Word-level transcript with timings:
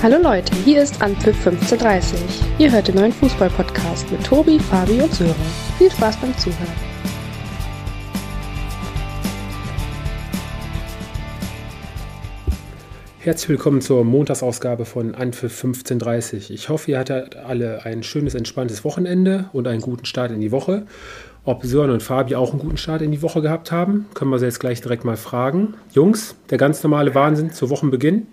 Hallo 0.00 0.16
Leute, 0.22 0.54
hier 0.64 0.80
ist 0.80 1.02
Anpfiff 1.02 1.44
1530. 1.44 2.20
Ihr 2.60 2.70
hört 2.70 2.86
den 2.86 2.94
neuen 2.94 3.10
Fußball-Podcast 3.10 4.08
mit 4.12 4.24
Tobi, 4.24 4.60
Fabi 4.60 5.02
und 5.02 5.12
Sören. 5.12 5.34
Viel 5.76 5.90
Spaß 5.90 6.18
beim 6.18 6.38
Zuhören. 6.38 6.72
Herzlich 13.18 13.48
willkommen 13.48 13.80
zur 13.80 14.04
Montagsausgabe 14.04 14.84
von 14.84 15.16
Anpfiff 15.16 15.64
1530. 15.64 16.52
Ich 16.52 16.68
hoffe, 16.68 16.92
ihr 16.92 17.00
hattet 17.00 17.34
alle 17.34 17.84
ein 17.84 18.04
schönes, 18.04 18.36
entspanntes 18.36 18.84
Wochenende 18.84 19.50
und 19.52 19.66
einen 19.66 19.80
guten 19.80 20.04
Start 20.04 20.30
in 20.30 20.40
die 20.40 20.52
Woche. 20.52 20.86
Ob 21.42 21.64
Sören 21.64 21.90
und 21.90 22.04
Fabi 22.04 22.36
auch 22.36 22.52
einen 22.52 22.60
guten 22.60 22.76
Start 22.76 23.02
in 23.02 23.10
die 23.10 23.22
Woche 23.22 23.42
gehabt 23.42 23.72
haben, 23.72 24.06
können 24.14 24.30
wir 24.30 24.38
sie 24.38 24.44
jetzt 24.44 24.60
gleich 24.60 24.80
direkt 24.80 25.04
mal 25.04 25.16
fragen. 25.16 25.74
Jungs, 25.90 26.36
der 26.50 26.58
ganz 26.58 26.84
normale 26.84 27.16
Wahnsinn 27.16 27.50
zu 27.50 27.68
Wochenbeginn? 27.68 28.28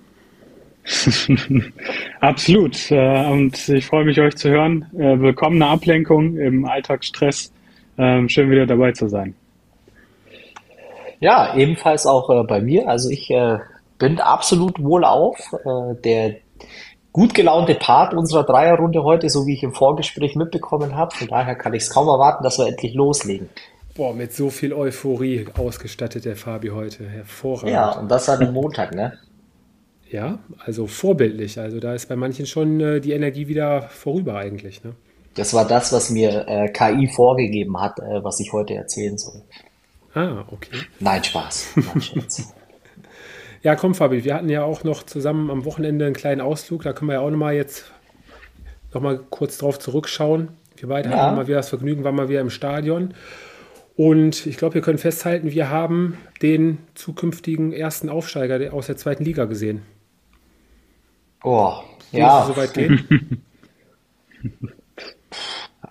Absolut. 2.20 2.92
Äh, 2.92 3.26
und 3.28 3.70
ich 3.70 3.86
freue 3.86 4.06
mich, 4.06 4.20
euch 4.20 4.36
zu 4.36 4.50
hören. 4.50 4.86
Äh, 4.98 5.20
willkommene 5.20 5.68
Ablenkung 5.68 6.38
im 6.38 6.66
Alltagsstress. 6.66 7.52
Ähm, 7.98 8.30
schön 8.30 8.52
wieder 8.52 8.66
dabei 8.66 8.92
zu 8.92 9.08
sein. 9.08 9.36
Ja, 11.20 11.56
ebenfalls 11.56 12.06
auch 12.06 12.30
äh, 12.30 12.44
bei 12.44 12.62
mir. 12.62 12.88
Also 12.88 13.10
ich 13.10 13.34
bin 13.98 14.20
absolut 14.20 14.82
wohlauf. 14.84 15.38
Der 16.04 16.36
gut 17.14 17.34
gelaunte 17.34 17.76
Part 17.76 18.14
unserer 18.14 18.44
Dreierrunde 18.44 19.04
heute, 19.04 19.30
so 19.30 19.48
wie 19.48 19.54
ich 19.54 19.64
im 19.64 19.74
Vorgespräch 19.74 20.36
mitbekommen 20.36 20.96
habe. 20.96 21.16
Von 21.16 21.28
daher 21.30 21.56
kann 21.56 21.74
ich 21.74 21.84
es 21.84 21.90
kaum 21.90 22.08
erwarten, 22.08 22.44
dass 22.44 22.60
wir 22.60 22.68
endlich 22.68 22.94
loslegen. 22.94 23.50
Boah, 23.96 24.14
mit 24.14 24.34
so 24.34 24.50
viel 24.50 24.74
Euphorie 24.74 25.46
ausgestattet 25.58 26.26
der 26.26 26.36
Fabi 26.36 26.68
heute. 26.68 27.08
Hervorragend. 27.08 27.72
Ja, 27.72 27.92
und 27.98 28.12
das 28.12 28.28
an 28.28 28.42
einem 28.42 28.54
Montag, 28.54 28.94
ne? 28.94 29.18
Ja, 30.12 30.40
also 30.60 30.88
vorbildlich. 30.88 31.60
Also 31.60 31.80
da 31.80 31.94
ist 31.94 32.08
bei 32.08 32.16
manchen 32.16 32.46
schon 32.46 32.80
äh, 32.80 33.02
die 33.02 33.12
Energie 33.12 33.48
wieder 33.48 33.84
vorüber 33.84 34.38
eigentlich. 34.38 34.84
Ne? 34.84 34.94
Das 35.36 35.54
war 35.54 35.68
das, 35.68 35.92
was 35.92 36.10
mir 36.10 36.48
äh, 36.48 36.70
KI 36.70 37.08
vorgegeben 37.08 37.80
hat, 37.80 38.00
äh, 38.00 38.24
was 38.24 38.40
ich 38.40 38.54
heute 38.54 38.76
erzählen 38.76 39.18
soll. 39.18 39.42
Ah, 40.14 40.46
okay. 40.48 40.78
Nein, 41.00 41.24
Spaß. 41.24 41.74
Nein, 41.76 42.04
ja, 43.64 43.76
komm, 43.76 43.96
Fabi, 43.96 44.24
wir 44.24 44.34
hatten 44.34 44.50
ja 44.50 44.64
auch 44.64 44.84
noch 44.86 45.04
zusammen 45.04 45.50
am 45.50 45.66
Wochenende 45.66 46.06
einen 46.06 46.16
kleinen 46.16 46.40
Ausflug. 46.40 46.84
Da 46.84 46.94
können 46.94 47.10
wir 47.10 47.16
ja 47.16 47.20
auch 47.20 47.32
nochmal 47.32 47.56
jetzt 47.56 47.92
nochmal 48.94 49.20
kurz 49.30 49.58
drauf 49.58 49.78
zurückschauen. 49.78 50.50
Wir 50.78 50.88
beide 50.88 51.10
ja. 51.10 51.18
hatten 51.18 51.36
mal 51.36 51.48
wieder 51.48 51.58
das 51.58 51.70
Vergnügen, 51.70 52.04
waren 52.04 52.16
mal 52.16 52.30
wieder 52.30 52.42
im 52.42 52.50
Stadion. 52.50 53.14
Und 53.98 54.46
ich 54.46 54.58
glaube, 54.58 54.76
wir 54.76 54.82
können 54.82 54.98
festhalten, 54.98 55.52
wir 55.52 55.70
haben 55.70 56.18
den 56.42 56.80
zukünftigen 56.96 57.74
ersten 57.74 58.10
Aufsteiger 58.10 58.74
aus 58.74 58.88
der 58.88 58.98
zweiten 58.98 59.24
Liga 59.24 59.46
gesehen. 59.46 59.82
Oh, 61.46 61.74
ja. 62.12 62.44
So 62.48 62.58
weit 62.58 62.74
gehen? 62.74 63.42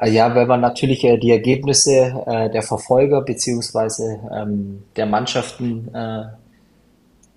Ja, 0.05 0.35
wenn 0.35 0.49
man 0.49 0.61
natürlich 0.61 1.05
äh, 1.05 1.19
die 1.19 1.31
Ergebnisse 1.31 2.25
äh, 2.27 2.51
der 2.51 2.63
Verfolger 2.63 3.23
beziehungsweise 3.23 4.19
ähm, 4.35 4.83
der 4.97 5.07
Mannschaften 5.07 5.95
äh, 5.95 6.25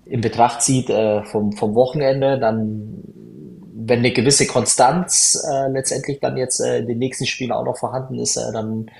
in 0.06 0.20
Betracht 0.20 0.62
zieht 0.62 0.90
äh, 0.90 1.22
vom, 1.22 1.52
vom 1.52 1.76
Wochenende, 1.76 2.36
dann, 2.38 3.04
wenn 3.74 4.00
eine 4.00 4.10
gewisse 4.10 4.48
Konstanz 4.48 5.40
äh, 5.48 5.70
letztendlich 5.70 6.18
dann 6.18 6.36
jetzt 6.36 6.60
äh, 6.60 6.78
in 6.78 6.88
den 6.88 6.98
nächsten 6.98 7.26
Spielen 7.26 7.52
auch 7.52 7.64
noch 7.64 7.78
vorhanden 7.78 8.18
ist, 8.18 8.36
dann 8.36 8.90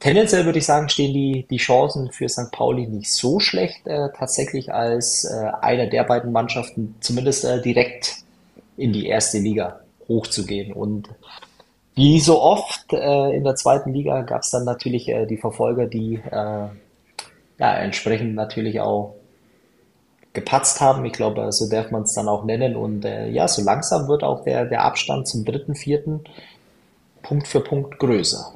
tendenziell 0.00 0.44
würde 0.44 0.58
ich 0.58 0.66
sagen, 0.66 0.88
stehen 0.88 1.14
die, 1.14 1.46
die 1.48 1.58
Chancen 1.58 2.10
für 2.10 2.28
St. 2.28 2.50
Pauli 2.50 2.88
nicht 2.88 3.12
so 3.12 3.38
schlecht, 3.38 3.82
tatsächlich 3.86 4.74
als 4.74 5.26
einer 5.26 5.86
der 5.86 6.04
beiden 6.04 6.32
Mannschaften 6.32 6.96
zumindest 7.00 7.46
direkt 7.64 8.25
in 8.76 8.92
die 8.92 9.06
erste 9.06 9.38
Liga 9.38 9.80
hochzugehen. 10.08 10.72
Und 10.72 11.08
wie 11.94 12.20
so 12.20 12.40
oft 12.40 12.92
äh, 12.92 13.36
in 13.36 13.44
der 13.44 13.56
zweiten 13.56 13.92
Liga 13.92 14.22
gab 14.22 14.42
es 14.42 14.50
dann 14.50 14.64
natürlich 14.64 15.08
äh, 15.08 15.26
die 15.26 15.38
Verfolger, 15.38 15.86
die 15.86 16.16
äh, 16.30 16.68
ja, 17.58 17.74
entsprechend 17.78 18.34
natürlich 18.34 18.80
auch 18.80 19.14
gepatzt 20.32 20.80
haben. 20.80 21.04
Ich 21.06 21.14
glaube, 21.14 21.50
so 21.52 21.68
darf 21.68 21.90
man 21.90 22.02
es 22.02 22.12
dann 22.12 22.28
auch 22.28 22.44
nennen. 22.44 22.76
Und 22.76 23.04
äh, 23.04 23.28
ja, 23.30 23.48
so 23.48 23.62
langsam 23.62 24.06
wird 24.08 24.22
auch 24.22 24.44
der, 24.44 24.66
der 24.66 24.84
Abstand 24.84 25.26
zum 25.26 25.44
dritten, 25.44 25.74
vierten 25.74 26.20
Punkt 27.22 27.48
für 27.48 27.60
Punkt 27.60 27.98
größer. 27.98 28.52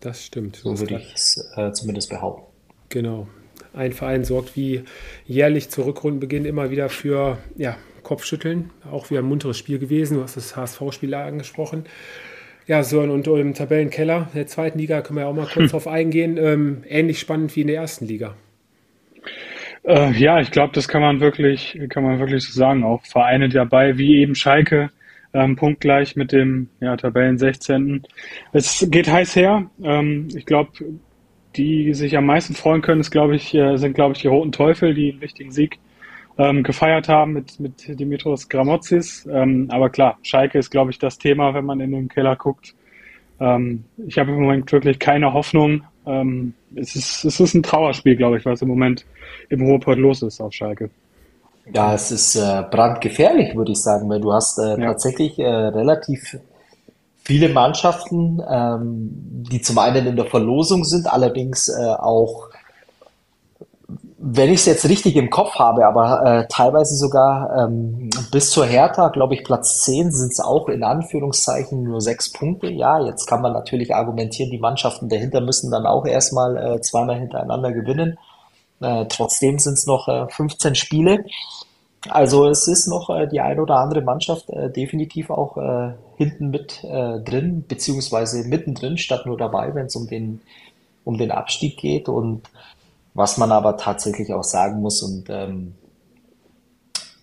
Das 0.00 0.24
stimmt. 0.24 0.56
So 0.56 0.78
würde 0.78 0.96
ich 0.96 1.14
es 1.14 1.50
äh, 1.56 1.72
zumindest 1.72 2.08
behaupten. 2.08 2.44
Genau. 2.88 3.26
Ein 3.74 3.92
Verein 3.92 4.24
sorgt 4.24 4.56
wie 4.56 4.84
jährlich 5.26 5.70
zu 5.70 5.82
Rückrundenbeginn 5.82 6.44
immer 6.44 6.70
wieder 6.70 6.88
für 6.88 7.38
ja, 7.56 7.76
Kopfschütteln. 8.10 8.70
Auch 8.90 9.08
wieder 9.10 9.20
ein 9.20 9.26
munteres 9.26 9.56
Spiel 9.56 9.78
gewesen. 9.78 10.16
Du 10.16 10.24
hast 10.24 10.36
das 10.36 10.56
HSV-Spiel 10.56 11.14
angesprochen. 11.14 11.84
Ja, 12.66 12.82
so 12.82 13.02
und 13.02 13.24
im 13.28 13.54
Tabellenkeller 13.54 14.28
der 14.34 14.48
zweiten 14.48 14.80
Liga 14.80 15.00
können 15.00 15.18
wir 15.18 15.22
ja 15.22 15.28
auch 15.28 15.34
mal 15.34 15.46
kurz 15.46 15.54
hm. 15.54 15.68
drauf 15.70 15.86
eingehen. 15.86 16.36
Ähm, 16.36 16.82
ähnlich 16.88 17.20
spannend 17.20 17.54
wie 17.54 17.60
in 17.60 17.68
der 17.68 17.76
ersten 17.76 18.06
Liga. 18.06 18.34
Äh, 19.84 20.10
ja, 20.18 20.40
ich 20.40 20.50
glaube, 20.50 20.72
das 20.74 20.88
kann 20.88 21.02
man 21.02 21.20
wirklich, 21.20 21.78
kann 21.88 22.02
man 22.02 22.18
wirklich 22.18 22.44
so 22.44 22.52
sagen. 22.52 22.82
Auch 22.82 23.00
Vereine 23.06 23.48
dabei, 23.48 23.96
wie 23.96 24.16
eben 24.16 24.34
Schalke, 24.34 24.90
ähm, 25.32 25.54
punktgleich 25.54 26.16
mit 26.16 26.32
dem 26.32 26.68
ja, 26.80 26.96
Tabellen 26.96 27.38
16. 27.38 28.02
Es 28.52 28.88
geht 28.90 29.08
heiß 29.08 29.36
her. 29.36 29.70
Ähm, 29.84 30.26
ich 30.34 30.46
glaube, 30.46 30.72
die 31.54 31.94
sich 31.94 32.16
am 32.16 32.26
meisten 32.26 32.56
freuen 32.56 32.82
können, 32.82 33.02
ist, 33.02 33.12
glaube 33.12 33.36
ich, 33.36 33.54
äh, 33.54 33.76
sind, 33.76 33.94
glaube 33.94 34.14
ich, 34.16 34.22
die 34.22 34.26
Roten 34.26 34.50
Teufel, 34.50 34.94
die 34.94 35.12
einen 35.12 35.20
wichtigen 35.20 35.52
Sieg 35.52 35.78
ähm, 36.40 36.62
gefeiert 36.62 37.08
haben 37.08 37.34
mit, 37.34 37.60
mit 37.60 38.00
Dimitros 38.00 38.48
Gramotzis. 38.48 39.28
Ähm, 39.30 39.68
aber 39.70 39.90
klar, 39.90 40.18
Schalke 40.22 40.58
ist, 40.58 40.70
glaube 40.70 40.90
ich, 40.90 40.98
das 40.98 41.18
Thema, 41.18 41.52
wenn 41.52 41.66
man 41.66 41.80
in 41.80 41.92
den 41.92 42.08
Keller 42.08 42.34
guckt. 42.34 42.74
Ähm, 43.38 43.84
ich 44.06 44.18
habe 44.18 44.30
im 44.30 44.40
Moment 44.40 44.72
wirklich 44.72 44.98
keine 44.98 45.34
Hoffnung. 45.34 45.82
Ähm, 46.06 46.54
es, 46.74 46.96
ist, 46.96 47.24
es 47.24 47.40
ist 47.40 47.54
ein 47.54 47.62
Trauerspiel, 47.62 48.16
glaube 48.16 48.38
ich, 48.38 48.46
was 48.46 48.62
im 48.62 48.68
Moment 48.68 49.04
im 49.50 49.60
Ruhrpott 49.60 49.98
los 49.98 50.22
ist 50.22 50.40
auf 50.40 50.54
Schalke. 50.54 50.88
Ja, 51.74 51.92
es 51.92 52.10
ist 52.10 52.36
äh, 52.36 52.64
brandgefährlich, 52.70 53.54
würde 53.54 53.72
ich 53.72 53.82
sagen, 53.82 54.08
weil 54.08 54.20
du 54.20 54.32
hast 54.32 54.58
äh, 54.58 54.80
ja. 54.80 54.86
tatsächlich 54.86 55.38
äh, 55.38 55.44
relativ 55.46 56.38
viele 57.22 57.50
Mannschaften, 57.50 58.42
ähm, 58.50 59.44
die 59.50 59.60
zum 59.60 59.78
einen 59.78 60.06
in 60.06 60.16
der 60.16 60.24
Verlosung 60.24 60.84
sind, 60.84 61.06
allerdings 61.06 61.68
äh, 61.68 61.84
auch 61.84 62.49
wenn 64.22 64.50
ich 64.50 64.60
es 64.60 64.66
jetzt 64.66 64.86
richtig 64.86 65.16
im 65.16 65.30
Kopf 65.30 65.54
habe, 65.54 65.86
aber 65.86 66.26
äh, 66.26 66.46
teilweise 66.50 66.94
sogar 66.94 67.56
ähm, 67.56 68.10
bis 68.30 68.50
zur 68.50 68.66
Hertha, 68.66 69.08
glaube 69.08 69.32
ich, 69.34 69.44
Platz 69.44 69.80
10 69.80 70.12
sind 70.12 70.32
es 70.32 70.40
auch 70.40 70.68
in 70.68 70.84
Anführungszeichen 70.84 71.82
nur 71.82 72.02
sechs 72.02 72.30
Punkte. 72.30 72.70
Ja, 72.70 73.00
jetzt 73.00 73.24
kann 73.26 73.40
man 73.40 73.54
natürlich 73.54 73.94
argumentieren, 73.94 74.50
die 74.50 74.58
Mannschaften 74.58 75.08
dahinter 75.08 75.40
müssen 75.40 75.70
dann 75.70 75.86
auch 75.86 76.04
erstmal 76.04 76.56
äh, 76.58 76.80
zweimal 76.82 77.18
hintereinander 77.18 77.72
gewinnen. 77.72 78.18
Äh, 78.80 79.06
trotzdem 79.08 79.58
sind 79.58 79.74
es 79.74 79.86
noch 79.86 80.06
äh, 80.06 80.28
15 80.28 80.74
Spiele. 80.74 81.24
Also 82.10 82.46
es 82.46 82.68
ist 82.68 82.88
noch 82.88 83.08
äh, 83.08 83.26
die 83.26 83.40
eine 83.40 83.62
oder 83.62 83.76
andere 83.76 84.02
Mannschaft 84.02 84.50
äh, 84.50 84.70
definitiv 84.70 85.30
auch 85.30 85.56
äh, 85.56 85.94
hinten 86.18 86.50
mit 86.50 86.84
äh, 86.84 87.20
drin, 87.20 87.64
beziehungsweise 87.66 88.46
mittendrin, 88.46 88.98
statt 88.98 89.24
nur 89.24 89.38
dabei, 89.38 89.74
wenn 89.74 89.86
es 89.86 89.96
um 89.96 90.06
den, 90.08 90.42
um 91.04 91.16
den 91.16 91.30
Abstieg 91.30 91.78
geht. 91.78 92.10
Und 92.10 92.42
was 93.14 93.36
man 93.38 93.52
aber 93.52 93.76
tatsächlich 93.76 94.32
auch 94.32 94.44
sagen 94.44 94.80
muss 94.80 95.02
und 95.02 95.28
ähm, 95.30 95.74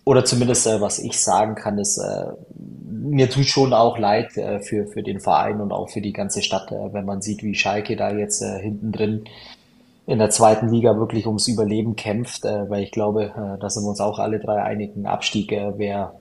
oder 0.04 0.24
zumindest 0.24 0.66
äh, 0.66 0.80
was 0.80 0.98
ich 0.98 1.20
sagen 1.20 1.54
kann, 1.54 1.76
ist, 1.76 1.98
äh, 1.98 2.32
mir 2.56 3.28
tut 3.28 3.44
schon 3.44 3.74
auch 3.74 3.98
leid 3.98 4.38
äh, 4.38 4.60
für, 4.60 4.86
für 4.86 5.02
den 5.02 5.20
Verein 5.20 5.60
und 5.60 5.70
auch 5.70 5.90
für 5.90 6.00
die 6.00 6.14
ganze 6.14 6.40
Stadt, 6.40 6.72
äh, 6.72 6.94
wenn 6.94 7.04
man 7.04 7.20
sieht, 7.20 7.42
wie 7.42 7.54
Schalke 7.54 7.94
da 7.94 8.10
jetzt 8.10 8.40
äh, 8.40 8.58
hinten 8.58 8.90
drin 8.90 9.24
in 10.06 10.18
der 10.18 10.30
zweiten 10.30 10.70
Liga 10.70 10.96
wirklich 10.96 11.26
ums 11.26 11.46
Überleben 11.46 11.94
kämpft, 11.94 12.46
äh, 12.46 12.70
weil 12.70 12.84
ich 12.84 12.90
glaube, 12.90 13.24
äh, 13.24 13.60
da 13.60 13.68
sind 13.68 13.84
wir 13.84 13.90
uns 13.90 14.00
auch 14.00 14.18
alle 14.18 14.38
drei 14.40 14.62
einig, 14.62 14.96
ein 14.96 15.04
Abstieg 15.04 15.52
äh, 15.52 15.76
wäre, 15.78 16.14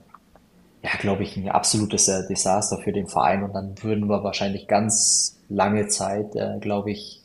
ja, 0.84 0.90
glaube 1.00 1.24
ich, 1.24 1.38
ein 1.38 1.48
absolutes 1.48 2.08
Desaster 2.30 2.80
für 2.80 2.92
den 2.92 3.08
Verein 3.08 3.44
und 3.44 3.54
dann 3.54 3.82
würden 3.82 4.08
wir 4.10 4.22
wahrscheinlich 4.22 4.68
ganz 4.68 5.38
lange 5.48 5.88
Zeit, 5.88 6.36
äh, 6.36 6.58
glaube 6.60 6.92
ich, 6.92 7.22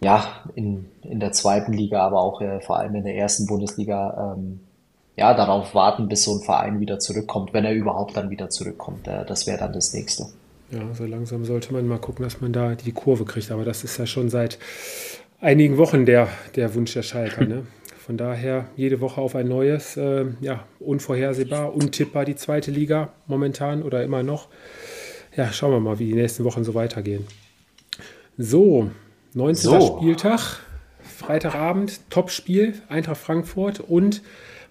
ja, 0.00 0.44
in, 0.54 0.86
in 1.02 1.20
der 1.20 1.32
zweiten 1.32 1.72
Liga, 1.72 2.00
aber 2.06 2.20
auch 2.20 2.40
äh, 2.40 2.60
vor 2.60 2.78
allem 2.78 2.94
in 2.94 3.04
der 3.04 3.16
ersten 3.16 3.46
Bundesliga, 3.46 4.34
ähm, 4.36 4.60
ja, 5.16 5.32
darauf 5.32 5.74
warten, 5.74 6.08
bis 6.08 6.24
so 6.24 6.34
ein 6.34 6.42
Verein 6.42 6.80
wieder 6.80 6.98
zurückkommt, 6.98 7.54
wenn 7.54 7.64
er 7.64 7.72
überhaupt 7.72 8.16
dann 8.16 8.28
wieder 8.30 8.50
zurückkommt. 8.50 9.08
Äh, 9.08 9.24
das 9.24 9.46
wäre 9.46 9.58
dann 9.58 9.72
das 9.72 9.94
nächste. 9.94 10.26
Ja, 10.70 10.94
so 10.94 11.04
langsam 11.06 11.44
sollte 11.44 11.72
man 11.72 11.86
mal 11.86 11.98
gucken, 11.98 12.24
dass 12.24 12.40
man 12.40 12.52
da 12.52 12.74
die 12.74 12.92
Kurve 12.92 13.24
kriegt. 13.24 13.50
Aber 13.50 13.64
das 13.64 13.84
ist 13.84 13.98
ja 13.98 14.06
schon 14.06 14.28
seit 14.28 14.58
einigen 15.40 15.78
Wochen 15.78 16.04
der, 16.06 16.28
der 16.56 16.74
Wunsch 16.74 16.92
der 16.92 17.02
Schalker. 17.02 17.44
Ne? 17.46 17.66
Von 17.98 18.16
daher 18.16 18.66
jede 18.76 19.00
Woche 19.00 19.20
auf 19.20 19.34
ein 19.34 19.48
neues, 19.48 19.96
äh, 19.96 20.26
ja, 20.40 20.64
unvorhersehbar, 20.78 21.74
untippbar 21.74 22.24
die 22.24 22.36
zweite 22.36 22.70
Liga 22.70 23.12
momentan 23.26 23.82
oder 23.82 24.04
immer 24.04 24.22
noch. 24.22 24.48
Ja, 25.36 25.52
schauen 25.52 25.72
wir 25.72 25.80
mal, 25.80 25.98
wie 25.98 26.06
die 26.06 26.14
nächsten 26.14 26.44
Wochen 26.44 26.62
so 26.62 26.74
weitergehen. 26.74 27.26
So, 28.38 28.90
19. 29.36 29.70
So. 29.70 29.98
Spieltag, 29.98 30.60
Freitagabend, 30.98 32.00
Topspiel, 32.08 32.72
Eintracht 32.88 33.18
Frankfurt 33.18 33.80
und 33.80 34.22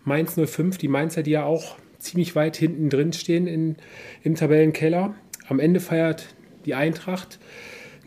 Mainz 0.04 0.40
05, 0.44 0.80
die 0.80 0.88
Mainzer, 0.88 1.22
die 1.22 1.32
ja 1.32 1.44
auch 1.44 1.76
ziemlich 2.00 2.36
weit 2.36 2.58
hinten 2.58 2.90
drin 2.90 3.14
stehen 3.14 3.46
in, 3.46 3.76
im 4.24 4.34
Tabellenkeller. 4.34 5.14
Am 5.48 5.60
Ende 5.60 5.80
feiert 5.80 6.34
die 6.66 6.74
Eintracht 6.74 7.38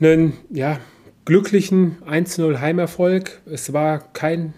einen 0.01 0.33
ja, 0.51 0.81
glücklichen 1.25 1.99
1-0 2.03 2.61
Heimerfolg. 2.61 3.41
Es 3.47 3.73
war 3.73 4.13
kein 4.13 4.53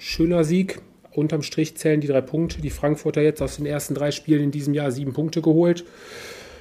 schöner 0.00 0.42
Sieg. 0.42 0.80
Unterm 1.12 1.42
Strich 1.42 1.76
zählen 1.76 2.00
die 2.00 2.08
drei 2.08 2.22
Punkte. 2.22 2.60
Die 2.60 2.70
Frankfurter 2.70 3.22
jetzt 3.22 3.40
aus 3.40 3.54
den 3.56 3.66
ersten 3.66 3.94
drei 3.94 4.10
Spielen 4.10 4.42
in 4.42 4.50
diesem 4.50 4.74
Jahr 4.74 4.90
sieben 4.90 5.12
Punkte 5.12 5.42
geholt. 5.42 5.84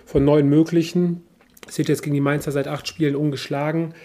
Von 0.06 0.24
neun 0.24 0.48
möglichen. 0.48 1.24
Sind 1.68 1.90
jetzt 1.90 2.04
gegen 2.04 2.14
die 2.14 2.22
Mainzer 2.22 2.52
seit 2.52 2.68
acht 2.68 2.88
Spielen 2.88 3.16
ungeschlagen. 3.16 3.96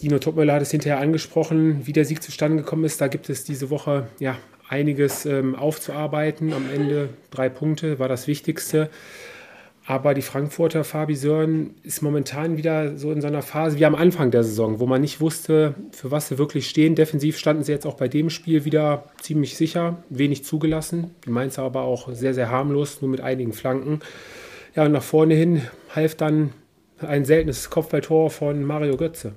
Dino 0.00 0.18
Topmöller 0.18 0.54
hat 0.54 0.62
es 0.62 0.70
hinterher 0.70 1.00
angesprochen, 1.00 1.86
wie 1.86 1.92
der 1.92 2.04
Sieg 2.04 2.22
zustande 2.22 2.58
gekommen 2.58 2.84
ist. 2.84 3.00
Da 3.00 3.08
gibt 3.08 3.28
es 3.28 3.44
diese 3.44 3.70
Woche 3.70 4.06
ja 4.20 4.36
einiges 4.68 5.26
ähm, 5.26 5.56
aufzuarbeiten. 5.56 6.52
Am 6.52 6.64
Ende 6.72 7.08
drei 7.30 7.48
Punkte 7.48 7.98
war 7.98 8.08
das 8.08 8.28
Wichtigste. 8.28 8.90
Aber 9.86 10.12
die 10.12 10.22
Frankfurter 10.22 10.84
Fabi 10.84 11.16
Sören 11.16 11.74
ist 11.82 12.02
momentan 12.02 12.58
wieder 12.58 12.98
so 12.98 13.10
in 13.10 13.22
so 13.22 13.26
einer 13.26 13.40
Phase 13.40 13.78
wie 13.78 13.86
am 13.86 13.94
Anfang 13.94 14.30
der 14.30 14.44
Saison, 14.44 14.80
wo 14.80 14.86
man 14.86 15.00
nicht 15.00 15.20
wusste, 15.20 15.74
für 15.92 16.10
was 16.10 16.28
sie 16.28 16.36
wirklich 16.36 16.68
stehen. 16.68 16.94
Defensiv 16.94 17.38
standen 17.38 17.62
sie 17.64 17.72
jetzt 17.72 17.86
auch 17.86 17.94
bei 17.94 18.06
dem 18.06 18.28
Spiel 18.28 18.66
wieder 18.66 19.04
ziemlich 19.20 19.56
sicher, 19.56 20.02
wenig 20.10 20.44
zugelassen. 20.44 21.14
Die 21.24 21.30
Mainzer 21.30 21.62
aber 21.62 21.82
auch 21.82 22.12
sehr, 22.12 22.34
sehr 22.34 22.50
harmlos, 22.50 23.00
nur 23.00 23.10
mit 23.10 23.22
einigen 23.22 23.54
Flanken. 23.54 24.00
Ja, 24.76 24.84
und 24.84 24.92
nach 24.92 25.02
vorne 25.02 25.34
hin 25.34 25.62
half 25.96 26.14
dann 26.14 26.52
ein 27.00 27.24
seltenes 27.24 27.70
Kopfballtor 27.70 28.30
von 28.30 28.62
Mario 28.62 28.98
Götze. 28.98 29.32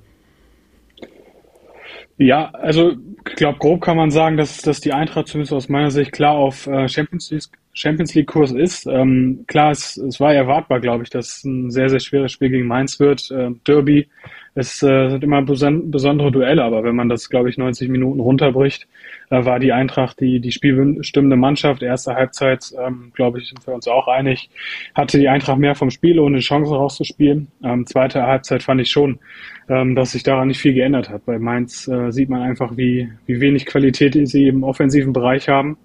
Ja, 2.17 2.51
also 2.51 2.93
ich 3.27 3.35
glaube, 3.35 3.59
grob 3.59 3.81
kann 3.81 3.97
man 3.97 4.11
sagen, 4.11 4.37
dass, 4.37 4.61
dass 4.61 4.79
die 4.79 4.93
Eintracht 4.93 5.27
zumindest 5.27 5.53
aus 5.53 5.69
meiner 5.69 5.91
Sicht 5.91 6.11
klar 6.11 6.33
auf 6.33 6.67
äh, 6.67 6.87
Champions 6.87 7.31
League, 7.31 7.43
Champions 7.73 8.13
League 8.13 8.27
Kurs 8.27 8.51
ist. 8.51 8.85
Ähm, 8.85 9.45
klar, 9.47 9.71
es, 9.71 9.97
es 9.97 10.19
war 10.19 10.33
erwartbar, 10.33 10.79
glaube 10.79 11.03
ich, 11.03 11.09
dass 11.09 11.43
ein 11.43 11.71
sehr, 11.71 11.89
sehr 11.89 11.99
schweres 11.99 12.31
Spiel 12.31 12.49
gegen 12.49 12.67
Mainz 12.67 12.99
wird. 12.99 13.31
Äh, 13.31 13.51
Derby, 13.65 14.07
es 14.53 14.83
äh, 14.83 15.09
sind 15.09 15.23
immer 15.23 15.41
beson 15.41 15.91
besondere 15.91 16.31
Duelle, 16.31 16.63
aber 16.63 16.83
wenn 16.83 16.95
man 16.95 17.07
das, 17.07 17.29
glaube 17.29 17.49
ich, 17.49 17.57
90 17.57 17.87
Minuten 17.87 18.19
runterbricht, 18.19 18.85
äh, 19.29 19.45
war 19.45 19.59
die 19.59 19.71
Eintracht 19.71 20.19
die, 20.19 20.41
die 20.41 20.51
spielbestimmende 20.51 21.37
Mannschaft. 21.37 21.81
Erste 21.81 22.15
Halbzeit, 22.15 22.73
ähm, 22.77 23.11
glaube 23.15 23.39
ich, 23.39 23.47
sind 23.47 23.65
wir 23.65 23.73
uns 23.73 23.87
auch 23.87 24.09
einig, 24.09 24.49
hatte 24.93 25.19
die 25.19 25.29
Eintracht 25.29 25.57
mehr 25.57 25.75
vom 25.75 25.89
Spiel, 25.89 26.19
ohne 26.19 26.39
Chancen 26.39 26.73
rauszuspielen. 26.73 27.47
Ähm, 27.63 27.85
zweite 27.85 28.23
Halbzeit 28.23 28.61
fand 28.61 28.81
ich 28.81 28.89
schon, 28.89 29.19
ähm, 29.69 29.95
dass 29.95 30.11
sich 30.11 30.23
daran 30.23 30.49
nicht 30.49 30.59
viel 30.59 30.73
geändert 30.73 31.09
hat. 31.09 31.25
Bei 31.25 31.39
Mainz 31.39 31.87
äh, 31.87 32.11
sieht 32.11 32.29
man 32.29 32.41
einfach, 32.41 32.75
wie, 32.75 33.09
wie 33.27 33.39
wenig 33.39 33.65
Qualität 33.65 34.17
sie 34.27 34.47
im 34.47 34.63
offensiven 34.63 35.13
Bereich 35.13 35.47
haben 35.47 35.77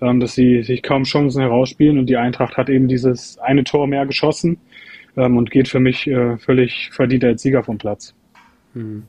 dass 0.00 0.34
sie 0.34 0.62
sich 0.64 0.82
kaum 0.82 1.04
Chancen 1.04 1.40
herausspielen 1.40 1.98
und 1.98 2.06
die 2.10 2.16
Eintracht 2.16 2.58
hat 2.58 2.68
eben 2.68 2.88
dieses 2.88 3.38
eine 3.38 3.64
Tor 3.64 3.86
mehr 3.86 4.04
geschossen 4.04 4.58
ähm, 5.16 5.36
und 5.36 5.50
geht 5.50 5.68
für 5.68 5.80
mich 5.80 6.06
äh, 6.06 6.36
völlig 6.38 6.90
verdient 6.92 7.24
als 7.24 7.42
Sieger 7.42 7.62
vom 7.62 7.78
Platz. 7.78 8.14
Hm. 8.74 9.04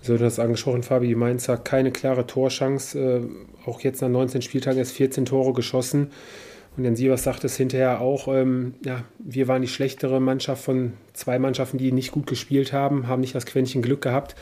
So, 0.00 0.16
du 0.16 0.24
hast 0.24 0.40
angesprochen, 0.40 0.82
Fabi, 0.82 1.06
die 1.06 1.14
Mainzer 1.14 1.56
keine 1.56 1.92
klare 1.92 2.26
Torchance. 2.26 2.98
Äh, 2.98 3.68
auch 3.68 3.80
jetzt 3.82 4.02
nach 4.02 4.08
19 4.08 4.42
Spieltagen 4.42 4.78
erst 4.78 4.92
14 4.92 5.24
Tore 5.26 5.52
geschossen. 5.52 6.08
Und 6.76 6.84
Jan 6.84 6.96
Sievers 6.96 7.22
sagt 7.22 7.44
es 7.44 7.56
hinterher 7.56 8.00
auch, 8.00 8.28
ähm, 8.28 8.74
ja, 8.84 9.04
wir 9.18 9.46
waren 9.46 9.62
die 9.62 9.68
schlechtere 9.68 10.20
Mannschaft 10.20 10.64
von 10.64 10.94
zwei 11.12 11.38
Mannschaften, 11.38 11.78
die 11.78 11.92
nicht 11.92 12.12
gut 12.12 12.26
gespielt 12.26 12.72
haben, 12.72 13.06
haben 13.06 13.20
nicht 13.20 13.34
das 13.34 13.46
Quäntchen 13.46 13.82
Glück 13.82 14.00
gehabt, 14.00 14.34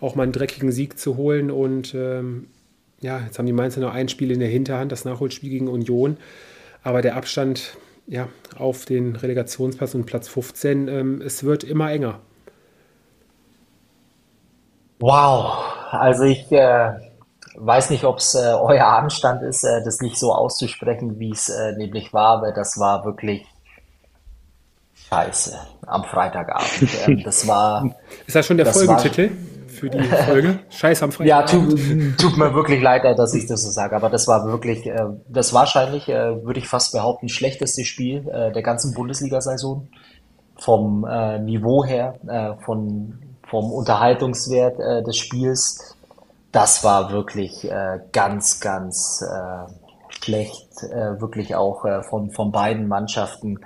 auch 0.00 0.14
mal 0.14 0.22
einen 0.22 0.32
dreckigen 0.32 0.70
Sieg 0.70 0.98
zu 0.98 1.16
holen. 1.16 1.50
Und 1.50 1.94
ähm, 1.94 2.46
ja, 3.00 3.20
jetzt 3.20 3.38
haben 3.38 3.46
die 3.46 3.52
Mainzer 3.52 3.80
noch 3.80 3.92
ein 3.92 4.08
Spiel 4.08 4.30
in 4.30 4.40
der 4.40 4.48
Hinterhand, 4.48 4.92
das 4.92 5.04
Nachholspiel 5.04 5.50
gegen 5.50 5.68
Union. 5.68 6.16
Aber 6.84 7.02
der 7.02 7.16
Abstand 7.16 7.76
ja, 8.12 8.28
auf 8.58 8.84
den 8.84 9.16
Relegationsplatz 9.16 9.94
und 9.94 10.04
Platz 10.04 10.28
15, 10.28 10.86
ähm, 10.86 11.22
es 11.22 11.44
wird 11.44 11.64
immer 11.64 11.90
enger. 11.90 12.20
Wow, 15.00 15.64
also 15.90 16.24
ich 16.24 16.52
äh, 16.52 16.92
weiß 17.54 17.88
nicht, 17.88 18.04
ob 18.04 18.18
es 18.18 18.34
äh, 18.34 18.52
euer 18.52 18.86
Anstand 18.86 19.42
ist, 19.42 19.64
äh, 19.64 19.82
das 19.82 20.00
nicht 20.00 20.18
so 20.18 20.34
auszusprechen, 20.34 21.18
wie 21.18 21.30
es 21.30 21.48
äh, 21.48 21.72
nämlich 21.78 22.12
war, 22.12 22.42
weil 22.42 22.52
das 22.52 22.78
war 22.78 23.02
wirklich 23.06 23.46
scheiße 25.08 25.58
am 25.86 26.04
Freitagabend. 26.04 26.90
Ähm, 27.06 27.22
das 27.24 27.48
war. 27.48 27.96
Ist 28.26 28.36
das 28.36 28.44
schon 28.44 28.58
der 28.58 28.66
Folgentitel? 28.66 29.30
War, 29.30 29.51
für 29.82 29.90
die 29.90 30.00
Folge. 30.04 30.60
Scheiß 30.70 31.02
am 31.02 31.10
Freitag. 31.10 31.28
Ja, 31.28 31.42
tut, 31.42 31.76
tut, 32.16 32.36
mir 32.36 32.54
wirklich 32.54 32.80
leid, 32.80 33.02
dass 33.18 33.34
ich 33.34 33.46
das 33.46 33.64
so 33.64 33.70
sage, 33.70 33.96
aber 33.96 34.10
das 34.10 34.28
war 34.28 34.46
wirklich, 34.46 34.86
äh, 34.86 35.06
das 35.28 35.52
wahrscheinlich, 35.52 36.08
äh, 36.08 36.44
würde 36.44 36.60
ich 36.60 36.68
fast 36.68 36.92
behaupten, 36.92 37.28
schlechteste 37.28 37.84
Spiel 37.84 38.28
äh, 38.28 38.52
der 38.52 38.62
ganzen 38.62 38.94
Bundesliga-Saison. 38.94 39.88
Vom 40.56 41.04
äh, 41.04 41.40
Niveau 41.40 41.84
her, 41.84 42.14
äh, 42.28 42.62
von, 42.64 43.18
vom 43.48 43.72
Unterhaltungswert 43.72 44.78
äh, 44.78 45.02
des 45.02 45.16
Spiels. 45.16 45.96
Das 46.52 46.84
war 46.84 47.10
wirklich 47.10 47.66
ganz, 48.12 48.60
ganz 48.60 49.24
schlecht, 50.10 50.82
wirklich 50.82 51.54
auch 51.54 51.86
von, 52.10 52.30
von 52.30 52.52
beiden 52.52 52.88
Mannschaften. 52.88 53.58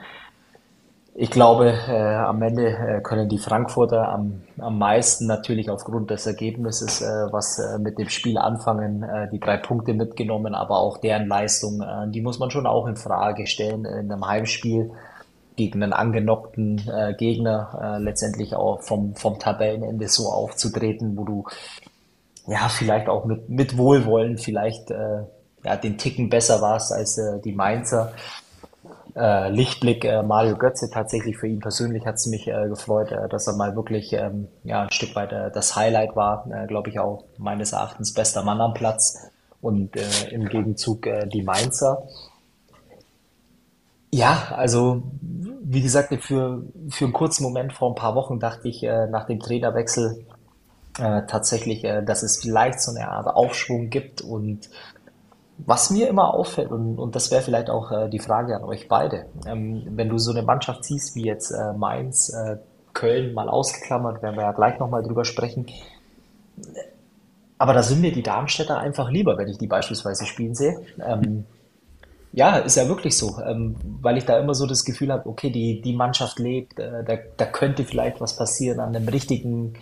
Ich 1.19 1.31
glaube, 1.31 1.73
äh, 1.89 2.15
am 2.15 2.43
Ende 2.43 2.77
äh, 2.77 3.01
können 3.01 3.27
die 3.31 3.39
Frankfurter 3.39 4.07
am, 4.07 4.43
am 4.59 4.77
meisten 4.77 5.27
natürlich 5.27 5.71
aufgrund 5.71 6.11
des 6.11 6.27
Ergebnisses, 6.27 7.01
äh, 7.01 7.07
was 7.33 7.59
äh, 7.59 7.79
mit 7.79 7.99
dem 7.99 8.11
Spiel 8.11 8.37
anfangen, 8.37 9.03
äh, 9.03 9.27
die 9.31 9.41
drei 9.41 9.57
Punkte 9.57 9.95
mitgenommen, 9.95 10.55
aber 10.55 10.77
auch 10.77 10.99
deren 10.99 11.27
Leistung, 11.27 11.81
äh, 11.81 12.11
die 12.11 12.21
muss 12.21 12.39
man 12.39 12.51
schon 12.51 12.67
auch 12.67 12.87
in 12.87 12.97
Frage 12.97 13.47
stellen 13.47 13.87
in 13.87 14.13
einem 14.13 14.27
Heimspiel 14.27 14.91
gegen 15.57 15.83
einen 15.83 15.95
angenockten 15.95 16.83
äh, 16.87 17.15
Gegner, 17.15 17.97
äh, 17.97 18.03
letztendlich 18.03 18.55
auch 18.55 18.83
vom, 18.83 19.15
vom 19.15 19.39
Tabellenende 19.39 20.09
so 20.09 20.29
aufzutreten, 20.29 21.17
wo 21.17 21.25
du 21.25 21.45
ja 22.47 22.69
vielleicht 22.69 23.09
auch 23.09 23.25
mit, 23.25 23.49
mit 23.49 23.79
Wohlwollen 23.79 24.37
vielleicht 24.37 24.91
äh, 24.91 25.23
ja, 25.65 25.77
den 25.77 25.97
Ticken 25.97 26.29
besser 26.29 26.61
warst 26.61 26.93
als 26.93 27.17
äh, 27.17 27.41
die 27.41 27.53
Mainzer 27.55 28.13
äh, 29.17 29.49
Lichtblick 29.51 30.05
äh, 30.05 30.23
Mario 30.23 30.57
Götze. 30.57 30.91
Tatsächlich 30.91 31.37
für 31.37 31.49
ihn 31.49 31.61
persönlich 31.61 32.07
hat 32.07 32.17
es 32.17 32.27
mich 32.27 32.47
äh, 32.49 32.69
gefreut, 32.69 33.11
äh, 33.13 33.29
dass 33.29 33.47
er 33.47 33.55
mal 33.55 33.75
wirklich 33.75 34.13
ähm, 34.13 34.49
ja, 34.65 34.82
ein 34.82 34.91
Stück 34.91 35.17
weit 35.17 35.32
äh, 35.32 35.51
das 35.51 35.75
Highlight 35.75 36.15
war. 36.15 36.46
Äh, 36.51 36.67
Glaube 36.67 36.91
ich 36.91 36.99
auch 36.99 37.25
meines 37.39 37.73
Erachtens 37.73 38.13
bester 38.13 38.43
Mann 38.43 38.61
am 38.61 38.75
Platz 38.75 39.31
und 39.61 39.96
äh, 39.96 40.29
im 40.31 40.49
Gegenzug 40.49 41.06
äh, 41.06 41.27
die 41.27 41.43
Mainzer. 41.43 42.03
Ja, 44.13 44.53
also 44.55 45.03
wie 45.20 45.82
gesagt, 45.82 46.15
für, 46.23 46.63
für 46.91 47.05
einen 47.05 47.13
kurzen 47.13 47.43
Moment 47.43 47.73
vor 47.73 47.91
ein 47.91 47.96
paar 47.96 48.15
Wochen 48.15 48.39
dachte 48.39 48.69
ich 48.69 48.82
äh, 48.85 49.06
nach 49.08 49.27
dem 49.27 49.41
Trainerwechsel 49.41 50.25
äh, 50.99 51.23
tatsächlich, 51.27 51.85
äh, 51.85 52.03
dass 52.03 52.23
es 52.23 52.39
vielleicht 52.41 52.81
so 52.81 52.93
eine 52.93 53.08
Art 53.08 53.27
Aufschwung 53.27 53.91
gibt 53.91 54.23
und 54.23 54.70
was 55.58 55.91
mir 55.91 56.08
immer 56.08 56.34
auffällt, 56.34 56.70
und, 56.70 56.98
und 56.98 57.17
das 57.17 57.31
wäre 57.31 57.43
vielleicht 57.43 57.70
auch 57.70 57.91
äh, 57.91 58.08
die 58.08 58.19
Frage 58.19 58.56
an 58.56 58.65
euch 58.65 58.89
beide, 58.89 59.27
ähm, 59.46 59.84
wenn 59.91 60.08
du 60.08 60.19
so 60.19 60.32
eine 60.32 60.43
Mannschaft 60.43 60.84
siehst 60.84 61.15
wie 61.15 61.25
jetzt 61.25 61.51
äh, 61.51 61.72
Mainz, 61.72 62.29
äh, 62.31 62.56
Köln 62.93 63.34
mal 63.34 63.48
ausgeklammert, 63.48 64.22
werden 64.22 64.36
wir 64.36 64.44
ja 64.44 64.53
gleich 64.53 64.79
nochmal 64.79 65.03
drüber 65.03 65.25
sprechen. 65.25 65.67
Aber 67.58 67.75
da 67.75 67.82
sind 67.82 68.01
mir 68.01 68.13
die 68.13 68.22
Darmstädter 68.22 68.79
einfach 68.79 69.10
lieber, 69.10 69.36
wenn 69.39 69.48
ich 69.48 69.58
die 69.58 69.67
beispielsweise 69.67 70.25
spielen 70.25 70.55
sehe. 70.55 70.81
Ähm, 71.05 71.44
ja, 72.32 72.56
ist 72.56 72.77
ja 72.77 72.89
wirklich 72.89 73.17
so, 73.17 73.39
ähm, 73.41 73.77
weil 74.03 74.19
ich 74.19 74.25
da 74.25 74.39
immer 74.39 74.55
so 74.55 74.67
das 74.67 74.84
Gefühl 74.84 75.13
habe, 75.13 75.29
okay, 75.29 75.51
die, 75.51 75.81
die 75.81 75.94
Mannschaft 75.94 76.39
lebt, 76.39 76.79
äh, 76.79 77.05
da, 77.05 77.17
da 77.36 77.46
könnte 77.46 77.84
vielleicht 77.84 78.20
was 78.20 78.36
passieren 78.36 78.81
an 78.81 78.94
einem 78.94 79.08
richtigen 79.08 79.75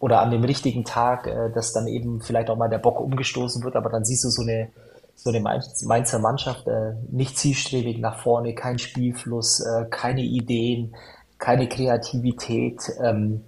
oder 0.00 0.20
an 0.20 0.30
dem 0.30 0.44
richtigen 0.44 0.84
Tag, 0.84 1.26
äh, 1.26 1.50
dass 1.52 1.72
dann 1.72 1.86
eben 1.86 2.20
vielleicht 2.20 2.50
auch 2.50 2.56
mal 2.56 2.68
der 2.68 2.78
Bock 2.78 3.00
umgestoßen 3.00 3.62
wird, 3.62 3.76
aber 3.76 3.90
dann 3.90 4.04
siehst 4.04 4.24
du 4.24 4.28
so 4.28 4.42
eine 4.42 4.70
so 5.18 5.30
eine 5.30 5.40
Mainzer 5.40 6.20
Mannschaft 6.20 6.68
äh, 6.68 6.94
nicht 7.10 7.36
zielstrebig 7.36 7.98
nach 7.98 8.20
vorne, 8.20 8.54
kein 8.54 8.78
Spielfluss, 8.78 9.58
äh, 9.58 9.86
keine 9.90 10.22
Ideen, 10.22 10.94
keine 11.38 11.68
Kreativität. 11.68 12.80
Ähm, 13.02 13.44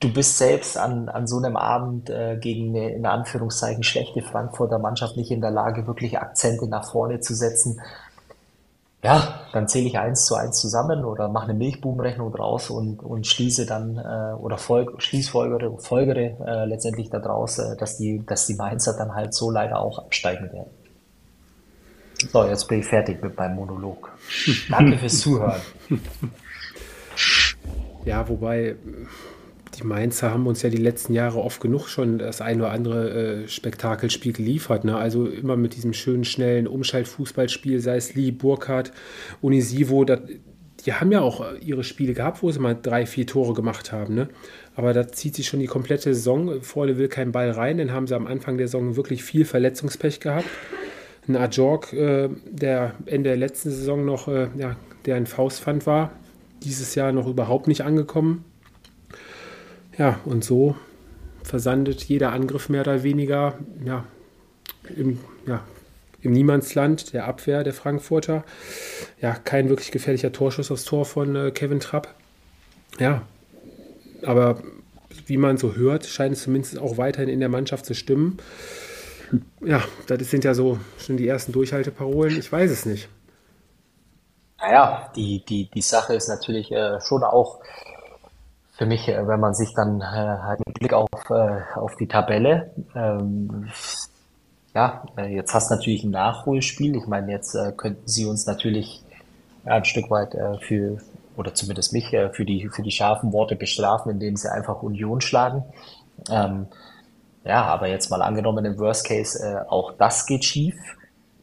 du 0.00 0.12
bist 0.12 0.36
selbst 0.36 0.76
an, 0.76 1.08
an 1.08 1.28
so 1.28 1.38
einem 1.38 1.56
Abend 1.56 2.10
äh, 2.10 2.38
gegen 2.40 2.76
eine 2.76 2.92
in 2.92 3.06
Anführungszeichen 3.06 3.84
schlechte 3.84 4.20
Frankfurter 4.20 4.80
Mannschaft 4.80 5.16
nicht 5.16 5.30
in 5.30 5.40
der 5.40 5.52
Lage, 5.52 5.86
wirklich 5.86 6.18
Akzente 6.18 6.66
nach 6.66 6.90
vorne 6.90 7.20
zu 7.20 7.34
setzen 7.34 7.80
ja, 9.04 9.40
dann 9.52 9.68
zähle 9.68 9.86
ich 9.86 9.98
eins 9.98 10.24
zu 10.24 10.34
eins 10.34 10.58
zusammen 10.58 11.04
oder 11.04 11.28
mache 11.28 11.44
eine 11.44 11.54
Milchbubenrechnung 11.54 12.32
draus 12.32 12.70
und, 12.70 13.00
und 13.00 13.26
schließe 13.26 13.66
dann 13.66 13.98
äh, 13.98 14.34
oder 14.40 14.56
folg, 14.56 15.02
schließfolgere, 15.02 15.76
folgere 15.78 16.38
äh, 16.46 16.64
letztendlich 16.64 17.10
daraus, 17.10 17.58
äh, 17.58 17.76
dass 17.76 17.98
die, 17.98 18.24
dass 18.24 18.46
die 18.46 18.54
Mainzer 18.54 18.96
dann 18.96 19.14
halt 19.14 19.34
so 19.34 19.50
leider 19.50 19.78
auch 19.78 19.98
absteigen 19.98 20.50
werden. 20.54 20.70
So, 22.32 22.46
jetzt 22.46 22.66
bin 22.66 22.80
ich 22.80 22.86
fertig 22.86 23.22
mit 23.22 23.36
meinem 23.36 23.56
Monolog. 23.56 24.10
Danke 24.70 24.96
fürs 24.96 25.20
Zuhören. 25.20 25.60
Ja, 28.06 28.26
wobei 28.26 28.76
die 29.84 29.88
Mainzer 29.88 30.30
haben 30.30 30.46
uns 30.46 30.62
ja 30.62 30.70
die 30.70 30.78
letzten 30.78 31.12
Jahre 31.12 31.40
oft 31.40 31.60
genug 31.60 31.88
schon 31.88 32.18
das 32.18 32.40
ein 32.40 32.58
oder 32.60 32.70
andere 32.70 33.42
äh, 33.44 33.48
Spektakelspiel 33.48 34.32
geliefert. 34.32 34.84
Ne? 34.84 34.96
Also 34.96 35.26
immer 35.26 35.56
mit 35.58 35.76
diesem 35.76 35.92
schönen, 35.92 36.24
schnellen 36.24 36.66
Umschaltfußballspiel, 36.66 37.80
sei 37.80 37.96
es 37.96 38.14
Lee, 38.14 38.30
Burkhardt, 38.30 38.92
Unisivo, 39.42 40.04
das, 40.04 40.20
die 40.86 40.94
haben 40.94 41.12
ja 41.12 41.20
auch 41.20 41.44
ihre 41.60 41.84
Spiele 41.84 42.14
gehabt, 42.14 42.42
wo 42.42 42.50
sie 42.50 42.60
mal 42.60 42.74
drei, 42.80 43.04
vier 43.04 43.26
Tore 43.26 43.52
gemacht 43.52 43.92
haben. 43.92 44.14
Ne? 44.14 44.28
Aber 44.74 44.94
da 44.94 45.06
zieht 45.06 45.34
sich 45.34 45.48
schon 45.48 45.60
die 45.60 45.66
komplette 45.66 46.14
Saison. 46.14 46.62
Vorne 46.62 46.96
will 46.96 47.08
kein 47.08 47.32
Ball 47.32 47.50
rein. 47.50 47.76
Dann 47.76 47.92
haben 47.92 48.06
sie 48.06 48.16
am 48.16 48.26
Anfang 48.26 48.56
der 48.56 48.68
Saison 48.68 48.96
wirklich 48.96 49.22
viel 49.22 49.44
Verletzungspech 49.44 50.20
gehabt. 50.20 50.48
Ein 51.28 51.36
Ajork, 51.36 51.92
äh, 51.92 52.30
der 52.50 52.94
Ende 53.04 53.28
der 53.28 53.36
letzten 53.36 53.70
Saison 53.70 54.06
noch, 54.06 54.28
äh, 54.28 54.48
ja, 54.56 54.76
der 55.04 55.16
ein 55.16 55.26
Faustpfand 55.26 55.86
war, 55.86 56.10
dieses 56.62 56.94
Jahr 56.94 57.12
noch 57.12 57.26
überhaupt 57.26 57.68
nicht 57.68 57.82
angekommen. 57.82 58.46
Ja, 59.98 60.20
und 60.24 60.44
so 60.44 60.76
versandet 61.42 62.04
jeder 62.04 62.32
Angriff 62.32 62.68
mehr 62.68 62.80
oder 62.80 63.02
weniger 63.02 63.58
ja, 63.84 64.04
im, 64.96 65.20
ja, 65.46 65.62
im 66.22 66.32
Niemandsland 66.32 67.12
der 67.12 67.26
Abwehr 67.26 67.64
der 67.64 67.74
Frankfurter. 67.74 68.44
Ja, 69.20 69.34
kein 69.34 69.68
wirklich 69.68 69.92
gefährlicher 69.92 70.32
Torschuss 70.32 70.70
aufs 70.70 70.84
Tor 70.84 71.04
von 71.04 71.36
äh, 71.36 71.50
Kevin 71.50 71.80
Trapp. 71.80 72.14
Ja, 72.98 73.22
aber 74.22 74.62
wie 75.26 75.36
man 75.36 75.58
so 75.58 75.74
hört, 75.74 76.06
scheint 76.06 76.34
es 76.34 76.42
zumindest 76.42 76.78
auch 76.78 76.96
weiterhin 76.96 77.28
in 77.28 77.40
der 77.40 77.48
Mannschaft 77.48 77.86
zu 77.86 77.94
stimmen. 77.94 78.38
Ja, 79.64 79.82
das 80.06 80.30
sind 80.30 80.44
ja 80.44 80.54
so 80.54 80.78
schon 80.98 81.16
die 81.16 81.28
ersten 81.28 81.52
Durchhalteparolen. 81.52 82.38
Ich 82.38 82.50
weiß 82.50 82.70
es 82.70 82.86
nicht. 82.86 83.08
Naja, 84.58 85.12
die, 85.14 85.44
die, 85.44 85.70
die 85.70 85.82
Sache 85.82 86.14
ist 86.14 86.28
natürlich 86.28 86.72
äh, 86.72 87.00
schon 87.00 87.22
auch 87.22 87.60
für 88.76 88.86
mich, 88.86 89.08
äh, 89.08 89.26
wenn 89.26 89.40
man 89.40 89.54
sich 89.54 89.72
dann 89.74 90.00
äh, 90.00 90.04
halt 90.04 90.60
einen 90.66 90.74
Blick 90.74 90.92
auf, 90.92 91.08
äh, 91.30 91.60
auf 91.76 91.96
die 91.96 92.08
Tabelle, 92.08 92.72
ähm, 92.94 93.68
ja, 94.74 95.04
jetzt 95.28 95.54
hast 95.54 95.70
du 95.70 95.76
natürlich 95.76 96.02
ein 96.02 96.10
Nachholspiel. 96.10 96.96
Ich 96.96 97.06
meine, 97.06 97.30
jetzt 97.30 97.56
könnten 97.76 98.08
sie 98.08 98.26
uns 98.26 98.44
natürlich 98.44 99.04
ein 99.64 99.84
Stück 99.84 100.10
weit 100.10 100.36
für, 100.62 100.98
oder 101.36 101.54
zumindest 101.54 101.92
mich, 101.92 102.08
für 102.08 102.44
die, 102.44 102.68
für 102.68 102.82
die 102.82 102.90
scharfen 102.90 103.32
Worte 103.32 103.54
bestrafen, 103.54 104.10
indem 104.10 104.34
sie 104.34 104.50
einfach 104.50 104.82
Union 104.82 105.20
schlagen. 105.20 105.62
Ähm, 106.28 106.66
ja, 107.44 107.62
aber 107.66 107.86
jetzt 107.86 108.10
mal 108.10 108.20
angenommen 108.20 108.64
im 108.64 108.76
Worst 108.76 109.06
Case, 109.06 109.64
auch 109.68 109.92
das 109.92 110.26
geht 110.26 110.44
schief, 110.44 110.74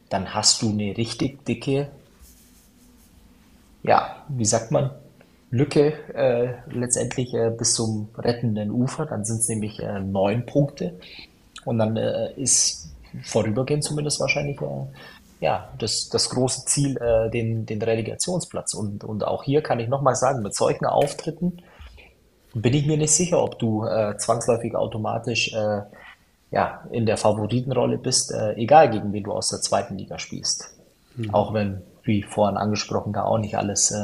dann 0.09 0.33
hast 0.33 0.61
du 0.61 0.69
eine 0.69 0.97
richtig 0.97 1.45
dicke, 1.45 1.87
ja, 3.83 4.17
wie 4.27 4.43
sagt 4.43 4.71
man, 4.71 4.91
Lücke 5.51 5.93
äh, 6.13 6.53
letztendlich 6.73 7.33
äh, 7.33 7.51
bis 7.51 7.73
zum 7.73 8.07
rettenden 8.17 8.71
Ufer. 8.71 9.05
Dann 9.05 9.25
sind 9.25 9.39
es 9.39 9.49
nämlich 9.49 9.79
äh, 9.81 9.99
neun 9.99 10.45
Punkte. 10.45 10.97
Und 11.65 11.77
dann 11.77 11.97
äh, 11.97 12.31
ist 12.33 12.89
vorübergehend 13.23 13.83
zumindest 13.83 14.21
wahrscheinlich 14.21 14.61
äh, 14.61 14.85
ja, 15.41 15.69
das, 15.77 16.07
das 16.07 16.29
große 16.29 16.65
Ziel, 16.65 16.97
äh, 16.97 17.29
den, 17.29 17.65
den 17.65 17.81
Relegationsplatz. 17.81 18.73
Und, 18.73 19.03
und 19.03 19.25
auch 19.25 19.43
hier 19.43 19.61
kann 19.61 19.81
ich 19.81 19.89
nochmal 19.89 20.15
sagen, 20.15 20.41
mit 20.41 20.55
solchen 20.55 20.85
Auftritten 20.85 21.61
bin 22.53 22.73
ich 22.73 22.85
mir 22.85 22.97
nicht 22.97 23.13
sicher, 23.13 23.41
ob 23.41 23.59
du 23.59 23.85
zwangsläufig 24.17 24.75
automatisch 24.75 25.53
ja, 26.51 26.83
in 26.91 27.05
der 27.05 27.15
Favoritenrolle 27.15 27.97
bist, 27.97 28.33
egal 28.57 28.89
gegen 28.89 29.13
wen 29.13 29.23
du 29.23 29.31
aus 29.31 29.47
der 29.47 29.61
zweiten 29.61 29.97
Liga 29.97 30.19
spielst. 30.19 30.75
Mhm. 31.15 31.33
Auch 31.33 31.53
wenn, 31.53 31.81
wie 32.03 32.23
vorhin 32.23 32.57
angesprochen, 32.57 33.13
da 33.13 33.23
auch 33.23 33.37
nicht 33.37 33.55
alles 33.55 33.95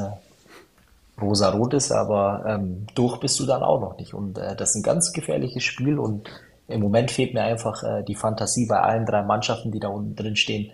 rosa-rot 1.22 1.74
ist, 1.74 1.92
aber 1.92 2.44
ähm, 2.48 2.88
durch 2.96 3.20
bist 3.20 3.40
du 3.40 3.46
dann 3.46 3.64
auch 3.64 3.82
noch 3.82 3.98
nicht. 3.98 4.14
Und 4.14 4.38
äh, 4.38 4.56
das 4.56 4.72
ist 4.72 4.76
ein 4.76 4.84
ganz 4.84 5.12
gefährliches 5.14 5.64
Spiel 5.64 6.00
und 6.00 6.30
im 6.68 6.82
Moment 6.82 7.12
fehlt 7.12 7.34
mir 7.34 7.44
einfach 7.44 7.84
äh, 7.84 8.04
die 8.04 8.16
Fantasie 8.16 8.68
bei 8.68 8.80
allen 8.80 9.06
drei 9.06 9.24
Mannschaften, 9.24 9.72
die 9.72 9.80
da 9.80 9.88
unten 9.88 10.16
drin 10.16 10.36
stehen, 10.36 10.72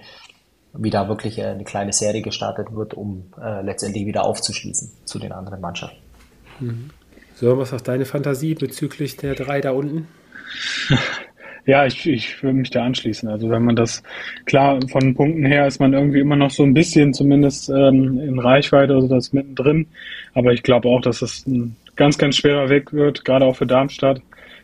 wie 0.74 0.90
da 0.90 1.08
wirklich 1.08 1.38
äh, 1.38 1.46
eine 1.46 1.64
kleine 1.64 1.94
Serie 1.94 2.22
gestartet 2.22 2.74
wird, 2.76 2.94
um 2.94 3.32
äh, 3.42 3.62
letztendlich 3.62 4.06
wieder 4.06 4.26
aufzuschließen 4.26 4.92
zu 5.06 5.20
den 5.20 5.32
anderen 5.32 5.62
Mannschaften. 5.62 5.98
Mhm. 6.60 6.90
So, 7.36 7.58
was 7.58 7.72
ist 7.72 7.88
deine 7.88 8.06
Fantasie 8.06 8.56
bezüglich 8.56 9.18
der 9.18 9.36
drei 9.36 9.62
da 9.62 9.72
unten? 9.72 10.08
Ja, 11.65 11.86
ich, 11.86 12.05
ich 12.08 12.43
würde 12.43 12.58
mich 12.58 12.70
da 12.72 12.84
anschließen. 12.84 13.29
Also 13.29 13.50
wenn 13.50 13.63
man 13.63 13.75
das, 13.75 14.03
klar, 14.46 14.79
von 14.89 15.13
Punkten 15.15 15.46
her 15.46 15.65
ist 15.65 15.79
man 15.79 15.93
irgendwie 15.93 16.20
immer 16.20 16.36
noch 16.36 16.51
so 16.51 16.63
ein 16.63 16.74
bisschen 16.74 17.13
zumindest 17.13 17.70
ähm, 17.70 18.20
in 18.20 18.39
Reichweite, 18.39 18.93
also 18.93 19.08
das 19.08 19.32
mittendrin. 19.32 19.88
Aber 20.34 20.51
ich 20.51 20.63
glaube 20.63 20.89
auch, 20.89 21.01
dass 21.01 21.22
es 21.22 21.48
ein 21.48 21.75
ganz, 21.96 22.17
ganz 22.17 22.36
schwerer 22.36 22.70
Weg 22.70 22.91
wird, 22.91 23.24
gerade 23.24 23.46
auch 23.46 23.55
für 23.55 23.65
Darmstadt. 23.65 24.22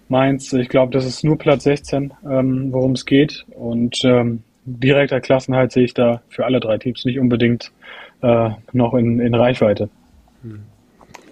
Mainz, 0.10 0.52
ich 0.54 0.70
glaube, 0.70 0.92
das 0.92 1.06
ist 1.06 1.24
nur 1.24 1.38
Platz 1.38 1.64
16, 1.64 2.14
ähm, 2.30 2.74
worum 2.74 2.94
es 2.94 3.06
geht. 3.06 3.46
Und 3.52 4.04
ähm, 4.04 4.44
direkter 4.66 5.22
Klassenhalt 5.22 5.72
sehe 5.72 5.86
ich 5.86 5.94
da 5.94 6.22
für 6.30 6.46
alle 6.46 6.60
drei 6.60 6.78
Teams 6.78 7.06
nicht 7.06 7.20
unbedingt 7.20 7.72
äh, 8.22 8.50
noch 8.74 8.94
in, 8.96 9.20
in 9.20 9.36
Reichweite. 9.36 9.90
Hm. 10.42 10.64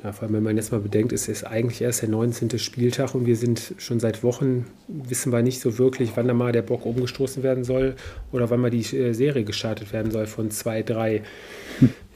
Ja, 0.08 0.14
vor 0.14 0.24
allem, 0.24 0.36
wenn 0.36 0.44
man 0.44 0.56
jetzt 0.56 0.72
mal 0.72 0.80
bedenkt, 0.80 1.12
es 1.12 1.28
ist 1.28 1.44
eigentlich 1.44 1.82
erst 1.82 2.02
der 2.02 2.08
19. 2.08 2.60
Spieltag 2.60 3.14
und 3.14 3.26
wir 3.26 3.36
sind 3.36 3.74
schon 3.78 4.00
seit 4.00 4.24
Wochen, 4.24 4.66
wissen 4.88 5.34
wir 5.34 5.42
nicht 5.42 5.60
so 5.60 5.78
wirklich, 5.78 6.12
wann 6.16 6.30
da 6.30 6.34
mal 6.34 6.54
der 6.54 6.62
Bock 6.62 6.86
umgestoßen 6.86 7.44
werden 7.44 7.66
soll 7.66 7.98
oder 8.32 8.50
wann 8.50 8.62
mal 8.62 8.70
die 8.70 8.84
äh, 8.96 9.12
Serie 9.12 9.44
gestartet 9.44 9.92
werden 9.92 10.10
soll 10.10 10.26
von 10.26 10.50
zwei, 10.50 10.82
drei 10.82 11.24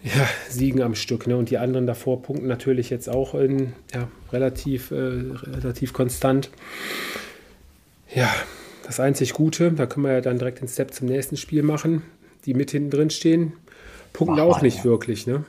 ja, 0.03 0.25
Siegen 0.47 0.81
am 0.81 0.95
Stück. 0.95 1.27
Ne? 1.27 1.35
Und 1.35 1.49
die 1.49 1.57
anderen 1.57 1.85
davor 1.85 2.21
punkten 2.21 2.47
natürlich 2.47 2.89
jetzt 2.89 3.09
auch 3.09 3.35
in, 3.35 3.73
ja, 3.93 4.07
relativ, 4.31 4.91
äh, 4.91 4.95
relativ 4.95 5.91
konstant. 5.91 6.49
Ja, 8.15 8.33
das 8.85 9.01
einzig 9.01 9.33
Gute, 9.33 9.69
da 9.73 9.85
können 9.85 10.05
wir 10.05 10.13
ja 10.13 10.21
dann 10.21 10.37
direkt 10.37 10.61
den 10.61 10.69
Step 10.69 10.93
zum 10.93 11.09
nächsten 11.09 11.35
Spiel 11.35 11.61
machen, 11.61 12.03
die 12.45 12.53
mit 12.53 12.71
hinten 12.71 12.89
drin 12.89 13.09
stehen, 13.09 13.51
punkten 14.13 14.39
Ach, 14.39 14.43
auch 14.43 14.61
nicht 14.61 14.77
ja. 14.77 14.83
wirklich. 14.85 15.27
Ne? 15.27 15.43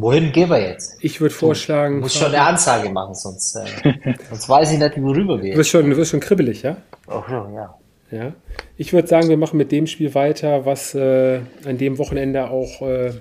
Wohin 0.00 0.30
gehen 0.30 0.48
wir 0.48 0.60
jetzt? 0.60 0.96
Ich 1.00 1.20
würde 1.20 1.34
vorschlagen. 1.34 1.96
Du 1.96 2.00
musst 2.02 2.18
schon 2.18 2.28
eine 2.28 2.40
Ansage 2.40 2.88
machen, 2.88 3.14
sonst, 3.16 3.56
äh, 3.56 4.04
sonst 4.30 4.48
weiß 4.48 4.70
ich 4.72 4.78
nicht, 4.78 5.02
worüber 5.02 5.42
wir. 5.42 5.52
Du 5.52 5.58
wirst 5.58 5.70
schon, 5.70 5.90
du 5.90 5.96
wirst 5.96 6.12
schon 6.12 6.20
kribbelig, 6.20 6.62
ja? 6.62 6.76
Oh, 7.08 7.22
ja. 7.28 7.74
Ja. 8.12 8.32
Ich 8.76 8.92
würde 8.92 9.08
sagen, 9.08 9.28
wir 9.28 9.36
machen 9.36 9.56
mit 9.56 9.72
dem 9.72 9.88
Spiel 9.88 10.14
weiter, 10.14 10.64
was 10.64 10.94
äh, 10.94 11.40
an 11.64 11.78
dem 11.78 11.98
Wochenende 11.98 12.48
auch 12.48 12.80
äh, 12.80 13.12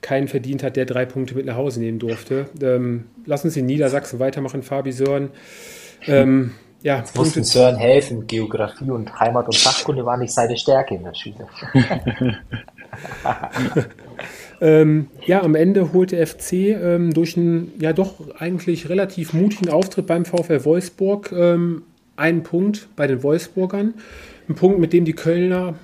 keinen 0.00 0.28
verdient 0.28 0.62
hat, 0.62 0.76
der 0.76 0.86
drei 0.86 1.04
Punkte 1.04 1.34
mit 1.34 1.44
nach 1.44 1.56
Hause 1.56 1.80
nehmen 1.80 1.98
durfte. 1.98 2.46
Ähm, 2.62 3.08
lass 3.26 3.44
uns 3.44 3.54
in 3.56 3.66
Niedersachsen 3.66 4.18
weitermachen, 4.18 4.62
Fabi 4.62 4.92
Sören. 4.92 5.30
Ähm, 6.06 6.54
ja, 6.82 6.98
Jetzt 6.98 7.14
mussten 7.16 7.44
Sören 7.44 7.76
helfen. 7.76 8.26
Geografie 8.26 8.90
und 8.90 9.14
Heimat 9.20 9.44
und 9.44 9.54
Sachkunde 9.54 10.06
waren 10.06 10.20
nicht 10.20 10.32
seine 10.32 10.56
Stärke 10.56 10.94
in 10.94 11.04
der 11.04 11.14
Schule. 11.14 11.46
Ähm, 14.60 15.08
ja, 15.26 15.42
am 15.42 15.54
Ende 15.54 15.92
holt 15.92 16.12
der 16.12 16.26
FC 16.26 16.52
ähm, 16.52 17.12
durch 17.12 17.36
einen 17.36 17.72
ja 17.78 17.92
doch 17.92 18.36
eigentlich 18.38 18.88
relativ 18.88 19.32
mutigen 19.32 19.68
Auftritt 19.68 20.06
beim 20.06 20.24
VfL 20.24 20.64
Wolfsburg 20.64 21.32
ähm, 21.32 21.82
einen 22.16 22.42
Punkt 22.42 22.88
bei 22.96 23.06
den 23.06 23.22
Wolfsburgern. 23.22 23.94
Ein 24.48 24.54
Punkt, 24.54 24.78
mit 24.78 24.92
dem 24.92 25.04
die 25.04 25.12
Kölner 25.12 25.74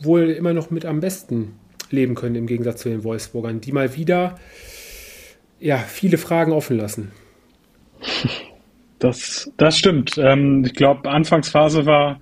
wohl 0.00 0.30
immer 0.30 0.52
noch 0.52 0.70
mit 0.70 0.84
am 0.84 1.00
besten 1.00 1.54
leben 1.90 2.14
können, 2.14 2.36
im 2.36 2.46
Gegensatz 2.46 2.82
zu 2.82 2.88
den 2.88 3.04
Wolfsburgern, 3.04 3.60
die 3.60 3.72
mal 3.72 3.96
wieder 3.96 4.38
ja, 5.58 5.76
viele 5.76 6.18
Fragen 6.18 6.52
offen 6.52 6.76
lassen. 6.76 7.10
Das, 8.98 9.50
das 9.56 9.78
stimmt. 9.78 10.16
Ähm, 10.18 10.64
ich 10.64 10.74
glaube, 10.74 11.10
Anfangsphase 11.10 11.86
war 11.86 12.20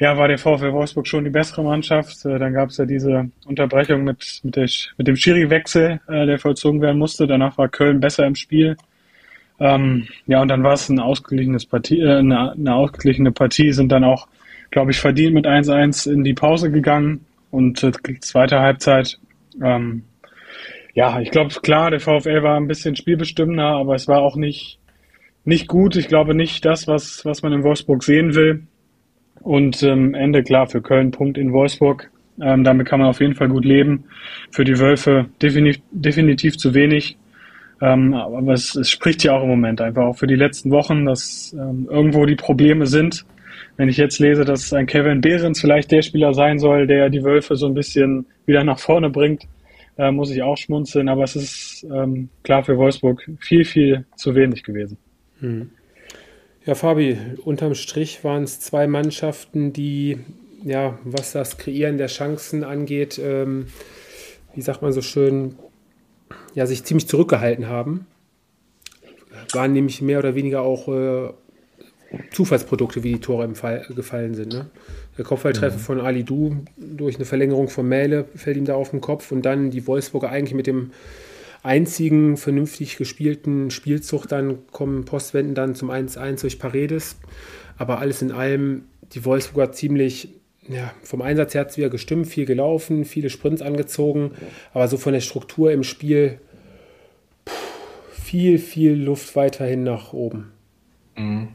ja, 0.00 0.16
war 0.16 0.28
der 0.28 0.38
VfL 0.38 0.72
Wolfsburg 0.72 1.06
schon 1.06 1.24
die 1.24 1.30
bessere 1.30 1.62
Mannschaft. 1.62 2.24
Äh, 2.24 2.38
dann 2.38 2.54
gab 2.54 2.70
es 2.70 2.78
ja 2.78 2.86
diese 2.86 3.30
Unterbrechung 3.44 4.02
mit, 4.02 4.40
mit, 4.42 4.56
der, 4.56 4.66
mit 4.96 5.06
dem 5.06 5.14
Schiri-Wechsel, 5.14 6.00
äh, 6.08 6.26
der 6.26 6.38
vollzogen 6.38 6.80
werden 6.80 6.98
musste. 6.98 7.26
Danach 7.26 7.58
war 7.58 7.68
Köln 7.68 8.00
besser 8.00 8.26
im 8.26 8.34
Spiel. 8.34 8.78
Ähm, 9.60 10.08
ja, 10.26 10.40
und 10.40 10.48
dann 10.48 10.62
war 10.62 10.72
es 10.72 10.88
ein 10.88 11.00
ausgeglichenes 11.00 11.66
Partie, 11.66 12.00
äh, 12.00 12.16
eine, 12.16 12.52
eine 12.52 12.74
ausgeglichene 12.74 13.30
Partie, 13.30 13.72
sind 13.72 13.92
dann 13.92 14.04
auch, 14.04 14.26
glaube 14.70 14.90
ich, 14.90 14.98
verdient 14.98 15.34
mit 15.34 15.46
1-1 15.46 16.10
in 16.10 16.24
die 16.24 16.32
Pause 16.32 16.70
gegangen 16.70 17.26
und 17.50 17.84
äh, 17.84 17.92
zweite 18.20 18.60
Halbzeit. 18.60 19.18
Ähm, 19.62 20.04
ja, 20.94 21.20
ich 21.20 21.30
glaube, 21.30 21.54
klar, 21.60 21.90
der 21.90 22.00
VfL 22.00 22.42
war 22.42 22.56
ein 22.56 22.68
bisschen 22.68 22.96
spielbestimmender, 22.96 23.66
aber 23.66 23.96
es 23.96 24.08
war 24.08 24.22
auch 24.22 24.36
nicht, 24.36 24.78
nicht 25.44 25.68
gut. 25.68 25.94
Ich 25.96 26.08
glaube 26.08 26.34
nicht 26.34 26.64
das, 26.64 26.88
was, 26.88 27.26
was 27.26 27.42
man 27.42 27.52
in 27.52 27.64
Wolfsburg 27.64 28.02
sehen 28.02 28.34
will. 28.34 28.62
Und 29.40 29.82
ähm, 29.82 30.14
Ende 30.14 30.42
klar 30.42 30.66
für 30.66 30.82
Köln 30.82 31.10
Punkt 31.10 31.38
in 31.38 31.52
Wolfsburg. 31.52 32.10
Ähm, 32.40 32.64
damit 32.64 32.86
kann 32.86 33.00
man 33.00 33.08
auf 33.08 33.20
jeden 33.20 33.34
Fall 33.34 33.48
gut 33.48 33.64
leben. 33.64 34.04
Für 34.50 34.64
die 34.64 34.78
Wölfe 34.78 35.26
definitiv, 35.42 35.82
definitiv 35.90 36.56
zu 36.56 36.74
wenig. 36.74 37.16
Ähm, 37.82 38.14
aber 38.14 38.52
es, 38.52 38.74
es 38.74 38.90
spricht 38.90 39.24
ja 39.24 39.32
auch 39.32 39.42
im 39.42 39.48
Moment 39.48 39.80
einfach 39.80 40.04
auch 40.04 40.16
für 40.16 40.26
die 40.26 40.36
letzten 40.36 40.70
Wochen, 40.70 41.06
dass 41.06 41.54
ähm, 41.58 41.88
irgendwo 41.90 42.26
die 42.26 42.36
Probleme 42.36 42.86
sind. 42.86 43.24
Wenn 43.76 43.88
ich 43.88 43.96
jetzt 43.96 44.18
lese, 44.18 44.44
dass 44.44 44.72
ein 44.72 44.86
Kevin 44.86 45.22
Behrens 45.22 45.60
vielleicht 45.60 45.90
der 45.90 46.02
Spieler 46.02 46.34
sein 46.34 46.58
soll, 46.58 46.86
der 46.86 47.08
die 47.08 47.24
Wölfe 47.24 47.56
so 47.56 47.66
ein 47.66 47.74
bisschen 47.74 48.26
wieder 48.44 48.64
nach 48.64 48.78
vorne 48.78 49.08
bringt, 49.08 49.46
äh, 49.96 50.10
muss 50.10 50.30
ich 50.30 50.42
auch 50.42 50.56
schmunzeln, 50.56 51.08
aber 51.08 51.24
es 51.24 51.36
ist 51.36 51.86
ähm, 51.90 52.28
klar 52.42 52.62
für 52.62 52.76
Wolfsburg 52.76 53.26
viel, 53.40 53.64
viel 53.64 54.04
zu 54.16 54.34
wenig 54.34 54.62
gewesen. 54.62 54.98
Hm. 55.40 55.70
Ja, 56.66 56.74
Fabi, 56.74 57.16
unterm 57.44 57.74
Strich 57.74 58.22
waren 58.22 58.42
es 58.42 58.60
zwei 58.60 58.86
Mannschaften, 58.86 59.72
die, 59.72 60.18
ja, 60.62 60.98
was 61.04 61.32
das 61.32 61.56
Kreieren 61.56 61.96
der 61.96 62.08
Chancen 62.08 62.64
angeht, 62.64 63.18
ähm, 63.22 63.68
wie 64.54 64.60
sagt 64.60 64.82
man 64.82 64.92
so 64.92 65.00
schön, 65.00 65.54
ja, 66.54 66.66
sich 66.66 66.84
ziemlich 66.84 67.08
zurückgehalten 67.08 67.68
haben. 67.68 68.06
Waren 69.52 69.72
nämlich 69.72 70.02
mehr 70.02 70.18
oder 70.18 70.34
weniger 70.34 70.60
auch 70.60 70.88
äh, 70.88 71.32
Zufallsprodukte, 72.30 73.02
wie 73.02 73.14
die 73.14 73.20
Tore 73.20 73.44
im 73.44 73.54
Fall 73.54 73.86
gefallen 73.94 74.34
sind. 74.34 74.52
Ne? 74.52 74.66
Der 75.16 75.24
Kopfballtreffer 75.24 75.78
mhm. 75.78 75.82
von 75.82 76.00
Ali 76.00 76.24
Du 76.24 76.64
durch 76.76 77.16
eine 77.16 77.24
Verlängerung 77.24 77.68
von 77.68 77.88
Mähle 77.88 78.26
fällt 78.34 78.56
ihm 78.56 78.64
da 78.64 78.74
auf 78.74 78.90
den 78.90 79.00
Kopf 79.00 79.32
und 79.32 79.42
dann 79.42 79.70
die 79.70 79.86
Wolfsburger 79.86 80.28
eigentlich 80.28 80.54
mit 80.54 80.66
dem 80.66 80.90
einzigen 81.62 82.36
vernünftig 82.36 82.96
gespielten 82.96 83.70
Spielzug 83.70 84.26
dann 84.26 84.66
kommen 84.70 85.04
Postwenden 85.04 85.54
dann 85.54 85.74
zum 85.74 85.90
1-1 85.90 86.40
durch 86.40 86.58
Paredes. 86.58 87.16
Aber 87.76 87.98
alles 87.98 88.22
in 88.22 88.32
allem 88.32 88.84
die 89.12 89.24
Wolfsburger 89.24 89.72
ziemlich 89.72 90.28
ja, 90.68 90.92
vom 91.02 91.22
Einsatz 91.22 91.54
her 91.54 91.62
hat 91.62 91.70
es 91.70 91.78
wieder 91.78 91.90
gestimmt, 91.90 92.28
viel 92.28 92.44
gelaufen, 92.44 93.04
viele 93.04 93.30
Sprints 93.30 93.62
angezogen, 93.62 94.32
aber 94.72 94.86
so 94.88 94.98
von 94.98 95.12
der 95.12 95.20
Struktur 95.20 95.72
im 95.72 95.82
Spiel 95.82 96.38
viel, 98.12 98.58
viel 98.58 98.92
Luft 98.92 99.34
weiterhin 99.34 99.82
nach 99.82 100.12
oben. 100.12 100.52
Mhm. 101.16 101.48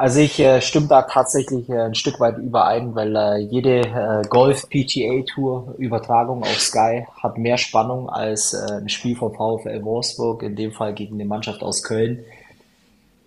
Also 0.00 0.20
ich 0.20 0.40
äh, 0.40 0.62
stimme 0.62 0.86
da 0.86 1.02
tatsächlich 1.02 1.68
äh, 1.68 1.78
ein 1.78 1.94
Stück 1.94 2.20
weit 2.20 2.38
überein, 2.38 2.94
weil 2.94 3.14
äh, 3.14 3.36
jede 3.36 3.80
äh, 3.80 4.22
Golf 4.30 4.66
PGA 4.70 5.22
Tour 5.26 5.74
Übertragung 5.76 6.42
auf 6.42 6.58
Sky 6.58 7.04
hat 7.22 7.36
mehr 7.36 7.58
Spannung 7.58 8.08
als 8.08 8.54
äh, 8.54 8.78
ein 8.80 8.88
Spiel 8.88 9.14
von 9.14 9.34
VfL 9.34 9.84
Wolfsburg, 9.84 10.42
in 10.42 10.56
dem 10.56 10.72
Fall 10.72 10.94
gegen 10.94 11.16
eine 11.16 11.26
Mannschaft 11.26 11.62
aus 11.62 11.82
Köln, 11.82 12.24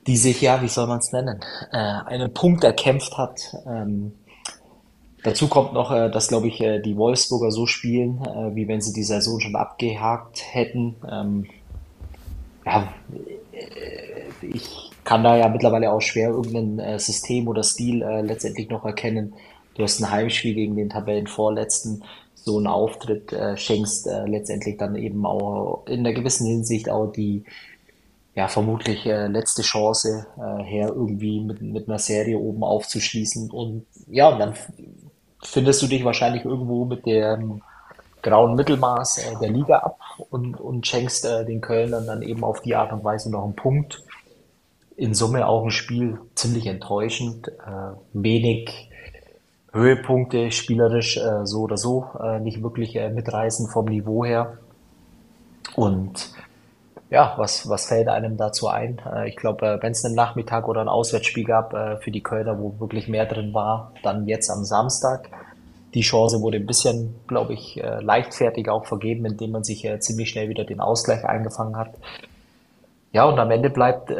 die 0.07 0.17
sich 0.17 0.41
ja, 0.41 0.63
wie 0.63 0.67
soll 0.67 0.87
man 0.87 0.97
es 0.97 1.11
nennen, 1.11 1.41
äh, 1.71 1.77
einen 1.77 2.33
Punkt 2.33 2.63
erkämpft 2.63 3.19
hat. 3.19 3.55
Ähm, 3.67 4.13
dazu 5.23 5.47
kommt 5.49 5.73
noch, 5.73 5.91
äh, 5.91 6.09
dass 6.09 6.29
glaube 6.29 6.47
ich 6.47 6.59
äh, 6.59 6.79
die 6.79 6.97
Wolfsburger 6.97 7.51
so 7.51 7.67
spielen, 7.67 8.19
äh, 8.25 8.55
wie 8.55 8.67
wenn 8.67 8.81
sie 8.81 8.93
die 8.93 9.03
Saison 9.03 9.39
schon 9.39 9.55
abgehakt 9.55 10.41
hätten. 10.51 10.95
Ähm, 11.07 11.45
ja, 12.65 12.91
äh, 13.51 14.47
ich 14.47 14.92
kann 15.03 15.23
da 15.23 15.35
ja 15.35 15.49
mittlerweile 15.49 15.91
auch 15.91 16.01
schwer 16.01 16.29
irgendein 16.29 16.79
äh, 16.79 16.99
System 16.99 17.47
oder 17.47 17.63
Stil 17.63 18.01
äh, 18.01 18.21
letztendlich 18.21 18.69
noch 18.69 18.85
erkennen. 18.85 19.33
Du 19.75 19.83
hast 19.83 19.99
ein 19.99 20.11
Heimspiel 20.11 20.53
gegen 20.53 20.75
den 20.75 20.89
Tabellenvorletzten, 20.89 22.03
so 22.35 22.57
einen 22.57 22.67
Auftritt 22.67 23.33
äh, 23.33 23.57
schenkst 23.57 24.07
äh, 24.07 24.25
letztendlich 24.25 24.77
dann 24.77 24.95
eben 24.95 25.25
auch 25.25 25.85
in 25.87 25.99
einer 25.99 26.13
gewissen 26.13 26.45
Hinsicht 26.45 26.89
auch 26.89 27.11
die 27.11 27.43
ja 28.35 28.47
vermutlich 28.47 29.05
äh, 29.05 29.27
letzte 29.27 29.61
Chance 29.61 30.25
äh, 30.37 30.63
her, 30.63 30.87
irgendwie 30.89 31.39
mit, 31.39 31.61
mit 31.61 31.87
einer 31.87 31.99
Serie 31.99 32.37
oben 32.37 32.63
aufzuschließen. 32.63 33.51
Und 33.51 33.85
ja, 34.07 34.29
und 34.29 34.39
dann 34.39 34.53
findest 35.43 35.81
du 35.81 35.87
dich 35.87 36.03
wahrscheinlich 36.03 36.43
irgendwo 36.45 36.85
mit 36.85 37.05
dem 37.05 37.61
grauen 38.21 38.55
Mittelmaß 38.55 39.35
der 39.41 39.49
Liga 39.49 39.79
ab 39.79 39.99
und, 40.29 40.55
und 40.55 40.87
schenkst 40.87 41.25
den 41.25 41.59
Kölnern 41.59 42.07
dann 42.07 42.21
eben 42.21 42.43
auf 42.45 42.61
die 42.61 42.73
Art 42.73 42.93
und 42.93 43.03
Weise 43.03 43.29
noch 43.29 43.43
einen 43.43 43.55
Punkt 43.55 44.01
in 44.95 45.13
Summe 45.13 45.47
auch 45.47 45.63
ein 45.63 45.71
Spiel 45.71 46.19
ziemlich 46.35 46.67
enttäuschend. 46.67 47.47
Äh, 47.47 47.95
wenig 48.13 48.89
Höhepunkte 49.71 50.51
spielerisch 50.51 51.17
äh, 51.17 51.45
so 51.45 51.61
oder 51.61 51.77
so 51.77 52.07
äh, 52.23 52.39
nicht 52.39 52.61
wirklich 52.61 52.95
äh, 52.95 53.09
mitreißen 53.09 53.67
vom 53.69 53.85
Niveau 53.85 54.23
her. 54.23 54.57
Und 55.75 56.33
ja, 57.13 57.35
was, 57.37 57.69
was 57.69 57.85
fällt 57.85 58.07
einem 58.07 58.37
dazu 58.37 58.67
ein? 58.67 58.99
Äh, 59.05 59.29
ich 59.29 59.35
glaube, 59.35 59.67
äh, 59.67 59.83
wenn 59.83 59.91
es 59.91 60.03
einen 60.03 60.15
Nachmittag 60.15 60.67
oder 60.67 60.81
ein 60.81 60.89
Auswärtsspiel 60.89 61.43
gab 61.43 61.73
äh, 61.73 61.97
für 61.97 62.09
die 62.09 62.23
Kölner, 62.23 62.59
wo 62.59 62.73
wirklich 62.79 63.07
mehr 63.07 63.27
drin 63.27 63.53
war, 63.53 63.91
dann 64.01 64.27
jetzt 64.27 64.49
am 64.49 64.63
Samstag. 64.63 65.29
Die 65.93 66.01
Chance 66.01 66.41
wurde 66.41 66.57
ein 66.57 66.65
bisschen, 66.65 67.13
glaube 67.27 67.53
ich, 67.53 67.79
leichtfertig 68.01 68.67
auch 68.67 68.87
vergeben, 68.87 69.27
indem 69.27 69.51
man 69.51 69.63
sich 69.63 69.87
ziemlich 69.99 70.31
schnell 70.31 70.49
wieder 70.49 70.63
den 70.63 70.79
Ausgleich 70.79 71.23
eingefangen 71.23 71.77
hat. 71.77 71.93
Ja, 73.11 73.25
und 73.25 73.37
am 73.37 73.51
Ende 73.51 73.69
bleibt 73.69 74.11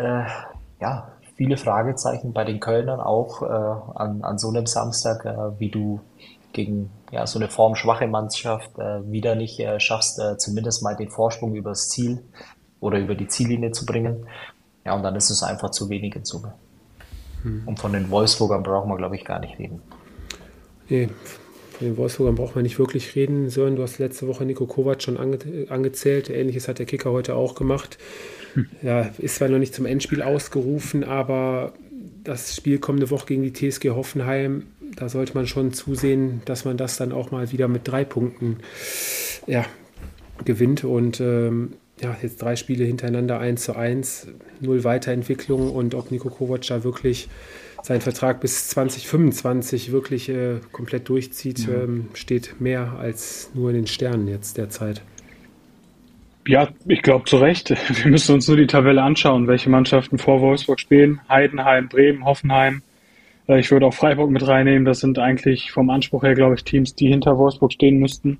ja, 0.84 1.08
viele 1.38 1.56
Fragezeichen 1.56 2.34
bei 2.34 2.44
den 2.44 2.60
Kölnern 2.60 3.00
auch 3.00 3.42
äh, 3.42 3.46
an, 3.46 4.22
an 4.22 4.38
so 4.38 4.50
einem 4.50 4.66
Samstag, 4.66 5.24
äh, 5.24 5.58
wie 5.58 5.70
du 5.70 6.02
gegen 6.52 6.92
ja, 7.10 7.26
so 7.26 7.40
eine 7.40 7.48
formschwache 7.48 8.06
Mannschaft 8.06 8.78
äh, 8.78 9.10
wieder 9.10 9.36
nicht 9.36 9.62
äh, 9.62 9.80
schaffst, 9.80 10.20
äh, 10.20 10.38
zumindest 10.38 10.84
mal 10.84 10.96
den 10.96 11.10
Vorsprung 11.10 11.56
übers 11.56 11.88
Ziel 11.88 12.22
oder 12.82 13.00
über 13.00 13.16
die 13.16 13.30
Ziellinie 13.30 13.72
zu 13.72 13.86
bringen. 13.86 14.28
Ja, 14.86 14.94
und 14.94 15.04
dann 15.04 15.16
ist 15.16 15.30
es 15.30 15.42
einfach 15.42 15.72
zu 15.72 15.90
wenig 15.90 16.18
in 16.18 16.26
Summe. 16.26 16.54
Hm. 17.44 17.64
Und 17.66 17.80
von 17.80 17.94
den 17.94 18.10
Wolfsburgern 18.12 18.62
brauchen 18.62 18.90
wir, 18.90 18.98
glaube 18.98 19.16
ich, 19.16 19.24
gar 19.24 19.40
nicht 19.40 19.58
reden. 19.58 19.82
Nee, 20.90 21.08
von 21.72 21.88
den 21.88 21.96
Wolfsburgern 21.96 22.36
braucht 22.36 22.56
man 22.56 22.64
nicht 22.64 22.78
wirklich 22.78 23.16
reden, 23.16 23.50
Sören. 23.50 23.78
Du 23.78 23.84
hast 23.84 24.00
letzte 24.00 24.28
Woche 24.28 24.44
Nico 24.44 24.66
Kovac 24.66 25.02
schon 25.02 25.18
ange 25.18 25.40
angezählt. 25.70 26.30
Ähnliches 26.30 26.68
hat 26.68 26.80
der 26.80 26.86
Kicker 26.86 27.12
heute 27.12 27.36
auch 27.36 27.56
gemacht. 27.56 27.98
Ja, 28.82 29.10
ist 29.18 29.36
zwar 29.36 29.50
noch 29.50 29.60
nicht 29.60 29.74
zum 29.74 29.86
Endspiel 29.86 30.22
ausgerufen, 30.22 31.04
aber 31.04 31.74
das 32.24 32.56
Spiel 32.56 32.80
kommende 32.80 33.10
Woche 33.10 33.28
gegen 33.28 33.44
die 33.44 33.54
TSG 33.54 33.90
Hoffenheim, 33.92 34.64
da 34.96 35.10
sollte 35.10 35.34
man 35.34 35.48
schon 35.48 35.74
zusehen, 35.74 36.42
dass 36.46 36.66
man 36.66 36.78
das 36.78 36.98
dann 36.98 37.12
auch 37.12 37.32
mal 37.32 37.52
wieder 37.52 37.68
mit 37.68 37.88
drei 37.88 38.06
Punkten 38.06 38.58
ja, 39.48 39.66
gewinnt. 40.46 40.84
Und 40.84 41.20
ähm, 41.20 41.74
ja, 42.02 42.16
jetzt 42.22 42.42
drei 42.42 42.56
Spiele 42.56 42.86
hintereinander 42.86 43.40
1 43.40 43.64
zu 43.64 43.76
1, 43.76 44.28
null 44.60 44.84
Weiterentwicklung 44.84 45.72
und 45.72 45.96
ob 45.96 46.12
Nico 46.12 46.30
Kovac 46.30 46.62
da 46.68 46.84
wirklich 46.84 47.30
seinen 47.82 48.02
Vertrag 48.02 48.40
bis 48.40 48.70
2025 48.70 49.92
wirklich 49.92 50.30
äh, 50.30 50.60
komplett 50.72 51.10
durchzieht, 51.10 51.68
mhm. 51.68 51.74
ähm, 51.74 52.06
steht 52.14 52.62
mehr 52.62 52.94
als 52.98 53.50
nur 53.54 53.70
in 53.70 53.76
den 53.76 53.88
Sternen 53.88 54.28
jetzt 54.28 54.58
derzeit. 54.58 55.02
Ja, 56.46 56.70
ich 56.88 57.02
glaube 57.02 57.26
zu 57.26 57.38
Recht. 57.38 57.70
Wir 58.04 58.12
müssen 58.12 58.36
uns 58.36 58.48
nur 58.48 58.58
die 58.58 58.68
Tabelle 58.68 59.02
anschauen, 59.02 59.48
welche 59.48 59.70
Mannschaften 59.70 60.18
vor 60.18 60.42
Wolfsburg 60.42 60.80
spielen. 60.80 61.22
Heidenheim, 61.30 61.88
Bremen, 61.88 62.26
Hoffenheim. 62.26 62.82
Äh, 63.48 63.60
ich 63.60 63.72
würde 63.72 63.86
auch 63.86 63.94
Freiburg 63.94 64.30
mit 64.30 64.46
reinnehmen. 64.46 64.86
Das 64.86 65.00
sind 65.00 65.20
eigentlich 65.20 65.72
vom 65.72 65.90
Anspruch 65.90 66.24
her, 66.24 66.36
glaube 66.36 66.56
ich, 66.56 66.64
Teams, 66.64 66.96
die 66.96 67.08
hinter 67.08 67.38
Wolfsburg 67.38 67.74
stehen 67.74 68.00
müssten. 68.00 68.40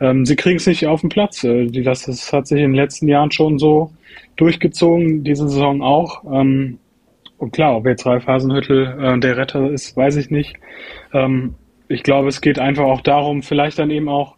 Ähm, 0.00 0.24
sie 0.24 0.36
kriegen 0.36 0.56
es 0.56 0.66
nicht 0.66 0.86
auf 0.86 1.02
den 1.02 1.10
Platz. 1.10 1.44
Äh, 1.44 1.66
das 1.70 2.32
hat 2.32 2.46
sich 2.46 2.58
in 2.58 2.72
den 2.72 2.74
letzten 2.74 3.08
Jahren 3.08 3.30
schon 3.30 3.58
so 3.58 3.92
durchgezogen, 4.36 5.24
diese 5.24 5.48
Saison 5.48 5.82
auch. 5.82 6.24
Ähm, 6.24 6.78
und 7.38 7.52
klar, 7.52 7.76
ob 7.76 7.86
jetzt 7.86 8.06
Ralf 8.06 8.26
Hasenhüttel 8.26 8.98
äh, 9.00 9.18
der 9.18 9.36
Retter 9.36 9.70
ist, 9.70 9.96
weiß 9.96 10.16
ich 10.16 10.30
nicht. 10.30 10.56
Ähm, 11.12 11.54
ich 11.88 12.02
glaube, 12.02 12.28
es 12.28 12.40
geht 12.40 12.58
einfach 12.58 12.84
auch 12.84 13.02
darum, 13.02 13.42
vielleicht 13.42 13.78
dann 13.78 13.90
eben 13.90 14.08
auch 14.08 14.36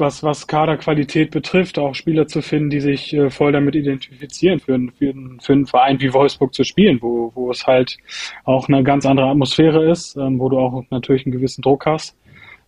was, 0.00 0.22
was 0.22 0.46
Kaderqualität 0.46 1.30
betrifft, 1.30 1.78
auch 1.78 1.94
Spieler 1.94 2.26
zu 2.26 2.42
finden, 2.42 2.70
die 2.70 2.80
sich 2.80 3.12
äh, 3.14 3.30
voll 3.30 3.52
damit 3.52 3.74
identifizieren, 3.74 4.60
für, 4.60 4.78
für, 4.98 5.14
für 5.40 5.52
einen 5.52 5.66
Verein 5.66 6.00
wie 6.00 6.12
Wolfsburg 6.12 6.54
zu 6.54 6.64
spielen, 6.64 6.98
wo, 7.00 7.32
wo 7.34 7.50
es 7.50 7.66
halt 7.66 7.96
auch 8.44 8.68
eine 8.68 8.82
ganz 8.82 9.06
andere 9.06 9.26
Atmosphäre 9.26 9.90
ist, 9.90 10.16
ähm, 10.16 10.38
wo 10.38 10.48
du 10.48 10.58
auch 10.58 10.84
natürlich 10.90 11.26
einen 11.26 11.32
gewissen 11.32 11.62
Druck 11.62 11.86
hast. 11.86 12.16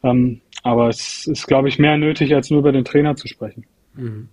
Ähm, 0.02 0.40
aber 0.62 0.88
es 0.88 1.26
ist, 1.26 1.46
glaube 1.46 1.68
ich, 1.68 1.78
mehr 1.78 1.96
nötig, 1.96 2.34
als 2.34 2.50
nur 2.50 2.60
über 2.60 2.72
den 2.72 2.84
Trainer 2.84 3.16
zu 3.16 3.28
sprechen. 3.28 3.66
Mhm. 3.94 4.28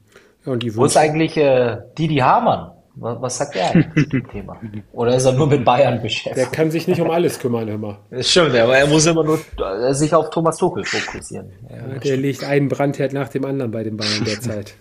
Ja, 0.46 0.54
wo 0.76 0.86
ist 0.86 0.98
eigentlich 0.98 1.38
äh, 1.38 1.78
Didi 1.98 2.18
Hamann? 2.18 2.72
Was, 2.96 3.38
sagt 3.38 3.56
er 3.56 3.72
eigentlich 3.72 4.10
zum 4.10 4.28
Thema? 4.32 4.60
Oder 4.92 5.16
ist 5.16 5.26
er 5.26 5.32
nur 5.32 5.48
mit 5.48 5.64
Bayern 5.64 6.02
beschäftigt? 6.02 6.38
Der 6.38 6.46
kann 6.48 6.72
sich 6.72 6.88
nicht 6.88 7.00
um 7.00 7.10
alles 7.10 7.40
kümmern, 7.40 7.68
immer. 7.68 8.00
Das 8.10 8.30
stimmt, 8.30 8.56
aber 8.56 8.78
er 8.78 8.88
muss 8.88 9.06
immer 9.06 9.24
nur 9.24 9.40
äh, 9.60 9.94
sich 9.94 10.14
auf 10.14 10.30
Thomas 10.30 10.58
Tuchel 10.58 10.84
fokussieren. 10.84 11.52
Ja, 11.70 12.00
der 12.00 12.18
legt 12.18 12.44
einen 12.44 12.68
Brandherd 12.68 13.14
nach 13.14 13.30
dem 13.30 13.46
anderen 13.46 13.72
bei 13.72 13.84
den 13.84 13.98
Bayern 13.98 14.26
derzeit. 14.26 14.74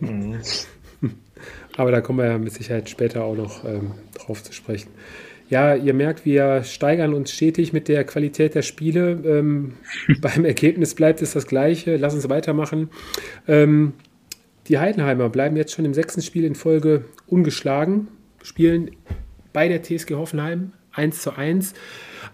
Mhm. 0.00 0.40
aber 1.76 1.90
da 1.92 2.00
kommen 2.00 2.18
wir 2.18 2.26
ja 2.26 2.38
mit 2.38 2.52
Sicherheit 2.52 2.88
später 2.88 3.24
auch 3.24 3.36
noch 3.36 3.64
ähm, 3.64 3.92
drauf 4.14 4.42
zu 4.42 4.52
sprechen. 4.52 4.90
Ja, 5.50 5.74
ihr 5.74 5.94
merkt, 5.94 6.26
wir 6.26 6.62
steigern 6.62 7.14
uns 7.14 7.32
stetig 7.32 7.72
mit 7.72 7.88
der 7.88 8.04
Qualität 8.04 8.54
der 8.54 8.60
Spiele. 8.62 9.18
Ähm, 9.24 9.74
beim 10.20 10.44
Ergebnis 10.44 10.94
bleibt 10.94 11.22
es 11.22 11.32
das 11.32 11.46
Gleiche. 11.46 11.96
Lass 11.96 12.14
uns 12.14 12.28
weitermachen. 12.28 12.90
Ähm, 13.46 13.94
die 14.68 14.78
Heidenheimer 14.78 15.28
bleiben 15.28 15.56
jetzt 15.56 15.72
schon 15.72 15.84
im 15.84 15.94
sechsten 15.94 16.22
Spiel 16.22 16.44
in 16.44 16.54
Folge 16.54 17.04
ungeschlagen, 17.26 18.08
spielen 18.42 18.90
bei 19.52 19.68
der 19.68 19.82
TSG 19.82 20.14
Hoffenheim 20.14 20.72
1 20.92 21.22
zu 21.22 21.36
1. 21.36 21.74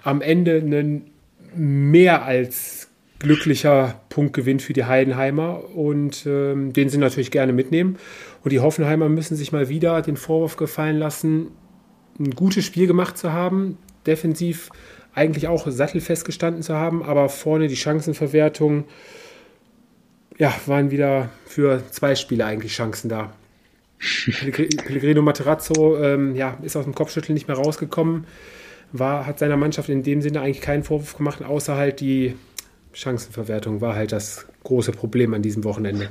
Am 0.02 0.20
Ende 0.20 0.56
ein 0.56 1.10
mehr 1.56 2.24
als 2.24 2.88
glücklicher 3.20 4.00
Punktgewinn 4.08 4.60
für 4.60 4.72
die 4.72 4.84
Heidenheimer 4.84 5.74
und 5.74 6.26
ähm, 6.26 6.72
den 6.72 6.88
sie 6.88 6.98
natürlich 6.98 7.30
gerne 7.30 7.52
mitnehmen. 7.52 7.96
Und 8.42 8.52
die 8.52 8.60
Hoffenheimer 8.60 9.08
müssen 9.08 9.36
sich 9.36 9.52
mal 9.52 9.68
wieder 9.68 10.02
den 10.02 10.16
Vorwurf 10.16 10.56
gefallen 10.56 10.98
lassen, 10.98 11.48
ein 12.18 12.32
gutes 12.32 12.64
Spiel 12.64 12.86
gemacht 12.86 13.16
zu 13.16 13.32
haben, 13.32 13.78
defensiv 14.06 14.70
eigentlich 15.14 15.48
auch 15.48 15.68
sattelfest 15.68 16.24
gestanden 16.24 16.62
zu 16.62 16.74
haben, 16.74 17.02
aber 17.02 17.28
vorne 17.28 17.68
die 17.68 17.76
Chancenverwertung 17.76 18.84
ja, 20.38 20.54
waren 20.66 20.90
wieder 20.90 21.30
für 21.46 21.82
zwei 21.90 22.14
Spiele 22.14 22.44
eigentlich 22.44 22.72
Chancen 22.72 23.08
da. 23.08 23.32
Pellegrino 24.30 25.22
Materazzo 25.22 25.96
ähm, 25.98 26.34
ja, 26.34 26.58
ist 26.62 26.76
aus 26.76 26.84
dem 26.84 26.94
Kopfschütteln 26.94 27.34
nicht 27.34 27.48
mehr 27.48 27.56
rausgekommen, 27.56 28.26
war, 28.92 29.26
hat 29.26 29.38
seiner 29.38 29.56
Mannschaft 29.56 29.88
in 29.88 30.02
dem 30.02 30.20
Sinne 30.20 30.40
eigentlich 30.40 30.60
keinen 30.60 30.82
Vorwurf 30.82 31.16
gemacht, 31.16 31.42
außer 31.42 31.76
halt 31.76 32.00
die 32.00 32.34
Chancenverwertung 32.92 33.80
war 33.80 33.94
halt 33.94 34.12
das 34.12 34.46
große 34.62 34.92
Problem 34.92 35.34
an 35.34 35.42
diesem 35.42 35.64
Wochenende. 35.64 36.10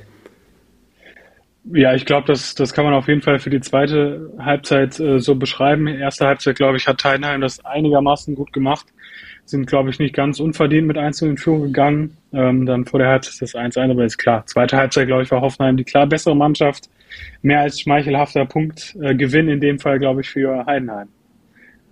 Ja, 1.72 1.94
ich 1.94 2.06
glaube, 2.06 2.28
das, 2.28 2.56
das 2.56 2.74
kann 2.74 2.84
man 2.84 2.94
auf 2.94 3.08
jeden 3.08 3.22
Fall 3.22 3.40
für 3.40 3.50
die 3.50 3.62
zweite 3.62 4.34
Halbzeit 4.38 5.00
äh, 5.00 5.20
so 5.20 5.36
beschreiben. 5.36 5.88
Erste 5.88 6.26
Halbzeit, 6.28 6.58
glaube 6.58 6.76
ich, 6.76 6.88
hat 6.88 7.04
Heidenheim 7.04 7.40
das 7.40 7.64
einigermaßen 7.64 8.36
gut 8.36 8.52
gemacht. 8.52 8.88
Sind, 9.46 9.68
glaube 9.68 9.90
ich, 9.90 10.00
nicht 10.00 10.16
ganz 10.16 10.40
unverdient 10.40 10.88
mit 10.88 10.98
einzelnen 10.98 11.38
Führung 11.38 11.64
gegangen. 11.64 12.18
Ähm, 12.32 12.66
dann 12.66 12.86
vor 12.86 13.00
der 13.00 13.10
Halbzeit 13.10 13.42
das 13.42 13.56
1-1, 13.56 13.92
aber 13.92 14.06
ist 14.06 14.18
klar. 14.18 14.46
Zweite 14.46 14.78
Halbzeit, 14.78 15.08
glaube 15.08 15.24
ich, 15.24 15.32
war 15.32 15.42
Hoffenheim 15.42 15.78
die 15.78 15.84
klar 15.84 16.08
bessere 16.08 16.36
Mannschaft. 16.36 16.90
Mehr 17.42 17.60
als 17.60 17.80
schmeichelhafter 17.80 18.46
Punktgewinn 18.46 19.50
äh, 19.50 19.54
in 19.54 19.60
dem 19.60 19.80
Fall, 19.80 20.00
glaube 20.00 20.22
ich, 20.22 20.30
für 20.30 20.66
Heidenheim. 20.66 21.10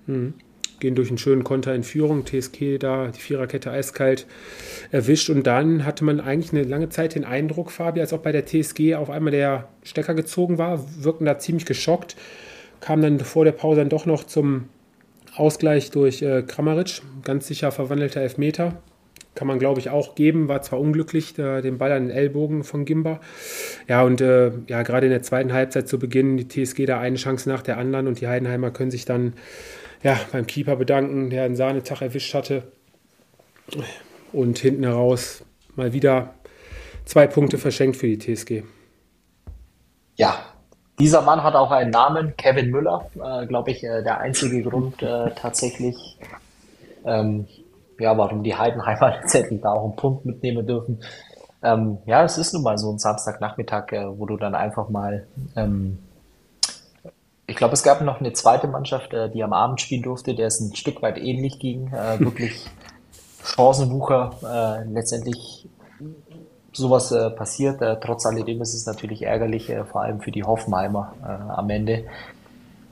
Mhm 0.08 0.34
gehen 0.82 0.96
durch 0.96 1.08
einen 1.08 1.18
schönen 1.18 1.46
Konter 1.46 1.74
in 1.74 1.84
Führung. 1.84 2.26
TSK 2.26 2.78
da 2.80 3.08
die 3.08 3.20
Viererkette 3.20 3.72
eiskalt 3.72 4.28
erwischt. 4.92 5.30
Und 5.30 5.48
dann 5.48 5.86
hatte 5.86 6.04
man 6.04 6.20
eigentlich 6.20 6.52
eine 6.52 6.64
lange 6.64 6.90
Zeit 6.90 7.16
den 7.16 7.24
Eindruck, 7.24 7.72
Fabi, 7.72 8.02
als 8.02 8.12
ob 8.12 8.24
bei 8.24 8.34
der 8.34 8.46
TSG 8.46 8.96
auf 8.96 9.10
einmal 9.10 9.32
der 9.32 9.70
Stecker 9.84 10.14
gezogen 10.14 10.58
war, 10.58 10.84
wirkten 11.02 11.26
da 11.26 11.40
ziemlich 11.40 11.66
geschockt. 11.66 12.18
Kam 12.82 13.02
dann 13.02 13.20
vor 13.22 13.46
der 13.46 13.54
Pause 13.54 13.80
dann 13.80 13.90
doch 13.90 14.06
noch 14.06 14.26
zum 14.26 14.68
Ausgleich 15.36 15.92
durch 15.92 16.22
äh, 16.22 16.44
Kramaric, 16.44 17.02
ganz 17.24 17.48
sicher 17.48 17.72
verwandelter 17.72 18.22
Elfmeter. 18.22 18.82
Kann 19.34 19.48
man, 19.48 19.60
glaube 19.60 19.80
ich, 19.80 19.90
auch 19.90 20.16
geben. 20.16 20.50
War 20.50 20.62
zwar 20.62 20.80
unglücklich, 20.80 21.38
äh, 21.40 21.62
den 21.62 21.78
Ball 21.78 21.94
an 21.94 22.08
den 22.08 22.16
Ellbogen 22.16 22.64
von 22.64 22.84
Gimba. 22.84 23.22
Ja, 23.88 24.04
und 24.04 24.20
äh, 24.20 24.52
ja, 24.68 24.84
gerade 24.84 25.06
in 25.06 25.12
der 25.12 25.24
zweiten 25.24 25.54
Halbzeit 25.54 25.88
zu 25.88 26.00
Beginn, 26.00 26.36
die 26.36 26.48
TSG 26.48 26.86
da 26.86 27.00
eine 27.00 27.16
Chance 27.16 27.48
nach 27.48 27.62
der 27.62 27.78
anderen 27.78 28.08
und 28.08 28.20
die 28.20 28.28
Heidenheimer 28.28 28.72
können 28.72 28.92
sich 28.92 29.06
dann 29.06 29.34
ja, 30.04 30.20
beim 30.32 30.48
Keeper 30.48 30.76
bedanken, 30.76 31.30
der 31.30 31.44
einen 31.44 31.56
Sahnetag 31.56 32.02
erwischt 32.02 32.34
hatte. 32.34 32.64
Und 34.34 34.60
hinten 34.60 34.84
heraus 34.84 35.46
mal 35.76 35.94
wieder 35.94 36.34
zwei 37.06 37.28
Punkte 37.28 37.58
verschenkt 37.58 37.96
für 37.96 38.08
die 38.08 38.18
TSG. 38.18 38.64
Ja, 40.18 40.51
dieser 41.02 41.24
Mann 41.24 41.42
hat 41.42 41.56
auch 41.56 41.72
einen 41.72 41.90
Namen, 41.90 42.38
Kevin 42.38 42.70
Müller, 42.70 43.10
äh, 43.16 43.48
glaube 43.48 43.72
ich, 43.72 43.84
äh, 43.84 44.04
der 44.04 44.20
einzige 44.20 44.62
Grund 44.62 45.02
äh, 45.02 45.32
tatsächlich, 45.32 46.20
ähm, 47.06 47.48
ja, 48.00 48.16
warum 48.16 48.44
die 48.44 48.56
Heidenheimer 48.56 49.18
letztendlich 49.22 49.62
da 49.62 49.72
auch 49.72 49.84
einen 49.84 49.96
Punkt 49.96 50.26
mitnehmen 50.26 50.66
dürfen. 50.68 51.00
Ähm, 51.64 51.98
ja, 52.06 52.24
es 52.24 52.38
ist 52.38 52.54
nun 52.54 52.62
mal 52.62 52.78
so 52.78 52.92
ein 52.92 53.00
Samstagnachmittag, 53.00 53.92
äh, 53.94 54.20
wo 54.20 54.28
du 54.28 54.38
dann 54.38 54.54
einfach 54.54 54.90
mal 54.90 55.26
ähm, 55.56 55.98
ich 57.48 57.58
glaube, 57.58 57.74
es 57.74 57.84
gab 57.84 58.00
noch 58.02 58.22
eine 58.22 58.32
zweite 58.32 58.68
Mannschaft, 58.68 59.14
äh, 59.14 59.30
die 59.30 59.44
am 59.44 59.52
Abend 59.52 59.82
spielen 59.82 60.04
durfte, 60.04 60.36
der 60.36 60.48
es 60.48 60.62
ein 60.62 60.74
Stück 60.76 61.02
weit 61.02 61.18
ähnlich 61.18 61.58
ging. 61.58 61.92
Äh, 61.92 62.20
wirklich 62.24 62.66
Chancenwucher, 63.44 64.86
letztendlich 64.88 65.68
sowas 66.74 67.12
äh, 67.12 67.30
passiert. 67.30 67.82
Äh, 67.82 67.98
trotz 68.00 68.26
alledem 68.26 68.62
ist 68.62 68.74
es 68.74 68.86
natürlich 68.86 69.24
ärgerlich, 69.24 69.70
äh, 69.70 69.84
vor 69.86 70.02
allem 70.02 70.22
für 70.22 70.32
die 70.32 70.44
Hoffenheimer 70.44 71.14
äh, 71.24 71.52
am 71.52 71.70
Ende, 71.70 72.06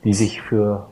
die 0.03 0.13
sich 0.13 0.41
für 0.41 0.87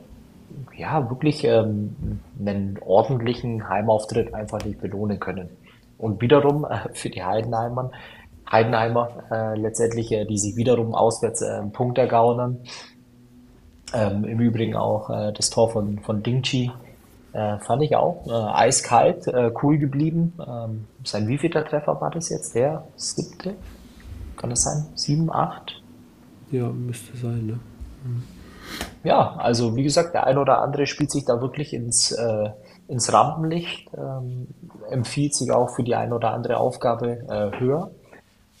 ja 0.76 1.08
wirklich 1.10 1.44
ähm, 1.44 2.20
einen 2.38 2.78
ordentlichen 2.80 3.68
Heimauftritt 3.68 4.34
einfach 4.34 4.64
nicht 4.64 4.80
belohnen 4.80 5.20
können. 5.20 5.50
Und 5.98 6.20
wiederum 6.20 6.64
äh, 6.64 6.88
für 6.92 7.10
die 7.10 7.22
Heidenheimer, 7.22 7.90
Heidenheimer 8.50 9.10
äh, 9.30 9.58
letztendlich, 9.58 10.08
die 10.08 10.38
sich 10.38 10.56
wiederum 10.56 10.94
auswärts 10.94 11.42
einen 11.42 11.72
Punkt 11.72 11.98
ergaunern. 11.98 12.60
Ähm, 13.92 14.24
Im 14.24 14.40
Übrigen 14.40 14.74
auch 14.76 15.08
das 15.32 15.50
Tor 15.50 15.70
von, 15.70 15.98
von 16.00 16.22
Dingchi 16.22 16.70
äh, 17.38 17.58
fand 17.60 17.82
ich 17.82 17.94
auch 17.94 18.26
äh, 18.26 18.32
eiskalt, 18.32 19.28
äh, 19.28 19.52
cool 19.62 19.78
geblieben. 19.78 20.32
Ähm, 20.44 20.86
sein 21.04 21.28
wievielter 21.28 21.64
Treffer 21.64 22.00
war 22.00 22.10
das 22.10 22.30
jetzt? 22.30 22.54
Der 22.54 22.84
siebte? 22.96 23.54
Kann 24.36 24.50
das 24.50 24.62
sein? 24.62 24.86
Sieben, 24.94 25.32
acht? 25.32 25.80
Ja, 26.50 26.68
müsste 26.68 27.16
sein, 27.16 27.46
ne? 27.46 27.60
Mhm. 28.04 28.22
Ja, 29.04 29.36
also 29.36 29.76
wie 29.76 29.84
gesagt, 29.84 30.14
der 30.14 30.26
eine 30.26 30.40
oder 30.40 30.60
andere 30.60 30.86
spielt 30.86 31.10
sich 31.10 31.24
da 31.24 31.40
wirklich 31.40 31.72
ins, 31.72 32.10
äh, 32.12 32.50
ins 32.88 33.12
Rampenlicht, 33.12 33.88
ähm, 33.96 34.48
empfiehlt 34.90 35.34
sich 35.34 35.52
auch 35.52 35.70
für 35.70 35.84
die 35.84 35.94
eine 35.94 36.14
oder 36.14 36.32
andere 36.32 36.56
Aufgabe 36.58 37.18
äh, 37.28 37.58
höher. 37.60 37.90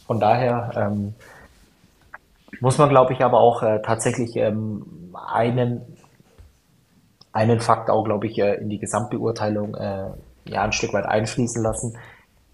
Von 0.06 0.20
daher 0.20 0.70
ähm, 0.76 1.14
muss 2.60 2.78
man, 2.78 2.88
glaube 2.88 3.12
ich, 3.12 3.22
aber 3.22 3.40
auch 3.40 3.62
äh, 3.62 3.82
tatsächlich 3.82 4.36
ähm, 4.36 5.12
einen, 5.14 5.82
einen 7.38 7.60
Fakt 7.60 7.88
auch, 7.88 8.04
glaube 8.04 8.26
ich, 8.26 8.36
äh, 8.38 8.54
in 8.54 8.68
die 8.68 8.78
Gesamtbeurteilung 8.78 9.74
äh, 9.76 10.06
ja 10.46 10.62
ein 10.64 10.72
Stück 10.72 10.92
weit 10.92 11.06
einfließen 11.06 11.62
lassen. 11.62 11.96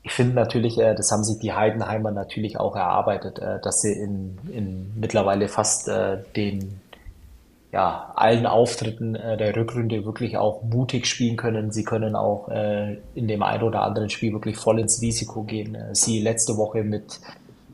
Ich 0.02 0.12
finde 0.12 0.34
natürlich, 0.34 0.78
äh, 0.78 0.94
das 0.94 1.10
haben 1.10 1.24
sich 1.24 1.38
die 1.38 1.54
Heidenheimer 1.54 2.10
natürlich 2.10 2.60
auch 2.60 2.76
erarbeitet, 2.76 3.38
dass 3.38 3.80
sie 3.80 3.92
in, 3.92 4.38
in 4.52 4.92
mittlerweile 5.00 5.48
fast 5.48 5.90
den 6.36 6.80
ja, 7.72 8.12
allen 8.14 8.46
Auftritten 8.46 9.14
der 9.14 9.56
Rückrunde 9.56 10.04
wirklich 10.04 10.36
auch 10.36 10.62
mutig 10.62 11.06
spielen 11.06 11.36
können. 11.36 11.72
Sie 11.72 11.82
können 11.82 12.14
auch 12.14 12.48
in 12.48 13.26
dem 13.26 13.42
einen 13.42 13.62
oder 13.64 13.82
anderen 13.82 14.10
Spiel 14.10 14.32
wirklich 14.32 14.56
voll 14.56 14.78
ins 14.78 15.00
Risiko 15.00 15.42
gehen. 15.42 15.76
Sie 15.92 16.20
letzte 16.20 16.56
Woche 16.56 16.84
mit 16.84 17.18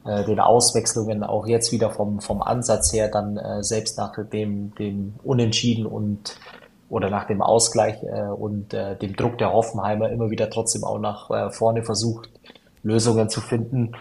den 0.06 0.40
Auswechslungen 0.40 1.22
auch 1.22 1.46
jetzt 1.46 1.72
wieder 1.72 1.90
vom, 1.90 2.20
vom 2.20 2.40
Ansatz 2.40 2.94
her 2.94 3.08
dann 3.08 3.38
selbst 3.62 3.98
nach 3.98 4.14
dem, 4.32 4.74
dem 4.76 5.16
Unentschieden 5.22 5.84
und 5.84 6.38
oder 6.90 7.08
nach 7.08 7.26
dem 7.26 7.40
Ausgleich 7.40 8.02
äh, 8.02 8.22
und 8.28 8.74
äh, 8.74 8.96
dem 8.96 9.16
Druck 9.16 9.38
der 9.38 9.52
Hoffenheimer 9.52 10.10
immer 10.10 10.28
wieder 10.30 10.50
trotzdem 10.50 10.84
auch 10.84 10.98
nach 10.98 11.30
äh, 11.30 11.50
vorne 11.50 11.84
versucht, 11.84 12.28
Lösungen 12.82 13.28
zu 13.30 13.40
finden. 13.40 13.92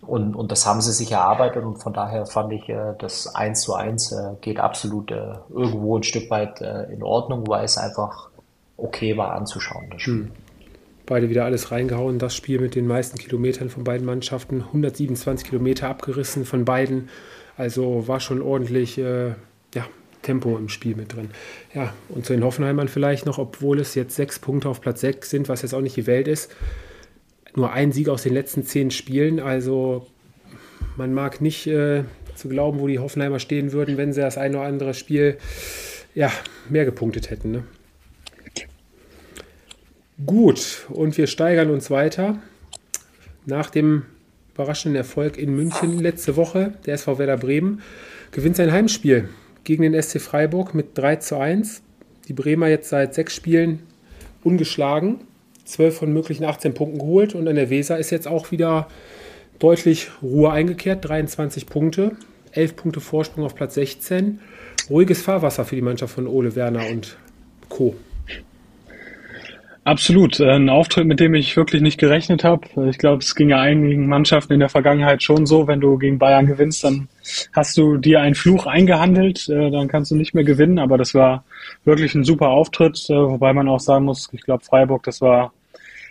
Und, 0.00 0.34
und 0.34 0.50
das 0.50 0.66
haben 0.66 0.80
sie 0.80 0.92
sich 0.92 1.12
erarbeitet 1.12 1.64
und 1.64 1.76
von 1.76 1.92
daher 1.92 2.26
fand 2.26 2.52
ich, 2.52 2.68
äh, 2.68 2.94
das 2.98 3.34
1 3.34 3.60
zu 3.60 3.74
1 3.74 4.12
äh, 4.12 4.16
geht 4.40 4.58
absolut 4.58 5.10
äh, 5.12 5.34
irgendwo 5.48 5.96
ein 5.96 6.02
Stück 6.02 6.28
weit 6.30 6.60
äh, 6.60 6.92
in 6.92 7.02
Ordnung, 7.02 7.46
weil 7.46 7.64
es 7.64 7.78
einfach 7.78 8.30
okay 8.76 9.16
war 9.16 9.32
anzuschauen. 9.32 9.86
Das 9.90 10.02
Spiel. 10.02 10.14
Hm. 10.14 10.30
Beide 11.06 11.30
wieder 11.30 11.46
alles 11.46 11.70
reingehauen. 11.70 12.18
Das 12.18 12.34
Spiel 12.34 12.60
mit 12.60 12.74
den 12.74 12.86
meisten 12.86 13.16
Kilometern 13.16 13.70
von 13.70 13.82
beiden 13.82 14.04
Mannschaften. 14.04 14.62
127 14.62 15.48
Kilometer 15.48 15.88
abgerissen 15.88 16.44
von 16.44 16.66
beiden. 16.66 17.08
Also 17.56 18.06
war 18.08 18.20
schon 18.20 18.42
ordentlich 18.42 18.98
äh, 18.98 19.28
ja, 19.74 19.86
Tempo 20.28 20.58
im 20.58 20.68
Spiel 20.68 20.94
mit 20.94 21.14
drin. 21.14 21.30
Ja, 21.74 21.94
und 22.10 22.26
zu 22.26 22.34
den 22.34 22.44
Hoffenheimern 22.44 22.88
vielleicht 22.88 23.24
noch, 23.24 23.38
obwohl 23.38 23.80
es 23.80 23.94
jetzt 23.94 24.14
sechs 24.14 24.38
Punkte 24.38 24.68
auf 24.68 24.82
Platz 24.82 25.00
6 25.00 25.30
sind, 25.30 25.48
was 25.48 25.62
jetzt 25.62 25.72
auch 25.72 25.80
nicht 25.80 25.96
die 25.96 26.06
Welt 26.06 26.28
ist. 26.28 26.50
Nur 27.56 27.72
ein 27.72 27.92
Sieg 27.92 28.10
aus 28.10 28.24
den 28.24 28.34
letzten 28.34 28.62
zehn 28.62 28.90
Spielen. 28.90 29.40
Also 29.40 30.06
man 30.98 31.14
mag 31.14 31.40
nicht 31.40 31.66
äh, 31.66 32.04
zu 32.34 32.50
glauben, 32.50 32.78
wo 32.78 32.86
die 32.86 32.98
Hoffenheimer 32.98 33.38
stehen 33.38 33.72
würden, 33.72 33.96
wenn 33.96 34.12
sie 34.12 34.20
das 34.20 34.36
ein 34.36 34.54
oder 34.54 34.64
andere 34.64 34.92
Spiel 34.92 35.38
ja, 36.14 36.30
mehr 36.68 36.84
gepunktet 36.84 37.30
hätten. 37.30 37.50
Ne? 37.50 37.64
Gut, 40.26 40.84
und 40.90 41.16
wir 41.16 41.26
steigern 41.26 41.70
uns 41.70 41.90
weiter. 41.90 42.38
Nach 43.46 43.70
dem 43.70 44.02
überraschenden 44.52 44.96
Erfolg 44.96 45.38
in 45.38 45.56
München 45.56 45.98
letzte 46.00 46.36
Woche, 46.36 46.74
der 46.84 46.94
SV 46.94 47.18
Werder 47.18 47.38
Bremen 47.38 47.80
gewinnt 48.30 48.56
sein 48.56 48.72
Heimspiel 48.72 49.30
gegen 49.68 49.82
den 49.82 50.02
SC 50.02 50.18
Freiburg 50.18 50.74
mit 50.74 50.96
3 50.96 51.16
zu 51.16 51.36
1. 51.36 51.82
Die 52.26 52.32
Bremer 52.32 52.68
jetzt 52.68 52.88
seit 52.88 53.12
sechs 53.12 53.34
Spielen 53.34 53.80
ungeschlagen, 54.42 55.16
12 55.66 55.94
von 55.94 56.10
möglichen 56.10 56.44
18 56.44 56.72
Punkten 56.72 56.98
geholt 56.98 57.34
und 57.34 57.46
an 57.46 57.56
der 57.56 57.68
Weser 57.68 57.98
ist 57.98 58.08
jetzt 58.08 58.26
auch 58.26 58.50
wieder 58.50 58.88
deutlich 59.58 60.08
Ruhe 60.22 60.50
eingekehrt, 60.50 61.06
23 61.06 61.66
Punkte, 61.66 62.12
11 62.52 62.76
Punkte 62.76 63.00
Vorsprung 63.00 63.44
auf 63.44 63.54
Platz 63.54 63.74
16. 63.74 64.40
Ruhiges 64.88 65.20
Fahrwasser 65.20 65.66
für 65.66 65.76
die 65.76 65.82
Mannschaft 65.82 66.14
von 66.14 66.26
Ole 66.26 66.56
Werner 66.56 66.88
und 66.88 67.18
Co. 67.68 67.94
Absolut, 69.88 70.38
äh, 70.38 70.50
ein 70.50 70.68
Auftritt, 70.68 71.06
mit 71.06 71.18
dem 71.18 71.32
ich 71.32 71.56
wirklich 71.56 71.80
nicht 71.80 71.96
gerechnet 71.98 72.44
habe. 72.44 72.68
Ich 72.90 72.98
glaube, 72.98 73.22
es 73.22 73.34
ging 73.34 73.48
ja 73.48 73.58
einigen 73.58 74.06
Mannschaften 74.06 74.52
in 74.52 74.60
der 74.60 74.68
Vergangenheit 74.68 75.22
schon 75.22 75.46
so, 75.46 75.66
wenn 75.66 75.80
du 75.80 75.96
gegen 75.96 76.18
Bayern 76.18 76.44
gewinnst, 76.44 76.84
dann 76.84 77.08
hast 77.54 77.78
du 77.78 77.96
dir 77.96 78.20
einen 78.20 78.34
Fluch 78.34 78.66
eingehandelt, 78.66 79.48
äh, 79.48 79.70
dann 79.70 79.88
kannst 79.88 80.10
du 80.10 80.16
nicht 80.16 80.34
mehr 80.34 80.44
gewinnen. 80.44 80.78
Aber 80.78 80.98
das 80.98 81.14
war 81.14 81.42
wirklich 81.86 82.14
ein 82.14 82.22
super 82.22 82.48
Auftritt, 82.48 83.08
äh, 83.08 83.14
wobei 83.14 83.54
man 83.54 83.66
auch 83.66 83.80
sagen 83.80 84.04
muss, 84.04 84.28
ich 84.30 84.42
glaube, 84.42 84.62
Freiburg, 84.62 85.04
das 85.04 85.22
war 85.22 85.54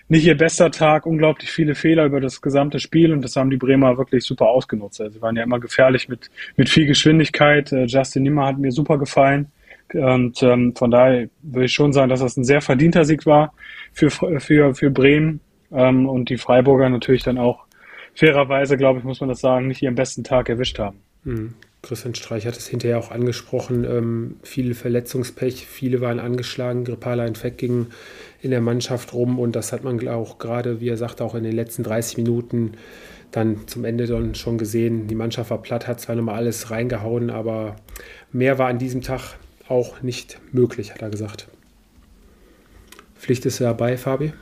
nicht 0.07 0.25
ihr 0.25 0.35
bester 0.35 0.71
Tag, 0.71 1.05
unglaublich 1.05 1.51
viele 1.51 1.75
Fehler 1.75 2.05
über 2.05 2.19
das 2.19 2.41
gesamte 2.41 2.79
Spiel 2.79 3.13
und 3.13 3.21
das 3.21 3.35
haben 3.35 3.51
die 3.51 3.57
Bremer 3.57 3.95
wirklich 3.99 4.23
super 4.23 4.47
ausgenutzt. 4.47 5.01
Also 5.01 5.13
sie 5.13 5.21
waren 5.21 5.35
ja 5.35 5.43
immer 5.43 5.59
gefährlich 5.59 6.09
mit, 6.09 6.31
mit 6.55 6.67
viel 6.67 6.87
Geschwindigkeit. 6.87 7.71
Justin 7.85 8.23
Nimmer 8.23 8.47
hat 8.47 8.57
mir 8.57 8.71
super 8.71 8.97
gefallen. 8.97 9.51
Und 9.93 10.41
ähm, 10.43 10.73
von 10.75 10.91
daher 10.91 11.29
würde 11.41 11.65
ich 11.65 11.73
schon 11.73 11.93
sagen, 11.93 12.09
dass 12.09 12.19
das 12.19 12.37
ein 12.37 12.43
sehr 12.43 12.61
verdienter 12.61 13.05
Sieg 13.05 13.25
war 13.25 13.53
für, 13.93 14.09
für, 14.09 14.75
für 14.75 14.89
Bremen 14.89 15.39
ähm, 15.71 16.07
und 16.07 16.29
die 16.29 16.37
Freiburger 16.37 16.89
natürlich 16.89 17.23
dann 17.23 17.37
auch 17.37 17.65
fairerweise, 18.13 18.77
glaube 18.77 18.99
ich, 18.99 19.05
muss 19.05 19.19
man 19.19 19.29
das 19.29 19.39
sagen, 19.39 19.67
nicht 19.67 19.81
ihren 19.81 19.95
besten 19.95 20.23
Tag 20.23 20.49
erwischt 20.49 20.79
haben. 20.79 20.97
Mhm. 21.23 21.53
Christian 21.83 22.15
Streich 22.15 22.45
hat 22.45 22.57
es 22.57 22.67
hinterher 22.67 22.97
auch 22.97 23.11
angesprochen. 23.11 23.85
Ähm, 23.85 24.35
viele 24.43 24.73
Verletzungspech, 24.73 25.67
viele 25.67 26.01
waren 26.01 26.19
angeschlagen, 26.19 26.83
grippaler 26.83 27.27
Infekt 27.27 27.59
ging 27.59 27.87
in 28.41 28.51
der 28.51 28.61
Mannschaft 28.61 29.13
rum 29.13 29.39
und 29.39 29.55
das 29.55 29.71
hat 29.71 29.83
man 29.83 30.05
auch 30.07 30.37
gerade, 30.37 30.81
wie 30.81 30.89
er 30.89 30.97
sagte, 30.97 31.23
auch 31.23 31.35
in 31.35 31.43
den 31.43 31.55
letzten 31.55 31.83
30 31.83 32.17
Minuten 32.17 32.73
dann 33.31 33.67
zum 33.67 33.85
Ende 33.85 34.07
dann 34.07 34.35
schon 34.35 34.57
gesehen. 34.57 35.07
Die 35.07 35.15
Mannschaft 35.15 35.49
war 35.49 35.61
platt, 35.61 35.87
hat 35.87 36.01
zwar 36.01 36.15
nochmal 36.15 36.35
alles 36.35 36.71
reingehauen, 36.71 37.29
aber 37.29 37.75
mehr 38.31 38.57
war 38.57 38.67
an 38.67 38.79
diesem 38.79 39.01
Tag 39.01 39.37
auch 39.69 40.01
nicht 40.01 40.39
möglich, 40.51 40.93
hat 40.93 41.01
er 41.01 41.09
gesagt. 41.09 41.47
Pflicht 43.15 43.45
ist 43.45 43.59
dabei, 43.61 43.97
Fabi? 43.97 44.33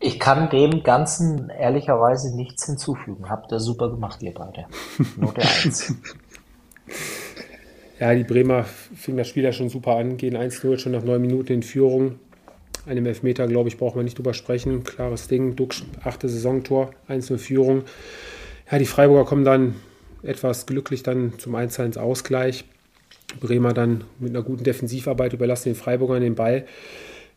Ich 0.00 0.18
kann 0.20 0.50
dem 0.50 0.82
Ganzen 0.82 1.48
ehrlicherweise 1.50 2.34
nichts 2.36 2.66
hinzufügen. 2.66 3.30
Habt 3.30 3.52
ihr 3.52 3.60
super 3.60 3.90
gemacht, 3.90 4.22
ihr 4.22 4.34
beide. 4.34 4.66
Note 5.16 5.40
1. 5.64 5.94
ja, 8.00 8.14
die 8.14 8.24
Bremer 8.24 8.64
fingen 8.64 9.18
das 9.18 9.28
Spiel 9.28 9.44
ja 9.44 9.52
schon 9.52 9.68
super 9.70 9.96
an, 9.96 10.16
gehen 10.16 10.36
1-0 10.36 10.78
schon 10.78 10.92
nach 10.92 11.04
neun 11.04 11.22
Minuten 11.22 11.52
in 11.52 11.62
Führung. 11.62 12.18
Einem 12.86 13.06
Elfmeter, 13.06 13.46
glaube 13.46 13.70
ich, 13.70 13.78
braucht 13.78 13.96
man 13.96 14.04
nicht 14.04 14.18
drüber 14.18 14.34
sprechen. 14.34 14.84
Klares 14.84 15.26
Ding. 15.28 15.56
Duck, 15.56 15.72
achte 16.02 16.28
Saisontor, 16.28 16.90
1-0 17.08 17.38
Führung. 17.38 17.84
Ja, 18.70 18.78
die 18.78 18.84
Freiburger 18.84 19.24
kommen 19.24 19.44
dann 19.44 19.76
etwas 20.22 20.66
glücklich 20.66 21.02
dann 21.02 21.38
zum 21.38 21.54
1-1 21.54 21.98
Ausgleich. 21.98 22.64
Bremer 23.40 23.72
dann 23.72 24.04
mit 24.18 24.30
einer 24.30 24.42
guten 24.42 24.64
Defensivarbeit 24.64 25.32
überlassen 25.32 25.70
den 25.70 25.74
Freiburgern 25.74 26.22
den 26.22 26.34
Ball. 26.34 26.64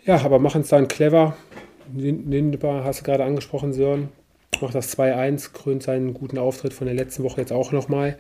Ja, 0.06 0.24
aber 0.24 0.40
machen 0.40 0.62
es 0.62 0.70
dann 0.70 0.88
clever. 0.88 1.36
Lindebar 1.94 2.84
hast 2.84 3.02
du 3.02 3.04
gerade 3.04 3.24
angesprochen, 3.24 3.74
Sören. 3.74 4.10
Macht 4.62 4.76
das 4.76 4.98
2-1, 4.98 5.54
krönt 5.54 5.84
seinen 5.84 6.14
guten 6.14 6.38
Auftritt 6.38 6.74
von 6.74 6.88
der 6.88 6.96
letzten 6.96 7.24
Woche 7.24 7.42
jetzt 7.42 7.52
auch 7.52 7.72
nochmal. 7.72 8.18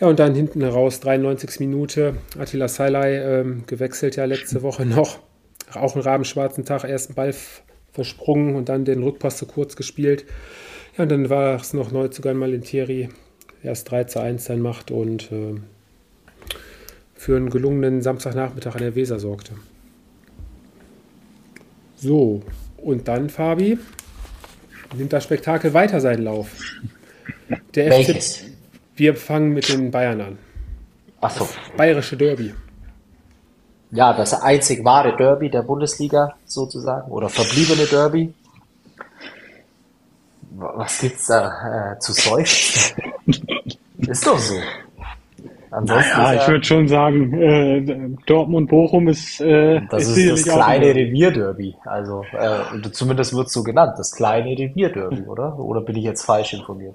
Ja, 0.00 0.08
und 0.08 0.18
dann 0.18 0.34
hinten 0.34 0.60
heraus, 0.60 1.00
93 1.00 1.60
Minute, 1.60 2.16
Attila 2.38 2.68
Salai 2.68 3.16
ähm, 3.16 3.64
gewechselt 3.66 4.16
ja 4.16 4.24
letzte 4.24 4.62
Woche 4.62 4.84
noch. 4.86 5.18
Auch 5.72 5.94
einen 5.94 6.02
rabenschwarzen 6.02 6.64
Tag, 6.64 6.84
ersten 6.84 7.14
Ball 7.14 7.34
versprungen 7.92 8.54
und 8.56 8.68
dann 8.68 8.84
den 8.84 9.02
Rückpass 9.02 9.36
zu 9.36 9.46
kurz 9.46 9.76
gespielt. 9.76 10.24
Ja, 10.96 11.04
und 11.04 11.10
dann 11.10 11.30
war 11.30 11.56
es 11.56 11.72
noch 11.72 11.90
Neuzugang 11.90 12.36
Malentieri, 12.36 13.08
erst 13.62 13.90
3 13.90 14.04
zu 14.04 14.20
1 14.20 14.44
dann 14.44 14.60
macht 14.60 14.90
und 14.90 15.32
äh, 15.32 15.54
für 17.24 17.38
einen 17.38 17.48
gelungenen 17.48 18.02
Samstagnachmittag 18.02 18.74
an 18.74 18.82
der 18.82 18.94
Weser 18.94 19.18
sorgte. 19.18 19.54
So, 21.96 22.42
und 22.76 23.08
dann, 23.08 23.30
Fabi, 23.30 23.78
nimmt 24.94 25.10
das 25.10 25.24
Spektakel 25.24 25.72
weiter 25.72 26.02
seinen 26.02 26.24
Lauf. 26.24 26.48
Der 27.74 27.88
Welches? 27.88 28.36
FC, 28.36 28.44
wir 28.96 29.14
fangen 29.14 29.54
mit 29.54 29.70
den 29.70 29.90
Bayern 29.90 30.20
an. 30.20 30.38
Achso. 31.22 31.48
Bayerische 31.78 32.18
Derby. 32.18 32.52
Ja, 33.90 34.12
das 34.12 34.34
einzig 34.34 34.84
wahre 34.84 35.16
Derby 35.16 35.48
der 35.48 35.62
Bundesliga 35.62 36.34
sozusagen 36.44 37.10
oder 37.10 37.30
verbliebene 37.30 37.86
Derby. 37.86 38.34
Was 40.56 41.00
gibt's 41.00 41.28
da 41.28 41.94
äh, 41.94 41.98
zu 42.00 42.12
seufzen? 42.12 43.02
Ist 44.06 44.26
doch 44.26 44.38
so. 44.38 44.56
Ansonsten 45.74 46.18
naja, 46.18 46.40
ich 46.40 46.48
würde 46.48 46.64
schon 46.64 46.86
sagen, 46.86 47.32
äh, 47.34 48.10
Dortmund-Bochum 48.26 49.08
ist 49.08 49.40
äh, 49.40 49.80
Das 49.90 50.06
ist, 50.08 50.16
ist 50.16 50.46
das 50.46 50.54
kleine 50.54 50.94
Revierderby. 50.94 51.74
Also 51.84 52.24
äh, 52.32 52.90
zumindest 52.92 53.34
wird 53.34 53.48
es 53.48 53.52
so 53.52 53.64
genannt, 53.64 53.94
das 53.98 54.12
kleine 54.12 54.56
Revierderby, 54.56 55.22
oder? 55.26 55.58
Oder 55.58 55.80
bin 55.80 55.96
ich 55.96 56.04
jetzt 56.04 56.24
falsch 56.24 56.52
informiert? 56.52 56.94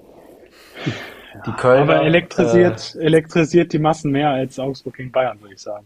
Die 1.46 1.52
Kölner, 1.52 1.94
Aber 1.94 2.02
elektrisiert, 2.04 2.96
äh, 2.96 3.04
elektrisiert 3.04 3.72
die 3.72 3.78
Massen 3.78 4.12
mehr 4.12 4.30
als 4.30 4.58
Augsburg 4.58 4.96
gegen 4.96 5.12
Bayern, 5.12 5.38
würde 5.40 5.54
ich 5.54 5.60
sagen. 5.60 5.84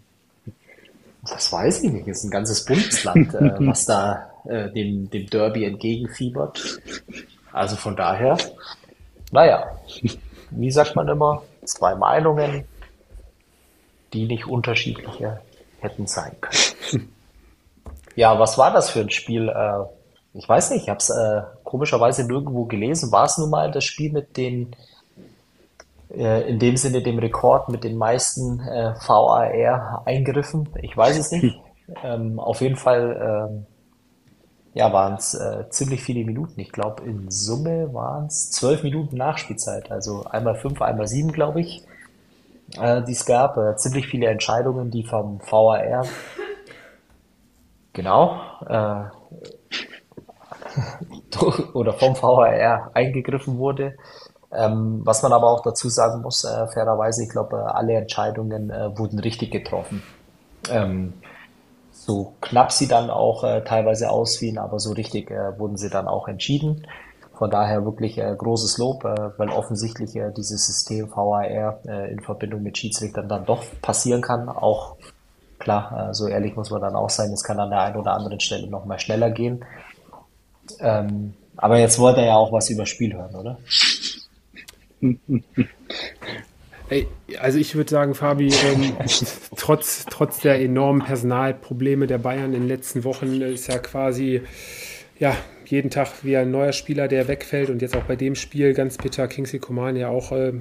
Das 1.29 1.53
weiß 1.53 1.83
ich 1.83 1.93
nicht. 1.93 2.07
Es 2.07 2.19
ist 2.19 2.25
ein 2.25 2.31
ganzes 2.31 2.65
Bundesland, 2.65 3.35
äh, 3.35 3.51
was 3.59 3.87
da 3.87 4.31
äh, 4.45 4.71
dem, 4.71 5.11
dem 5.11 5.27
Derby 5.27 5.65
entgegenfiebert. 5.65 6.81
Also 7.53 7.75
von 7.75 7.97
daher, 7.97 8.39
naja, 9.33 9.67
wie 10.51 10.71
sagt 10.71 10.95
man 10.95 11.09
immer, 11.09 11.43
zwei 11.65 11.95
Meinungen, 11.95 12.65
die 14.15 14.27
nicht 14.27 14.47
unterschiedlicher 14.47 15.41
hätten 15.81 16.07
sein 16.07 16.37
können. 16.41 17.11
ja, 18.17 18.39
was 18.39 18.57
war 18.57 18.73
das 18.73 18.89
für 18.89 19.01
ein 19.01 19.11
Spiel? 19.11 19.49
Äh, 19.49 19.85
ich 20.33 20.49
weiß 20.49 20.71
nicht, 20.71 20.85
ich 20.85 20.89
habe 20.89 20.99
es 20.99 21.11
äh, 21.11 21.43
komischerweise 21.65 22.27
nirgendwo 22.27 22.65
gelesen. 22.65 23.13
War 23.13 23.25
es 23.25 23.37
nun 23.37 23.51
mal 23.51 23.71
das 23.71 23.85
Spiel 23.85 24.13
mit 24.13 24.37
den, 24.37 24.75
äh, 26.11 26.49
in 26.49 26.59
dem 26.59 26.77
Sinne 26.77 27.03
dem 27.03 27.19
Rekord 27.19 27.69
mit 27.69 27.85
den 27.85 27.99
meisten 27.99 28.61
äh, 28.61 28.95
VAR-Eingriffen? 29.07 30.71
Ich 30.81 30.97
weiß 30.97 31.19
es 31.19 31.31
nicht. 31.31 31.61
Ähm, 32.03 32.41
auf 32.41 32.63
jeden 32.63 32.77
Fall 32.77 33.51
ähm, 33.51 33.67
ja, 34.73 34.91
waren 34.91 35.17
es 35.17 35.35
äh, 35.35 35.69
ziemlich 35.69 36.03
viele 36.03 36.25
Minuten. 36.25 36.59
Ich 36.59 36.73
glaube, 36.73 37.05
in 37.05 37.31
Summe 37.31 37.93
waren 37.93 38.25
es 38.25 38.53
zwölf 38.53 38.83
Minuten 38.83 39.19
Nachspielzeit. 39.19 39.91
Also 39.91 40.25
einmal 40.25 40.55
fünf, 40.55 40.81
einmal 40.81 41.09
sieben, 41.09 41.31
glaube 41.31 41.61
ich 41.61 41.85
äh, 42.79 43.03
die 43.03 43.13
es 43.13 43.25
gab. 43.25 43.57
Äh, 43.57 43.77
ziemlich 43.77 44.07
viele 44.07 44.27
Entscheidungen, 44.27 44.91
die 44.91 45.05
vom 45.05 45.41
VAR 45.41 46.05
genau 47.93 48.41
äh, 48.67 49.05
oder 51.73 51.93
vom 51.93 52.15
VAR 52.21 52.91
eingegriffen 52.95 53.59
wurde. 53.59 53.97
Ähm, 54.53 55.01
was 55.05 55.23
man 55.23 55.33
aber 55.33 55.51
auch 55.51 55.63
dazu 55.63 55.89
sagen 55.89 56.23
muss, 56.23 56.45
äh, 56.45 56.67
fairerweise, 56.69 57.25
ich 57.25 57.31
glaube, 57.31 57.57
äh, 57.57 57.61
alle 57.61 57.95
Entscheidungen 57.95 58.71
wurden 58.97 59.19
richtig 59.19 59.51
getroffen. 59.51 60.03
Ähm, 60.71 61.15
so 61.91 62.35
knapp 62.41 62.71
sie 62.71 62.87
dann 62.87 63.09
auch 63.09 63.43
teilweise 63.65 64.11
ausfielen, 64.11 64.59
aber 64.59 64.79
so 64.79 64.93
richtig 64.93 65.31
wurden 65.31 65.79
sie 65.79 65.89
dann 65.89 66.07
auch 66.07 66.29
entschieden. 66.29 66.87
Von 67.37 67.51
daher 67.51 67.85
wirklich 67.85 68.19
äh, 68.19 68.35
großes 68.37 68.79
Lob, 68.79 69.05
äh, 69.05 69.31
weil 69.39 69.49
offensichtlich 69.49 70.15
äh, 70.17 70.31
dieses 70.37 70.67
System 70.67 71.11
VAR 71.11 71.45
äh, 71.87 72.13
in 72.13 72.21
Verbindung 72.21 72.63
mit 72.63 72.79
Schiedsrichtern 72.79 73.29
dann 73.29 73.45
doch 73.45 73.65
passieren 73.83 74.23
kann. 74.23 74.49
Auch 74.49 74.97
klar, 75.59 76.11
äh, 76.11 76.15
so 76.15 76.29
ehrlich 76.29 76.55
muss 76.55 76.71
man 76.71 76.81
dann 76.81 76.95
auch 76.95 77.11
sein, 77.11 77.33
es 77.33 77.43
kann 77.43 77.59
an 77.59 77.71
der 77.71 77.81
einen 77.81 77.97
oder 77.97 78.13
anderen 78.13 78.41
Stelle 78.41 78.69
noch 78.69 78.85
mal 78.85 78.99
schneller 78.99 79.31
gehen. 79.31 79.65
Ähm, 80.81 81.35
aber 81.57 81.79
jetzt 81.79 81.99
wollte 81.99 82.21
er 82.21 82.27
ja 82.27 82.37
auch 82.37 82.53
was 82.53 82.71
über 82.71 82.87
Spiel 82.87 83.15
hören, 83.15 83.35
oder? 83.35 83.59
Also 87.41 87.59
ich 87.59 87.75
würde 87.75 87.91
sagen, 87.91 88.15
Fabi, 88.15 88.53
ähm, 88.53 88.93
trotz, 89.57 90.05
trotz 90.09 90.41
der 90.41 90.61
enormen 90.61 91.03
Personalprobleme 91.03 92.07
der 92.07 92.19
Bayern 92.19 92.53
in 92.53 92.61
den 92.61 92.69
letzten 92.69 93.05
Wochen 93.05 93.41
ist 93.41 93.69
ja 93.69 93.79
quasi 93.79 94.43
ja, 95.19 95.35
jeden 95.69 95.91
Tag 95.91 96.09
wie 96.23 96.37
ein 96.37 96.51
neuer 96.51 96.73
Spieler, 96.73 97.09
der 97.09 97.29
wegfällt 97.29 97.71
und 97.71 97.83
jetzt 97.83 97.97
auch 97.97 98.05
bei 98.05 98.17
dem 98.17 98.35
Spiel 98.35 98.75
ganz 98.75 98.97
bitter 98.97 99.29
Kingsley 99.29 99.59
Coman 99.59 99.97
ja 99.97 100.09
auch 100.09 100.33
äh, 100.33 100.53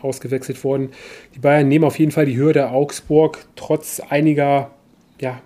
ausgewechselt 0.00 0.62
worden. 0.64 0.90
Die 1.34 1.38
Bayern 1.38 1.68
nehmen 1.68 1.84
auf 1.84 1.98
jeden 1.98 2.12
Fall 2.12 2.26
die 2.26 2.36
Hürde 2.36 2.70
Augsburg 2.70 3.46
trotz 3.56 4.00
einiger 4.00 4.70
ja, 5.20 5.40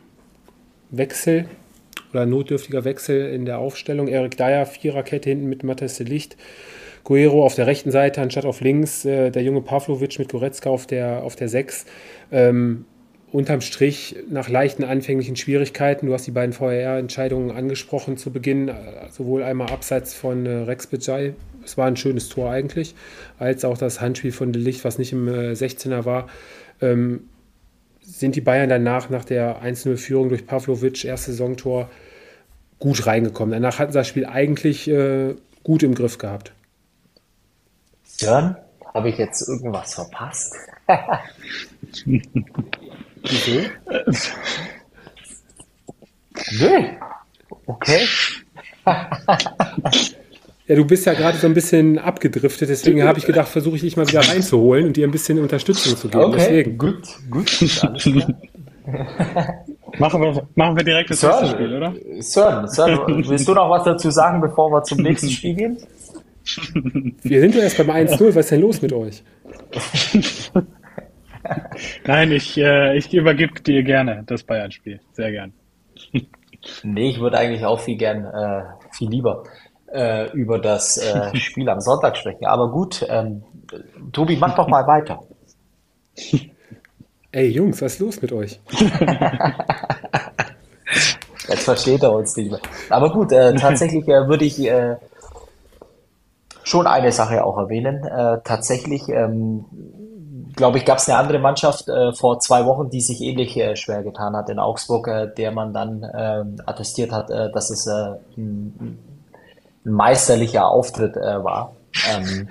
Wechsel 0.91 1.47
oder 2.13 2.27
notdürftiger 2.27 2.85
Wechsel 2.85 3.33
in 3.33 3.45
der 3.45 3.59
Aufstellung. 3.59 4.09
Erik 4.09 4.37
Dyer, 4.37 4.67
Viererkette 4.67 5.31
hinten 5.31 5.47
mit 5.47 5.63
Matthias 5.63 5.99
Licht. 5.99 6.37
Guerrero 7.05 7.45
auf 7.45 7.55
der 7.55 7.69
rechten 7.69 7.93
Seite 7.93 8.21
anstatt 8.21 8.45
auf 8.45 8.61
links, 8.61 9.05
äh, 9.05 9.31
der 9.31 9.43
junge 9.43 9.61
Pavlovic 9.61 10.19
mit 10.19 10.29
Goretzka 10.29 10.71
auf 10.71 10.87
der, 10.87 11.23
auf 11.23 11.37
der 11.37 11.49
6. 11.49 11.87
Ähm, 12.33 12.85
unterm 13.37 13.61
Strich 13.61 14.17
nach 14.31 14.49
leichten 14.49 14.83
anfänglichen 14.83 15.37
Schwierigkeiten, 15.37 16.07
du 16.07 16.15
hast 16.15 16.27
die 16.27 16.31
beiden 16.31 16.55
VRR-Entscheidungen 16.55 17.51
angesprochen 17.51 18.17
zu 18.17 18.31
Beginn, 18.31 18.69
äh, 18.69 18.75
sowohl 19.11 19.43
einmal 19.43 19.69
abseits 19.69 20.15
von 20.15 20.47
äh, 20.47 20.63
Rex 20.63 20.87
Bejai, 20.87 21.35
es 21.63 21.77
war 21.77 21.87
ein 21.87 21.99
schönes 21.99 22.31
Tor 22.31 22.51
eigentlich, 22.51 22.95
als 23.39 23.67
auch 23.67 23.77
das 23.77 24.01
Handspiel 24.01 24.33
von 24.33 24.55
De 24.55 24.63
Licht, 24.63 24.87
was 24.87 24.97
nicht 24.97 25.13
im 25.13 25.29
16er 25.29 25.99
äh, 25.99 26.05
war, 26.07 26.29
ähm, 26.81 27.29
sind 28.01 28.37
die 28.37 28.41
Bayern 28.41 28.71
danach 28.71 29.11
nach 29.11 29.27
der 29.27 29.63
1-0-Führung 29.63 30.31
durch 30.31 30.47
Pavlovic, 30.47 31.05
erstes 31.05 31.37
Saisontor, 31.37 31.91
gut 32.79 33.07
reingekommen. 33.07 33.53
Danach 33.53 33.79
hatten 33.79 33.93
sie 33.93 33.99
das 33.99 34.09
Spiel 34.09 34.25
eigentlich 34.25 34.89
äh, 34.89 35.35
gut 35.63 35.83
im 35.83 35.95
Griff 35.95 36.17
gehabt. 36.17 36.55
Jörn, 38.17 38.57
habe 38.95 39.11
ich 39.11 39.19
jetzt 39.19 39.47
irgendwas 39.47 39.93
verpasst? 39.93 40.55
Wieso? 43.29 43.61
Nö. 46.61 46.71
Okay. 47.67 48.07
Ja, 50.69 50.75
du 50.75 50.85
bist 50.85 51.07
ja 51.07 51.15
gerade 51.15 51.39
so 51.39 51.47
ein 51.47 51.55
bisschen 51.55 51.99
abgedriftet, 51.99 52.69
deswegen 52.69 53.05
habe 53.05 53.19
ich 53.19 53.27
gedacht, 53.27 53.49
versuche 53.49 53.77
ich 53.77 53.83
dich 53.83 53.97
mal 53.97 54.09
wieder 54.09 54.21
reinzuholen 54.21 54.87
und 54.87 54.97
dir 54.97 55.07
ein 55.07 55.13
bisschen 55.13 55.39
Unterstützung 55.39 55.97
zu 55.97 56.09
geben. 56.09 56.25
Okay, 56.25 56.37
deswegen. 56.39 56.79
gut, 56.79 57.03
gut, 57.31 57.91
machen, 59.99 60.21
wir, 60.23 60.49
machen 60.55 60.77
wir 60.77 60.85
direkt 60.85 61.11
das 61.11 61.23
nächste 61.23 61.47
Spiel, 61.49 61.77
oder? 61.77 61.95
Sören, 62.21 62.69
Sören, 62.69 63.29
willst 63.29 63.47
du 63.47 63.55
noch 63.55 63.71
was 63.71 63.85
dazu 63.85 64.11
sagen, 64.11 64.41
bevor 64.41 64.71
wir 64.73 64.83
zum 64.83 64.99
nächsten 64.99 65.31
Spiel 65.31 65.55
gehen? 65.55 65.79
Wir 67.23 67.41
sind 67.41 67.55
doch 67.55 67.61
erst 67.61 67.77
beim 67.79 67.91
1-0. 67.91 68.21
Was 68.29 68.37
ist 68.37 68.51
denn 68.53 68.61
los 68.61 68.81
mit 68.83 68.93
euch? 68.93 69.23
Nein, 72.05 72.33
ich, 72.33 72.57
äh, 72.59 72.97
ich 72.97 73.13
übergebe 73.13 73.61
dir 73.61 73.83
gerne 73.83 74.23
das 74.27 74.43
Bayern-Spiel. 74.43 75.01
Sehr 75.13 75.31
gern. 75.31 75.53
Nee, 76.83 77.11
ich 77.11 77.21
würde 77.21 77.39
eigentlich 77.39 77.65
auch 77.65 77.79
viel 77.79 77.97
gern, 77.97 78.25
äh, 78.25 78.65
viel 78.91 79.09
lieber 79.09 79.45
äh, 79.93 80.31
über 80.33 80.59
das 80.59 80.97
äh, 80.99 81.37
Spiel 81.39 81.69
am 81.69 81.81
Sonntag 81.81 82.17
sprechen. 82.17 82.47
Aber 82.47 82.71
gut, 82.71 83.07
ähm, 83.09 83.45
Tobi, 84.13 84.37
mach 84.37 84.57
doch 84.57 84.67
mal 84.67 84.85
weiter. 84.87 85.23
Ey, 87.33 87.49
Jungs, 87.51 87.83
was 87.83 87.95
ist 87.95 88.01
los 88.01 88.23
mit 88.23 88.33
euch? 88.33 88.61
Jetzt 91.49 91.65
versteht 91.65 92.03
er 92.03 92.13
uns 92.13 92.37
nicht 92.37 92.51
mehr. 92.51 92.61
Aber 92.91 93.13
gut, 93.13 93.31
äh, 93.33 93.55
tatsächlich 93.55 94.09
äh, 94.09 94.27
würde 94.27 94.45
ich 94.45 94.59
äh, 94.65 94.97
schon 96.63 96.87
eine 96.87 97.13
Sache 97.13 97.45
auch 97.45 97.59
erwähnen. 97.59 98.05
Äh, 98.05 98.39
tatsächlich, 98.43 99.09
ähm, 99.09 99.65
glaube 100.57 100.79
ich, 100.79 100.85
gab 100.85 100.99
es 100.99 101.09
eine 101.09 101.19
andere 101.19 101.39
Mannschaft 101.39 101.89
äh, 101.89 102.13
vor 102.13 102.41
zwei 102.41 102.65
Wochen, 102.65 102.89
die 102.91 103.01
sich 103.01 103.21
ähnlich 103.21 103.57
äh, 103.57 103.77
schwer 103.77 104.03
getan 104.03 104.35
hat 104.35 104.49
in 104.49 104.59
Augsburg, 104.59 105.07
äh, 105.07 105.29
der 105.33 105.53
man 105.53 105.73
dann 105.73 106.03
äh, 106.03 106.45
attestiert 106.65 107.13
hat, 107.13 107.31
äh, 107.31 107.53
dass 107.53 107.71
es 107.71 107.87
äh, 107.87 108.17
ein, 108.37 108.99
ein 109.85 109.93
meisterlicher 109.93 110.67
Auftritt 110.67 111.17
äh, 111.17 111.45
war. 111.45 111.77
Ähm, 112.11 112.49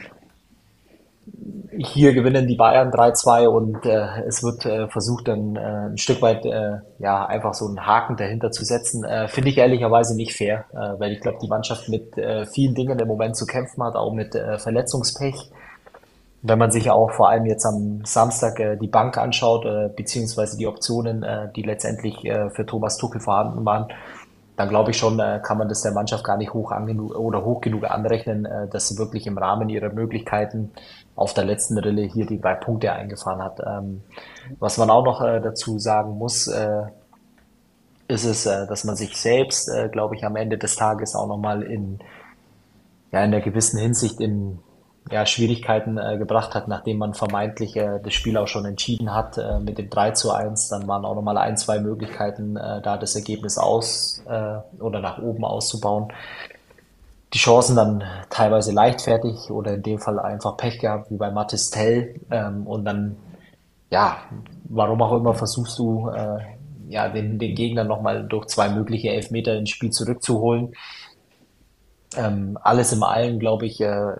hier 1.77 2.13
gewinnen 2.13 2.47
die 2.47 2.55
Bayern 2.55 2.89
3-2 2.89 3.47
und 3.47 3.85
es 3.85 4.41
wird 4.43 4.63
versucht, 4.91 5.27
dann 5.27 5.57
ein 5.57 5.97
Stück 5.97 6.21
weit 6.21 6.45
ja 6.99 7.25
einfach 7.25 7.53
so 7.53 7.67
einen 7.67 7.85
Haken 7.85 8.15
dahinter 8.15 8.51
zu 8.51 8.63
setzen. 8.63 9.05
Finde 9.27 9.49
ich 9.49 9.57
ehrlicherweise 9.57 10.15
nicht 10.15 10.33
fair, 10.33 10.65
weil 10.71 11.11
ich 11.11 11.19
glaube, 11.19 11.39
die 11.41 11.49
Mannschaft 11.49 11.89
mit 11.89 12.15
vielen 12.49 12.75
Dingen 12.75 12.97
im 12.97 13.07
Moment 13.07 13.35
zu 13.35 13.45
kämpfen 13.45 13.83
hat, 13.83 13.95
auch 13.95 14.13
mit 14.13 14.35
Verletzungspech. 14.57 15.51
Wenn 16.47 16.59
man 16.59 16.69
sich 16.69 16.91
auch 16.91 17.11
vor 17.11 17.29
allem 17.29 17.47
jetzt 17.47 17.65
am 17.65 18.05
Samstag 18.05 18.59
äh, 18.59 18.77
die 18.77 18.87
Bank 18.87 19.17
anschaut, 19.17 19.65
äh, 19.65 19.89
beziehungsweise 19.89 20.57
die 20.57 20.67
Optionen, 20.67 21.23
äh, 21.23 21.49
die 21.55 21.63
letztendlich 21.63 22.23
äh, 22.23 22.51
für 22.51 22.65
Thomas 22.67 22.97
Tuchel 22.97 23.19
vorhanden 23.19 23.65
waren, 23.65 23.87
dann 24.55 24.69
glaube 24.69 24.91
ich 24.91 24.97
schon, 24.97 25.19
äh, 25.19 25.41
kann 25.43 25.57
man 25.57 25.67
das 25.67 25.81
der 25.81 25.91
Mannschaft 25.91 26.23
gar 26.23 26.37
nicht 26.37 26.53
hoch 26.53 26.71
angenug 26.71 27.15
oder 27.15 27.43
hoch 27.43 27.61
genug 27.61 27.85
anrechnen, 27.85 28.45
äh, 28.45 28.67
dass 28.67 28.87
sie 28.87 28.97
wirklich 28.99 29.25
im 29.25 29.39
Rahmen 29.39 29.69
ihrer 29.69 29.89
Möglichkeiten 29.89 30.71
auf 31.15 31.33
der 31.33 31.45
letzten 31.45 31.79
Rille 31.79 32.03
hier 32.03 32.27
die 32.27 32.39
drei 32.39 32.53
Punkte 32.53 32.93
eingefahren 32.93 33.41
hat. 33.41 33.59
Ähm, 33.65 34.03
was 34.59 34.77
man 34.77 34.91
auch 34.91 35.03
noch 35.03 35.21
äh, 35.21 35.41
dazu 35.41 35.79
sagen 35.79 36.17
muss, 36.17 36.47
äh, 36.47 36.83
ist 38.07 38.25
es, 38.25 38.45
äh, 38.45 38.67
dass 38.67 38.83
man 38.83 38.95
sich 38.95 39.17
selbst, 39.17 39.67
äh, 39.69 39.89
glaube 39.89 40.15
ich, 40.15 40.23
am 40.23 40.35
Ende 40.35 40.57
des 40.57 40.75
Tages 40.75 41.15
auch 41.15 41.27
nochmal 41.27 41.63
in, 41.63 41.99
ja, 43.11 43.23
in 43.23 43.33
einer 43.33 43.41
gewissen 43.41 43.79
Hinsicht 43.79 44.19
in 44.19 44.59
ja, 45.11 45.25
Schwierigkeiten 45.25 45.97
äh, 45.97 46.17
gebracht 46.17 46.55
hat, 46.55 46.67
nachdem 46.67 46.97
man 46.97 47.13
vermeintlich 47.13 47.75
äh, 47.75 47.99
das 48.03 48.13
Spiel 48.13 48.37
auch 48.37 48.47
schon 48.47 48.65
entschieden 48.65 49.13
hat 49.13 49.37
äh, 49.37 49.59
mit 49.59 49.77
dem 49.77 49.89
3 49.89 50.11
zu 50.11 50.31
1. 50.31 50.69
Dann 50.69 50.87
waren 50.87 51.05
auch 51.05 51.15
nochmal 51.15 51.37
ein, 51.37 51.57
zwei 51.57 51.79
Möglichkeiten, 51.79 52.57
äh, 52.57 52.81
da 52.81 52.97
das 52.97 53.15
Ergebnis 53.15 53.57
aus 53.57 54.23
äh, 54.27 54.57
oder 54.81 55.01
nach 55.01 55.19
oben 55.19 55.45
auszubauen 55.45 56.11
die 57.35 57.39
Chancen 57.39 57.75
dann 57.75 58.01
teilweise 58.29 58.71
leichtfertig 58.71 59.51
oder 59.51 59.73
in 59.73 59.83
dem 59.83 59.99
Fall 59.99 60.19
einfach 60.19 60.55
Pech 60.55 60.79
gehabt, 60.79 61.11
wie 61.11 61.17
bei 61.17 61.31
Mathis 61.31 61.69
Tell. 61.69 62.15
Ähm, 62.31 62.65
und 62.65 62.85
dann, 62.85 63.17
ja, 63.91 64.19
warum 64.63 65.01
auch 65.01 65.17
immer 65.17 65.33
versuchst 65.33 65.77
du, 65.77 66.09
äh, 66.09 66.39
ja, 66.87 67.09
den, 67.09 67.37
den 67.37 67.53
Gegner 67.53 67.83
nochmal 67.83 68.25
durch 68.25 68.45
zwei 68.45 68.69
mögliche 68.69 69.09
Elfmeter 69.09 69.53
ins 69.57 69.71
Spiel 69.71 69.89
zurückzuholen. 69.89 70.73
Ähm, 72.15 72.57
alles 72.61 72.93
im 72.93 73.03
Allen, 73.03 73.37
glaube 73.37 73.65
ich, 73.65 73.81
äh, 73.81 74.13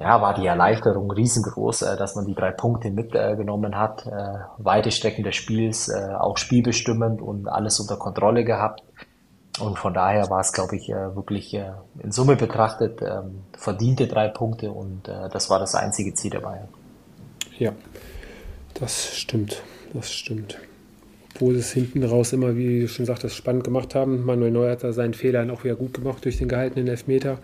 ja, 0.00 0.22
war 0.22 0.32
die 0.32 0.46
Erleichterung 0.46 1.10
riesengroß, 1.10 1.82
äh, 1.82 1.96
dass 1.96 2.16
man 2.16 2.24
die 2.24 2.34
drei 2.34 2.52
Punkte 2.52 2.90
mitgenommen 2.90 3.76
hat. 3.76 4.06
Äh, 4.06 4.38
weite 4.56 4.90
Strecken 4.90 5.24
des 5.24 5.36
Spiels, 5.36 5.88
äh, 5.88 6.14
auch 6.18 6.38
spielbestimmend 6.38 7.20
und 7.20 7.48
alles 7.48 7.78
unter 7.80 7.98
Kontrolle 7.98 8.44
gehabt. 8.44 8.82
Und 9.60 9.78
von 9.78 9.92
daher 9.92 10.30
war 10.30 10.40
es, 10.40 10.52
glaube 10.52 10.76
ich, 10.76 10.88
wirklich 10.88 11.52
in 11.54 12.12
Summe 12.12 12.36
betrachtet 12.36 13.02
ähm, 13.02 13.42
verdiente 13.52 14.06
drei 14.06 14.28
Punkte 14.28 14.70
und 14.70 15.08
das 15.08 15.50
war 15.50 15.58
das 15.58 15.74
einzige 15.74 16.14
Ziel 16.14 16.30
der 16.30 16.40
Bayern. 16.40 16.68
Ja, 17.58 17.72
das 18.74 19.18
stimmt. 19.18 19.60
Das 19.92 20.10
stimmt. 20.10 20.56
Obwohl 21.34 21.56
es 21.56 21.72
hinten 21.72 22.04
raus 22.04 22.32
immer, 22.32 22.56
wie 22.56 22.82
du 22.82 22.88
schon 22.88 23.04
sagtest, 23.04 23.34
spannend 23.34 23.64
gemacht 23.64 23.94
haben. 23.94 24.24
Manuel 24.24 24.52
Neuer 24.52 24.72
hat 24.72 24.84
da 24.84 24.92
seinen 24.92 25.14
Fehler 25.14 25.52
auch 25.52 25.64
wieder 25.64 25.74
gut 25.74 25.94
gemacht 25.94 26.24
durch 26.24 26.38
den 26.38 26.48
gehaltenen 26.48 26.86
Elfmeter. 26.86 27.38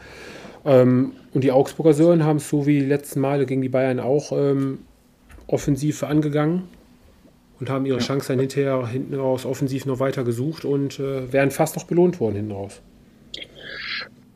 Ähm, 0.67 1.13
und 1.33 1.45
die 1.45 1.53
Augsburger 1.53 1.95
Sören 1.95 2.25
haben 2.25 2.39
es 2.39 2.49
so 2.49 2.67
wie 2.67 2.81
die 2.81 2.87
letzten 2.87 3.21
Male 3.21 3.47
gegen 3.47 3.63
die 3.63 3.69
Bayern 3.69 4.01
auch 4.01 4.33
ähm, 4.33 4.79
offensiv 5.47 6.03
angegangen 6.03 6.65
und 7.61 7.71
haben 7.71 7.87
ihre 7.87 7.99
ja. 7.99 8.05
Chance 8.05 8.29
dann 8.29 8.41
hinterher 8.41 8.87
hinten 8.89 9.15
raus 9.15 9.47
offensiv 9.47 9.87
noch 9.87 10.01
weiter 10.01 10.25
gesucht 10.25 10.65
und 10.65 10.99
äh, 10.99 11.33
wären 11.33 11.51
fast 11.51 11.77
noch 11.77 11.85
belohnt 11.85 12.21
worden 12.21 12.37
hinten 12.37 12.53
raus. 12.53 12.83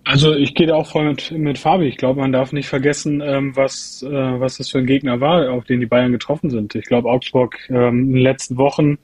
Also 0.05 0.35
ich 0.35 0.55
gehe 0.55 0.67
da 0.67 0.75
auch 0.75 0.91
voll 0.91 1.05
mit, 1.05 1.31
mit 1.31 1.59
Fabi. 1.59 1.87
Ich 1.87 1.99
glaube, 1.99 2.21
man 2.21 2.33
darf 2.33 2.53
nicht 2.53 2.69
vergessen, 2.69 3.21
ähm, 3.21 3.55
was, 3.55 4.03
äh, 4.03 4.11
was 4.11 4.57
das 4.57 4.71
für 4.71 4.79
ein 4.79 4.87
Gegner 4.87 5.21
war, 5.21 5.51
auf 5.53 5.65
den 5.65 5.79
die 5.81 5.87
Bayern 5.87 6.11
getroffen 6.11 6.49
sind. 6.49 6.75
Ich 6.75 6.87
glaube, 6.87 7.11
Augsburg 7.11 7.59
ähm, 7.69 8.01
in 8.01 8.13
den 8.15 8.23
letzten 8.23 8.57
Wochen, 8.57 8.99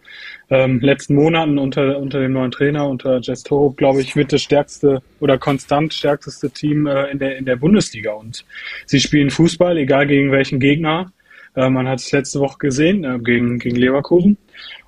ähm, 0.48 0.80
letzten 0.80 1.14
Monaten 1.14 1.58
unter, 1.58 1.98
unter 1.98 2.20
dem 2.20 2.32
neuen 2.32 2.50
Trainer, 2.50 2.88
unter 2.88 3.20
Jess 3.20 3.42
Torup, 3.42 3.76
glaube 3.76 4.00
ich, 4.00 4.16
wird 4.16 4.32
das 4.32 4.42
stärkste 4.42 5.02
oder 5.20 5.38
konstant 5.38 5.92
stärkste 5.92 6.50
Team 6.50 6.86
äh, 6.86 7.10
in, 7.10 7.18
der, 7.18 7.36
in 7.36 7.44
der 7.44 7.56
Bundesliga. 7.56 8.12
Und 8.12 8.46
sie 8.86 9.00
spielen 9.00 9.30
Fußball, 9.30 9.76
egal 9.76 10.06
gegen 10.06 10.32
welchen 10.32 10.60
Gegner. 10.60 11.12
Äh, 11.54 11.68
man 11.68 11.86
hat 11.86 12.00
es 12.00 12.10
letzte 12.10 12.40
Woche 12.40 12.58
gesehen 12.58 13.04
äh, 13.04 13.18
gegen, 13.18 13.58
gegen 13.58 13.76
Leverkusen. 13.76 14.38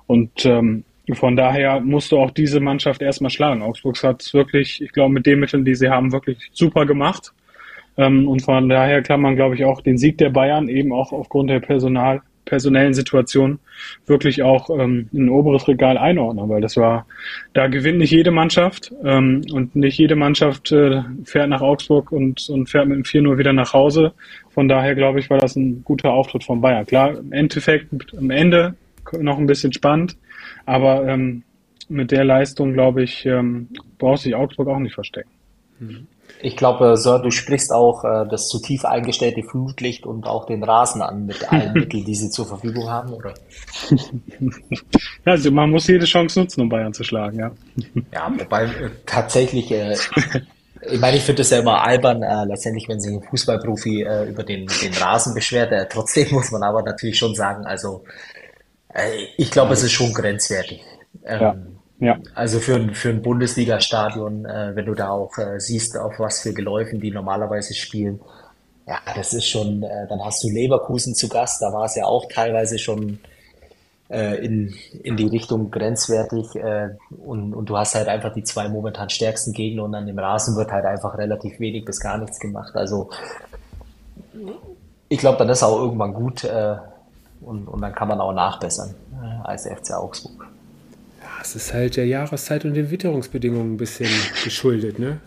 Und 0.07 0.43
ähm, 0.45 0.83
von 1.17 1.35
daher 1.35 1.79
musst 1.79 2.11
du 2.11 2.19
auch 2.19 2.31
diese 2.31 2.59
Mannschaft 2.59 3.01
erstmal 3.01 3.31
schlagen. 3.31 3.61
Augsburg 3.61 4.01
hat 4.03 4.21
es 4.21 4.33
wirklich, 4.33 4.81
ich 4.81 4.91
glaube, 4.91 5.13
mit 5.13 5.25
den 5.25 5.39
Mitteln, 5.39 5.65
die 5.65 5.75
sie 5.75 5.89
haben, 5.89 6.11
wirklich 6.11 6.37
super 6.53 6.85
gemacht. 6.85 7.33
Ähm, 7.97 8.27
und 8.27 8.41
von 8.41 8.69
daher 8.69 9.01
kann 9.01 9.21
man, 9.21 9.35
glaube 9.35 9.55
ich, 9.55 9.65
auch 9.65 9.81
den 9.81 9.97
Sieg 9.97 10.17
der 10.17 10.29
Bayern 10.29 10.69
eben 10.69 10.93
auch 10.93 11.11
aufgrund 11.11 11.49
der 11.49 11.59
Personal, 11.59 12.21
personellen 12.49 12.93
Situation 12.93 13.59
wirklich 14.07 14.41
auch 14.41 14.69
ähm, 14.71 15.07
in 15.13 15.25
ein 15.25 15.29
oberes 15.29 15.67
Regal 15.67 15.97
einordnen, 15.97 16.49
weil 16.49 16.61
das 16.61 16.75
war, 16.77 17.05
da 17.53 17.67
gewinnt 17.67 17.99
nicht 17.99 18.11
jede 18.11 18.31
Mannschaft 18.31 18.91
ähm, 19.03 19.43
und 19.53 19.75
nicht 19.75 19.97
jede 19.97 20.15
Mannschaft 20.15 20.71
äh, 20.71 21.03
fährt 21.23 21.49
nach 21.49 21.61
Augsburg 21.61 22.11
und, 22.11 22.49
und 22.49 22.67
fährt 22.67 22.87
mit 22.87 22.97
dem 22.97 23.03
4-0 23.03 23.37
wieder 23.37 23.53
nach 23.53 23.73
Hause. 23.73 24.13
Von 24.49 24.67
daher 24.67 24.95
glaube 24.95 25.19
ich, 25.19 25.29
war 25.29 25.37
das 25.37 25.55
ein 25.55 25.83
guter 25.83 26.11
Auftritt 26.11 26.43
von 26.43 26.59
Bayern. 26.59 26.85
Klar, 26.85 27.19
im 27.19 27.31
Endeffekt 27.31 27.89
am 28.17 28.31
Ende 28.31 28.75
noch 29.19 29.37
ein 29.37 29.47
bisschen 29.47 29.71
spannend, 29.71 30.17
aber 30.69 31.07
ähm, 31.07 31.43
mit 31.87 32.11
der 32.11 32.23
Leistung, 32.23 32.73
glaube 32.73 33.03
ich, 33.03 33.25
ähm, 33.25 33.69
braucht 33.97 34.21
sich 34.21 34.35
Augsburg 34.35 34.67
auch 34.67 34.79
nicht 34.79 34.93
verstecken. 34.93 35.31
Mhm. 35.79 36.07
Ich 36.41 36.55
glaube, 36.55 36.95
Sir, 36.95 37.19
du 37.19 37.31
sprichst 37.31 37.73
auch 37.73 38.03
äh, 38.05 38.25
das 38.29 38.47
zu 38.47 38.61
tief 38.61 38.85
eingestellte 38.85 39.41
Flutlicht 39.43 40.05
und 40.05 40.25
auch 40.25 40.45
den 40.45 40.63
Rasen 40.63 41.01
an 41.01 41.25
mit 41.25 41.51
allen 41.51 41.73
Mitteln, 41.79 42.05
die 42.05 42.15
sie 42.15 42.29
zur 42.29 42.45
Verfügung 42.45 42.89
haben, 42.89 43.13
oder? 43.13 43.33
Also 45.25 45.51
man 45.51 45.69
muss 45.69 45.87
jede 45.87 46.05
Chance 46.05 46.39
nutzen, 46.39 46.61
um 46.61 46.69
Bayern 46.69 46.93
zu 46.93 47.03
schlagen, 47.03 47.39
ja. 47.39 47.51
Ja, 48.13 48.31
wobei 48.35 48.65
äh, 48.65 48.89
tatsächlich, 49.05 49.69
äh, 49.71 49.95
ich 50.89 50.99
meine, 50.99 51.17
ich 51.17 51.23
finde 51.23 51.41
es 51.41 51.49
ja 51.49 51.59
immer 51.59 51.83
albern, 51.83 52.23
äh, 52.23 52.45
letztendlich, 52.45 52.87
wenn 52.87 53.01
sich 53.01 53.13
ein 53.13 53.21
Fußballprofi 53.21 54.03
äh, 54.03 54.29
über 54.29 54.43
den, 54.43 54.67
den 54.81 54.93
Rasen 54.93 55.33
beschwert. 55.33 55.71
Äh, 55.71 55.87
trotzdem 55.89 56.31
muss 56.31 56.51
man 56.51 56.63
aber 56.63 56.83
natürlich 56.83 57.17
schon 57.17 57.35
sagen, 57.35 57.65
also 57.65 58.03
ich 59.37 59.51
glaube, 59.51 59.73
es 59.73 59.83
ist 59.83 59.91
schon 59.91 60.13
grenzwertig. 60.13 60.83
Ähm, 61.25 61.41
ja. 61.41 61.55
Ja. 61.99 62.17
Also 62.33 62.59
für 62.59 62.75
ein, 62.75 62.95
für 62.95 63.09
ein 63.09 63.21
Bundesliga-Stadion, 63.21 64.45
äh, 64.45 64.71
wenn 64.73 64.85
du 64.85 64.93
da 64.93 65.09
auch 65.09 65.37
äh, 65.37 65.59
siehst, 65.59 65.97
auf 65.97 66.17
was 66.17 66.39
für 66.39 66.53
Geläufen 66.53 67.01
die 67.01 67.11
normalerweise 67.11 67.73
spielen, 67.73 68.21
ja, 68.87 68.99
das 69.15 69.33
ist 69.33 69.45
schon, 69.45 69.83
äh, 69.83 70.07
dann 70.07 70.23
hast 70.23 70.43
du 70.43 70.49
Leverkusen 70.49 71.13
zu 71.13 71.27
Gast, 71.27 71.61
da 71.61 71.73
war 71.73 71.85
es 71.85 71.95
ja 71.95 72.05
auch 72.05 72.27
teilweise 72.31 72.79
schon 72.79 73.19
äh, 74.09 74.43
in, 74.43 74.73
in 75.03 75.17
die 75.17 75.27
Richtung 75.27 75.71
grenzwertig 75.71 76.55
äh, 76.55 76.89
und, 77.23 77.53
und 77.53 77.69
du 77.69 77.77
hast 77.77 77.95
halt 77.95 78.07
einfach 78.07 78.33
die 78.33 78.43
zwei 78.43 78.69
momentan 78.69 79.09
stärksten 79.09 79.51
Gegner 79.51 79.83
und 79.83 79.93
an 79.93 80.07
dem 80.07 80.17
Rasen 80.17 80.55
wird 80.55 80.71
halt 80.71 80.85
einfach 80.85 81.17
relativ 81.17 81.59
wenig 81.59 81.83
bis 81.85 81.99
gar 81.99 82.17
nichts 82.17 82.39
gemacht. 82.39 82.75
Also 82.75 83.09
ich 85.09 85.19
glaube, 85.19 85.37
dann 85.37 85.49
ist 85.49 85.63
auch 85.63 85.79
irgendwann 85.79 86.13
gut 86.13 86.45
äh, 86.45 86.77
und, 87.41 87.67
und 87.67 87.81
dann 87.81 87.93
kann 87.93 88.07
man 88.07 88.19
auch 88.19 88.33
nachbessern 88.33 88.95
äh, 89.21 89.47
als 89.47 89.65
FC 89.65 89.93
Augsburg. 89.93 90.47
Es 91.41 91.55
ist 91.55 91.73
halt 91.73 91.95
der 91.95 92.05
Jahreszeit 92.05 92.65
und 92.65 92.73
den 92.73 92.91
Witterungsbedingungen 92.91 93.73
ein 93.73 93.77
bisschen 93.77 94.09
geschuldet, 94.43 94.99
ne? 94.99 95.19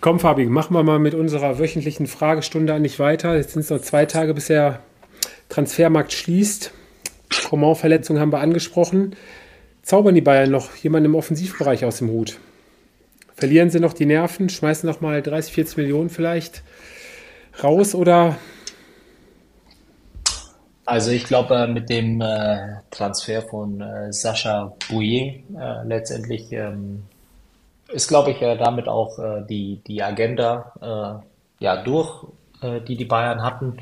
Komm, 0.00 0.20
Fabi, 0.20 0.46
machen 0.46 0.74
wir 0.74 0.82
mal 0.82 0.98
mit 0.98 1.14
unserer 1.14 1.58
wöchentlichen 1.58 2.06
Fragestunde 2.06 2.74
an 2.74 2.82
dich 2.82 2.98
weiter. 2.98 3.36
Jetzt 3.36 3.52
sind 3.52 3.62
es 3.62 3.70
noch 3.70 3.80
zwei 3.80 4.06
Tage, 4.06 4.34
bis 4.34 4.46
der 4.46 4.80
Transfermarkt 5.48 6.12
schließt. 6.12 6.72
Coman-Verletzungen 7.48 8.20
haben 8.20 8.32
wir 8.32 8.40
angesprochen. 8.40 9.16
Zaubern 9.82 10.14
die 10.14 10.20
Bayern 10.20 10.50
noch 10.50 10.74
jemanden 10.76 11.06
im 11.06 11.14
Offensivbereich 11.14 11.84
aus 11.84 11.98
dem 11.98 12.10
Hut? 12.10 12.38
Verlieren 13.34 13.70
sie 13.70 13.80
noch 13.80 13.92
die 13.92 14.06
Nerven, 14.06 14.48
schmeißen 14.48 14.88
noch 14.88 15.00
mal 15.00 15.22
30, 15.22 15.52
40 15.52 15.76
Millionen 15.76 16.08
vielleicht 16.08 16.62
raus 17.62 17.94
oder? 17.94 18.36
Also 20.86 21.10
ich 21.10 21.24
glaube, 21.24 21.66
mit 21.66 21.90
dem 21.90 22.20
äh, 22.20 22.76
Transfer 22.92 23.42
von 23.42 23.80
äh, 23.80 24.12
Sascha 24.12 24.72
Bouillet 24.88 25.42
äh, 25.58 25.82
letztendlich 25.84 26.52
ähm, 26.52 27.02
ist, 27.88 28.06
glaube 28.06 28.30
ich, 28.30 28.40
äh, 28.40 28.56
damit 28.56 28.86
auch 28.86 29.18
äh, 29.18 29.42
die, 29.48 29.80
die 29.84 30.00
Agenda 30.00 30.72
äh, 31.60 31.64
ja, 31.64 31.82
durch, 31.82 32.24
äh, 32.62 32.80
die 32.80 32.96
die 32.96 33.04
Bayern 33.04 33.42
hatten. 33.42 33.78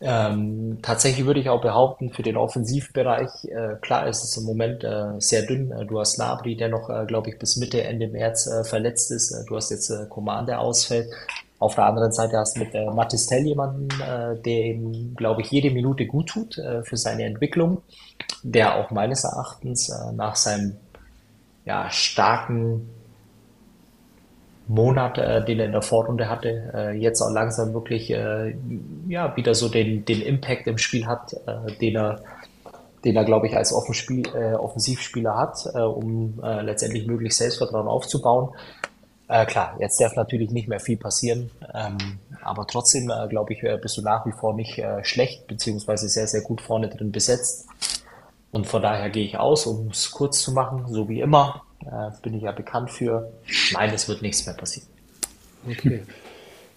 Ähm, 0.00 0.78
tatsächlich 0.82 1.26
würde 1.26 1.40
ich 1.40 1.48
auch 1.48 1.62
behaupten, 1.62 2.10
für 2.10 2.22
den 2.22 2.36
Offensivbereich, 2.36 3.44
äh, 3.44 3.76
klar 3.80 4.08
ist 4.08 4.24
es 4.24 4.36
im 4.36 4.44
Moment 4.44 4.82
äh, 4.82 5.12
sehr 5.18 5.42
dünn. 5.42 5.70
Äh, 5.70 5.86
du 5.86 6.00
hast 6.00 6.18
Nabri, 6.18 6.56
der 6.56 6.68
noch, 6.68 6.90
äh, 6.90 7.06
glaube 7.06 7.30
ich, 7.30 7.38
bis 7.38 7.56
Mitte, 7.56 7.82
Ende 7.82 8.08
März 8.08 8.48
äh, 8.48 8.64
verletzt 8.64 9.12
ist. 9.12 9.30
Äh, 9.30 9.44
du 9.46 9.56
hast 9.56 9.70
jetzt 9.70 9.90
äh, 9.90 10.06
Coman, 10.08 10.44
der 10.44 10.60
ausfällt. 10.60 11.08
Auf 11.58 11.74
der 11.74 11.86
anderen 11.86 12.12
Seite 12.12 12.36
hast 12.36 12.56
du 12.56 12.60
mit 12.60 12.74
äh, 12.74 12.84
Matistel 12.86 13.46
jemanden, 13.46 13.88
äh, 14.00 14.36
der 14.40 14.64
ihm, 14.66 15.14
glaube 15.16 15.40
ich, 15.40 15.50
jede 15.50 15.70
Minute 15.70 16.06
gut 16.06 16.28
tut 16.28 16.58
äh, 16.58 16.82
für 16.82 16.96
seine 16.96 17.24
Entwicklung, 17.24 17.82
der 18.42 18.76
auch 18.76 18.90
meines 18.90 19.24
Erachtens 19.24 19.88
äh, 19.88 20.12
nach 20.12 20.36
seinem 20.36 20.76
ja, 21.64 21.90
starken 21.90 22.88
Monat, 24.68 25.16
äh, 25.18 25.44
den 25.44 25.60
er 25.60 25.66
in 25.66 25.72
der 25.72 25.82
Vorrunde 25.82 26.28
hatte, 26.28 26.72
äh, 26.74 26.92
jetzt 26.92 27.22
auch 27.22 27.30
langsam 27.30 27.72
wirklich 27.72 28.10
äh, 28.10 28.54
ja, 29.08 29.34
wieder 29.36 29.54
so 29.54 29.68
den, 29.68 30.04
den 30.04 30.20
Impact 30.20 30.66
im 30.66 30.76
Spiel 30.76 31.06
hat, 31.06 31.34
äh, 31.46 31.72
den 31.80 31.96
er, 31.96 32.20
den 33.04 33.16
er, 33.16 33.24
glaube 33.24 33.46
ich, 33.46 33.56
als 33.56 33.72
Offenspiel, 33.72 34.24
äh, 34.34 34.54
Offensivspieler 34.54 35.36
hat, 35.36 35.66
äh, 35.74 35.78
um 35.78 36.40
äh, 36.42 36.62
letztendlich 36.62 37.06
möglichst 37.06 37.38
Selbstvertrauen 37.38 37.86
aufzubauen. 37.86 38.50
Äh, 39.28 39.44
klar, 39.46 39.76
jetzt 39.80 40.00
darf 40.00 40.14
natürlich 40.14 40.50
nicht 40.50 40.68
mehr 40.68 40.78
viel 40.78 40.96
passieren, 40.96 41.50
ähm, 41.74 41.98
aber 42.42 42.66
trotzdem, 42.66 43.10
äh, 43.10 43.26
glaube 43.28 43.54
ich, 43.54 43.62
äh, 43.62 43.76
bist 43.80 43.96
du 43.96 44.02
nach 44.02 44.24
wie 44.24 44.32
vor 44.32 44.54
nicht 44.54 44.78
äh, 44.78 45.04
schlecht, 45.04 45.48
beziehungsweise 45.48 46.08
sehr, 46.08 46.28
sehr 46.28 46.42
gut 46.42 46.60
vorne 46.60 46.88
drin 46.88 47.10
besetzt. 47.10 47.66
Und 48.52 48.68
von 48.68 48.82
daher 48.82 49.10
gehe 49.10 49.24
ich 49.24 49.36
aus, 49.36 49.66
um 49.66 49.88
es 49.88 50.12
kurz 50.12 50.40
zu 50.40 50.52
machen, 50.52 50.86
so 50.88 51.08
wie 51.08 51.20
immer, 51.20 51.64
äh, 51.80 52.10
bin 52.22 52.34
ich 52.34 52.44
ja 52.44 52.52
bekannt 52.52 52.90
für. 52.90 53.32
Nein, 53.72 53.90
es 53.92 54.08
wird 54.08 54.22
nichts 54.22 54.46
mehr 54.46 54.54
passieren. 54.54 54.88
Okay. 55.68 56.02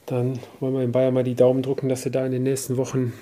Dann 0.08 0.40
wollen 0.60 0.74
wir 0.74 0.82
in 0.82 0.92
Bayern 0.92 1.14
mal 1.14 1.24
die 1.24 1.36
Daumen 1.36 1.62
drücken, 1.62 1.88
dass 1.88 2.02
sie 2.02 2.10
da 2.10 2.26
in 2.26 2.32
den 2.32 2.42
nächsten 2.42 2.78
Wochen 2.78 3.14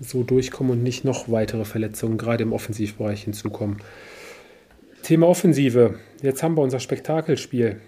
so 0.00 0.22
durchkommen 0.22 0.72
und 0.72 0.82
nicht 0.82 1.04
noch 1.04 1.30
weitere 1.30 1.66
Verletzungen, 1.66 2.16
gerade 2.16 2.42
im 2.42 2.54
Offensivbereich, 2.54 3.24
hinzukommen. 3.24 3.82
Thema 5.02 5.28
Offensive. 5.28 5.98
Jetzt 6.22 6.42
haben 6.42 6.56
wir 6.56 6.62
unser 6.62 6.80
Spektakelspiel. 6.80 7.80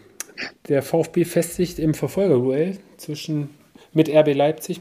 Der 0.68 0.82
VfB 0.82 1.24
festigt 1.24 1.78
im 1.78 1.94
Verfolgerduell 1.94 2.78
zwischen 2.96 3.50
mit 3.92 4.08
RB 4.08 4.34
Leipzig 4.34 4.80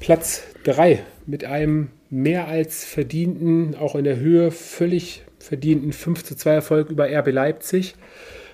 Platz 0.00 0.42
3 0.64 1.02
mit 1.26 1.44
einem 1.44 1.90
mehr 2.10 2.48
als 2.48 2.84
verdienten, 2.84 3.74
auch 3.74 3.94
in 3.94 4.04
der 4.04 4.18
Höhe 4.18 4.50
völlig 4.50 5.22
verdienten 5.38 5.92
5 5.92 6.24
zu 6.24 6.36
2 6.36 6.50
Erfolg 6.50 6.90
über 6.90 7.08
RB 7.08 7.32
Leipzig. 7.32 7.94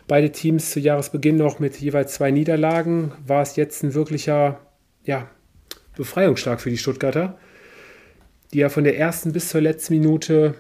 Beide 0.07 0.31
Teams 0.33 0.71
zu 0.71 0.81
Jahresbeginn 0.81 1.37
noch 1.37 1.59
mit 1.59 1.77
jeweils 1.77 2.15
zwei 2.15 2.31
Niederlagen. 2.31 3.13
War 3.27 3.43
es 3.43 3.57
jetzt 3.57 3.83
ein 3.83 3.95
wirklicher 3.95 4.61
ja, 5.05 5.29
Befreiungsschlag 5.97 6.61
für 6.61 6.71
die 6.71 6.79
Stuttgarter, 6.79 7.39
die 8.53 8.59
ja 8.59 8.69
von 8.69 8.85
der 8.85 8.99
ersten 8.99 9.33
bis 9.33 9.51
zur 9.51 9.61
letzten 9.61 9.95
Minute 9.95 10.55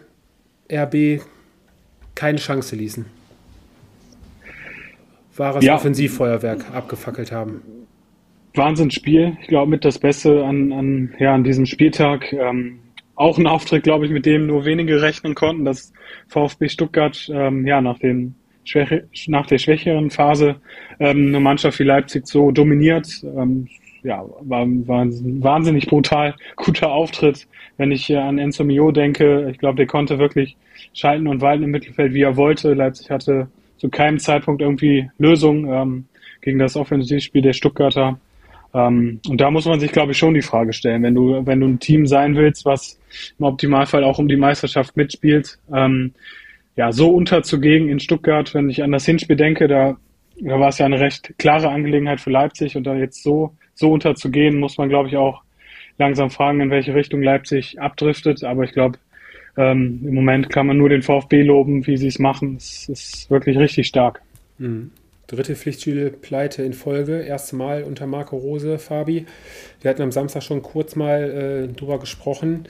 RB 0.71 1.21
keine 2.15 2.39
Chance 2.39 2.77
ließen. 2.77 3.07
Wahres 5.41 5.65
ja. 5.65 5.75
Offensivfeuerwerk 5.75 6.67
abgefackelt 6.73 7.33
haben. 7.33 7.63
Wahnsinnsspiel. 8.55 9.37
Ich 9.41 9.49
glaube, 9.49 9.71
mit 9.71 9.85
das 9.85 9.99
Beste 9.99 10.45
an, 10.45 10.73
an, 10.73 11.15
ja, 11.19 11.35
an 11.35 11.45
diesem 11.45 11.67
Spieltag. 11.67 12.33
Ähm, 12.33 12.81
auch 13.15 13.39
ein 13.39 13.47
Auftritt, 13.47 13.83
glaube 13.83 14.07
ich, 14.07 14.13
mit 14.13 14.27
dem 14.27 14.47
nur 14.47 14.65
wenige 14.65 15.03
rechnen 15.03 15.35
konnten, 15.35 15.65
dass 15.65 15.93
VfB 16.29 16.69
Stuttgart 16.69 17.31
ähm, 17.33 17.67
ja 17.67 17.81
nach, 17.81 17.99
den 17.99 18.35
Schwäche, 18.65 19.09
nach 19.27 19.47
der 19.47 19.59
schwächeren 19.59 20.11
Phase 20.11 20.57
ähm, 20.99 21.29
eine 21.29 21.41
Mannschaft 21.41 21.79
wie 21.79 21.85
Leipzig 21.85 22.27
so 22.27 22.51
dominiert. 22.51 23.23
Ähm, 23.25 23.69
ja, 24.03 24.25
war, 24.41 24.67
war 24.67 25.03
ein 25.03 25.43
wahnsinnig 25.43 25.87
brutal 25.87 26.35
guter 26.57 26.91
Auftritt. 26.91 27.47
Wenn 27.77 27.93
ich 27.93 28.11
äh, 28.11 28.17
an 28.17 28.39
Enzo 28.39 28.65
Mio 28.65 28.91
denke, 28.91 29.49
ich 29.51 29.59
glaube, 29.59 29.77
der 29.77 29.87
konnte 29.87 30.19
wirklich 30.19 30.57
schalten 30.93 31.27
und 31.29 31.41
walten 31.41 31.65
im 31.65 31.71
Mittelfeld, 31.71 32.15
wie 32.15 32.23
er 32.23 32.37
wollte. 32.37 32.75
Leipzig 32.75 33.11
hatte 33.11 33.49
zu 33.81 33.89
keinem 33.89 34.19
Zeitpunkt 34.19 34.61
irgendwie 34.61 35.11
Lösung 35.19 35.73
ähm, 35.73 36.05
gegen 36.43 36.59
das 36.59 36.77
Offensivspiel 36.77 37.41
der 37.41 37.55
Stuttgarter. 37.55 38.21
Ähm, 38.75 39.21
und 39.27 39.41
da 39.41 39.51
muss 39.51 39.65
man 39.65 39.81
sich, 39.81 39.91
glaube 39.91 40.13
ich, 40.13 40.19
schon 40.19 40.35
die 40.35 40.43
Frage 40.43 40.73
stellen, 40.75 41.03
wenn 41.03 41.15
du, 41.15 41.45
wenn 41.47 41.61
du 41.61 41.67
ein 41.67 41.81
Team 41.81 42.07
sein 42.07 42.37
willst, 42.37 42.67
was 42.67 43.01
im 43.39 43.47
Optimalfall 43.47 44.05
auch 44.05 44.19
um 44.19 44.29
die 44.29 44.37
Meisterschaft 44.37 44.97
mitspielt, 44.97 45.59
ähm, 45.75 46.13
ja, 46.77 46.93
so 46.93 47.11
unterzugehen 47.11 47.89
in 47.89 48.01
Stuttgart, 48.01 48.55
wenn 48.55 48.69
ich 48.71 48.83
an 48.83 48.93
das 48.93 49.07
Hinspiel 49.07 49.37
denke, 49.37 49.67
da, 49.67 49.97
da 50.41 50.61
war 50.61 50.69
es 50.69 50.79
ja 50.79 50.87
eine 50.87 51.01
recht 51.01 51.35
klare 51.39 51.71
Angelegenheit 51.71 52.21
für 52.21 52.31
Leipzig 52.31 52.77
und 52.77 52.85
da 52.85 52.95
jetzt 52.95 53.23
so, 53.23 53.55
so 53.75 53.91
unterzugehen, 53.93 54.61
muss 54.61 54.79
man, 54.79 54.89
glaube 54.89 55.09
ich, 55.09 55.17
auch 55.17 55.43
langsam 55.99 56.31
fragen, 56.31 56.61
in 56.61 56.71
welche 56.71 56.95
Richtung 56.95 57.23
Leipzig 57.23 57.81
abdriftet. 57.81 58.45
Aber 58.45 58.65
ich 58.65 58.73
glaube, 58.73 58.99
ähm, 59.57 60.01
im 60.05 60.15
Moment 60.15 60.51
kann 60.51 60.67
man 60.67 60.77
nur 60.77 60.89
den 60.89 61.03
VfB 61.03 61.43
loben, 61.43 61.87
wie 61.87 61.97
sie 61.97 62.09
es 62.09 62.19
machen. 62.19 62.57
Es 62.57 62.89
ist 62.89 63.31
wirklich 63.31 63.59
richtig 63.59 63.87
stark. 63.87 64.23
Mhm. 64.59 64.91
Dritte 65.27 65.55
Pflichtspielpleite 65.55 66.63
in 66.63 66.73
Folge, 66.73 67.21
erste 67.21 67.55
Mal 67.55 67.85
unter 67.85 68.07
Marco 68.07 68.37
Rose, 68.37 68.79
Fabi. 68.79 69.27
Wir 69.81 69.91
hatten 69.91 70.03
am 70.03 70.11
Samstag 70.11 70.43
schon 70.43 70.61
kurz 70.61 70.97
mal 70.97 71.69
äh, 71.71 71.73
drüber 71.73 72.01
gesprochen. 72.01 72.65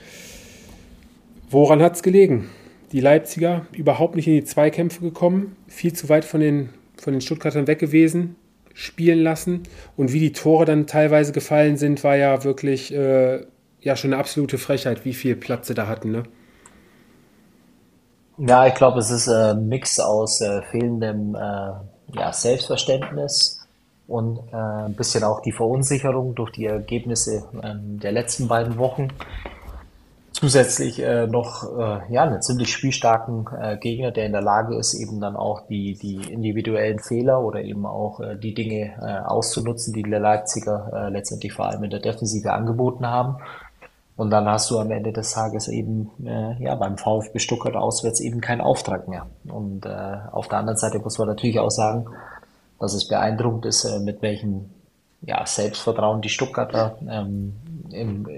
Woran 1.49 1.81
hat 1.81 1.97
es 1.97 2.03
gelegen? 2.03 2.49
Die 2.93 3.01
Leipziger 3.01 3.67
überhaupt 3.73 4.15
nicht 4.15 4.27
in 4.27 4.35
die 4.35 4.45
Zweikämpfe 4.45 5.01
gekommen, 5.01 5.57
viel 5.69 5.93
zu 5.93 6.09
weit 6.09 6.25
von 6.25 6.41
den, 6.41 6.71
von 6.97 7.13
den 7.13 7.21
Stuttgartern 7.21 7.67
weg 7.67 7.79
gewesen, 7.79 8.37
spielen 8.75 9.21
lassen. 9.21 9.63
Und 9.97 10.13
wie 10.13 10.21
die 10.21 10.33
Tore 10.33 10.65
dann 10.65 10.87
teilweise 10.87 11.33
gefallen 11.33 11.77
sind, 11.77 12.05
war 12.05 12.17
ja 12.17 12.45
wirklich 12.45 12.93
äh, 12.93 13.41
ja 13.81 13.97
schon 13.97 14.13
eine 14.13 14.21
absolute 14.21 14.59
Frechheit, 14.59 15.05
wie 15.05 15.15
viel 15.15 15.37
Platz 15.37 15.69
sie 15.69 15.75
da 15.75 15.87
hatten. 15.87 16.11
Ne? 16.11 16.25
Ja, 18.47 18.67
ich 18.67 18.75
glaube, 18.75 19.01
es 19.01 19.11
ist 19.11 19.29
ein 19.29 19.69
Mix 19.69 20.01
aus 20.01 20.41
äh, 20.41 20.63
fehlendem 20.63 21.35
äh, 21.35 21.73
ja, 22.19 22.33
Selbstverständnis 22.33 23.61
und 24.09 24.39
äh, 24.51 24.57
ein 24.57 24.95
bisschen 24.95 25.25
auch 25.25 25.41
die 25.41 25.53
Verunsicherung 25.53 26.35
durch 26.35 26.51
die 26.53 26.65
Ergebnisse 26.65 27.45
ähm, 27.63 28.01
der 28.01 28.13
letzten 28.13 28.49
beiden 28.49 28.79
Wochen. 28.79 29.09
Zusätzlich 30.33 31.03
äh, 31.03 31.27
noch 31.27 31.65
äh, 31.65 32.01
ja, 32.11 32.23
einen 32.23 32.41
ziemlich 32.41 32.73
spielstarken 32.73 33.47
äh, 33.61 33.77
Gegner, 33.77 34.11
der 34.11 34.25
in 34.25 34.33
der 34.33 34.41
Lage 34.41 34.75
ist, 34.75 34.95
eben 34.95 35.21
dann 35.21 35.37
auch 35.37 35.67
die, 35.67 35.99
die 36.01 36.33
individuellen 36.33 36.99
Fehler 36.99 37.43
oder 37.43 37.61
eben 37.61 37.85
auch 37.85 38.21
äh, 38.21 38.37
die 38.37 38.55
Dinge 38.55 38.95
äh, 39.03 39.19
auszunutzen, 39.29 39.93
die 39.93 40.03
die 40.03 40.09
Leipziger 40.09 40.91
äh, 40.95 41.11
letztendlich 41.11 41.53
vor 41.53 41.67
allem 41.67 41.85
in 41.85 41.91
der 41.91 42.01
Defensive 42.01 42.55
angeboten 42.55 43.07
haben. 43.07 43.37
Und 44.21 44.29
dann 44.29 44.47
hast 44.47 44.71
du 44.71 44.79
am 44.79 44.91
Ende 44.91 45.15
des 45.15 45.33
Tages 45.33 45.67
eben 45.67 46.11
äh, 46.27 46.63
ja 46.63 46.75
beim 46.75 46.99
VfB 46.99 47.39
Stuttgart 47.39 47.75
auswärts 47.75 48.21
eben 48.21 48.43
keinen 48.43 48.61
Auftrag 48.61 49.09
mehr. 49.09 49.25
Und 49.49 49.87
äh, 49.87 50.17
auf 50.31 50.47
der 50.47 50.59
anderen 50.59 50.77
Seite 50.77 50.99
muss 50.99 51.17
man 51.17 51.27
natürlich 51.27 51.59
auch 51.59 51.71
sagen, 51.71 52.05
dass 52.79 52.93
es 52.93 53.09
beeindruckend 53.09 53.65
ist, 53.65 53.87
äh, 53.87 53.99
mit 53.99 54.21
welchem 54.21 54.69
ja, 55.23 55.47
Selbstvertrauen 55.47 56.21
die 56.21 56.29
Stuttgarter 56.29 56.99
ähm, 57.09 57.55
im 57.93 58.29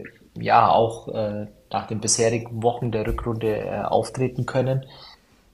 Jahr 0.41 0.73
auch 0.73 1.09
äh, 1.09 1.49
nach 1.73 1.89
den 1.89 2.01
bisherigen 2.01 2.63
Wochen 2.63 2.93
der 2.93 3.05
Rückrunde 3.05 3.57
äh, 3.57 3.83
auftreten 3.83 4.47
können 4.47 4.87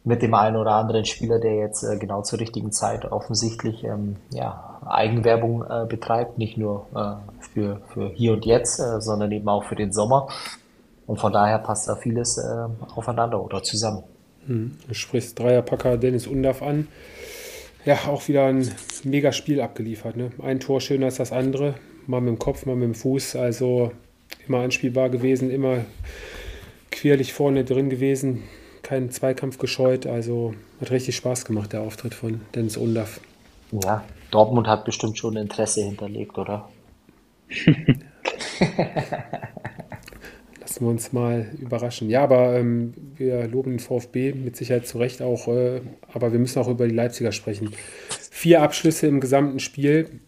mit 0.05 0.21
dem 0.21 0.35
einen 0.35 0.57
oder 0.57 0.73
anderen 0.73 1.07
Spieler, 1.07 1.39
der 1.39 1.55
jetzt 1.55 1.85
äh, 1.85 1.97
genau 1.97 2.21
zur 2.21 2.39
richtigen 2.39 2.71
Zeit 2.71 3.11
offensichtlich 3.11 3.83
ähm, 3.83 4.17
ja, 4.29 4.68
Eigenwerbung 4.87 5.65
äh, 5.65 5.87
betreibt, 5.87 6.39
nicht 6.39 6.57
nur 6.57 6.87
äh, 6.95 7.45
für, 7.53 7.81
für 7.93 8.09
hier 8.11 8.33
und 8.33 8.47
jetzt, 8.47 8.79
äh, 8.79 9.01
sondern 9.01 9.33
eben 9.33 9.49
auch 9.49 9.65
für 9.65 9.77
den 9.77 9.93
Sommer. 9.93 10.29
Und 11.07 11.19
von 11.19 11.33
daher 11.33 11.59
passt 11.59 11.89
da 11.89 11.97
vieles 11.97 12.39
äh, 12.39 12.67
aufeinander 12.95 13.43
oder 13.43 13.63
zusammen. 13.63 14.03
Hm. 14.47 14.77
Du 14.87 14.95
sprichst 14.95 15.39
Dreierpacker 15.39 15.97
Dennis 15.97 16.27
Undaff 16.27 16.63
an. 16.63 16.89
Ja, 17.85 17.97
auch 18.09 18.29
wieder 18.29 18.47
ein 18.47 18.71
mega 19.05 19.33
Spiel 19.33 19.61
abgeliefert. 19.61 20.17
Ne? 20.17 20.31
Ein 20.43 20.61
Tor 20.61 20.81
schöner 20.81 21.07
als 21.07 21.17
das 21.17 21.33
andere. 21.33 21.75
Mal 22.07 22.21
mit 22.21 22.29
dem 22.29 22.39
Kopf, 22.39 22.67
mal 22.67 22.77
mit 22.77 22.85
dem 22.85 22.95
Fuß. 22.95 23.37
Also 23.37 23.93
immer 24.47 24.59
anspielbar 24.59 25.09
gewesen, 25.09 25.51
immer 25.51 25.85
querlich 26.91 27.33
vorne 27.33 27.65
drin 27.65 27.89
gewesen 27.89 28.43
keinen 28.89 29.11
Zweikampf 29.11 29.59
gescheut. 29.59 30.07
Also 30.07 30.55
hat 30.81 30.91
richtig 30.91 31.15
Spaß 31.17 31.45
gemacht, 31.45 31.73
der 31.75 31.83
Auftritt 31.83 32.15
von 32.15 32.41
Dennis 32.55 32.79
Undaff. 32.79 33.21
Ja, 33.71 34.03
Dortmund 34.31 34.67
hat 34.67 34.85
bestimmt 34.85 35.19
schon 35.19 35.37
Interesse 35.37 35.83
hinterlegt, 35.83 36.39
oder? 36.39 36.69
Lassen 40.61 40.85
wir 40.85 40.91
uns 40.91 41.13
mal 41.13 41.51
überraschen. 41.59 42.11
Ja, 42.11 42.23
aber 42.23 42.59
ähm, 42.59 42.95
wir 43.17 43.49
loben 43.49 43.73
den 43.73 43.79
VfB 43.79 44.33
mit 44.35 44.57
Sicherheit 44.57 44.87
zu 44.87 44.99
Recht 44.99 45.23
auch, 45.23 45.49
äh, 45.49 45.81
aber 46.13 46.33
wir 46.33 46.39
müssen 46.39 46.59
auch 46.59 46.69
über 46.69 46.87
die 46.87 46.95
Leipziger 46.95 47.33
sprechen. 47.33 47.73
vier 48.31 48.63
Abschlüsse 48.63 49.07
im 49.07 49.21
gesamten 49.21 49.61
Spiel. 49.61 50.21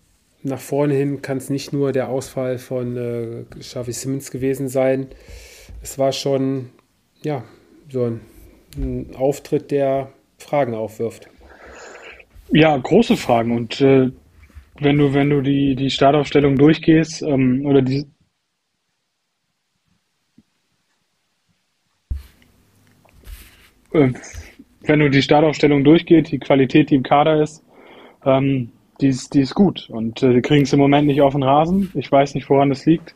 Nach 0.42 0.60
vorne 0.60 0.94
hin 0.94 1.20
kann 1.20 1.36
es 1.36 1.50
nicht 1.50 1.74
nur 1.74 1.92
der 1.92 2.08
Ausfall 2.08 2.56
von 2.58 2.96
äh, 2.96 3.44
Xavi 3.58 3.92
Simmons 3.92 4.30
gewesen 4.30 4.68
sein. 4.68 5.08
Es 5.82 5.98
war 5.98 6.12
schon, 6.12 6.70
ja, 7.22 7.44
so 7.90 8.04
ein, 8.04 8.20
ein 8.76 9.14
Auftritt, 9.16 9.70
der 9.70 10.10
Fragen 10.38 10.74
aufwirft. 10.74 11.28
Ja, 12.52 12.76
große 12.76 13.16
Fragen. 13.16 13.56
Und 13.56 13.80
äh, 13.80 14.10
wenn 14.80 14.98
du, 14.98 15.14
wenn 15.14 15.30
du 15.30 15.40
die, 15.40 15.76
die 15.76 15.90
Startaufstellung 15.90 16.56
durchgehst, 16.56 17.22
ähm, 17.22 17.64
oder 17.64 17.82
die 17.82 18.06
äh, 23.92 24.12
wenn 24.82 24.98
du 24.98 25.10
die 25.10 25.22
Startaufstellung 25.22 25.84
durchgehst, 25.84 26.32
die 26.32 26.38
Qualität, 26.38 26.90
die 26.90 26.96
im 26.96 27.02
Kader 27.02 27.42
ist, 27.42 27.64
ähm, 28.24 28.72
die, 29.00 29.08
ist 29.08 29.34
die 29.34 29.40
ist 29.40 29.54
gut. 29.54 29.88
Und 29.90 30.22
äh, 30.22 30.34
die 30.34 30.42
kriegen 30.42 30.62
es 30.64 30.72
im 30.72 30.80
Moment 30.80 31.06
nicht 31.06 31.22
auf 31.22 31.34
den 31.34 31.42
Rasen. 31.44 31.90
Ich 31.94 32.10
weiß 32.10 32.34
nicht, 32.34 32.50
woran 32.50 32.72
es 32.72 32.84
liegt. 32.86 33.14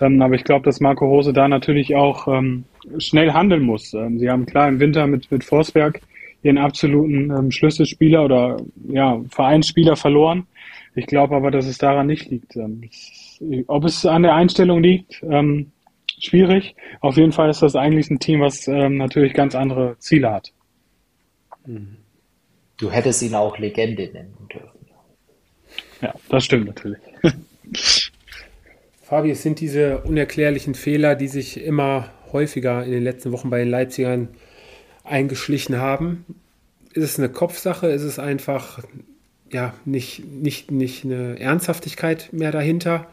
Ähm, 0.00 0.22
aber 0.22 0.34
ich 0.34 0.44
glaube, 0.44 0.64
dass 0.64 0.80
Marco 0.80 1.06
Rose 1.06 1.32
da 1.32 1.48
natürlich 1.48 1.96
auch 1.96 2.28
ähm, 2.28 2.64
schnell 2.98 3.32
handeln 3.32 3.62
muss. 3.62 3.92
Ähm, 3.94 4.18
sie 4.20 4.30
haben 4.30 4.46
klar 4.46 4.68
im 4.68 4.78
Winter 4.78 5.06
mit, 5.08 5.30
mit 5.32 5.42
Forsberg 5.42 6.00
ihren 6.42 6.58
absoluten 6.58 7.30
ähm, 7.30 7.50
Schlüsselspieler 7.50 8.24
oder 8.24 8.56
ja, 8.88 9.20
Vereinsspieler 9.28 9.96
verloren. 9.96 10.46
Ich 10.94 11.06
glaube 11.06 11.36
aber, 11.36 11.50
dass 11.50 11.66
es 11.66 11.78
daran 11.78 12.06
nicht 12.06 12.30
liegt. 12.30 12.56
Ähm, 12.56 12.88
ob 13.66 13.84
es 13.84 14.04
an 14.06 14.22
der 14.22 14.34
Einstellung 14.34 14.82
liegt, 14.82 15.22
ähm, 15.22 15.72
schwierig. 16.18 16.74
Auf 17.00 17.16
jeden 17.16 17.32
Fall 17.32 17.50
ist 17.50 17.62
das 17.62 17.76
eigentlich 17.76 18.10
ein 18.10 18.18
Team, 18.18 18.40
was 18.40 18.66
ähm, 18.68 18.96
natürlich 18.96 19.34
ganz 19.34 19.54
andere 19.54 19.96
Ziele 19.98 20.32
hat. 20.32 20.52
Du 22.78 22.90
hättest 22.90 23.22
ihn 23.22 23.34
auch 23.34 23.58
Legende 23.58 24.10
nennen 24.12 24.34
dürfen. 24.52 24.78
Ja, 26.00 26.14
das 26.28 26.44
stimmt 26.44 26.66
natürlich. 26.66 26.98
Fabi, 29.02 29.30
es 29.30 29.42
sind 29.42 29.60
diese 29.60 29.98
unerklärlichen 30.02 30.74
Fehler, 30.74 31.14
die 31.14 31.28
sich 31.28 31.62
immer 31.62 32.10
häufiger 32.32 32.84
in 32.84 32.90
den 32.90 33.02
letzten 33.02 33.32
Wochen 33.32 33.50
bei 33.50 33.58
den 33.58 33.70
Leipzigern 33.70 34.28
eingeschlichen 35.08 35.78
haben. 35.78 36.24
Ist 36.92 37.04
es 37.04 37.18
eine 37.18 37.28
Kopfsache? 37.28 37.88
Ist 37.88 38.02
es 38.02 38.18
einfach 38.18 38.80
ja, 39.50 39.72
nicht, 39.84 40.24
nicht, 40.24 40.70
nicht 40.70 41.04
eine 41.04 41.38
Ernsthaftigkeit 41.38 42.32
mehr 42.32 42.52
dahinter? 42.52 43.06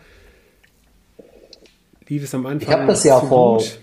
Lief 2.07 2.23
es 2.23 2.33
am 2.35 2.45
Anfang? 2.45 2.69
Ich 2.69 2.75
habe 2.75 2.87
das 2.87 3.03
ja 3.03 3.19
vor, 3.19 3.57
gut? 3.57 3.79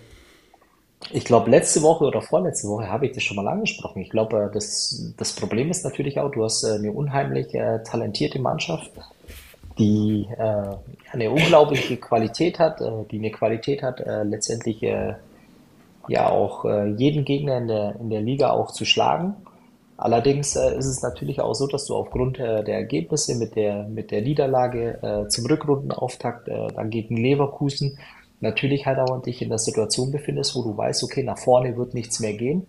ich 1.10 1.24
glaube, 1.24 1.50
letzte 1.50 1.82
Woche 1.82 2.04
oder 2.04 2.22
vorletzte 2.22 2.68
Woche 2.68 2.88
habe 2.88 3.06
ich 3.06 3.12
das 3.12 3.22
schon 3.22 3.36
mal 3.36 3.48
angesprochen. 3.48 4.02
Ich 4.02 4.10
glaube, 4.10 4.50
das, 4.52 5.12
das 5.16 5.32
Problem 5.32 5.70
ist 5.70 5.84
natürlich 5.84 6.20
auch, 6.20 6.30
du 6.30 6.44
hast 6.44 6.62
äh, 6.62 6.74
eine 6.74 6.92
unheimlich 6.92 7.54
äh, 7.54 7.82
talentierte 7.82 8.38
Mannschaft, 8.38 8.92
die 9.78 10.28
äh, 10.38 10.76
eine 11.10 11.30
unglaubliche 11.30 11.96
Qualität 11.96 12.58
hat, 12.58 12.80
äh, 12.80 13.04
die 13.10 13.18
eine 13.18 13.32
Qualität 13.32 13.82
hat, 13.82 14.00
äh, 14.00 14.22
letztendlich 14.22 14.82
äh, 14.82 15.14
ja 16.08 16.28
auch 16.28 16.64
jeden 16.96 17.24
Gegner 17.24 17.58
in 17.58 17.68
der, 17.68 17.96
in 18.00 18.10
der 18.10 18.20
Liga 18.20 18.50
auch 18.50 18.72
zu 18.72 18.84
schlagen. 18.84 19.36
Allerdings 20.02 20.56
äh, 20.56 20.76
ist 20.76 20.86
es 20.86 21.00
natürlich 21.00 21.40
auch 21.40 21.54
so, 21.54 21.68
dass 21.68 21.84
du 21.84 21.94
aufgrund 21.94 22.40
äh, 22.40 22.64
der 22.64 22.74
Ergebnisse 22.74 23.36
mit 23.36 23.54
der, 23.54 23.84
mit 23.84 24.10
der 24.10 24.22
Niederlage 24.22 24.98
äh, 25.00 25.28
zum 25.28 25.46
Rückrundenauftakt 25.46 26.48
äh, 26.48 26.66
dann 26.74 26.90
gegen 26.90 27.16
Leverkusen 27.16 27.98
natürlich 28.40 28.84
halt 28.84 28.98
auch 28.98 29.22
dich 29.22 29.42
in 29.42 29.50
der 29.50 29.58
Situation 29.58 30.10
befindest, 30.10 30.56
wo 30.56 30.62
du 30.62 30.76
weißt, 30.76 31.04
okay, 31.04 31.22
nach 31.22 31.38
vorne 31.38 31.76
wird 31.76 31.94
nichts 31.94 32.18
mehr 32.18 32.32
gehen. 32.32 32.66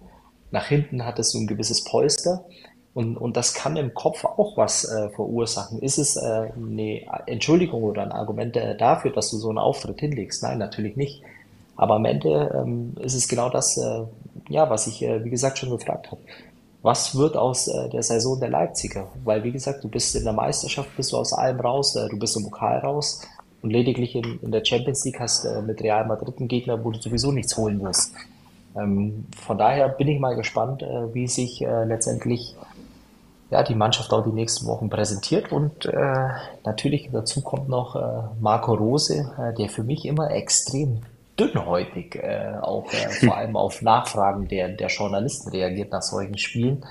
Nach 0.52 0.68
hinten 0.68 1.04
hattest 1.04 1.34
du 1.34 1.40
ein 1.40 1.48
gewisses 1.48 1.84
Polster. 1.84 2.46
Und, 2.94 3.18
und 3.18 3.36
das 3.36 3.56
kann 3.56 3.76
im 3.78 3.96
Kopf 3.96 4.24
auch 4.24 4.56
was 4.56 4.86
äh, 4.86 5.10
verursachen. 5.10 5.80
Ist 5.80 5.98
es 5.98 6.16
äh, 6.16 6.52
eine 6.56 7.02
Entschuldigung 7.26 7.82
oder 7.82 8.04
ein 8.04 8.12
Argument 8.12 8.56
äh, 8.56 8.78
dafür, 8.78 9.12
dass 9.12 9.32
du 9.32 9.38
so 9.38 9.50
einen 9.50 9.58
Auftritt 9.58 10.00
hinlegst? 10.00 10.44
Nein, 10.44 10.60
natürlich 10.60 10.96
nicht. 10.96 11.24
Aber 11.76 11.96
am 11.96 12.06
Ende 12.06 12.54
ähm, 12.56 12.96
ist 13.00 13.16
es 13.16 13.28
genau 13.28 13.50
das, 13.50 13.78
äh, 13.78 14.04
ja, 14.50 14.70
was 14.70 14.88
ich, 14.88 15.02
äh, 15.04 15.24
wie 15.24 15.30
gesagt, 15.30 15.58
schon 15.58 15.72
gefragt 15.72 16.12
habe 16.12 16.22
was 16.84 17.16
wird 17.18 17.36
aus 17.38 17.68
äh, 17.68 17.90
der 17.90 18.04
Saison 18.04 18.40
der 18.40 18.50
Leipziger? 18.50 19.08
Weil, 19.24 19.44
wie 19.44 19.52
gesagt, 19.52 19.84
du 19.84 19.88
bist 19.88 20.16
in 20.16 20.26
der 20.26 20.34
Meisterschaft, 20.34 20.96
bist 20.96 21.14
du 21.14 21.18
aus 21.18 21.34
allem 21.34 21.60
raus, 21.60 21.96
äh, 21.96 22.10
du 22.10 22.20
bist 22.20 22.36
im 22.36 22.44
Pokal 22.44 22.80
raus 22.80 23.22
und 23.62 23.72
lediglich 23.72 24.16
in, 24.16 24.40
in 24.42 24.52
der 24.52 24.64
Champions 24.64 25.04
League 25.06 25.20
hast 25.20 25.46
äh, 25.46 25.62
mit 25.62 25.82
Real 25.82 26.06
Madrid 26.06 26.38
einen 26.38 26.50
Gegner, 26.50 26.84
wo 26.84 26.92
du 26.92 27.02
sowieso 27.02 27.32
nichts 27.32 27.58
holen 27.58 27.82
wirst. 27.82 28.14
Ähm, 28.76 29.26
von 29.38 29.58
daher 29.58 29.88
bin 29.88 30.10
ich 30.10 30.20
mal 30.20 30.36
gespannt, 30.36 30.84
äh, 30.84 31.14
wie 31.14 31.28
sich 31.28 31.62
äh, 31.62 31.86
letztendlich 31.86 32.54
ja, 33.50 33.64
die 33.64 33.76
Mannschaft 33.76 34.12
auch 34.12 34.26
die 34.26 34.34
nächsten 34.34 34.68
Wochen 34.68 34.90
präsentiert. 34.90 35.54
Und 35.54 35.86
äh, 35.86 36.28
natürlich 36.66 37.10
dazu 37.14 37.42
kommt 37.42 37.70
noch 37.70 37.96
äh, 37.96 38.24
Marco 38.42 38.74
Rose, 38.74 39.32
äh, 39.40 39.54
der 39.54 39.70
für 39.70 39.84
mich 39.84 40.06
immer 40.06 40.32
extrem 40.32 41.00
dünnhäutig 41.40 42.16
äh, 42.16 42.54
auch 42.62 42.92
äh, 42.94 43.10
vor 43.26 43.38
allem 43.38 43.56
auf 43.56 43.82
Nachfragen 43.82 44.48
der, 44.48 44.70
der 44.70 44.88
Journalisten 44.88 45.50
reagiert 45.50 45.92
nach 45.92 46.02
solchen 46.02 46.38
Spielen, 46.38 46.86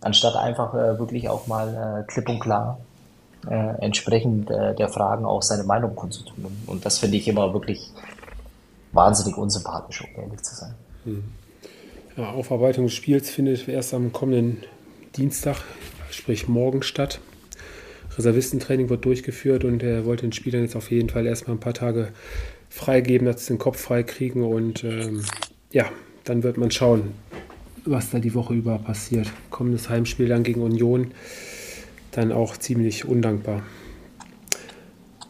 anstatt 0.00 0.36
einfach 0.36 0.74
äh, 0.74 0.98
wirklich 0.98 1.28
auch 1.28 1.46
mal 1.46 2.04
äh, 2.04 2.12
klipp 2.12 2.28
und 2.28 2.40
klar 2.40 2.78
äh, 3.48 3.74
entsprechend 3.80 4.50
äh, 4.50 4.74
der 4.74 4.88
Fragen 4.88 5.24
auch 5.24 5.42
seine 5.42 5.64
Meinung 5.64 5.94
kundzutun. 5.94 6.46
Und 6.66 6.84
das 6.84 6.98
finde 6.98 7.16
ich 7.16 7.28
immer 7.28 7.52
wirklich 7.52 7.90
wahnsinnig 8.92 9.36
unsympathisch, 9.36 10.02
um 10.02 10.22
ehrlich 10.22 10.42
zu 10.42 10.54
sein. 10.54 10.74
Hm. 11.04 11.24
Ja, 12.16 12.30
Aufarbeitung 12.30 12.84
des 12.84 12.94
Spiels 12.94 13.28
findet 13.30 13.68
erst 13.68 13.92
am 13.92 14.12
kommenden 14.12 14.62
Dienstag, 15.16 15.56
sprich 16.10 16.48
morgen 16.48 16.82
statt. 16.82 17.20
Reservistentraining 18.16 18.88
wird 18.88 19.04
durchgeführt 19.04 19.64
und 19.64 19.82
er 19.82 20.04
wollte 20.04 20.22
den 20.22 20.32
Spielern 20.32 20.62
jetzt 20.62 20.76
auf 20.76 20.90
jeden 20.90 21.08
Fall 21.08 21.26
erstmal 21.26 21.56
ein 21.56 21.60
paar 21.60 21.74
Tage 21.74 22.12
freigeben, 22.74 23.26
dass 23.26 23.46
sie 23.46 23.54
den 23.54 23.58
Kopf 23.58 23.80
frei 23.80 24.02
kriegen 24.02 24.42
und 24.42 24.82
ähm, 24.82 25.22
ja, 25.70 25.86
dann 26.24 26.42
wird 26.42 26.56
man 26.56 26.72
schauen, 26.72 27.12
was 27.84 28.10
da 28.10 28.18
die 28.18 28.34
Woche 28.34 28.52
über 28.52 28.78
passiert. 28.78 29.28
Kommendes 29.50 29.88
Heimspiel 29.88 30.26
dann 30.26 30.42
gegen 30.42 30.60
Union, 30.60 31.12
dann 32.10 32.32
auch 32.32 32.56
ziemlich 32.56 33.04
undankbar. 33.04 33.62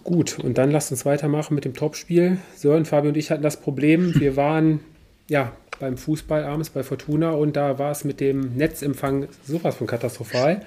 Gut, 0.05 0.39
und 0.39 0.57
dann 0.57 0.71
lasst 0.71 0.91
uns 0.91 1.05
weitermachen 1.05 1.55
mit 1.55 1.67
dem 1.67 1.75
Topspiel. 1.75 2.39
Sören, 2.57 2.87
Fabi 2.87 3.09
und 3.09 3.17
ich 3.19 3.31
hatten 3.31 3.43
das 3.43 3.61
Problem, 3.61 4.15
wir 4.19 4.37
waren 4.37 4.81
ja 5.29 5.53
beim 5.81 5.99
Fußball 5.99 6.45
abends 6.45 6.71
bei 6.71 6.83
Fortuna 6.83 7.33
und 7.33 7.57
da 7.57 7.79
war 7.79 7.91
es 7.91 8.05
mit 8.05 8.21
dem 8.21 8.57
Netzempfang 8.57 9.29
sowas 9.47 9.77
von 9.77 9.87
katastrophal. 9.87 10.65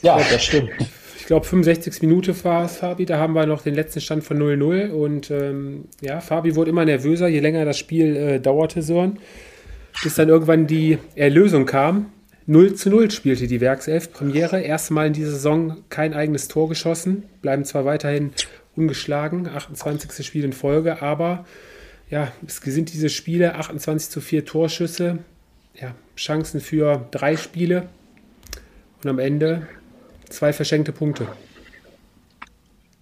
Ja, 0.00 0.16
das 0.16 0.42
stimmt 0.42 0.70
ich 1.18 1.26
glaube, 1.26 1.46
65. 1.46 2.02
Minute 2.02 2.44
war 2.44 2.64
es, 2.64 2.78
Fabi. 2.78 3.06
Da 3.06 3.18
haben 3.18 3.34
wir 3.34 3.46
noch 3.46 3.62
den 3.62 3.74
letzten 3.74 4.00
Stand 4.00 4.24
von 4.24 4.38
0-0. 4.38 4.90
Und 4.90 5.30
ähm, 5.30 5.84
ja, 6.00 6.20
Fabi 6.20 6.56
wurde 6.56 6.70
immer 6.70 6.84
nervöser, 6.84 7.28
je 7.28 7.40
länger 7.40 7.64
das 7.64 7.78
Spiel 7.78 8.16
äh, 8.16 8.40
dauerte, 8.40 8.82
Sören. 8.82 9.18
Bis 10.02 10.16
dann 10.16 10.28
irgendwann 10.28 10.66
die 10.66 10.98
Erlösung 11.14 11.66
kam. 11.66 12.06
0 12.46 12.74
zu 12.74 12.90
0 12.90 13.10
spielte 13.10 13.46
die 13.46 13.60
Werkself. 13.60 14.12
Premiere. 14.12 14.60
Erste 14.60 14.92
Mal 14.92 15.06
in 15.06 15.12
dieser 15.12 15.30
Saison 15.30 15.78
kein 15.88 16.12
eigenes 16.12 16.48
Tor 16.48 16.68
geschossen. 16.68 17.24
Bleiben 17.40 17.64
zwar 17.64 17.84
weiterhin 17.84 18.32
ungeschlagen. 18.76 19.48
28. 19.48 20.26
Spiel 20.26 20.44
in 20.44 20.52
Folge. 20.52 21.00
Aber 21.00 21.46
ja, 22.10 22.32
es 22.46 22.56
sind 22.56 22.92
diese 22.92 23.08
Spiele. 23.08 23.54
28 23.54 24.10
zu 24.10 24.20
4 24.20 24.44
Torschüsse. 24.44 25.18
Ja, 25.74 25.94
Chancen 26.16 26.60
für 26.60 27.06
drei 27.10 27.36
Spiele. 27.36 27.88
Und 29.02 29.10
am 29.10 29.18
Ende 29.18 29.66
zwei 30.34 30.52
verschenkte 30.52 30.92
Punkte. 30.92 31.26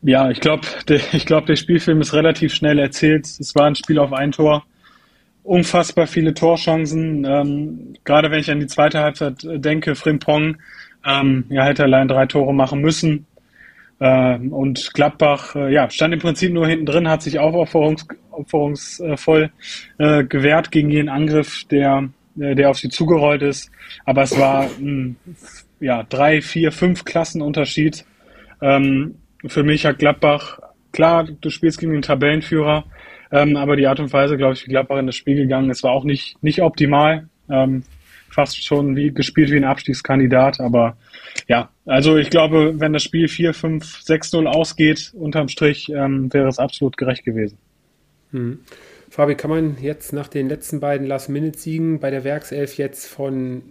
Ja, 0.02 0.30
ich 0.30 0.40
glaube, 0.40 0.66
der, 0.88 0.98
glaub, 1.24 1.46
der 1.46 1.56
Spielfilm 1.56 2.00
ist 2.00 2.12
relativ 2.12 2.52
schnell 2.54 2.78
erzählt. 2.78 3.26
Es 3.26 3.54
war 3.54 3.66
ein 3.66 3.76
Spiel 3.76 3.98
auf 3.98 4.12
ein 4.12 4.32
Tor. 4.32 4.64
Unfassbar 5.44 6.06
viele 6.06 6.34
Torchancen. 6.34 7.24
Ähm, 7.24 7.94
gerade 8.04 8.30
wenn 8.30 8.40
ich 8.40 8.50
an 8.50 8.60
die 8.60 8.66
zweite 8.66 9.00
Halbzeit 9.00 9.38
denke, 9.42 9.94
Frimpong 9.94 10.56
ähm, 11.04 11.44
ja, 11.48 11.64
hätte 11.64 11.84
allein 11.84 12.08
drei 12.08 12.26
Tore 12.26 12.54
machen 12.54 12.80
müssen. 12.80 13.26
Ähm, 14.00 14.52
und 14.52 14.92
Gladbach 14.94 15.54
äh, 15.54 15.72
ja, 15.72 15.88
stand 15.90 16.14
im 16.14 16.20
Prinzip 16.20 16.52
nur 16.52 16.66
hinten 16.66 16.86
drin, 16.86 17.08
hat 17.08 17.22
sich 17.22 17.38
auch 17.38 17.54
aufopferungs 17.54 18.06
aufopferungsvoll 18.32 19.50
äh, 19.98 20.24
gewehrt 20.24 20.70
gegen 20.70 20.90
jeden 20.90 21.08
Angriff, 21.08 21.64
der, 21.70 22.08
äh, 22.40 22.54
der 22.54 22.70
auf 22.70 22.78
sie 22.78 22.88
zugerollt 22.88 23.42
ist. 23.42 23.70
Aber 24.04 24.22
es 24.22 24.36
war 24.36 24.64
ein 24.80 25.16
ja, 25.82 26.04
drei, 26.04 26.40
vier, 26.40 26.72
fünf 26.72 27.04
Klassen 27.04 27.42
Unterschied. 27.42 28.04
Ähm, 28.60 29.16
für 29.46 29.64
mich 29.64 29.84
hat 29.84 29.98
Gladbach, 29.98 30.60
klar, 30.92 31.24
du 31.24 31.50
spielst 31.50 31.80
gegen 31.80 31.92
den 31.92 32.02
Tabellenführer, 32.02 32.84
ähm, 33.32 33.56
aber 33.56 33.76
die 33.76 33.86
Art 33.86 33.98
und 33.98 34.12
Weise, 34.12 34.36
glaube 34.36 34.54
ich, 34.54 34.64
wie 34.64 34.70
Gladbach 34.70 34.98
in 34.98 35.06
das 35.06 35.16
Spiel 35.16 35.36
gegangen 35.36 35.70
ist, 35.70 35.82
war 35.82 35.92
auch 35.92 36.04
nicht, 36.04 36.42
nicht 36.42 36.62
optimal. 36.62 37.28
Ähm, 37.50 37.82
fast 38.30 38.64
schon 38.64 38.96
wie 38.96 39.12
gespielt 39.12 39.50
wie 39.50 39.56
ein 39.56 39.64
Abstiegskandidat, 39.64 40.60
aber 40.60 40.96
ja, 41.48 41.70
also 41.84 42.16
ich 42.16 42.30
glaube, 42.30 42.80
wenn 42.80 42.94
das 42.94 43.02
Spiel 43.02 43.28
4, 43.28 43.52
5, 43.52 44.00
6-0 44.06 44.46
ausgeht, 44.46 45.12
unterm 45.14 45.48
Strich, 45.48 45.90
ähm, 45.90 46.32
wäre 46.32 46.48
es 46.48 46.58
absolut 46.58 46.96
gerecht 46.96 47.24
gewesen. 47.24 47.58
Hm. 48.30 48.60
Fabi, 49.10 49.34
kann 49.34 49.50
man 49.50 49.76
jetzt 49.82 50.14
nach 50.14 50.28
den 50.28 50.48
letzten 50.48 50.80
beiden 50.80 51.06
Last-Minute-Siegen 51.06 52.00
bei 52.00 52.10
der 52.10 52.24
Werkself 52.24 52.78
jetzt 52.78 53.06
von 53.06 53.62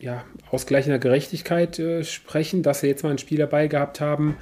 ja, 0.00 0.24
ausgleichender 0.50 0.98
Gerechtigkeit 0.98 1.78
äh, 1.78 2.04
sprechen, 2.04 2.62
dass 2.62 2.80
sie 2.80 2.88
jetzt 2.88 3.04
mal 3.04 3.10
ein 3.10 3.18
Spiel 3.18 3.38
dabei 3.38 3.68
gehabt 3.68 4.00
haben, 4.00 4.36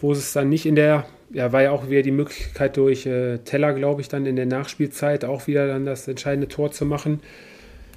wo 0.00 0.12
es 0.12 0.32
dann 0.32 0.48
nicht 0.48 0.66
in 0.66 0.76
der, 0.76 1.06
ja, 1.32 1.52
war 1.52 1.62
ja 1.62 1.70
auch 1.70 1.88
wieder 1.88 2.02
die 2.02 2.10
Möglichkeit 2.10 2.76
durch 2.76 3.06
äh, 3.06 3.38
Teller, 3.38 3.72
glaube 3.72 4.02
ich, 4.02 4.08
dann 4.08 4.26
in 4.26 4.36
der 4.36 4.46
Nachspielzeit 4.46 5.24
auch 5.24 5.46
wieder 5.46 5.66
dann 5.66 5.86
das 5.86 6.06
entscheidende 6.06 6.48
Tor 6.48 6.70
zu 6.70 6.84
machen. 6.84 7.20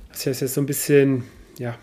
Dass 0.09 0.23
das 0.23 0.39
jetzt 0.39 0.53
so 0.53 0.61
ein 0.61 0.65
bisschen, 0.65 1.23
ja, 1.59 1.77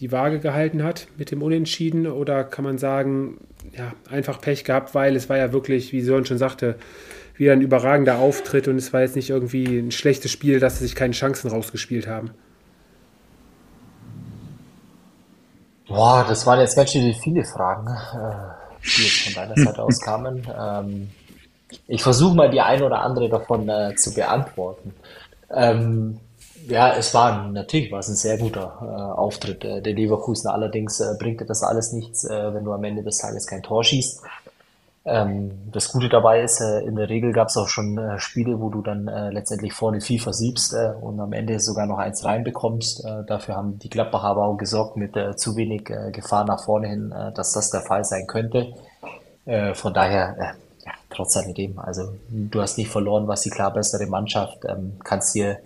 die 0.00 0.10
Waage 0.10 0.40
gehalten 0.40 0.82
hat 0.82 1.06
mit 1.16 1.30
dem 1.30 1.42
Unentschieden 1.42 2.06
oder 2.06 2.42
kann 2.42 2.64
man 2.64 2.78
sagen, 2.78 3.38
ja, 3.76 3.92
einfach 4.10 4.40
Pech 4.40 4.64
gehabt, 4.64 4.94
weil 4.94 5.14
es 5.14 5.28
war 5.28 5.36
ja 5.36 5.52
wirklich, 5.52 5.92
wie 5.92 6.00
Sören 6.00 6.24
schon 6.24 6.38
sagte, 6.38 6.76
wieder 7.36 7.52
ein 7.52 7.60
überragender 7.60 8.18
Auftritt 8.18 8.66
und 8.66 8.76
es 8.76 8.92
war 8.92 9.02
jetzt 9.02 9.14
nicht 9.14 9.30
irgendwie 9.30 9.78
ein 9.78 9.92
schlechtes 9.92 10.32
Spiel, 10.32 10.58
dass 10.58 10.78
sie 10.78 10.86
sich 10.86 10.94
keine 10.94 11.12
Chancen 11.12 11.50
rausgespielt 11.50 12.06
haben. 12.06 12.30
Boah, 15.88 16.24
das 16.28 16.46
waren 16.46 16.60
jetzt 16.60 16.76
ganz 16.76 16.90
schön 16.90 17.12
viele 17.14 17.44
Fragen, 17.44 17.86
äh, 17.88 18.78
die 18.84 19.02
jetzt 19.02 19.24
von 19.24 19.34
deiner 19.34 19.56
Seite 19.56 19.82
aus 19.82 20.00
kamen. 20.00 20.46
Ähm, 20.58 21.10
ich 21.88 22.02
versuche 22.02 22.34
mal 22.34 22.50
die 22.50 22.60
eine 22.60 22.84
oder 22.84 23.00
andere 23.00 23.28
davon 23.28 23.68
äh, 23.68 23.94
zu 23.96 24.14
beantworten. 24.14 24.94
Ähm, 25.50 26.20
ja, 26.68 26.94
es 26.94 27.12
war 27.12 27.48
natürlich 27.48 27.90
war 27.90 27.98
es 27.98 28.08
ein 28.08 28.14
sehr 28.14 28.38
guter 28.38 28.78
äh, 28.80 29.18
Auftritt 29.18 29.64
äh, 29.64 29.82
der 29.82 29.94
Leverkusen. 29.94 30.48
Allerdings 30.48 31.00
äh, 31.00 31.14
bringt 31.18 31.40
dir 31.40 31.46
das 31.46 31.62
alles 31.62 31.92
nichts, 31.92 32.24
äh, 32.24 32.54
wenn 32.54 32.64
du 32.64 32.72
am 32.72 32.84
Ende 32.84 33.02
des 33.02 33.18
Tages 33.18 33.46
kein 33.46 33.62
Tor 33.62 33.82
schießt. 33.82 34.22
Ähm, 35.04 35.50
das 35.72 35.88
Gute 35.88 36.08
dabei 36.08 36.42
ist, 36.42 36.60
äh, 36.60 36.80
in 36.80 36.94
der 36.94 37.08
Regel 37.08 37.32
gab 37.32 37.48
es 37.48 37.56
auch 37.56 37.68
schon 37.68 37.98
äh, 37.98 38.20
Spiele, 38.20 38.60
wo 38.60 38.70
du 38.70 38.82
dann 38.82 39.08
äh, 39.08 39.30
letztendlich 39.30 39.72
vorne 39.72 40.00
viel 40.00 40.20
versiebst 40.20 40.74
äh, 40.74 40.92
und 41.00 41.18
am 41.18 41.32
Ende 41.32 41.58
sogar 41.58 41.86
noch 41.86 41.98
eins 41.98 42.24
reinbekommst. 42.24 43.04
Äh, 43.04 43.24
dafür 43.26 43.56
haben 43.56 43.80
die 43.80 43.90
Gladbacher 43.90 44.28
aber 44.28 44.44
auch 44.46 44.56
gesorgt 44.56 44.96
mit 44.96 45.16
äh, 45.16 45.34
zu 45.34 45.56
wenig 45.56 45.84
Gefahr 46.12 46.44
nach 46.44 46.64
vorne 46.64 46.88
hin, 46.88 47.14
dass 47.34 47.52
das 47.52 47.70
der 47.70 47.80
Fall 47.80 48.04
sein 48.04 48.26
könnte. 48.26 48.72
Von 49.74 49.92
daher, 49.92 50.36
ja, 50.38 50.92
trotz 51.10 51.36
alledem, 51.36 51.78
also 51.78 52.14
du 52.28 52.60
hast 52.60 52.78
nicht 52.78 52.90
verloren, 52.90 53.26
was 53.26 53.42
die 53.42 53.50
klar 53.50 53.72
bessere 53.72 54.06
Mannschaft, 54.06 54.58
ähm, 54.68 54.94
kannst 55.02 55.34
dir 55.34 55.58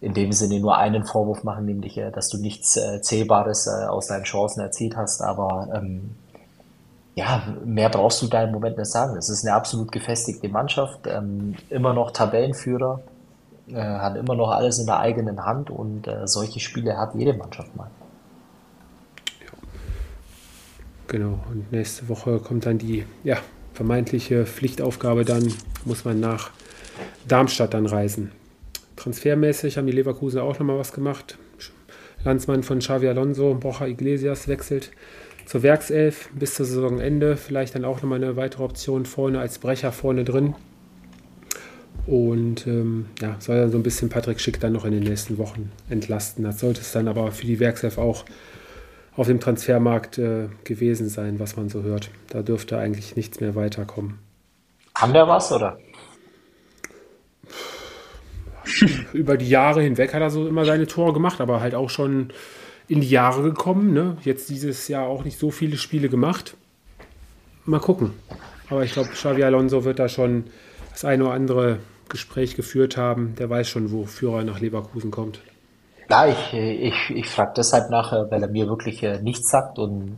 in 0.00 0.14
dem 0.14 0.32
Sinne 0.32 0.60
nur 0.60 0.76
einen 0.76 1.04
Vorwurf 1.04 1.44
machen, 1.44 1.66
nämlich, 1.66 2.00
dass 2.12 2.28
du 2.28 2.38
nichts 2.38 2.76
äh, 2.76 3.00
Zählbares 3.00 3.66
äh, 3.66 3.86
aus 3.86 4.08
deinen 4.08 4.24
Chancen 4.24 4.60
erzielt 4.60 4.96
hast, 4.96 5.22
aber 5.22 5.68
ähm, 5.74 6.16
ja, 7.18 7.42
mehr 7.64 7.88
brauchst 7.88 8.22
du 8.22 8.28
da 8.28 8.44
im 8.44 8.52
Moment 8.52 8.78
nicht 8.78 8.90
sagen. 8.90 9.16
Es 9.16 9.28
ist 9.28 9.44
eine 9.44 9.54
absolut 9.54 9.90
gefestigte 9.90 10.48
Mannschaft, 10.48 11.00
ähm, 11.08 11.56
immer 11.68 11.92
noch 11.92 12.12
Tabellenführer, 12.12 13.00
äh, 13.66 13.74
hat 13.74 14.16
immer 14.16 14.36
noch 14.36 14.50
alles 14.50 14.78
in 14.78 14.86
der 14.86 15.00
eigenen 15.00 15.44
Hand 15.44 15.68
und 15.68 16.06
äh, 16.06 16.28
solche 16.28 16.60
Spiele 16.60 16.96
hat 16.96 17.16
jede 17.16 17.34
Mannschaft 17.34 17.74
mal. 17.74 17.90
Genau, 21.08 21.40
und 21.50 21.72
nächste 21.72 22.08
Woche 22.08 22.38
kommt 22.38 22.66
dann 22.66 22.78
die 22.78 23.04
ja, 23.24 23.38
vermeintliche 23.74 24.46
Pflichtaufgabe, 24.46 25.24
dann 25.24 25.52
muss 25.84 26.04
man 26.04 26.20
nach 26.20 26.50
Darmstadt 27.26 27.74
dann 27.74 27.86
reisen. 27.86 28.30
Transfermäßig 28.94 29.76
haben 29.76 29.86
die 29.86 29.92
Leverkusen 29.92 30.40
auch 30.40 30.56
nochmal 30.60 30.78
was 30.78 30.92
gemacht. 30.92 31.36
Landsmann 32.22 32.62
von 32.62 32.78
Xavi 32.78 33.08
Alonso, 33.08 33.54
Borja 33.54 33.86
Iglesias 33.86 34.46
wechselt 34.46 34.90
zur 35.48 35.62
Werkself 35.62 36.28
bis 36.34 36.54
zur 36.54 36.66
Saisonende. 36.66 37.38
Vielleicht 37.38 37.74
dann 37.74 37.86
auch 37.86 38.02
nochmal 38.02 38.22
eine 38.22 38.36
weitere 38.36 38.62
Option 38.62 39.06
vorne 39.06 39.40
als 39.40 39.58
Brecher 39.58 39.92
vorne 39.92 40.24
drin. 40.24 40.54
Und 42.06 42.66
ähm, 42.66 43.06
ja, 43.20 43.36
soll 43.38 43.56
dann 43.56 43.70
so 43.70 43.78
ein 43.78 43.82
bisschen 43.82 44.10
Patrick 44.10 44.40
Schick 44.40 44.60
dann 44.60 44.74
noch 44.74 44.84
in 44.84 44.92
den 44.92 45.02
nächsten 45.02 45.38
Wochen 45.38 45.72
entlasten. 45.88 46.44
Das 46.44 46.60
sollte 46.60 46.82
es 46.82 46.92
dann 46.92 47.08
aber 47.08 47.32
für 47.32 47.46
die 47.46 47.60
Werkself 47.60 47.96
auch 47.96 48.26
auf 49.16 49.26
dem 49.26 49.40
Transfermarkt 49.40 50.18
äh, 50.18 50.48
gewesen 50.64 51.08
sein, 51.08 51.40
was 51.40 51.56
man 51.56 51.70
so 51.70 51.82
hört. 51.82 52.10
Da 52.28 52.42
dürfte 52.42 52.76
eigentlich 52.76 53.16
nichts 53.16 53.40
mehr 53.40 53.54
weiterkommen. 53.54 54.18
Kann 54.92 55.14
der 55.14 55.28
was, 55.28 55.50
oder? 55.50 55.78
Über 59.14 59.38
die 59.38 59.48
Jahre 59.48 59.80
hinweg 59.80 60.12
hat 60.12 60.20
er 60.20 60.30
so 60.30 60.46
immer 60.46 60.66
seine 60.66 60.86
Tore 60.86 61.14
gemacht, 61.14 61.40
aber 61.40 61.62
halt 61.62 61.74
auch 61.74 61.88
schon 61.88 62.32
in 62.88 63.00
die 63.00 63.10
Jahre 63.10 63.42
gekommen. 63.42 63.92
Ne? 63.92 64.16
Jetzt 64.22 64.48
dieses 64.48 64.88
Jahr 64.88 65.06
auch 65.06 65.24
nicht 65.24 65.38
so 65.38 65.50
viele 65.50 65.76
Spiele 65.76 66.08
gemacht. 66.08 66.56
Mal 67.64 67.80
gucken. 67.80 68.12
Aber 68.70 68.82
ich 68.82 68.92
glaube, 68.92 69.10
Xavi 69.10 69.44
Alonso 69.44 69.84
wird 69.84 69.98
da 69.98 70.08
schon 70.08 70.44
das 70.92 71.04
eine 71.04 71.24
oder 71.24 71.34
andere 71.34 71.78
Gespräch 72.08 72.56
geführt 72.56 72.96
haben. 72.96 73.34
Der 73.38 73.50
weiß 73.50 73.68
schon, 73.68 73.92
wo 73.92 74.04
Führer 74.04 74.42
nach 74.42 74.60
Leverkusen 74.60 75.10
kommt. 75.10 75.40
Ja, 76.10 76.26
ich, 76.26 76.54
ich, 76.54 77.10
ich 77.10 77.28
frage 77.28 77.52
deshalb 77.56 77.90
nach, 77.90 78.12
weil 78.30 78.42
er 78.42 78.48
mir 78.48 78.66
wirklich 78.66 79.02
äh, 79.02 79.20
nichts 79.20 79.50
sagt 79.50 79.78
und 79.78 80.16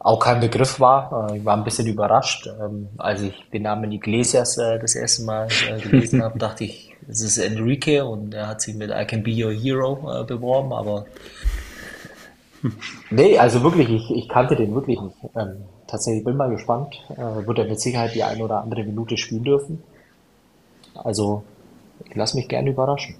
auch 0.00 0.18
kein 0.18 0.40
Begriff 0.40 0.80
war. 0.80 1.30
Äh, 1.30 1.38
ich 1.38 1.44
war 1.44 1.56
ein 1.56 1.62
bisschen 1.62 1.86
überrascht. 1.86 2.48
Ähm, 2.60 2.88
als 2.98 3.22
ich 3.22 3.34
den 3.52 3.62
Namen 3.62 3.92
Iglesias 3.92 4.58
äh, 4.58 4.80
das 4.80 4.96
erste 4.96 5.22
Mal 5.22 5.48
gelesen 5.80 6.22
habe, 6.24 6.38
dachte 6.40 6.64
ich, 6.64 6.96
es 7.08 7.20
ist 7.20 7.38
Enrique 7.38 8.04
und 8.04 8.34
er 8.34 8.48
hat 8.48 8.60
sich 8.60 8.74
mit 8.74 8.90
I 8.90 9.04
Can 9.04 9.22
Be 9.22 9.30
Your 9.30 9.52
Hero 9.52 10.24
beworben, 10.26 10.72
aber 10.72 11.06
Nee, 13.10 13.38
also 13.38 13.62
wirklich, 13.62 13.88
ich, 13.88 14.10
ich 14.10 14.28
kannte 14.28 14.56
den 14.56 14.74
wirklich 14.74 15.00
nicht. 15.00 15.16
Ähm, 15.34 15.64
tatsächlich 15.86 16.24
bin 16.24 16.36
mal 16.36 16.50
gespannt. 16.50 17.02
Äh, 17.10 17.46
wird 17.46 17.58
er 17.58 17.64
mit 17.66 17.80
Sicherheit 17.80 18.14
die 18.14 18.22
eine 18.22 18.44
oder 18.44 18.62
andere 18.62 18.84
Minute 18.84 19.16
spielen 19.16 19.44
dürfen. 19.44 19.82
Also, 20.94 21.42
ich 22.08 22.14
lasse 22.14 22.36
mich 22.36 22.48
gerne 22.48 22.70
überraschen. 22.70 23.16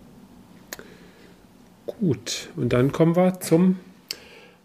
Gut, 1.87 2.51
und 2.57 2.73
dann 2.73 2.93
kommen 2.93 3.17
wir 3.17 3.41
zum 3.41 3.79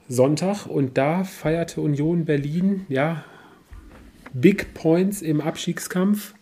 Sonntag 0.07 0.67
und 0.67 0.97
da 0.97 1.23
feierte 1.23 1.82
Union 1.82 2.26
Berlin, 2.26 2.86
ja, 2.89 3.23
Big 4.34 4.73
Points 4.73 5.21
im 5.21 5.41
Abstiegskampf, 5.41 6.34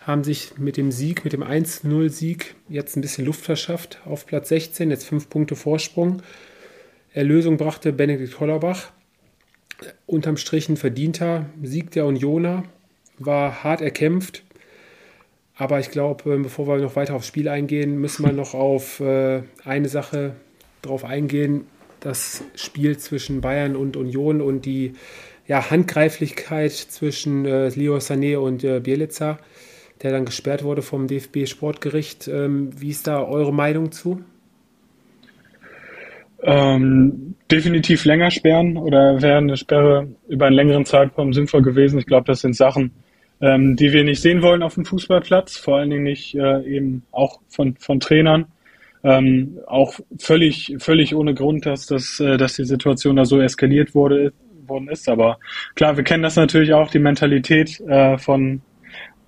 haben 0.00 0.24
sich 0.24 0.58
mit 0.58 0.76
dem 0.76 0.90
Sieg, 0.90 1.22
mit 1.24 1.32
dem 1.32 1.44
1-0-Sieg 1.44 2.56
jetzt 2.68 2.96
ein 2.96 3.02
bisschen 3.02 3.26
Luft 3.26 3.42
verschafft 3.42 4.00
auf 4.06 4.26
Platz 4.26 4.48
16, 4.48 4.90
jetzt 4.90 5.04
fünf 5.04 5.28
Punkte 5.28 5.54
Vorsprung. 5.54 6.22
Erlösung 7.12 7.56
brachte 7.56 7.92
Benedikt 7.92 8.38
Hollerbach. 8.38 8.92
Unterm 10.06 10.36
Strich 10.36 10.68
ein 10.68 10.76
verdienter 10.76 11.46
Sieg 11.62 11.90
der 11.90 12.06
Unioner, 12.06 12.64
war 13.18 13.64
hart 13.64 13.80
erkämpft. 13.80 14.44
Aber 15.56 15.80
ich 15.80 15.90
glaube, 15.90 16.32
ähm, 16.32 16.42
bevor 16.42 16.68
wir 16.68 16.76
noch 16.76 16.96
weiter 16.96 17.14
aufs 17.14 17.26
Spiel 17.26 17.48
eingehen, 17.48 18.00
müssen 18.00 18.24
wir 18.24 18.32
noch 18.32 18.54
auf 18.54 19.00
äh, 19.00 19.42
eine 19.64 19.88
Sache 19.88 20.36
drauf 20.82 21.04
eingehen. 21.04 21.66
Das 21.98 22.44
Spiel 22.54 22.96
zwischen 22.96 23.40
Bayern 23.40 23.76
und 23.76 23.96
Union 23.96 24.40
und 24.40 24.64
die 24.64 24.94
ja, 25.48 25.70
Handgreiflichkeit 25.70 26.72
zwischen 26.72 27.44
äh, 27.44 27.68
Leo 27.70 27.96
Sané 27.96 28.38
und 28.38 28.62
äh, 28.62 28.80
Bielica, 28.80 29.38
der 30.02 30.12
dann 30.12 30.24
gesperrt 30.24 30.62
wurde 30.62 30.80
vom 30.80 31.08
DFB 31.08 31.46
Sportgericht. 31.46 32.28
Ähm, 32.28 32.70
wie 32.80 32.90
ist 32.90 33.08
da 33.08 33.22
eure 33.22 33.52
Meinung 33.52 33.90
zu? 33.90 34.22
Ähm, 36.42 37.34
definitiv 37.50 38.04
länger 38.04 38.30
sperren 38.30 38.76
oder 38.76 39.20
wäre 39.20 39.38
eine 39.38 39.56
Sperre 39.56 40.08
über 40.28 40.46
einen 40.46 40.56
längeren 40.56 40.86
Zeitraum 40.86 41.32
sinnvoll 41.32 41.62
gewesen. 41.62 41.98
Ich 41.98 42.06
glaube, 42.06 42.26
das 42.26 42.40
sind 42.40 42.56
Sachen, 42.56 42.92
ähm, 43.40 43.76
die 43.76 43.92
wir 43.92 44.04
nicht 44.04 44.22
sehen 44.22 44.42
wollen 44.42 44.62
auf 44.62 44.74
dem 44.74 44.84
Fußballplatz, 44.84 45.56
vor 45.58 45.78
allen 45.78 45.90
Dingen 45.90 46.04
nicht 46.04 46.34
äh, 46.34 46.62
eben 46.62 47.02
auch 47.10 47.40
von, 47.48 47.76
von 47.76 48.00
Trainern. 48.00 48.46
Ähm, 49.02 49.58
auch 49.66 49.94
völlig, 50.18 50.76
völlig 50.78 51.14
ohne 51.14 51.34
Grund, 51.34 51.64
dass, 51.64 51.86
das, 51.86 52.20
äh, 52.20 52.36
dass 52.36 52.54
die 52.54 52.64
Situation 52.64 53.16
da 53.16 53.24
so 53.24 53.40
eskaliert 53.40 53.94
wurde, 53.94 54.32
worden 54.66 54.88
ist. 54.88 55.08
Aber 55.08 55.38
klar, 55.74 55.96
wir 55.96 56.04
kennen 56.04 56.22
das 56.22 56.36
natürlich 56.36 56.72
auch, 56.74 56.90
die 56.90 56.98
Mentalität 56.98 57.80
äh, 57.80 58.18
von, 58.18 58.60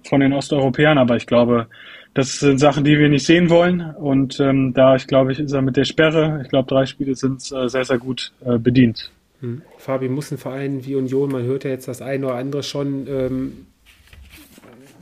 von 0.05 0.21
den 0.21 0.33
Osteuropäern, 0.33 0.99
aber 0.99 1.17
ich 1.17 1.27
glaube, 1.27 1.69
das 2.15 2.41
sind 2.41 2.59
Sachen, 2.59 2.85
die 2.85 2.99
wir 2.99 3.09
nicht 3.09 3.27
sehen 3.27 3.49
wollen. 3.49 3.81
Und 3.81 4.39
ähm, 4.41 4.73
da, 4.75 4.97
ich 4.97 5.07
glaube, 5.07 5.33
ich 5.33 5.41
ist 5.41 5.53
er 5.53 5.63
mit 5.63 5.77
der 5.77 5.85
Sperre, 5.85 6.41
ich 6.43 6.49
glaube, 6.49 6.69
drei 6.69 6.87
Spiele 6.87 7.15
sind 7.15 7.41
äh, 7.53 7.69
sehr, 7.69 7.85
sehr 7.85 7.99
gut 7.99 8.33
äh, 8.45 8.59
bedient. 8.59 9.11
Hm. 9.41 9.63
Fabi, 9.79 10.09
muss 10.09 10.31
ein 10.31 10.39
Verein 10.39 10.85
wie 10.85 10.95
Union, 10.95 11.31
man 11.33 11.45
hört 11.45 11.65
ja 11.65 11.71
jetzt 11.71 11.89
das 11.89 12.03
eine 12.03 12.27
oder 12.27 12.37
andere 12.37 12.63
schon, 12.63 13.07
ähm, 13.09 13.67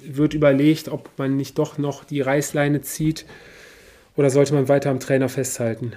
wird 0.02 0.34
überlegt, 0.34 0.88
ob 0.88 1.10
man 1.18 1.36
nicht 1.36 1.58
doch 1.58 1.76
noch 1.76 2.04
die 2.04 2.20
Reißleine 2.20 2.80
zieht 2.80 3.26
oder 4.16 4.30
sollte 4.30 4.54
man 4.54 4.68
weiter 4.68 4.90
am 4.90 5.00
Trainer 5.00 5.28
festhalten? 5.28 5.92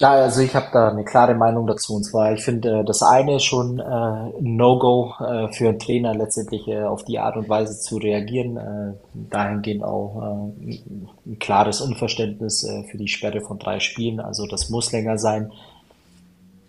Ja, 0.00 0.12
also 0.12 0.42
ich 0.42 0.54
habe 0.54 0.68
da 0.72 0.90
eine 0.90 1.04
klare 1.04 1.34
Meinung 1.34 1.66
dazu. 1.66 1.96
Und 1.96 2.04
zwar, 2.04 2.32
ich 2.32 2.42
finde, 2.44 2.80
äh, 2.80 2.84
das 2.84 3.02
eine 3.02 3.40
schon 3.40 3.80
äh, 3.80 4.30
No-Go 4.40 5.12
äh, 5.18 5.48
für 5.52 5.70
einen 5.70 5.80
Trainer 5.80 6.14
letztendlich 6.14 6.68
äh, 6.68 6.84
auf 6.84 7.04
die 7.04 7.18
Art 7.18 7.36
und 7.36 7.48
Weise 7.48 7.80
zu 7.80 7.96
reagieren. 7.96 8.56
Äh, 8.56 8.92
dahingehend 9.30 9.82
auch 9.82 10.52
äh, 10.62 10.78
ein 11.26 11.38
klares 11.40 11.80
Unverständnis 11.80 12.62
äh, 12.62 12.84
für 12.84 12.96
die 12.96 13.08
Sperre 13.08 13.40
von 13.40 13.58
drei 13.58 13.80
Spielen. 13.80 14.20
Also 14.20 14.46
das 14.46 14.70
muss 14.70 14.92
länger 14.92 15.18
sein. 15.18 15.50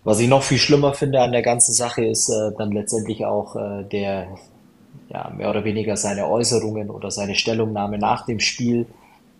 Was 0.02 0.18
ich 0.18 0.28
noch 0.28 0.42
viel 0.42 0.58
schlimmer 0.58 0.94
finde 0.94 1.20
an 1.20 1.30
der 1.30 1.42
ganzen 1.42 1.72
Sache 1.72 2.04
ist 2.04 2.30
äh, 2.30 2.50
dann 2.58 2.72
letztendlich 2.72 3.24
auch 3.26 3.54
äh, 3.54 3.84
der, 3.84 4.26
ja, 5.08 5.30
mehr 5.36 5.50
oder 5.50 5.62
weniger 5.64 5.96
seine 5.96 6.26
Äußerungen 6.26 6.90
oder 6.90 7.12
seine 7.12 7.36
Stellungnahme 7.36 7.98
nach 7.98 8.24
dem 8.26 8.40
Spiel 8.40 8.86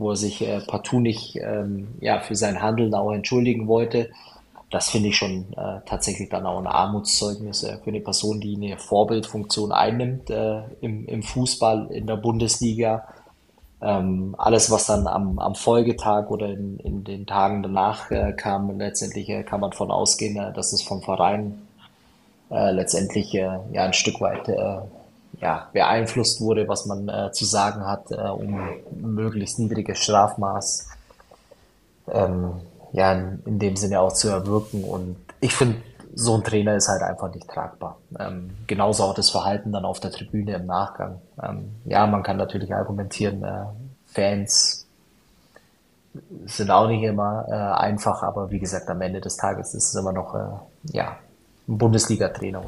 wo 0.01 0.11
er 0.11 0.17
sich 0.17 0.41
äh, 0.41 0.61
partout 0.61 0.99
nicht 0.99 1.37
ähm, 1.37 1.89
ja, 2.01 2.21
für 2.21 2.35
sein 2.35 2.63
Handeln 2.63 2.95
auch 2.95 3.13
entschuldigen 3.13 3.69
wollte. 3.69 4.11
Das 4.71 4.89
finde 4.89 5.11
ich 5.11 5.17
schon 5.17 5.53
äh, 5.53 5.81
tatsächlich 5.85 6.31
dann 6.31 6.47
auch 6.47 6.59
ein 6.59 6.67
Armutszeugnis 6.67 7.65
äh, 7.65 7.77
für 7.85 7.91
eine 7.91 8.01
Person, 8.01 8.41
die 8.41 8.57
eine 8.57 8.79
Vorbildfunktion 8.79 9.73
einnimmt 9.73 10.31
äh, 10.31 10.63
im, 10.81 11.07
im 11.07 11.23
Fußball 11.23 11.89
in 11.91 12.07
der 12.07 12.17
Bundesliga. 12.17 13.09
Ähm, 13.83 14.35
alles, 14.39 14.71
was 14.71 14.87
dann 14.87 15.07
am, 15.07 15.39
am 15.39 15.55
Folgetag 15.55 16.31
oder 16.31 16.47
in, 16.47 16.79
in 16.79 17.05
den 17.05 17.27
Tagen 17.27 17.63
danach 17.63 18.11
äh, 18.11 18.33
kam, 18.33 18.79
letztendlich 18.79 19.29
äh, 19.29 19.43
kann 19.43 19.61
man 19.61 19.71
davon 19.71 19.91
ausgehen, 19.91 20.35
dass 20.55 20.73
es 20.73 20.83
vom 20.83 21.03
Verein 21.03 21.67
letztendlich 22.53 23.33
ja 23.33 23.63
ein 23.77 23.93
Stück 23.93 24.21
weit 24.21 24.49
ja, 25.41 25.69
beeinflusst 25.73 26.41
wurde, 26.41 26.69
was 26.69 26.87
man 26.87 27.09
äh, 27.09 27.33
zu 27.33 27.45
sagen 27.45 27.87
hat, 27.87 28.11
äh, 28.11 28.17
um 28.17 28.61
möglichst 28.93 29.59
niedriges 29.59 29.99
Strafmaß 29.99 30.89
ähm, 32.13 32.53
ja, 32.93 33.13
in, 33.13 33.43
in, 33.47 33.59
dem 33.59 33.77
Sinne 33.77 34.01
auch 34.01 34.13
zu 34.13 34.29
erwirken. 34.29 34.85
Und 34.85 35.17
ich 35.41 35.55
finde, 35.55 35.77
so 36.15 36.35
ein 36.35 36.45
Trainer 36.45 36.75
ist 36.77 36.89
halt 36.89 37.03
einfach 37.03 37.33
nicht 37.33 37.49
tragbar. 37.49 37.99
Ähm, 38.19 38.51
genauso 38.67 39.05
auch 39.05 39.15
das 39.15 39.31
Verhalten 39.31 39.73
dann 39.73 39.85
auf 39.85 40.01
der 40.01 40.11
Tribüne 40.11 40.57
im 40.57 40.67
Nachgang. 40.67 41.21
Ähm, 41.43 41.71
ja, 41.85 42.07
man 42.07 42.23
kann 42.23 42.37
natürlich 42.37 42.75
argumentieren, 42.75 43.43
äh, 43.45 43.65
Fans 44.07 44.87
sind 46.47 46.71
auch 46.71 46.89
nicht 46.89 47.05
immer 47.05 47.47
äh, 47.49 47.53
einfach, 47.53 48.25
aber 48.25 48.51
wie 48.51 48.59
gesagt, 48.59 48.89
am 48.91 49.01
Ende 49.01 49.21
des 49.21 49.37
Tages 49.37 49.75
ist 49.75 49.91
es 49.91 49.95
immer 49.95 50.13
noch 50.13 50.35
äh, 50.35 50.97
ja, 50.97 51.17
ein 51.69 51.79
Bundesliga-Trainer. 51.79 52.63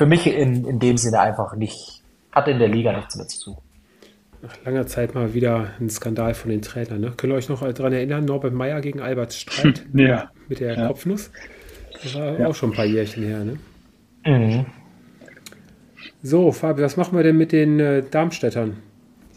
Für 0.00 0.06
mich 0.06 0.26
in, 0.26 0.64
in 0.64 0.78
dem 0.78 0.96
Sinne 0.96 1.20
einfach 1.20 1.54
nicht, 1.56 2.00
hat 2.32 2.48
in 2.48 2.58
der 2.58 2.68
Liga 2.68 2.96
nichts 2.96 3.16
mehr 3.16 3.28
zu 3.28 3.38
suchen. 3.38 3.62
Nach 4.40 4.56
langer 4.64 4.86
Zeit 4.86 5.14
mal 5.14 5.34
wieder 5.34 5.72
ein 5.78 5.90
Skandal 5.90 6.32
von 6.32 6.50
den 6.50 6.62
Trainern. 6.62 7.02
Ne? 7.02 7.12
Könnt 7.18 7.34
ihr 7.34 7.36
euch 7.36 7.50
noch 7.50 7.60
daran 7.70 7.92
erinnern, 7.92 8.24
Norbert 8.24 8.54
Meyer 8.54 8.80
gegen 8.80 9.00
Albert 9.00 9.34
Streit 9.34 9.84
ja. 9.92 10.30
mit 10.48 10.60
der 10.60 10.74
ja. 10.74 10.86
Kopfnuss? 10.86 11.30
Das 12.02 12.14
war 12.14 12.40
ja. 12.40 12.46
auch 12.46 12.54
schon 12.54 12.70
ein 12.70 12.76
paar 12.76 12.86
Jährchen 12.86 13.24
her. 13.24 13.44
Ne? 13.44 13.58
Mhm. 14.24 14.66
So, 16.22 16.50
Fabi, 16.50 16.80
was 16.80 16.96
machen 16.96 17.14
wir 17.14 17.22
denn 17.22 17.36
mit 17.36 17.52
den 17.52 17.78
äh, 17.78 18.02
Darmstädtern? 18.02 18.78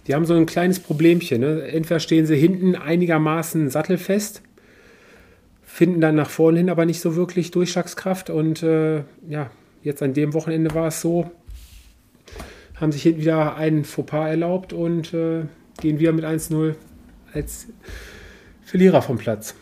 Die 0.07 0.15
haben 0.15 0.23
so 0.23 0.33
ein 0.33 0.45
kleines 0.45 0.79
Problemchen. 0.79 1.41
Ne? 1.41 1.63
Entweder 1.63 1.99
stehen 1.99 2.25
sie 2.25 2.37
hinten 2.37 2.77
einigermaßen 2.77 3.69
sattelfest, 3.69 4.41
finden 5.61 5.99
dann 5.99 6.15
nach 6.15 6.29
vorne 6.29 6.59
hin 6.59 6.69
aber 6.69 6.85
nicht 6.85 7.01
so 7.01 7.17
wirklich 7.17 7.51
Durchschlagskraft 7.51 8.29
und 8.29 8.63
äh, 8.63 9.03
ja, 9.27 9.51
Jetzt 9.83 10.01
an 10.01 10.13
dem 10.13 10.33
Wochenende 10.33 10.73
war 10.73 10.87
es 10.87 11.01
so, 11.01 11.29
haben 12.79 12.91
sich 12.91 13.03
hinten 13.03 13.21
wieder 13.21 13.55
einen 13.55 13.83
Fauxpas 13.83 14.29
erlaubt 14.29 14.73
und 14.73 15.13
äh, 15.13 15.45
gehen 15.81 15.99
wieder 15.99 16.13
mit 16.13 16.25
1-0 16.25 16.75
als 17.33 17.67
Verlierer 18.63 19.01
vom 19.01 19.17
Platz. 19.17 19.55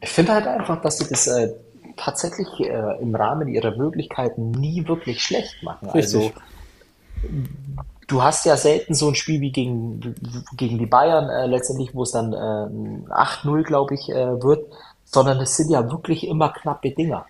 Ich 0.00 0.10
finde 0.10 0.32
halt 0.32 0.46
einfach, 0.46 0.82
dass 0.82 0.98
sie 0.98 1.08
das 1.08 1.28
äh, 1.28 1.52
tatsächlich 1.96 2.48
äh, 2.60 3.00
im 3.00 3.14
Rahmen 3.14 3.46
ihrer 3.48 3.76
Möglichkeiten 3.76 4.50
nie 4.50 4.86
wirklich 4.88 5.22
schlecht 5.22 5.62
machen. 5.62 5.88
Richtig. 5.90 6.02
Also 6.02 6.32
du 8.08 8.22
hast 8.22 8.44
ja 8.44 8.56
selten 8.56 8.94
so 8.94 9.08
ein 9.08 9.14
Spiel 9.14 9.40
wie 9.40 9.52
gegen, 9.52 10.16
gegen 10.56 10.78
die 10.78 10.86
Bayern 10.86 11.28
äh, 11.28 11.46
letztendlich, 11.46 11.94
wo 11.94 12.02
es 12.02 12.10
dann 12.10 12.32
äh, 12.32 13.12
8-0, 13.12 13.62
glaube 13.62 13.94
ich, 13.94 14.08
äh, 14.10 14.42
wird, 14.42 14.66
sondern 15.04 15.40
es 15.40 15.56
sind 15.56 15.70
ja 15.70 15.90
wirklich 15.90 16.26
immer 16.26 16.48
knappe 16.48 16.90
Dinger. 16.90 17.26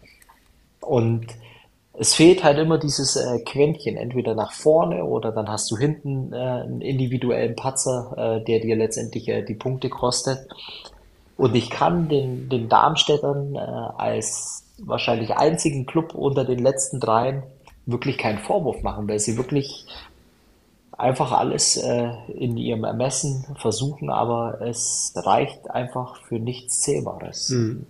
Und 0.80 1.26
es 1.95 2.14
fehlt 2.14 2.43
halt 2.43 2.59
immer 2.59 2.78
dieses 2.78 3.16
äh, 3.16 3.40
Quäntchen, 3.40 3.97
entweder 3.97 4.34
nach 4.34 4.53
vorne 4.53 5.05
oder 5.05 5.30
dann 5.30 5.49
hast 5.49 5.70
du 5.70 5.76
hinten 5.76 6.32
äh, 6.32 6.36
einen 6.36 6.80
individuellen 6.80 7.55
Patzer, 7.55 8.14
äh, 8.16 8.45
der 8.45 8.61
dir 8.61 8.76
letztendlich 8.76 9.28
äh, 9.28 9.43
die 9.43 9.55
Punkte 9.55 9.90
kostet. 9.90 10.49
Und 11.36 11.55
ich 11.55 11.70
kann 11.70 12.09
den, 12.09 12.49
den 12.49 12.68
Darmstädtern 12.68 13.57
äh, 13.57 13.59
als 13.59 14.64
wahrscheinlich 14.78 15.34
einzigen 15.34 15.86
Club 15.86 16.14
unter 16.14 16.45
den 16.45 16.61
letzten 16.61 16.99
dreien 16.99 17.43
wirklich 17.84 18.16
keinen 18.16 18.38
Vorwurf 18.38 18.82
machen, 18.82 19.09
weil 19.09 19.18
sie 19.18 19.36
wirklich 19.36 19.86
einfach 20.97 21.32
alles 21.32 21.76
äh, 21.76 22.11
in 22.34 22.57
ihrem 22.57 22.84
Ermessen 22.84 23.45
versuchen, 23.59 24.09
aber 24.09 24.61
es 24.62 25.12
reicht 25.16 25.70
einfach 25.70 26.16
für 26.24 26.38
nichts 26.38 26.80
Zählbares. 26.80 27.51
Mhm. 27.51 27.86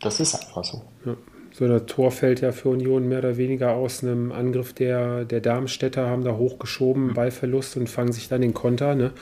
Das 0.00 0.18
ist 0.18 0.34
einfach 0.34 0.64
so. 0.64 0.82
Ja. 1.04 1.14
So, 1.56 1.68
das 1.68 1.86
Tor 1.86 2.10
fällt 2.10 2.40
ja 2.40 2.50
für 2.50 2.70
Union 2.70 3.08
mehr 3.08 3.20
oder 3.20 3.36
weniger 3.36 3.74
aus 3.74 4.02
einem 4.02 4.32
Angriff 4.32 4.72
der, 4.72 5.24
der 5.24 5.40
Darmstädter, 5.40 6.08
haben 6.08 6.24
da 6.24 6.32
hochgeschoben, 6.32 7.14
Ballverlust 7.14 7.76
und 7.76 7.88
fangen 7.88 8.10
sich 8.10 8.28
dann 8.28 8.40
den 8.40 8.54
Konter. 8.54 8.96
Ne? 8.96 9.12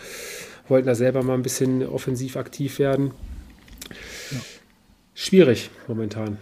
Wollten 0.67 0.87
da 0.87 0.95
selber 0.95 1.23
mal 1.23 1.35
ein 1.35 1.43
bisschen 1.43 1.87
offensiv 1.87 2.39
aktiv 2.39 2.79
werden. 2.79 3.11
Ja. 4.31 4.39
Schwierig 5.15 5.69
momentan. 5.89 6.39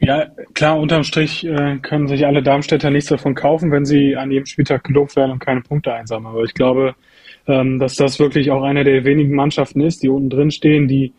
Ja, 0.00 0.26
klar, 0.54 0.80
unterm 0.80 1.04
Strich 1.04 1.46
äh, 1.46 1.78
können 1.78 2.08
sich 2.08 2.26
alle 2.26 2.42
Darmstädter 2.42 2.90
nichts 2.90 3.10
davon 3.10 3.36
kaufen, 3.36 3.70
wenn 3.70 3.84
sie 3.84 4.16
an 4.16 4.32
jedem 4.32 4.46
Spieltag 4.46 4.82
gelobt 4.82 5.14
werden 5.14 5.30
und 5.30 5.38
keine 5.38 5.60
Punkte 5.60 5.92
einsammeln. 5.92 6.34
Aber 6.34 6.42
ich 6.42 6.52
glaube, 6.52 6.96
ähm, 7.46 7.78
dass 7.78 7.94
das 7.94 8.18
wirklich 8.18 8.50
auch 8.50 8.64
eine 8.64 8.82
der 8.82 9.04
wenigen 9.04 9.36
Mannschaften 9.36 9.82
ist, 9.82 10.02
die 10.02 10.08
unten 10.08 10.30
drin 10.30 10.50
stehen, 10.50 10.88
die 10.88 11.12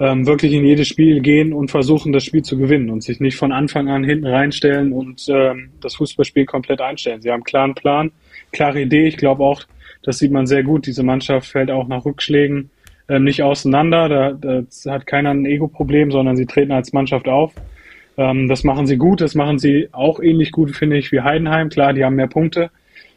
ähm, 0.00 0.26
wirklich 0.26 0.54
in 0.54 0.64
jedes 0.64 0.88
Spiel 0.88 1.20
gehen 1.20 1.52
und 1.52 1.70
versuchen, 1.70 2.12
das 2.12 2.24
Spiel 2.24 2.42
zu 2.42 2.56
gewinnen 2.56 2.88
und 2.88 3.02
sich 3.02 3.20
nicht 3.20 3.36
von 3.36 3.52
Anfang 3.52 3.88
an 3.88 4.02
hinten 4.02 4.26
reinstellen 4.26 4.92
und 4.92 5.26
ähm, 5.28 5.70
das 5.82 5.96
Fußballspiel 5.96 6.46
komplett 6.46 6.80
einstellen. 6.80 7.20
Sie 7.20 7.28
haben 7.28 7.40
einen 7.40 7.44
klaren 7.44 7.74
Plan, 7.74 8.10
klare 8.50 8.80
Idee. 8.80 9.06
Ich 9.06 9.18
glaube 9.18 9.44
auch, 9.44 9.62
das 10.02 10.18
sieht 10.18 10.32
man 10.32 10.46
sehr 10.46 10.62
gut. 10.62 10.86
Diese 10.86 11.02
Mannschaft 11.02 11.48
fällt 11.48 11.70
auch 11.70 11.86
nach 11.86 12.06
Rückschlägen 12.06 12.70
ähm, 13.10 13.24
nicht 13.24 13.42
auseinander. 13.42 14.08
Da, 14.08 14.32
da 14.32 14.92
hat 14.92 15.06
keiner 15.06 15.30
ein 15.30 15.44
Ego-Problem, 15.44 16.10
sondern 16.10 16.34
sie 16.34 16.46
treten 16.46 16.72
als 16.72 16.94
Mannschaft 16.94 17.28
auf. 17.28 17.52
Ähm, 18.16 18.48
das 18.48 18.64
machen 18.64 18.86
sie 18.86 18.96
gut. 18.96 19.20
Das 19.20 19.34
machen 19.34 19.58
sie 19.58 19.90
auch 19.92 20.18
ähnlich 20.18 20.50
gut, 20.50 20.74
finde 20.74 20.96
ich, 20.96 21.12
wie 21.12 21.20
Heidenheim. 21.20 21.68
Klar, 21.68 21.92
die 21.92 22.06
haben 22.06 22.16
mehr 22.16 22.26
Punkte. 22.26 22.70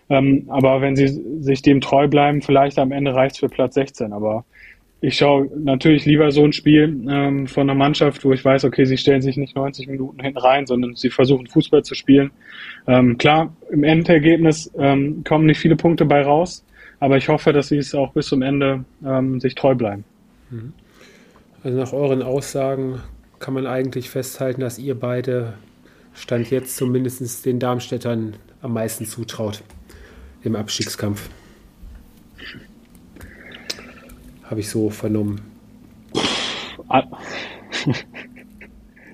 Ähm, 0.09 0.47
aber 0.49 0.81
wenn 0.81 0.97
sie 0.97 1.07
sich 1.39 1.61
dem 1.61 1.79
treu 1.79 2.09
bleiben, 2.09 2.41
vielleicht 2.41 2.77
am 2.77 2.91
Ende 2.91 3.15
reicht 3.15 3.35
es 3.35 3.39
für 3.39 3.47
Platz 3.47 3.75
16. 3.75 4.11
Aber 4.11 4.43
ich 5.03 5.17
schaue 5.17 5.49
natürlich 5.57 6.05
lieber 6.05 6.31
so 6.31 6.45
ein 6.45 6.53
Spiel 6.53 7.05
ähm, 7.09 7.45
von 7.45 7.69
einer 7.69 7.77
Mannschaft, 7.77 8.23
wo 8.23 8.31
ich 8.31 8.45
weiß, 8.45 8.63
okay, 8.63 8.85
sie 8.85 8.97
stellen 8.97 9.21
sich 9.21 9.35
nicht 9.35 9.53
90 9.53 9.89
Minuten 9.89 10.21
hinten 10.21 10.37
rein, 10.37 10.65
sondern 10.65 10.95
sie 10.95 11.09
versuchen 11.09 11.45
Fußball 11.47 11.83
zu 11.83 11.93
spielen. 11.93 12.31
Ähm, 12.87 13.17
klar, 13.17 13.53
im 13.69 13.83
Endergebnis 13.83 14.71
ähm, 14.77 15.25
kommen 15.25 15.45
nicht 15.45 15.59
viele 15.59 15.75
Punkte 15.75 16.05
bei 16.05 16.21
raus, 16.21 16.63
aber 17.01 17.17
ich 17.17 17.27
hoffe, 17.27 17.51
dass 17.51 17.67
sie 17.67 17.79
es 17.79 17.93
auch 17.93 18.13
bis 18.13 18.27
zum 18.27 18.41
Ende 18.41 18.85
ähm, 19.05 19.41
sich 19.41 19.55
treu 19.55 19.75
bleiben. 19.75 20.05
Mhm. 20.49 20.71
Also 21.65 21.77
nach 21.77 21.91
euren 21.91 22.21
Aussagen 22.21 23.01
kann 23.39 23.55
man 23.55 23.67
eigentlich 23.67 24.09
festhalten, 24.09 24.61
dass 24.61 24.79
ihr 24.79 24.97
beide 24.97 25.55
Stand 26.13 26.49
jetzt 26.49 26.77
zumindest 26.77 27.45
den 27.45 27.59
Darmstädtern 27.59 28.37
am 28.61 28.71
meisten 28.71 29.05
zutraut 29.05 29.63
im 30.43 30.55
Abstiegskampf 30.55 31.29
habe 34.49 34.59
ich 34.59 34.69
so 34.69 34.89
vernommen. 34.89 35.41
Ah. 36.89 37.03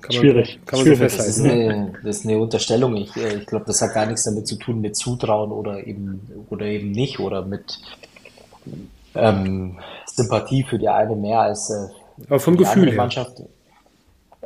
Schwierig. 0.09 0.59
Kann 0.65 0.79
man 0.79 0.85
Schwierig. 0.85 1.11
so 1.11 1.17
festhalten. 1.17 1.27
Das 1.27 1.37
ist, 1.37 1.45
eine, 1.45 1.93
das 2.03 2.17
ist 2.17 2.25
eine 2.25 2.39
Unterstellung. 2.39 2.95
Ich, 2.97 3.15
äh, 3.15 3.35
ich 3.35 3.45
glaube, 3.45 3.65
das 3.65 3.81
hat 3.81 3.93
gar 3.93 4.05
nichts 4.05 4.23
damit 4.23 4.47
zu 4.47 4.55
tun 4.55 4.81
mit 4.81 4.95
Zutrauen 4.95 5.51
oder 5.51 5.85
eben 5.85 6.45
oder 6.49 6.65
eben 6.65 6.91
nicht 6.91 7.19
oder 7.19 7.45
mit 7.45 7.79
ähm, 9.15 9.77
Sympathie 10.05 10.63
für 10.63 10.79
die 10.79 10.89
eine 10.89 11.15
mehr 11.15 11.41
als 11.41 11.69
äh, 11.69 12.23
Aber 12.27 12.39
vom 12.39 12.57
die 12.57 12.63
Gefühl 12.63 12.83
andere 12.83 12.95
Mannschaft. 12.95 13.43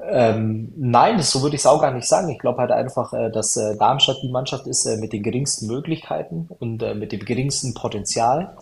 Ähm, 0.05 0.73
nein, 0.75 1.21
so 1.21 1.41
würde 1.41 1.55
ich 1.55 1.61
es 1.61 1.65
auch 1.65 1.81
gar 1.81 1.93
nicht 1.93 2.07
sagen. 2.07 2.29
Ich 2.29 2.39
glaube 2.39 2.59
halt 2.59 2.71
einfach, 2.71 3.13
äh, 3.13 3.31
dass 3.31 3.55
äh, 3.55 3.77
Darmstadt 3.77 4.17
die 4.21 4.31
Mannschaft 4.31 4.67
ist 4.67 4.85
äh, 4.85 4.97
mit 4.97 5.13
den 5.13 5.23
geringsten 5.23 5.67
Möglichkeiten 5.67 6.49
und 6.59 6.83
äh, 6.83 6.93
mit 6.93 7.13
dem 7.13 7.21
geringsten 7.21 7.73
Potenzial 7.73 8.57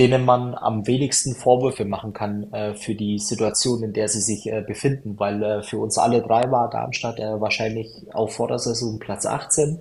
denen 0.00 0.24
man 0.24 0.54
am 0.54 0.86
wenigsten 0.86 1.34
Vorwürfe 1.34 1.84
machen 1.84 2.14
kann 2.14 2.50
äh, 2.54 2.72
für 2.72 2.94
die 2.94 3.18
Situation, 3.18 3.82
in 3.82 3.92
der 3.92 4.08
sie 4.08 4.22
sich 4.22 4.50
äh, 4.50 4.62
befinden, 4.62 5.18
weil 5.18 5.42
äh, 5.42 5.62
für 5.62 5.76
uns 5.76 5.98
alle 5.98 6.22
drei 6.22 6.50
war 6.50 6.70
Darmstadt 6.70 7.18
äh, 7.18 7.38
wahrscheinlich 7.38 7.86
auf 8.14 8.34
Vordersaison 8.34 8.98
Platz 8.98 9.26
18 9.26 9.78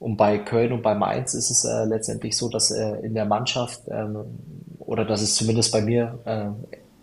und 0.00 0.16
bei 0.16 0.38
Köln 0.38 0.72
und 0.72 0.82
bei 0.82 0.96
Mainz 0.96 1.34
ist 1.34 1.48
es 1.48 1.64
äh, 1.64 1.84
letztendlich 1.84 2.36
so, 2.36 2.48
dass 2.48 2.72
äh, 2.72 2.96
in 3.02 3.14
der 3.14 3.24
Mannschaft 3.24 3.82
ähm, 3.88 4.16
oder 4.80 5.04
dass 5.04 5.22
es 5.22 5.36
zumindest 5.36 5.70
bei 5.72 5.82
mir 5.82 6.18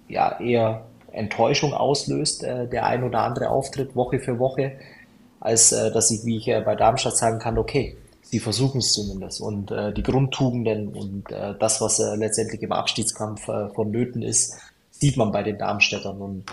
ja 0.10 0.40
eher 0.42 0.88
Enttäuschung 1.14 1.74
auslöst, 1.74 2.42
der 2.42 2.86
ein 2.86 3.04
oder 3.04 3.20
andere 3.20 3.50
Auftritt 3.50 3.96
Woche 3.96 4.20
für 4.20 4.40
Woche, 4.40 4.74
als 5.40 5.70
dass 5.70 6.12
ich, 6.12 6.26
wie 6.26 6.38
ich 6.38 6.46
bei 6.66 6.76
Darmstadt 6.76 7.16
sagen 7.16 7.40
kann, 7.40 7.58
okay, 7.58 7.96
sie 8.30 8.40
versuchen 8.40 8.80
es 8.80 8.94
zumindest. 8.94 9.42
Und 9.42 9.72
äh, 9.72 9.94
die 9.94 10.04
Grundtugenden 10.04 10.90
und 10.90 11.32
äh, 11.32 11.56
das, 11.60 11.82
was 11.82 12.00
äh, 12.00 12.16
letztendlich 12.16 12.62
im 12.62 12.72
Abstiegskampf 12.72 13.48
äh, 13.48 13.70
vonnöten 13.70 14.22
ist, 14.22 14.58
sieht 14.92 15.18
man 15.18 15.32
bei 15.32 15.44
den 15.44 15.58
Darmstädtern 15.58 16.18
und 16.18 16.46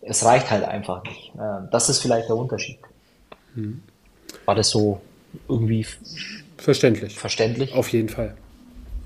es 0.00 0.24
reicht 0.24 0.50
halt 0.50 0.64
einfach 0.64 1.02
nicht. 1.04 1.32
Äh, 1.34 1.68
das 1.70 1.88
ist 1.88 2.00
vielleicht 2.00 2.28
der 2.28 2.36
Unterschied. 2.36 2.78
Hm. 3.54 3.82
War 4.44 4.54
das 4.54 4.70
so 4.70 5.00
irgendwie 5.48 5.86
verständlich? 6.56 7.18
Verständlich? 7.18 7.74
Auf 7.74 7.88
jeden 7.88 8.08
Fall. 8.08 8.34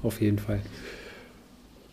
Auf 0.02 0.20
jeden 0.20 0.38
Fall. 0.38 0.60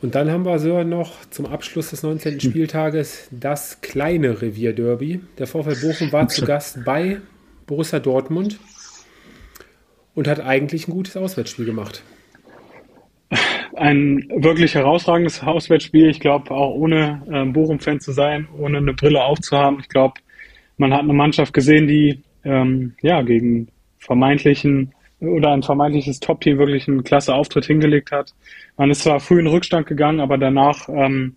Und 0.01 0.13
dann 0.13 0.29
haben 0.29 0.45
wir 0.45 0.59
so 0.59 0.83
noch 0.83 1.13
zum 1.31 1.47
Abschluss 1.47 1.89
des 1.89 2.03
19. 2.03 2.39
Spieltages 2.39 3.27
das 3.31 3.81
kleine 3.81 4.41
Revierderby. 4.41 5.21
Der 5.39 5.47
VfL 5.47 5.75
Bochum 5.75 6.11
war 6.11 6.27
zu 6.29 6.45
Gast 6.45 6.85
bei 6.85 7.19
Borussia 7.65 7.99
Dortmund 7.99 8.59
und 10.17 10.27
hat 10.27 10.39
eigentlich 10.39 10.87
ein 10.87 10.93
gutes 10.93 11.15
Auswärtsspiel 11.15 11.65
gemacht. 11.65 12.01
Ein 13.75 14.27
wirklich 14.35 14.73
herausragendes 14.73 15.43
Auswärtsspiel. 15.43 16.09
Ich 16.09 16.19
glaube, 16.19 16.49
auch 16.49 16.73
ohne 16.73 17.21
äh, 17.31 17.45
Bochum-Fan 17.45 17.99
zu 17.99 18.13
sein, 18.13 18.47
ohne 18.57 18.79
eine 18.79 18.95
Brille 18.95 19.23
aufzuhaben. 19.23 19.79
Ich 19.79 19.89
glaube, 19.89 20.15
man 20.77 20.91
hat 20.91 21.01
eine 21.01 21.13
Mannschaft 21.13 21.53
gesehen, 21.53 21.87
die 21.87 22.23
ähm, 22.43 22.95
ja 23.03 23.21
gegen 23.21 23.67
vermeintlichen 23.99 24.91
oder 25.19 25.51
ein 25.51 25.61
vermeintliches 25.61 26.19
Top-Team 26.19 26.57
wirklich 26.57 26.87
einen 26.87 27.03
klasse 27.03 27.35
Auftritt 27.35 27.65
hingelegt 27.65 28.11
hat. 28.11 28.33
Man 28.75 28.89
ist 28.89 29.03
zwar 29.03 29.19
früh 29.19 29.39
in 29.39 29.45
Rückstand 29.45 29.85
gegangen, 29.85 30.19
aber 30.19 30.39
danach 30.39 30.89
ähm, 30.89 31.35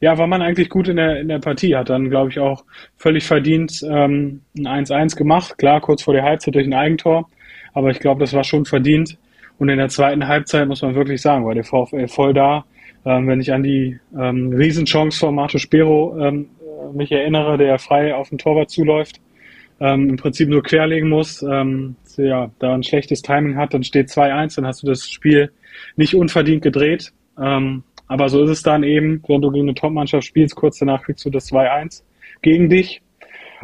ja, 0.00 0.16
war 0.16 0.26
man 0.26 0.40
eigentlich 0.40 0.70
gut 0.70 0.88
in 0.88 0.96
der, 0.96 1.20
in 1.20 1.28
der 1.28 1.40
Partie, 1.40 1.76
hat 1.76 1.90
dann, 1.90 2.08
glaube 2.08 2.30
ich, 2.30 2.38
auch 2.38 2.64
völlig 2.96 3.24
verdient 3.24 3.82
ähm, 3.82 4.40
ein 4.56 4.86
1-1 4.86 5.14
gemacht. 5.14 5.58
Klar, 5.58 5.82
kurz 5.82 6.02
vor 6.02 6.14
der 6.14 6.22
Halbzeit 6.22 6.54
durch 6.54 6.66
ein 6.66 6.72
Eigentor, 6.72 7.28
aber 7.74 7.90
ich 7.90 8.00
glaube, 8.00 8.20
das 8.20 8.32
war 8.32 8.44
schon 8.44 8.64
verdient. 8.64 9.18
Und 9.58 9.68
in 9.68 9.78
der 9.78 9.88
zweiten 9.88 10.26
Halbzeit 10.26 10.66
muss 10.66 10.82
man 10.82 10.94
wirklich 10.94 11.20
sagen, 11.20 11.44
war 11.44 11.54
der 11.54 11.64
VfL 11.64 12.08
voll 12.08 12.32
da. 12.32 12.64
Ähm, 13.04 13.28
wenn 13.28 13.40
ich 13.40 13.52
an 13.52 13.62
die 13.62 13.98
ähm, 14.18 14.52
Riesenchance 14.52 15.18
von 15.18 15.34
Marto 15.34 15.58
Spero 15.58 16.16
ähm, 16.18 16.48
mich 16.94 17.12
erinnere, 17.12 17.58
der 17.58 17.78
frei 17.78 18.14
auf 18.14 18.30
den 18.30 18.38
Torwart 18.38 18.70
zuläuft, 18.70 19.20
ähm, 19.80 20.08
im 20.08 20.16
Prinzip 20.16 20.48
nur 20.48 20.62
querlegen 20.62 21.08
muss, 21.08 21.42
ähm, 21.42 21.96
ja, 22.16 22.50
da 22.60 22.74
ein 22.74 22.82
schlechtes 22.82 23.22
Timing 23.22 23.56
hat, 23.56 23.74
dann 23.74 23.82
steht 23.82 24.08
2-1, 24.08 24.56
dann 24.56 24.66
hast 24.66 24.82
du 24.82 24.86
das 24.86 25.08
Spiel 25.08 25.50
nicht 25.96 26.14
unverdient 26.14 26.62
gedreht. 26.62 27.12
Ähm, 27.40 27.82
aber 28.06 28.28
so 28.28 28.42
ist 28.44 28.50
es 28.50 28.62
dann 28.62 28.84
eben, 28.84 29.22
wenn 29.26 29.42
du 29.42 29.50
gegen 29.50 29.66
eine 29.66 29.74
Top-Mannschaft 29.74 30.26
spielst, 30.26 30.54
kurz 30.54 30.78
danach 30.78 31.02
kriegst 31.02 31.24
du 31.24 31.30
das 31.30 31.50
2-1 31.50 32.02
gegen 32.42 32.68
dich. 32.68 33.00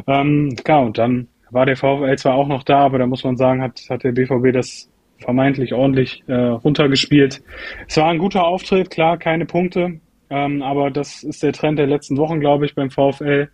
Klar, 0.07 0.83
und 0.83 0.97
dann 0.97 1.29
war 1.51 1.67
der 1.67 1.77
VfL 1.77 2.17
zwar 2.17 2.35
auch 2.35 2.49
noch 2.49 2.63
da, 2.63 2.79
aber 2.79 2.99
da 2.99 3.07
muss 3.07 3.25
man 3.25 3.37
sagen, 3.37 3.63
hat, 3.63 3.81
hat 3.89 4.05
der 4.05 4.13
BVB 4.13 4.53
das 4.53 4.91
vermeintlich 5.19 5.75
ordentlich 5.75 6.23
äh, 6.27 6.35
runtergespielt. 6.35 7.43
Es 7.87 7.97
war 7.97 8.09
ein 8.09 8.19
guter 8.19 8.47
Auftritt, 8.47 8.91
klar, 8.91 9.19
keine 9.19 9.47
Punkte, 9.47 10.01
ähm, 10.31 10.63
aber 10.63 10.91
das 10.91 11.23
ist 11.23 11.43
der 11.43 11.53
Trend 11.53 11.79
der 11.79 11.87
letzten 11.87 12.17
Wochen, 12.17 12.41
glaube 12.41 12.67
ich, 12.67 12.75
beim 12.75 12.91
VfL. 12.91 13.49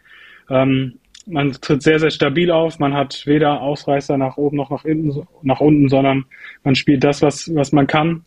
Ähm, 0.49 0.99
man 1.26 1.53
tritt 1.53 1.82
sehr, 1.82 1.99
sehr 1.99 2.11
stabil 2.11 2.51
auf. 2.51 2.78
Man 2.78 2.94
hat 2.94 3.22
weder 3.26 3.61
Ausreißer 3.61 4.16
nach 4.16 4.36
oben 4.36 4.57
noch 4.57 4.70
nach, 4.70 4.84
innen, 4.84 5.26
nach 5.42 5.61
unten, 5.61 5.88
sondern 5.88 6.24
man 6.62 6.76
spielt 6.76 7.03
das, 7.03 7.20
was, 7.22 7.53
was 7.55 7.72
man 7.72 7.86
kann. 7.86 8.24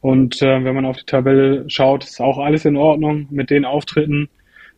Und 0.00 0.42
äh, 0.42 0.64
wenn 0.64 0.74
man 0.74 0.86
auf 0.86 0.96
die 0.96 1.04
Tabelle 1.04 1.64
schaut, 1.68 2.04
ist 2.04 2.20
auch 2.20 2.38
alles 2.38 2.64
in 2.64 2.76
Ordnung 2.76 3.28
mit 3.30 3.50
den 3.50 3.64
Auftritten. 3.64 4.28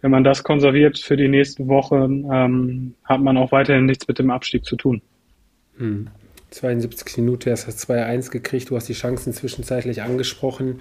Wenn 0.02 0.10
man 0.10 0.24
das 0.24 0.42
konserviert 0.42 0.98
für 0.98 1.16
die 1.16 1.28
nächsten 1.28 1.68
Wochen, 1.68 2.28
ähm, 2.30 2.94
hat 3.04 3.20
man 3.20 3.36
auch 3.36 3.52
weiterhin 3.52 3.86
nichts 3.86 4.06
mit 4.08 4.18
dem 4.18 4.30
Abstieg 4.30 4.64
zu 4.64 4.76
tun. 4.76 5.00
Hm. 5.78 6.08
72 6.50 7.16
Minuten, 7.18 7.48
erst 7.48 7.66
hast 7.66 7.88
2-1 7.88 8.30
gekriegt, 8.30 8.68
du 8.68 8.76
hast 8.76 8.88
die 8.88 8.92
Chancen 8.92 9.32
zwischenzeitlich 9.32 10.02
angesprochen. 10.02 10.80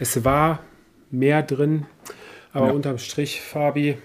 Es 0.00 0.24
war 0.24 0.64
mehr 1.10 1.42
drin, 1.42 1.86
aber 2.52 2.68
ja. 2.68 2.72
unterm 2.72 2.98
Strich, 2.98 3.40
Fabi, 3.40 3.98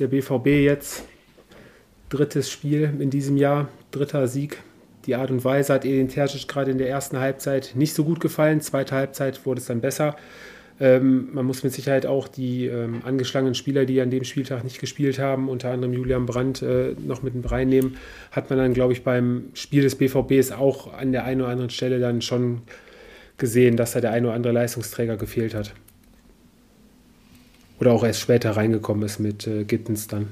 der 0.00 0.08
BVB 0.08 0.46
jetzt 0.46 1.04
drittes 2.08 2.50
Spiel 2.50 2.94
in 2.98 3.10
diesem 3.10 3.36
Jahr, 3.36 3.68
dritter 3.90 4.26
Sieg. 4.26 4.62
Die 5.04 5.14
Art 5.14 5.30
und 5.30 5.44
Weise 5.44 5.74
hat 5.74 5.84
Edin 5.84 6.08
Terzic 6.08 6.48
gerade 6.48 6.70
in 6.70 6.78
der 6.78 6.88
ersten 6.88 7.18
Halbzeit 7.18 7.72
nicht 7.74 7.94
so 7.94 8.04
gut 8.04 8.20
gefallen. 8.20 8.60
Zweite 8.60 8.94
Halbzeit 8.94 9.44
wurde 9.46 9.60
es 9.60 9.66
dann 9.66 9.80
besser. 9.80 10.16
Ähm, 10.80 11.30
man 11.32 11.44
muss 11.44 11.64
mit 11.64 11.72
Sicherheit 11.72 12.06
auch 12.06 12.28
die 12.28 12.66
ähm, 12.66 13.02
angeschlagenen 13.04 13.54
Spieler, 13.54 13.84
die 13.84 14.00
an 14.00 14.10
dem 14.10 14.24
Spieltag 14.24 14.62
nicht 14.62 14.78
gespielt 14.78 15.18
haben, 15.18 15.48
unter 15.48 15.70
anderem 15.70 15.92
Julian 15.92 16.26
Brandt, 16.26 16.62
äh, 16.62 16.94
noch 17.04 17.22
mit 17.22 17.34
reinnehmen. 17.50 17.96
Hat 18.30 18.50
man 18.50 18.58
dann, 18.58 18.74
glaube 18.74 18.92
ich, 18.92 19.02
beim 19.02 19.50
Spiel 19.54 19.82
des 19.82 19.96
BVBs 19.96 20.52
auch 20.52 20.92
an 20.94 21.12
der 21.12 21.24
einen 21.24 21.40
oder 21.40 21.50
anderen 21.50 21.70
Stelle 21.70 21.98
dann 21.98 22.22
schon 22.22 22.62
gesehen, 23.38 23.76
dass 23.76 23.92
da 23.92 24.00
der 24.00 24.12
ein 24.12 24.24
oder 24.24 24.34
andere 24.34 24.52
Leistungsträger 24.52 25.16
gefehlt 25.16 25.54
hat. 25.54 25.72
Oder 27.80 27.92
auch 27.92 28.04
erst 28.04 28.20
später 28.20 28.56
reingekommen 28.56 29.04
ist 29.04 29.18
mit 29.18 29.46
äh, 29.46 29.64
Gittens 29.64 30.06
dann. 30.06 30.28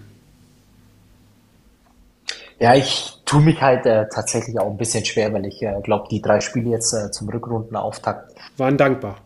Ja, 2.58 2.74
ich 2.74 3.12
tue 3.24 3.42
mich 3.42 3.60
halt 3.60 3.84
äh, 3.84 4.06
tatsächlich 4.12 4.58
auch 4.58 4.70
ein 4.70 4.78
bisschen 4.78 5.04
schwer, 5.04 5.32
weil 5.32 5.44
ich 5.44 5.62
äh, 5.62 5.74
glaube, 5.82 6.08
die 6.10 6.22
drei 6.22 6.40
Spiele 6.40 6.70
jetzt 6.70 6.92
äh, 6.94 7.10
zum 7.10 7.28
Rückrundenauftakt 7.28 8.34
waren 8.56 8.78
dankbar. 8.78 9.18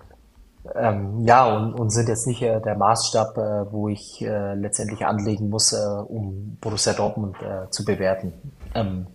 Ähm, 0.74 1.24
ja, 1.26 1.56
und, 1.56 1.74
und 1.74 1.90
sind 1.90 2.08
jetzt 2.08 2.26
nicht 2.26 2.42
äh, 2.42 2.60
der 2.60 2.76
Maßstab, 2.76 3.38
äh, 3.38 3.72
wo 3.72 3.88
ich 3.88 4.20
äh, 4.22 4.54
letztendlich 4.54 5.06
anlegen 5.06 5.48
muss, 5.48 5.72
äh, 5.72 5.76
um 5.76 6.58
Borussia 6.60 6.92
Dortmund 6.92 7.36
äh, 7.42 7.70
zu 7.70 7.84
bewerten. 7.84 8.34
Ähm, 8.74 9.06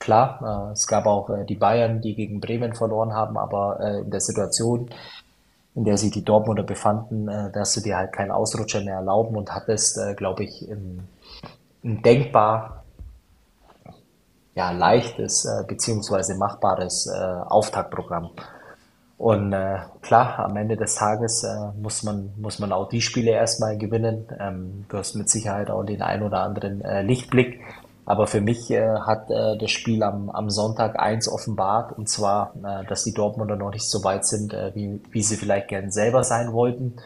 klar, 0.00 0.68
äh, 0.68 0.72
es 0.72 0.86
gab 0.88 1.06
auch 1.06 1.30
äh, 1.30 1.44
die 1.44 1.54
Bayern, 1.54 2.00
die 2.00 2.14
gegen 2.16 2.40
Bremen 2.40 2.74
verloren 2.74 3.14
haben, 3.14 3.38
aber 3.38 3.78
äh, 3.80 4.00
in 4.00 4.10
der 4.10 4.20
Situation, 4.20 4.90
in 5.74 5.84
der 5.84 5.96
sich 5.96 6.10
die 6.10 6.24
Dortmunder 6.24 6.64
befanden, 6.64 7.28
äh, 7.28 7.52
dass 7.52 7.74
du 7.74 7.80
dir 7.80 7.96
halt 7.96 8.12
keinen 8.12 8.32
Ausrutscher 8.32 8.80
mehr 8.82 8.96
erlauben 8.96 9.36
und 9.36 9.54
hattest, 9.54 9.98
äh, 9.98 10.14
glaube 10.14 10.42
ich, 10.42 10.68
im, 10.68 11.06
im 11.82 12.02
denkbar 12.02 12.82
ja, 14.54 14.72
leichtes 14.72 15.44
äh, 15.44 15.64
beziehungsweise 15.66 16.34
machbares 16.34 17.06
äh, 17.06 17.18
Auftaktprogramm. 17.46 18.30
Und 19.22 19.52
äh, 19.52 19.78
klar, 20.00 20.40
am 20.40 20.56
Ende 20.56 20.76
des 20.76 20.96
Tages 20.96 21.44
äh, 21.44 21.80
muss 21.80 22.02
man 22.02 22.32
muss 22.38 22.58
man 22.58 22.72
auch 22.72 22.88
die 22.88 23.00
Spiele 23.00 23.30
erstmal 23.30 23.78
gewinnen. 23.78 24.26
Ähm, 24.40 24.84
du 24.88 24.98
hast 24.98 25.14
mit 25.14 25.30
Sicherheit 25.30 25.70
auch 25.70 25.84
den 25.84 26.02
ein 26.02 26.24
oder 26.24 26.40
anderen 26.40 26.80
äh, 26.80 27.02
Lichtblick. 27.02 27.60
Aber 28.04 28.26
für 28.26 28.40
mich 28.40 28.68
äh, 28.72 28.84
hat 28.84 29.30
äh, 29.30 29.56
das 29.58 29.70
Spiel 29.70 30.02
am, 30.02 30.28
am 30.28 30.50
Sonntag 30.50 30.98
eins 30.98 31.28
offenbart, 31.28 31.96
und 31.96 32.08
zwar, 32.08 32.52
äh, 32.64 32.84
dass 32.86 33.04
die 33.04 33.14
Dortmunder 33.14 33.54
noch 33.54 33.70
nicht 33.70 33.88
so 33.88 34.02
weit 34.02 34.26
sind, 34.26 34.54
äh, 34.54 34.74
wie, 34.74 35.00
wie 35.12 35.22
sie 35.22 35.36
vielleicht 35.36 35.68
gern 35.68 35.92
selber 35.92 36.24
sein 36.24 36.52
wollten 36.52 36.96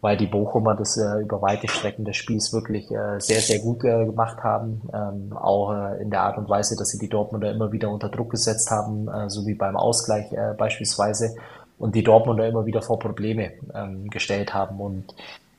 weil 0.00 0.16
die 0.16 0.26
Bochumer 0.26 0.74
das 0.74 0.96
äh, 0.96 1.20
über 1.20 1.42
weite 1.42 1.68
Strecken 1.68 2.04
des 2.04 2.16
Spiels 2.16 2.52
wirklich 2.52 2.90
äh, 2.90 3.18
sehr, 3.18 3.40
sehr 3.40 3.58
gut 3.58 3.84
äh, 3.84 4.06
gemacht 4.06 4.42
haben. 4.44 4.82
Ähm, 4.92 5.36
auch 5.36 5.72
äh, 5.72 6.00
in 6.00 6.10
der 6.10 6.22
Art 6.22 6.38
und 6.38 6.48
Weise, 6.48 6.76
dass 6.76 6.88
sie 6.88 6.98
die 6.98 7.08
Dortmunder 7.08 7.50
immer 7.50 7.72
wieder 7.72 7.90
unter 7.90 8.08
Druck 8.08 8.30
gesetzt 8.30 8.70
haben, 8.70 9.08
äh, 9.08 9.28
so 9.28 9.46
wie 9.46 9.54
beim 9.54 9.76
Ausgleich 9.76 10.32
äh, 10.32 10.54
beispielsweise. 10.56 11.34
Und 11.78 11.94
die 11.94 12.04
Dortmunder 12.04 12.46
immer 12.46 12.66
wieder 12.66 12.82
vor 12.82 12.98
Probleme 12.98 13.52
ähm, 13.74 14.08
gestellt 14.10 14.54
haben. 14.54 14.80
Und 14.80 15.14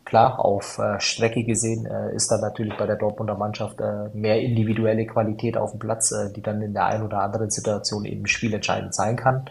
klar, 0.06 0.44
auf 0.44 0.80
äh, 0.80 1.00
Strecke 1.00 1.44
gesehen 1.44 1.86
äh, 1.86 2.16
ist 2.16 2.32
da 2.32 2.38
natürlich 2.38 2.78
bei 2.78 2.86
der 2.86 2.96
Dortmunder 2.96 3.36
Mannschaft 3.36 3.80
äh, 3.82 4.10
mehr 4.14 4.42
individuelle 4.42 5.06
Qualität 5.06 5.58
auf 5.58 5.72
dem 5.72 5.80
Platz, 5.80 6.12
äh, 6.12 6.32
die 6.34 6.42
dann 6.42 6.62
in 6.62 6.74
der 6.74 6.86
einen 6.86 7.04
oder 7.04 7.22
anderen 7.22 7.50
Situation 7.50 8.06
eben 8.06 8.26
spielentscheidend 8.26 8.94
sein 8.96 9.16
kann. 9.18 9.46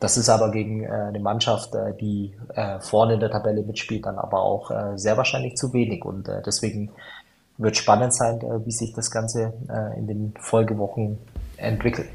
Das 0.00 0.16
ist 0.16 0.30
aber 0.30 0.50
gegen 0.50 0.84
äh, 0.84 0.88
eine 0.88 1.20
Mannschaft, 1.20 1.74
äh, 1.74 1.94
die 2.00 2.32
äh, 2.54 2.80
vorne 2.80 3.14
in 3.14 3.20
der 3.20 3.30
Tabelle 3.30 3.62
mitspielt, 3.62 4.06
dann 4.06 4.18
aber 4.18 4.42
auch 4.42 4.70
äh, 4.70 4.96
sehr 4.96 5.16
wahrscheinlich 5.16 5.56
zu 5.56 5.72
wenig. 5.74 6.04
Und 6.04 6.28
äh, 6.28 6.42
deswegen 6.44 6.90
wird 7.58 7.76
spannend 7.76 8.14
sein, 8.14 8.40
äh, 8.40 8.64
wie 8.64 8.72
sich 8.72 8.94
das 8.94 9.10
Ganze 9.10 9.52
äh, 9.68 9.98
in 9.98 10.06
den 10.06 10.34
Folgewochen 10.40 11.18
entwickelt. 11.58 12.08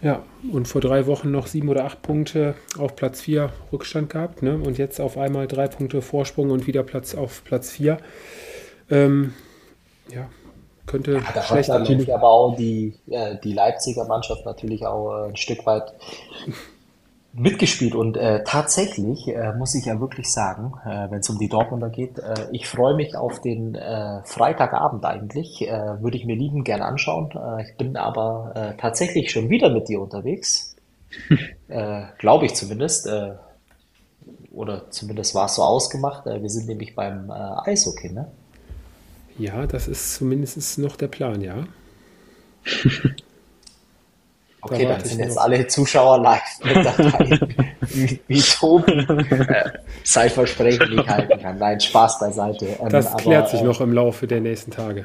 Ja, 0.00 0.22
und 0.52 0.66
vor 0.66 0.80
drei 0.80 1.06
Wochen 1.06 1.30
noch 1.30 1.46
sieben 1.46 1.68
oder 1.68 1.84
acht 1.84 2.02
Punkte 2.02 2.54
auf 2.78 2.96
Platz 2.96 3.20
vier 3.20 3.50
Rückstand 3.72 4.10
gehabt. 4.10 4.42
Ne? 4.42 4.54
Und 4.54 4.78
jetzt 4.78 5.00
auf 5.00 5.16
einmal 5.16 5.46
drei 5.46 5.66
Punkte 5.66 6.02
Vorsprung 6.02 6.50
und 6.50 6.66
wieder 6.66 6.82
Platz 6.82 7.14
auf 7.14 7.44
Platz 7.44 7.70
vier. 7.70 7.98
Ähm, 8.90 9.32
ja, 10.10 10.28
könnte 10.86 11.14
ja, 11.14 11.20
da 11.34 11.42
schlecht 11.42 11.70
natürlich 11.70 12.14
aber 12.14 12.28
auch 12.28 12.56
die, 12.56 12.94
äh, 13.10 13.36
die 13.42 13.54
Leipziger 13.54 14.04
Mannschaft 14.04 14.44
natürlich 14.44 14.84
auch 14.86 15.24
äh, 15.24 15.28
ein 15.28 15.36
Stück 15.36 15.64
weit 15.64 15.94
mitgespielt 17.36 17.94
und 17.94 18.16
äh, 18.16 18.44
tatsächlich 18.44 19.26
äh, 19.26 19.52
muss 19.54 19.74
ich 19.74 19.86
ja 19.86 20.00
wirklich 20.00 20.30
sagen, 20.30 20.72
äh, 20.84 21.10
wenn 21.10 21.18
es 21.18 21.28
um 21.28 21.38
die 21.38 21.48
Dortmunder 21.48 21.90
geht, 21.90 22.18
äh, 22.18 22.46
ich 22.52 22.68
freue 22.68 22.94
mich 22.94 23.16
auf 23.16 23.40
den 23.40 23.74
äh, 23.74 24.22
Freitagabend 24.24 25.04
eigentlich, 25.04 25.62
äh, 25.62 26.00
würde 26.00 26.16
ich 26.16 26.26
mir 26.26 26.36
lieben 26.36 26.62
gern 26.62 26.80
anschauen. 26.80 27.30
Äh, 27.32 27.64
ich 27.64 27.76
bin 27.76 27.96
aber 27.96 28.52
äh, 28.54 28.80
tatsächlich 28.80 29.32
schon 29.32 29.48
wieder 29.48 29.70
mit 29.70 29.88
dir 29.88 30.00
unterwegs, 30.00 30.76
äh, 31.68 32.02
glaube 32.18 32.46
ich 32.46 32.54
zumindest, 32.54 33.08
äh, 33.08 33.32
oder 34.52 34.88
zumindest 34.90 35.34
war 35.34 35.46
es 35.46 35.56
so 35.56 35.62
ausgemacht. 35.62 36.26
Äh, 36.26 36.40
wir 36.40 36.50
sind 36.50 36.68
nämlich 36.68 36.94
beim 36.94 37.30
äh, 37.30 37.70
Eishockey, 37.70 38.12
ne? 38.12 38.30
Ja, 39.38 39.66
das 39.66 39.88
ist 39.88 40.14
zumindest 40.14 40.78
noch 40.78 40.94
der 40.94 41.08
Plan, 41.08 41.40
ja. 41.40 41.64
Okay, 44.64 44.86
dann 44.86 45.04
sind 45.04 45.18
jetzt 45.18 45.38
alle 45.38 45.66
Zuschauer 45.66 46.18
live 46.18 46.40
mit 46.64 46.76
dabei, 46.84 47.38
wie, 47.88 48.20
wie 48.26 48.40
Tobi 48.40 48.92
äh, 48.92 49.70
sein 50.02 50.30
Versprechen 50.30 50.96
nicht 50.96 51.06
halten 51.08 51.38
kann. 51.40 51.58
Nein, 51.58 51.78
Spaß 51.78 52.18
beiseite. 52.18 52.66
Ähm, 52.80 52.88
das 52.88 53.08
aber, 53.08 53.16
klärt 53.16 53.50
sich 53.50 53.60
äh, 53.60 53.64
noch 53.64 53.80
im 53.80 53.92
Laufe 53.92 54.26
der 54.26 54.40
nächsten 54.40 54.70
Tage. 54.70 55.04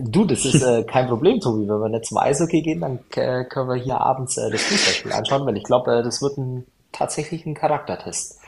Du, 0.00 0.24
das 0.24 0.44
ist 0.44 0.62
äh, 0.62 0.84
kein 0.90 1.08
Problem, 1.08 1.40
Tobi. 1.40 1.68
Wenn 1.68 1.80
wir 1.80 1.88
nicht 1.88 2.06
zum 2.06 2.18
Eishockey 2.18 2.62
gehen, 2.62 2.80
dann 2.80 3.00
äh, 3.16 3.44
können 3.44 3.68
wir 3.68 3.76
hier 3.76 4.00
abends 4.00 4.36
äh, 4.36 4.50
das 4.50 4.62
Fußballspiel 4.62 5.12
anschauen, 5.12 5.46
weil 5.46 5.56
ich 5.56 5.64
glaube, 5.64 5.98
äh, 5.98 6.02
das 6.02 6.22
wird 6.22 6.38
ein, 6.38 6.66
tatsächlich 6.92 7.46
ein 7.46 7.54
Charaktertest. 7.54 8.40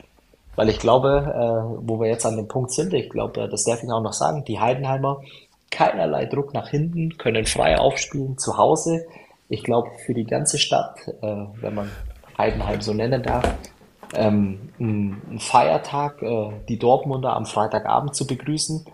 Weil 0.55 0.69
ich 0.69 0.79
glaube, 0.79 1.33
äh, 1.35 1.87
wo 1.87 1.99
wir 1.99 2.07
jetzt 2.07 2.25
an 2.25 2.37
dem 2.37 2.47
Punkt 2.47 2.71
sind, 2.71 2.93
ich 2.93 3.09
glaube, 3.09 3.47
das 3.47 3.63
darf 3.63 3.83
ich 3.83 3.91
auch 3.91 4.01
noch 4.01 4.13
sagen, 4.13 4.43
die 4.45 4.59
Heidenheimer, 4.59 5.21
keinerlei 5.69 6.25
Druck 6.25 6.53
nach 6.53 6.69
hinten, 6.69 7.17
können 7.17 7.45
frei 7.45 7.77
aufspielen 7.77 8.37
zu 8.37 8.57
Hause. 8.57 9.05
Ich 9.49 9.63
glaube, 9.63 9.91
für 10.05 10.13
die 10.13 10.25
ganze 10.25 10.57
Stadt, 10.57 11.07
äh, 11.21 11.45
wenn 11.61 11.75
man 11.75 11.89
Heidenheim 12.37 12.81
so 12.81 12.93
nennen 12.93 13.23
darf, 13.23 13.55
ähm, 14.15 14.69
ein 14.79 15.39
Feiertag, 15.39 16.21
äh, 16.21 16.51
die 16.69 16.79
Dortmunder 16.79 17.35
am 17.35 17.45
Freitagabend 17.45 18.15
zu 18.15 18.27
begrüßen. 18.27 18.85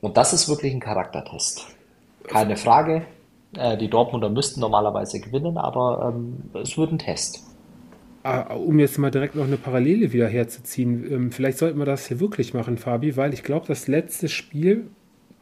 Und 0.00 0.16
das 0.16 0.32
ist 0.32 0.48
wirklich 0.48 0.72
ein 0.72 0.80
Charaktertest. 0.80 1.66
Keine 2.24 2.56
Frage. 2.56 3.02
Äh, 3.56 3.76
die 3.76 3.90
Dortmunder 3.90 4.30
müssten 4.30 4.60
normalerweise 4.60 5.20
gewinnen, 5.20 5.58
aber 5.58 6.12
ähm, 6.14 6.50
es 6.60 6.76
wird 6.76 6.92
ein 6.92 6.98
Test. 6.98 7.40
Ah, 8.24 8.54
um 8.54 8.78
jetzt 8.78 8.98
mal 8.98 9.10
direkt 9.10 9.34
noch 9.34 9.44
eine 9.44 9.56
Parallele 9.56 10.12
wieder 10.12 10.28
herzuziehen, 10.28 11.12
ähm, 11.12 11.32
vielleicht 11.32 11.58
sollten 11.58 11.78
wir 11.78 11.86
das 11.86 12.06
hier 12.06 12.20
wirklich 12.20 12.54
machen, 12.54 12.78
Fabi, 12.78 13.16
weil 13.16 13.34
ich 13.34 13.42
glaube, 13.42 13.66
das 13.66 13.88
letzte 13.88 14.28
Spiel, 14.28 14.86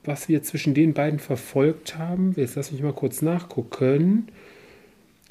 was 0.05 0.29
wir 0.29 0.43
zwischen 0.43 0.75
den 0.75 0.95
beiden 0.95 1.19
verfolgt 1.19 1.99
haben, 1.99 2.35
jetzt 2.37 2.57
lass 2.57 2.73
mich 2.73 2.83
mal 2.83 2.93
kurz 2.93 3.23
nachgucken, 3.23 4.29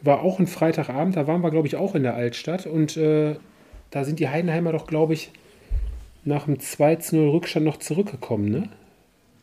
war 0.02 0.22
auch 0.22 0.40
ein 0.40 0.48
Freitagabend, 0.48 1.16
da 1.16 1.28
waren 1.28 1.42
wir, 1.42 1.52
glaube 1.52 1.68
ich, 1.68 1.76
auch 1.76 1.96
in 1.96 2.04
der 2.04 2.16
Altstadt 2.16 2.66
und 2.66 2.96
äh, 2.98 3.36
da 3.92 4.04
sind 4.04 4.20
die 4.20 4.30
Heidenheimer 4.30 4.72
doch, 4.72 4.88
glaube 4.88 5.14
ich, 5.14 5.32
nach 6.24 6.46
dem 6.46 6.58
2-0 6.58 7.32
Rückstand 7.32 7.66
noch 7.66 7.78
zurückgekommen, 7.78 8.50
ne? 8.50 8.70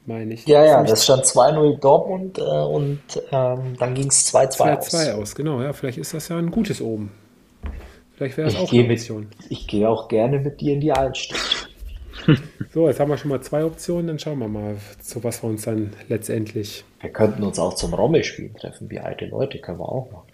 Meine 0.07 0.35
ich. 0.35 0.47
Ja, 0.47 0.65
ja, 0.65 0.85
das 0.85 1.03
stand 1.03 1.25
2-0 1.25 1.81
Dortmund 1.81 2.39
äh, 2.39 2.43
und 2.43 3.01
ähm, 3.33 3.77
dann 3.77 3.95
ging 3.95 4.07
es 4.07 4.33
2-2 4.33 4.77
aus. 4.77 4.95
2-2 4.95 5.13
aus, 5.15 5.35
genau. 5.35 5.61
Ja, 5.61 5.73
vielleicht 5.73 5.99
ist 5.99 6.15
das 6.15 6.29
ja 6.29 6.39
ein 6.39 6.53
gutes 6.53 6.81
Oben. 6.81 7.11
Vielleicht 8.15 8.37
wäre 8.37 8.49
es 8.49 8.55
auch 8.55 8.73
eine 8.73 8.93
Option. 8.93 9.23
Mit, 9.23 9.51
ich 9.51 9.67
gehe 9.67 9.89
auch 9.89 10.07
gerne 10.07 10.39
mit 10.39 10.61
dir 10.61 10.75
in 10.75 10.81
die 10.81 10.93
Altstadt. 10.93 11.69
so, 12.73 12.89
jetzt 12.89 13.01
haben 13.01 13.11
wir 13.11 13.19
schon 13.19 13.31
mal 13.31 13.41
zwei 13.41 13.65
Optionen, 13.65 14.07
dann 14.07 14.19
schauen 14.19 14.39
wir 14.39 14.49
mal, 14.49 14.77
zu 15.01 15.23
was 15.25 15.43
wir 15.43 15.49
uns 15.49 15.63
dann 15.63 15.93
letztendlich. 16.09 16.85
Wir 17.01 17.11
könnten 17.11 17.43
uns 17.43 17.59
auch 17.59 17.75
zum 17.75 17.95
Rommelspielen 17.95 18.55
treffen, 18.55 18.91
wie 18.91 18.99
alte 18.99 19.27
Leute, 19.27 19.59
können 19.59 19.79
wir 19.79 19.89
auch 19.89 20.11
machen. 20.11 20.29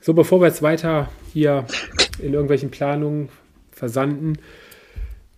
So, 0.00 0.14
bevor 0.14 0.40
wir 0.40 0.48
jetzt 0.48 0.62
weiter 0.62 1.08
hier 1.32 1.66
in 2.20 2.32
irgendwelchen 2.32 2.70
Planungen 2.70 3.28
versanden, 3.70 4.38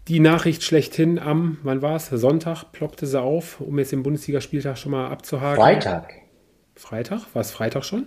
die 0.09 0.21
Nachricht 0.21 0.63
schlechthin 0.63 1.19
am, 1.19 1.59
wann 1.63 1.81
war 1.81 1.97
es? 1.97 2.09
Sonntag 2.09 2.73
ploppte 2.73 3.07
sie 3.07 3.21
auf, 3.21 3.61
um 3.61 3.79
jetzt 3.79 3.93
den 3.93 4.03
Bundesligaspieltag 4.03 4.77
schon 4.77 4.93
mal 4.93 5.09
abzuhaken. 5.09 5.63
Freitag. 5.63 6.15
Freitag? 6.77 7.35
War 7.35 7.41
es 7.41 7.51
Freitag 7.51 7.85
schon? 7.85 8.07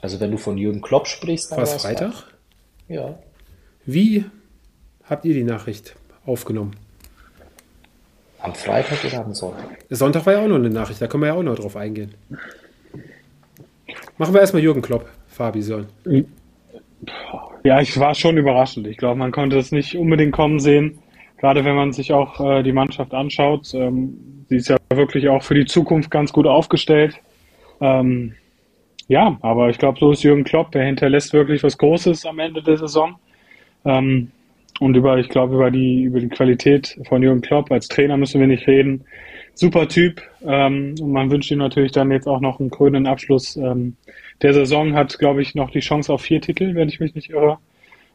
Also 0.00 0.18
wenn 0.20 0.30
du 0.30 0.38
von 0.38 0.58
Jürgen 0.58 0.80
Klopp 0.80 1.06
sprichst, 1.06 1.50
dann 1.52 1.58
war 1.58 1.64
es 1.64 1.74
Freitag? 1.74 2.12
Freitag? 2.12 2.34
Ja. 2.88 3.18
Wie 3.84 4.24
habt 5.04 5.24
ihr 5.24 5.34
die 5.34 5.44
Nachricht 5.44 5.94
aufgenommen? 6.26 6.76
Am 8.40 8.54
Freitag 8.54 9.04
oder 9.04 9.24
am 9.24 9.34
Sonntag? 9.34 9.78
Sonntag 9.90 10.24
war 10.24 10.32
ja 10.34 10.40
auch 10.40 10.48
noch 10.48 10.56
eine 10.56 10.70
Nachricht, 10.70 11.00
da 11.02 11.06
können 11.06 11.22
wir 11.22 11.28
ja 11.28 11.34
auch 11.34 11.42
noch 11.42 11.56
drauf 11.56 11.76
eingehen. 11.76 12.14
Machen 14.16 14.34
wir 14.34 14.40
erstmal 14.40 14.62
Jürgen 14.62 14.82
Klopp, 14.82 15.08
Fabi 15.28 15.62
Soll. 15.62 15.86
Ja, 17.64 17.80
ich 17.80 17.98
war 17.98 18.14
schon 18.14 18.38
überraschend. 18.38 18.86
Ich 18.86 18.96
glaube, 18.96 19.18
man 19.18 19.32
konnte 19.32 19.58
es 19.58 19.72
nicht 19.72 19.96
unbedingt 19.96 20.32
kommen 20.32 20.60
sehen. 20.60 20.98
Gerade 21.38 21.64
wenn 21.64 21.74
man 21.74 21.92
sich 21.92 22.12
auch 22.12 22.40
äh, 22.40 22.62
die 22.62 22.72
Mannschaft 22.72 23.14
anschaut. 23.14 23.72
Ähm, 23.74 24.44
sie 24.48 24.56
ist 24.56 24.68
ja 24.68 24.76
wirklich 24.92 25.28
auch 25.28 25.42
für 25.42 25.54
die 25.54 25.64
Zukunft 25.64 26.10
ganz 26.10 26.32
gut 26.32 26.46
aufgestellt. 26.46 27.18
Ähm, 27.80 28.34
ja, 29.08 29.38
aber 29.40 29.70
ich 29.70 29.78
glaube, 29.78 29.98
so 29.98 30.12
ist 30.12 30.22
Jürgen 30.22 30.44
Klopp. 30.44 30.74
Er 30.74 30.84
hinterlässt 30.84 31.32
wirklich 31.32 31.62
was 31.62 31.78
Großes 31.78 32.26
am 32.26 32.38
Ende 32.38 32.62
der 32.62 32.76
Saison. 32.76 33.16
Ähm, 33.84 34.30
und 34.78 34.96
über, 34.96 35.18
ich 35.18 35.28
glaube, 35.28 35.54
über 35.54 35.70
die, 35.70 36.02
über 36.02 36.20
die 36.20 36.28
Qualität 36.28 36.98
von 37.08 37.22
Jürgen 37.22 37.40
Klopp 37.40 37.70
als 37.70 37.88
Trainer 37.88 38.16
müssen 38.16 38.40
wir 38.40 38.46
nicht 38.46 38.66
reden. 38.66 39.04
Super 39.54 39.88
Typ. 39.88 40.22
Ähm, 40.42 40.94
und 41.00 41.12
man 41.12 41.30
wünscht 41.30 41.50
ihm 41.50 41.58
natürlich 41.58 41.92
dann 41.92 42.10
jetzt 42.10 42.26
auch 42.26 42.40
noch 42.40 42.60
einen 42.60 42.70
krönenden 42.70 43.06
Abschluss 43.06 43.56
ähm, 43.56 43.96
der 44.42 44.54
Saison. 44.54 44.94
Hat, 44.94 45.18
glaube 45.18 45.42
ich, 45.42 45.54
noch 45.54 45.70
die 45.70 45.80
Chance 45.80 46.12
auf 46.12 46.22
vier 46.22 46.40
Titel, 46.40 46.74
wenn 46.74 46.88
ich 46.88 47.00
mich 47.00 47.14
nicht 47.14 47.30
irre. 47.30 47.58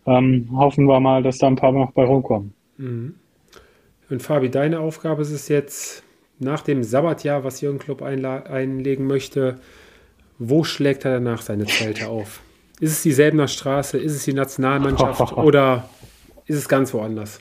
Ähm, 0.08 0.50
hoffen 0.54 0.86
wir 0.86 1.00
mal, 1.00 1.24
dass 1.24 1.38
da 1.38 1.48
ein 1.48 1.56
paar 1.56 1.72
noch 1.72 1.92
bei 1.92 2.04
rumkommen. 2.04 2.54
Mhm. 2.78 3.16
Und 4.10 4.22
Fabi, 4.22 4.50
deine 4.50 4.80
Aufgabe 4.80 5.22
ist 5.24 5.32
es 5.32 5.48
jetzt, 5.48 6.04
nach 6.40 6.62
dem 6.62 6.84
Sabbatjahr, 6.84 7.44
was 7.44 7.62
Jürgen 7.62 7.80
Klopp 7.80 8.02
einlegen 8.02 9.08
möchte, 9.08 9.60
wo 10.38 10.64
schlägt 10.64 11.06
er 11.06 11.14
danach 11.14 11.42
seine 11.42 11.66
Zelte 11.66 12.10
auf? 12.10 12.42
Ist 12.80 12.92
es 12.92 13.04
die 13.04 13.14
Selbener 13.14 13.48
Straße? 13.48 13.98
Ist 13.98 14.14
es 14.14 14.26
die 14.26 14.34
Nationalmannschaft? 14.34 15.34
oder 15.38 15.90
ist 16.46 16.58
es 16.58 16.70
ganz 16.70 16.94
woanders? 16.94 17.40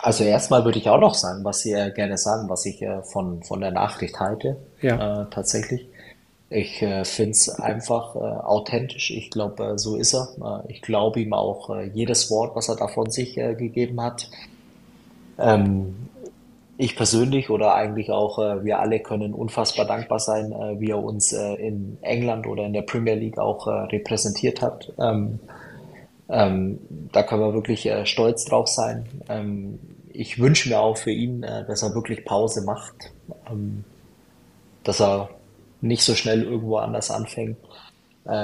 Also 0.00 0.24
erstmal 0.24 0.64
würde 0.64 0.78
ich 0.78 0.88
auch 0.88 1.00
noch 1.00 1.14
sagen, 1.14 1.44
was 1.44 1.60
Sie 1.60 1.72
äh, 1.72 1.90
gerne 1.92 2.18
sagen, 2.18 2.48
was 2.48 2.64
ich 2.66 2.80
äh, 2.82 3.02
von, 3.02 3.42
von 3.42 3.60
der 3.60 3.72
Nachricht 3.72 4.20
halte. 4.20 4.56
Ja. 4.80 5.22
Äh, 5.22 5.26
tatsächlich. 5.30 5.86
Ich 6.50 6.80
äh, 6.80 7.04
finde 7.04 7.32
es 7.32 7.50
einfach 7.50 8.14
äh, 8.14 8.18
authentisch. 8.18 9.10
Ich 9.10 9.30
glaube, 9.30 9.64
äh, 9.64 9.78
so 9.78 9.96
ist 9.96 10.14
er. 10.14 10.64
ich 10.68 10.82
glaube 10.82 11.20
ihm 11.20 11.32
auch 11.32 11.76
jedes 11.92 12.30
Wort, 12.30 12.54
was 12.54 12.68
er 12.68 12.76
da 12.76 12.86
von 12.86 13.10
sich 13.10 13.34
gegeben 13.34 14.00
hat. 14.00 14.30
Ähm, 15.38 15.96
ich 16.80 16.96
persönlich 16.96 17.50
oder 17.50 17.74
eigentlich 17.74 18.12
auch 18.12 18.38
wir 18.38 18.78
alle 18.78 19.00
können 19.00 19.34
unfassbar 19.34 19.84
dankbar 19.84 20.20
sein, 20.20 20.54
wie 20.78 20.90
er 20.90 21.02
uns 21.02 21.32
in 21.32 21.98
England 22.02 22.46
oder 22.46 22.66
in 22.66 22.72
der 22.72 22.82
Premier 22.82 23.16
League 23.16 23.36
auch 23.36 23.66
repräsentiert 23.66 24.62
hat. 24.62 24.92
Ähm, 24.96 25.40
ähm, 26.28 26.78
da 27.12 27.22
können 27.22 27.42
wir 27.42 27.54
wirklich 27.54 27.86
äh, 27.86 28.06
stolz 28.06 28.44
drauf 28.44 28.68
sein. 28.68 29.06
Ähm, 29.28 29.78
ich 30.12 30.38
wünsche 30.38 30.68
mir 30.68 30.80
auch 30.80 30.96
für 30.96 31.10
ihn, 31.10 31.42
äh, 31.42 31.64
dass 31.66 31.82
er 31.82 31.94
wirklich 31.94 32.24
Pause 32.24 32.62
macht, 32.62 32.94
ähm, 33.50 33.84
dass 34.84 35.00
er 35.00 35.30
nicht 35.80 36.02
so 36.02 36.14
schnell 36.14 36.42
irgendwo 36.42 36.78
anders 36.78 37.10
anfängt. 37.10 37.56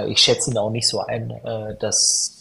ich 0.06 0.18
schätze 0.18 0.52
ihn 0.52 0.56
auch 0.56 0.70
nicht 0.70 0.86
so 0.86 1.00
ein, 1.00 1.32
dass 1.80 2.34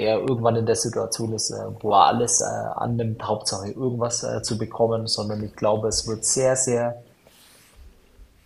er 0.00 0.20
irgendwann 0.20 0.56
in 0.56 0.66
der 0.66 0.76
Situation 0.76 1.32
ist, 1.32 1.50
äh, 1.50 1.64
wo 1.80 1.92
er 1.92 2.06
alles 2.06 2.40
äh, 2.40 2.44
annimmt, 2.44 3.22
Hauptsache 3.22 3.70
irgendwas 3.70 4.22
äh, 4.22 4.42
zu 4.42 4.58
bekommen, 4.58 5.06
sondern 5.06 5.44
ich 5.44 5.54
glaube, 5.54 5.88
es 5.88 6.06
wird 6.06 6.24
sehr, 6.24 6.56
sehr 6.56 7.02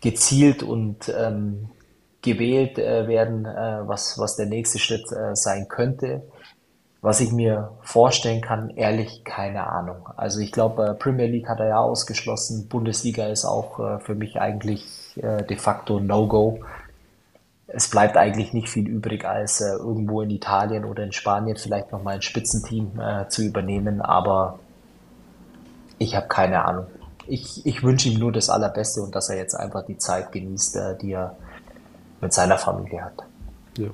gezielt 0.00 0.62
und 0.62 1.12
ähm, 1.16 1.70
gewählt 2.22 2.78
äh, 2.78 3.06
werden, 3.06 3.44
äh, 3.44 3.86
was, 3.86 4.18
was 4.18 4.36
der 4.36 4.46
nächste 4.46 4.78
Schritt 4.78 5.10
äh, 5.12 5.34
sein 5.34 5.68
könnte. 5.68 6.22
Was 7.04 7.20
ich 7.20 7.32
mir 7.32 7.70
vorstellen 7.82 8.40
kann, 8.40 8.70
ehrlich, 8.70 9.24
keine 9.24 9.66
Ahnung. 9.66 10.08
Also 10.16 10.40
ich 10.40 10.52
glaube, 10.52 10.96
Premier 10.98 11.26
League 11.26 11.48
hat 11.48 11.60
er 11.60 11.68
ja 11.68 11.78
ausgeschlossen, 11.78 12.68
Bundesliga 12.68 13.26
ist 13.26 13.44
auch 13.44 14.00
für 14.00 14.14
mich 14.14 14.40
eigentlich 14.40 15.12
de 15.16 15.56
facto 15.56 16.00
No-Go 16.00 16.60
es 17.74 17.88
bleibt 17.88 18.16
eigentlich 18.16 18.52
nicht 18.52 18.68
viel 18.68 18.88
übrig, 18.88 19.24
als 19.24 19.60
äh, 19.60 19.74
irgendwo 19.74 20.22
in 20.22 20.30
Italien 20.30 20.84
oder 20.84 21.02
in 21.02 21.12
Spanien 21.12 21.56
vielleicht 21.56 21.92
nochmal 21.92 22.16
ein 22.16 22.22
Spitzenteam 22.22 23.00
äh, 23.00 23.28
zu 23.28 23.42
übernehmen, 23.42 24.00
aber 24.00 24.58
ich 25.98 26.14
habe 26.14 26.28
keine 26.28 26.64
Ahnung. 26.64 26.86
Ich, 27.26 27.64
ich 27.66 27.82
wünsche 27.82 28.08
ihm 28.08 28.18
nur 28.18 28.32
das 28.32 28.50
Allerbeste 28.50 29.00
und 29.02 29.14
dass 29.14 29.30
er 29.30 29.36
jetzt 29.36 29.54
einfach 29.54 29.84
die 29.86 29.98
Zeit 29.98 30.30
genießt, 30.30 30.76
äh, 30.76 30.98
die 30.98 31.12
er 31.12 31.36
mit 32.20 32.32
seiner 32.32 32.58
Familie 32.58 33.02
hat. 33.02 33.24
Ja. 33.76 33.88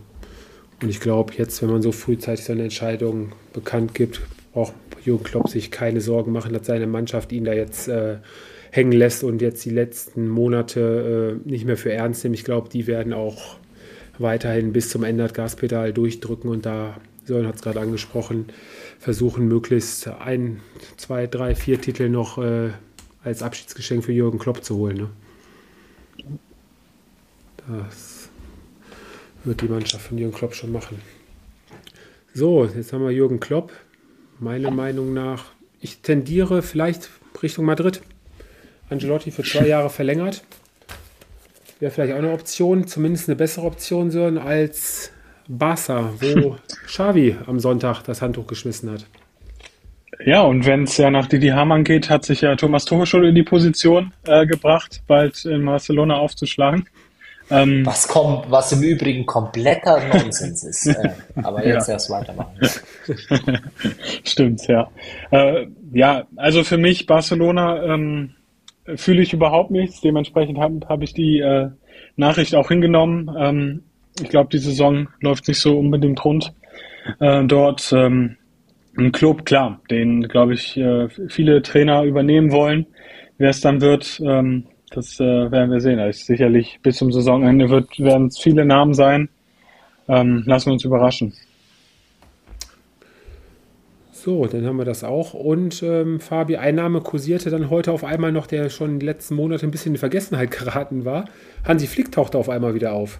Und 0.82 0.88
ich 0.88 1.00
glaube, 1.00 1.34
jetzt, 1.36 1.60
wenn 1.62 1.70
man 1.70 1.82
so 1.82 1.92
frühzeitig 1.92 2.44
seine 2.44 2.62
Entscheidung 2.62 3.32
bekannt 3.52 3.94
gibt, 3.94 4.20
braucht 4.52 4.74
Jürgen 5.04 5.24
Klopp 5.24 5.48
sich 5.48 5.70
keine 5.70 6.00
Sorgen 6.00 6.32
machen, 6.32 6.52
dass 6.52 6.66
seine 6.66 6.86
Mannschaft 6.86 7.32
ihn 7.32 7.44
da 7.44 7.52
jetzt 7.52 7.88
äh, 7.88 8.16
hängen 8.70 8.92
lässt 8.92 9.24
und 9.24 9.42
jetzt 9.42 9.64
die 9.64 9.70
letzten 9.70 10.28
Monate 10.28 11.40
äh, 11.44 11.48
nicht 11.48 11.64
mehr 11.64 11.76
für 11.76 11.92
ernst 11.92 12.24
nimmt. 12.24 12.36
Ich 12.36 12.44
glaube, 12.44 12.68
die 12.68 12.86
werden 12.86 13.12
auch 13.12 13.56
weiterhin 14.18 14.72
bis 14.72 14.90
zum 14.90 15.04
Ende 15.04 15.24
das 15.24 15.34
Gaspedal 15.34 15.92
durchdrücken 15.92 16.50
und 16.50 16.66
da, 16.66 16.96
Sören 17.24 17.46
hat 17.46 17.56
es 17.56 17.62
gerade 17.62 17.80
angesprochen, 17.80 18.46
versuchen 18.98 19.48
möglichst 19.48 20.08
ein, 20.08 20.60
zwei, 20.96 21.26
drei, 21.26 21.54
vier 21.54 21.80
Titel 21.80 22.08
noch 22.08 22.38
äh, 22.38 22.70
als 23.24 23.42
Abschiedsgeschenk 23.42 24.04
für 24.04 24.12
Jürgen 24.12 24.38
Klopp 24.38 24.64
zu 24.64 24.76
holen. 24.76 24.96
Ne? 24.96 25.08
Das 27.66 28.09
wird 29.44 29.60
die 29.60 29.68
Mannschaft 29.68 30.06
von 30.06 30.18
Jürgen 30.18 30.34
Klopp 30.34 30.54
schon 30.54 30.72
machen. 30.72 31.00
So, 32.34 32.64
jetzt 32.64 32.92
haben 32.92 33.02
wir 33.02 33.10
Jürgen 33.10 33.40
Klopp. 33.40 33.72
Meiner 34.38 34.70
Meinung 34.70 35.12
nach, 35.12 35.44
ich 35.80 36.00
tendiere 36.00 36.62
vielleicht 36.62 37.10
Richtung 37.42 37.64
Madrid. 37.64 38.00
Angelotti 38.88 39.30
für 39.30 39.42
zwei 39.42 39.66
Jahre 39.66 39.90
verlängert. 39.90 40.42
Wäre 41.78 41.92
vielleicht 41.92 42.12
auch 42.12 42.18
eine 42.18 42.32
Option, 42.32 42.86
zumindest 42.86 43.28
eine 43.28 43.36
bessere 43.36 43.66
Option, 43.66 44.10
Sören, 44.10 44.38
als 44.38 45.12
Barca, 45.48 46.12
wo 46.20 46.56
Xavi 46.86 47.36
am 47.46 47.58
Sonntag 47.58 48.02
das 48.02 48.22
Handtuch 48.22 48.46
geschmissen 48.46 48.90
hat. 48.90 49.06
Ja, 50.24 50.42
und 50.42 50.66
wenn 50.66 50.82
es 50.82 50.98
ja 50.98 51.10
nach 51.10 51.26
Didi 51.26 51.48
Hamann 51.48 51.82
geht, 51.82 52.10
hat 52.10 52.24
sich 52.24 52.42
ja 52.42 52.54
Thomas 52.54 52.84
Tuchel 52.84 53.06
schon 53.06 53.24
in 53.24 53.34
die 53.34 53.42
Position 53.42 54.12
äh, 54.24 54.46
gebracht, 54.46 55.02
bald 55.06 55.44
in 55.46 55.64
Barcelona 55.64 56.16
aufzuschlagen. 56.16 56.86
Ähm, 57.50 57.84
was 57.84 58.06
kommt, 58.06 58.50
was 58.50 58.72
im 58.72 58.82
Übrigen 58.82 59.26
kompletter 59.26 60.00
Nonsens 60.08 60.64
ist. 60.64 60.86
Äh, 60.86 61.10
aber 61.42 61.66
jetzt 61.66 61.88
ja. 61.88 61.94
erst 61.94 62.10
weitermachen. 62.10 62.56
Stimmt, 64.24 64.66
ja. 64.68 64.90
Äh, 65.30 65.66
ja, 65.92 66.26
also 66.36 66.62
für 66.62 66.78
mich 66.78 67.06
Barcelona 67.06 67.82
ähm, 67.82 68.34
fühle 68.96 69.22
ich 69.22 69.32
überhaupt 69.32 69.70
nichts. 69.70 70.00
Dementsprechend 70.00 70.58
habe 70.58 70.80
hab 70.88 71.02
ich 71.02 71.12
die 71.12 71.40
äh, 71.40 71.70
Nachricht 72.16 72.54
auch 72.54 72.68
hingenommen. 72.68 73.30
Ähm, 73.36 73.82
ich 74.22 74.28
glaube, 74.28 74.50
die 74.50 74.58
Saison 74.58 75.08
läuft 75.20 75.48
nicht 75.48 75.60
so 75.60 75.78
unbedingt 75.78 76.24
rund. 76.24 76.52
Äh, 77.18 77.44
dort 77.44 77.92
ähm, 77.92 78.36
ein 78.96 79.12
Club, 79.12 79.44
klar, 79.44 79.80
den, 79.90 80.28
glaube 80.28 80.54
ich, 80.54 80.76
äh, 80.76 81.08
viele 81.28 81.62
Trainer 81.62 82.02
übernehmen 82.02 82.52
wollen. 82.52 82.86
Wer 83.38 83.50
es 83.50 83.60
dann 83.60 83.80
wird, 83.80 84.20
ähm, 84.24 84.66
das 84.90 85.20
äh, 85.20 85.50
werden 85.50 85.70
wir 85.70 85.80
sehen. 85.80 85.98
Also 85.98 86.24
sicherlich 86.24 86.80
bis 86.82 86.96
zum 86.96 87.12
Saisonende 87.12 87.70
wird, 87.70 87.98
werden 87.98 88.26
es 88.26 88.38
viele 88.38 88.64
Namen 88.64 88.94
sein. 88.94 89.28
Ähm, 90.08 90.42
lassen 90.46 90.66
wir 90.66 90.72
uns 90.72 90.84
überraschen. 90.84 91.32
So, 94.12 94.44
dann 94.46 94.66
haben 94.66 94.76
wir 94.76 94.84
das 94.84 95.02
auch. 95.02 95.32
Und 95.32 95.82
ähm, 95.82 96.20
Fabi, 96.20 96.56
Einnahme 96.56 97.00
kursierte 97.00 97.48
dann 97.48 97.70
heute 97.70 97.90
auf 97.92 98.04
einmal 98.04 98.32
noch, 98.32 98.46
der 98.46 98.68
schon 98.68 98.98
die 98.98 99.06
letzten 99.06 99.34
Monate 99.34 99.66
ein 99.66 99.70
bisschen 99.70 99.94
in 99.94 99.98
Vergessenheit 99.98 100.50
geraten 100.58 101.04
war. 101.04 101.24
Hansi 101.64 101.86
Flick 101.86 102.12
tauchte 102.12 102.36
auf 102.36 102.50
einmal 102.50 102.74
wieder 102.74 102.92
auf. 102.92 103.18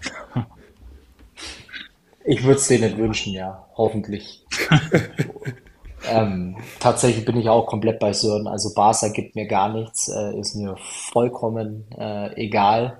Ich 2.23 2.43
würde 2.43 2.59
es 2.59 2.67
denen 2.67 2.97
wünschen, 2.97 3.33
ja, 3.33 3.65
hoffentlich. 3.75 4.45
ähm, 6.09 6.57
tatsächlich 6.79 7.25
bin 7.25 7.37
ich 7.37 7.49
auch 7.49 7.65
komplett 7.67 7.99
bei 7.99 8.13
Sören. 8.13 8.47
Also 8.47 8.73
Barca 8.73 9.09
gibt 9.09 9.35
mir 9.35 9.45
gar 9.45 9.71
nichts, 9.71 10.09
äh, 10.09 10.37
ist 10.39 10.55
mir 10.55 10.75
vollkommen 10.77 11.85
äh, 11.97 12.33
egal. 12.41 12.97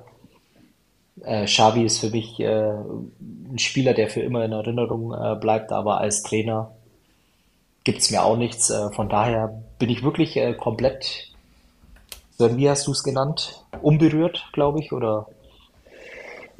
Äh, 1.23 1.45
Xavi 1.45 1.83
ist 1.83 1.99
für 1.99 2.09
mich 2.09 2.39
äh, 2.39 2.73
ein 2.73 3.57
Spieler, 3.57 3.93
der 3.93 4.09
für 4.09 4.21
immer 4.21 4.45
in 4.45 4.51
Erinnerung 4.51 5.13
äh, 5.13 5.35
bleibt, 5.35 5.71
aber 5.71 5.99
als 5.99 6.23
Trainer 6.23 6.71
gibt 7.83 7.99
es 7.99 8.11
mir 8.11 8.23
auch 8.23 8.37
nichts. 8.37 8.69
Äh, 8.69 8.91
von 8.91 9.09
daher 9.09 9.61
bin 9.79 9.89
ich 9.89 10.03
wirklich 10.03 10.37
äh, 10.37 10.53
komplett, 10.53 11.31
Sören, 12.37 12.57
wie 12.57 12.69
hast 12.69 12.87
du 12.87 12.91
es 12.91 13.03
genannt? 13.03 13.63
Unberührt, 13.81 14.47
glaube 14.53 14.79
ich, 14.79 14.91
oder? 14.91 15.27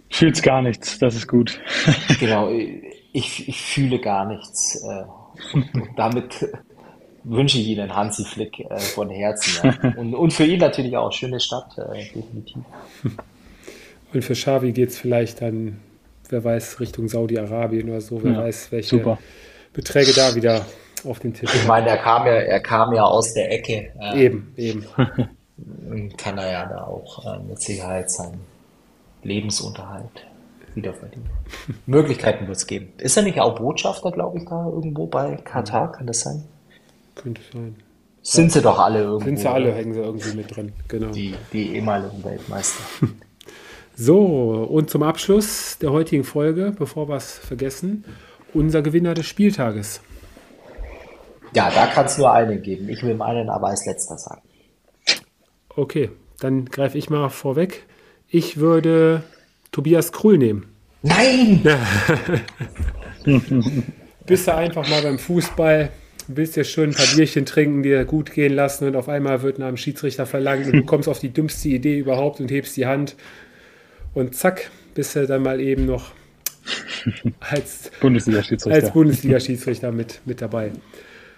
Fühlt's 0.09 0.41
gar 0.41 0.61
nichts, 0.61 0.99
das 0.99 1.15
ist 1.15 1.27
gut. 1.27 1.59
genau, 2.19 2.49
ich, 2.49 3.47
ich 3.47 3.61
fühle 3.61 3.99
gar 3.99 4.25
nichts. 4.25 4.83
Und 5.53 5.89
damit 5.95 6.47
wünsche 7.23 7.57
ich 7.59 7.67
Ihnen 7.67 7.95
Hansi 7.95 8.25
Flick 8.25 8.59
äh, 8.59 8.77
von 8.79 9.09
Herzen. 9.09 9.73
Ja. 9.83 9.93
Und, 9.97 10.15
und 10.15 10.33
für 10.33 10.45
ihn 10.45 10.59
natürlich 10.59 10.95
auch 10.97 11.11
schöne 11.11 11.39
Stadt, 11.39 11.77
äh, 11.77 12.03
definitiv. 12.13 12.63
Und 14.13 14.25
für 14.25 14.33
Xavi 14.33 14.73
geht 14.73 14.89
es 14.89 14.97
vielleicht 14.97 15.41
dann, 15.41 15.79
wer 16.29 16.43
weiß, 16.43 16.81
Richtung 16.81 17.07
Saudi-Arabien 17.07 17.89
oder 17.89 18.01
so, 18.01 18.21
wer 18.21 18.33
ja, 18.33 18.39
weiß, 18.39 18.73
welche 18.73 18.97
super. 18.97 19.17
Beträge 19.71 20.11
da 20.13 20.35
wieder 20.35 20.65
auf 21.05 21.19
den 21.19 21.33
Tisch. 21.33 21.53
Ich 21.55 21.65
meine, 21.65 21.87
er 21.87 21.97
kam 21.97 22.25
ja, 22.25 22.33
er 22.33 22.59
kam 22.59 22.93
ja 22.93 23.03
aus 23.03 23.33
der 23.33 23.49
Ecke. 23.51 23.93
Äh, 24.01 24.25
eben, 24.25 24.53
eben. 24.57 24.85
Kann 26.17 26.37
er 26.37 26.51
ja 26.51 26.65
da 26.65 26.83
auch 26.83 27.25
äh, 27.25 27.39
mit 27.39 27.61
Sicherheit 27.61 28.11
seinen 28.11 28.41
Lebensunterhalt 29.23 30.25
wiederverdienen. 30.76 31.30
Möglichkeiten 31.86 32.47
wird 32.47 32.57
es 32.57 32.67
geben. 32.67 32.93
Ist 32.97 33.17
er 33.17 33.24
nicht 33.24 33.39
auch 33.39 33.57
Botschafter, 33.57 34.11
glaube 34.11 34.38
ich, 34.38 34.45
da 34.45 34.65
irgendwo 34.65 35.07
bei 35.07 35.36
Katar? 35.38 35.91
Kann 35.91 36.07
das 36.07 36.22
sein? 36.22 36.43
Könnte 37.15 37.41
sein. 37.53 37.76
Sind 38.24 38.51
sie 38.51 38.61
doch 38.61 38.80
alle 38.80 38.99
irgendwo. 38.99 39.26
Sind 39.26 39.39
sie 39.39 39.49
alle, 39.49 39.74
hängen 39.74 39.93
sie 39.93 39.99
irgendwie 39.99 40.36
mit 40.36 40.55
drin, 40.55 40.74
genau. 40.88 41.11
Die, 41.11 41.34
die 41.51 41.76
ehemaligen 41.76 42.24
Weltmeister. 42.24 42.84
So, 43.93 44.17
und 44.69 44.89
zum 44.89 45.03
Abschluss 45.03 45.78
der 45.78 45.91
heutigen 45.91 46.24
Folge, 46.24 46.74
bevor 46.76 47.07
wir 47.09 47.17
es 47.17 47.38
vergessen, 47.38 48.05
unser 48.53 48.82
Gewinner 48.82 49.13
des 49.13 49.28
Spieltages. 49.28 50.01
Ja, 51.53 51.69
da 51.69 51.88
kann 51.88 52.05
es 52.05 52.17
nur 52.17 52.32
einen 52.32 52.61
geben. 52.61 52.89
Ich 52.89 53.03
will 53.03 53.13
meinen 53.13 53.49
aber 53.49 53.67
als 53.67 53.86
letzter 53.86 54.17
sagen. 54.17 54.41
Okay, 55.76 56.09
dann 56.39 56.65
greife 56.65 56.97
ich 56.97 57.09
mal 57.09 57.30
vorweg. 57.30 57.86
Ich 58.28 58.57
würde 58.57 59.24
Tobias 59.72 60.11
Krull 60.11 60.38
nehmen. 60.38 60.65
Nein! 61.01 61.63
Bist 64.26 64.47
du 64.47 64.55
einfach 64.55 64.88
mal 64.89 65.01
beim 65.01 65.17
Fußball, 65.17 65.89
willst 66.28 66.55
dir 66.55 66.63
schön 66.63 66.89
ein 66.89 66.95
paar 66.95 67.07
Bierchen 67.15 67.45
trinken, 67.45 67.82
dir 67.82 68.05
gut 68.05 68.32
gehen 68.34 68.53
lassen 68.53 68.88
und 68.88 68.95
auf 68.95 69.09
einmal 69.09 69.41
wird 69.41 69.59
nach 69.59 69.67
einem 69.67 69.78
Schiedsrichter 69.78 70.26
verlangt 70.26 70.67
und 70.67 70.74
du 70.74 70.84
kommst 70.84 71.07
auf 71.09 71.19
die 71.19 71.30
dümmste 71.30 71.69
Idee 71.69 71.97
überhaupt 71.97 72.39
und 72.39 72.51
hebst 72.51 72.76
die 72.78 72.86
Hand 72.86 73.15
und 74.13 74.36
zack, 74.36 74.69
bist 74.93 75.15
du 75.15 75.26
dann 75.26 75.41
mal 75.41 75.59
eben 75.59 75.86
noch 75.86 76.11
als 77.39 77.91
Bundesliga-Schiedsrichter, 77.99 78.76
als 78.76 78.93
Bundesliga-Schiedsrichter 78.93 79.91
mit, 79.91 80.22
mit 80.26 80.41
dabei. 80.41 80.72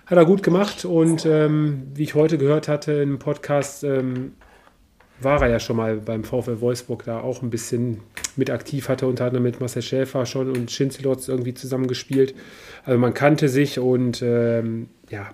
Hat 0.05 0.17
er 0.17 0.25
gut 0.25 0.43
gemacht 0.43 0.85
und 0.85 1.25
ähm, 1.25 1.83
wie 1.93 2.03
ich 2.03 2.15
heute 2.15 2.37
gehört 2.37 2.67
hatte 2.67 2.93
im 2.93 3.19
Podcast, 3.19 3.83
ähm, 3.83 4.33
war 5.19 5.41
er 5.41 5.49
ja 5.49 5.59
schon 5.59 5.77
mal 5.77 5.97
beim 5.97 6.23
VfL 6.23 6.59
Wolfsburg 6.59 7.05
da 7.05 7.19
auch 7.19 7.41
ein 7.41 7.49
bisschen 7.49 8.01
mit 8.35 8.49
aktiv, 8.49 8.89
hatte 8.89 9.07
unter 9.07 9.25
anderem 9.25 9.43
mit 9.43 9.59
Marcel 9.59 9.81
Schäfer 9.81 10.25
schon 10.25 10.49
und 10.49 10.71
Schinzelotz 10.71 11.27
irgendwie 11.27 11.53
zusammengespielt. 11.53 12.35
Also 12.83 12.99
man 12.99 13.13
kannte 13.13 13.47
sich 13.47 13.79
und 13.79 14.21
ähm, 14.21 14.89
ja, 15.09 15.29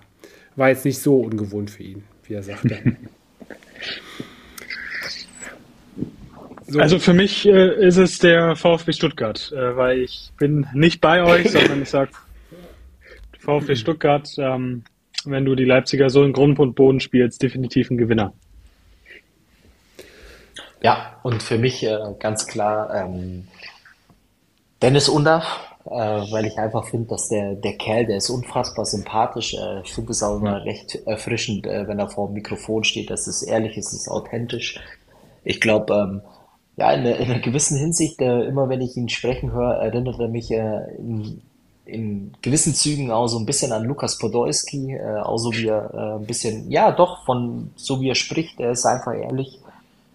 war 0.56 0.68
jetzt 0.68 0.84
nicht 0.84 0.98
so 0.98 1.20
ungewohnt 1.20 1.70
für 1.70 1.82
ihn, 1.82 2.04
wie 2.24 2.34
er 2.34 2.42
sagte. 2.42 2.78
So. 6.70 6.78
Also 6.78 7.00
für 7.00 7.14
mich 7.14 7.48
äh, 7.48 7.84
ist 7.84 7.96
es 7.96 8.20
der 8.20 8.54
VfB 8.54 8.92
Stuttgart, 8.92 9.52
äh, 9.52 9.76
weil 9.76 9.98
ich 9.98 10.30
bin 10.38 10.68
nicht 10.72 11.00
bei 11.00 11.24
euch, 11.24 11.50
sondern 11.50 11.82
ich 11.82 11.90
sage 11.90 12.12
VfB 13.40 13.74
Stuttgart, 13.74 14.28
ähm, 14.38 14.84
wenn 15.24 15.44
du 15.44 15.56
die 15.56 15.64
Leipziger 15.64 16.10
so 16.10 16.22
in 16.22 16.32
Grund 16.32 16.60
und 16.60 16.76
Boden 16.76 17.00
spielst, 17.00 17.42
definitiv 17.42 17.90
ein 17.90 17.98
Gewinner. 17.98 18.34
Ja, 20.82 21.16
und 21.22 21.42
für 21.42 21.58
mich 21.58 21.82
äh, 21.82 21.98
ganz 22.18 22.46
klar 22.46 22.94
ähm, 22.94 23.48
Dennis 24.80 25.08
Undaff, 25.10 25.44
äh, 25.84 25.90
weil 25.90 26.46
ich 26.46 26.58
einfach 26.58 26.86
finde, 26.88 27.08
dass 27.08 27.28
der, 27.28 27.54
der 27.54 27.76
Kerl, 27.76 28.06
der 28.06 28.16
ist 28.16 28.30
unfassbar 28.30 28.86
sympathisch. 28.86 29.54
Äh, 29.54 29.82
ich 29.82 29.92
finde 29.92 30.12
es 30.12 30.22
auch 30.22 30.38
immer 30.38 30.64
recht 30.64 30.94
erfrischend, 31.06 31.66
äh, 31.66 31.86
wenn 31.86 31.98
er 31.98 32.08
vor 32.08 32.28
dem 32.28 32.34
Mikrofon 32.34 32.84
steht. 32.84 33.10
Das 33.10 33.26
ist 33.26 33.42
ehrlich, 33.42 33.76
es 33.76 33.92
ist 33.92 34.08
authentisch. 34.08 34.80
Ich 35.44 35.60
glaube, 35.60 35.94
ähm, 35.94 36.22
ja, 36.76 36.92
in, 36.92 37.04
in, 37.04 37.30
einer 37.30 37.40
gewissen 37.40 37.76
Hinsicht, 37.76 38.20
äh, 38.22 38.44
immer 38.44 38.70
wenn 38.70 38.80
ich 38.80 38.96
ihn 38.96 39.10
sprechen 39.10 39.52
höre, 39.52 39.74
erinnert 39.74 40.18
er 40.18 40.28
mich 40.28 40.50
äh, 40.50 40.94
in, 40.96 41.42
in 41.84 42.32
gewissen 42.40 42.74
Zügen 42.74 43.10
auch 43.10 43.26
so 43.26 43.38
ein 43.38 43.44
bisschen 43.44 43.72
an 43.72 43.84
Lukas 43.84 44.16
Podolski, 44.16 44.94
äh, 44.94 45.20
auch 45.20 45.36
so 45.36 45.52
wie 45.52 45.66
er 45.66 45.92
äh, 45.92 46.20
ein 46.20 46.26
bisschen, 46.26 46.70
ja 46.70 46.90
doch, 46.90 47.26
von 47.26 47.70
so 47.76 48.00
wie 48.00 48.08
er 48.08 48.14
spricht, 48.14 48.60
er 48.60 48.70
ist 48.70 48.86
einfach 48.86 49.12
ehrlich 49.12 49.60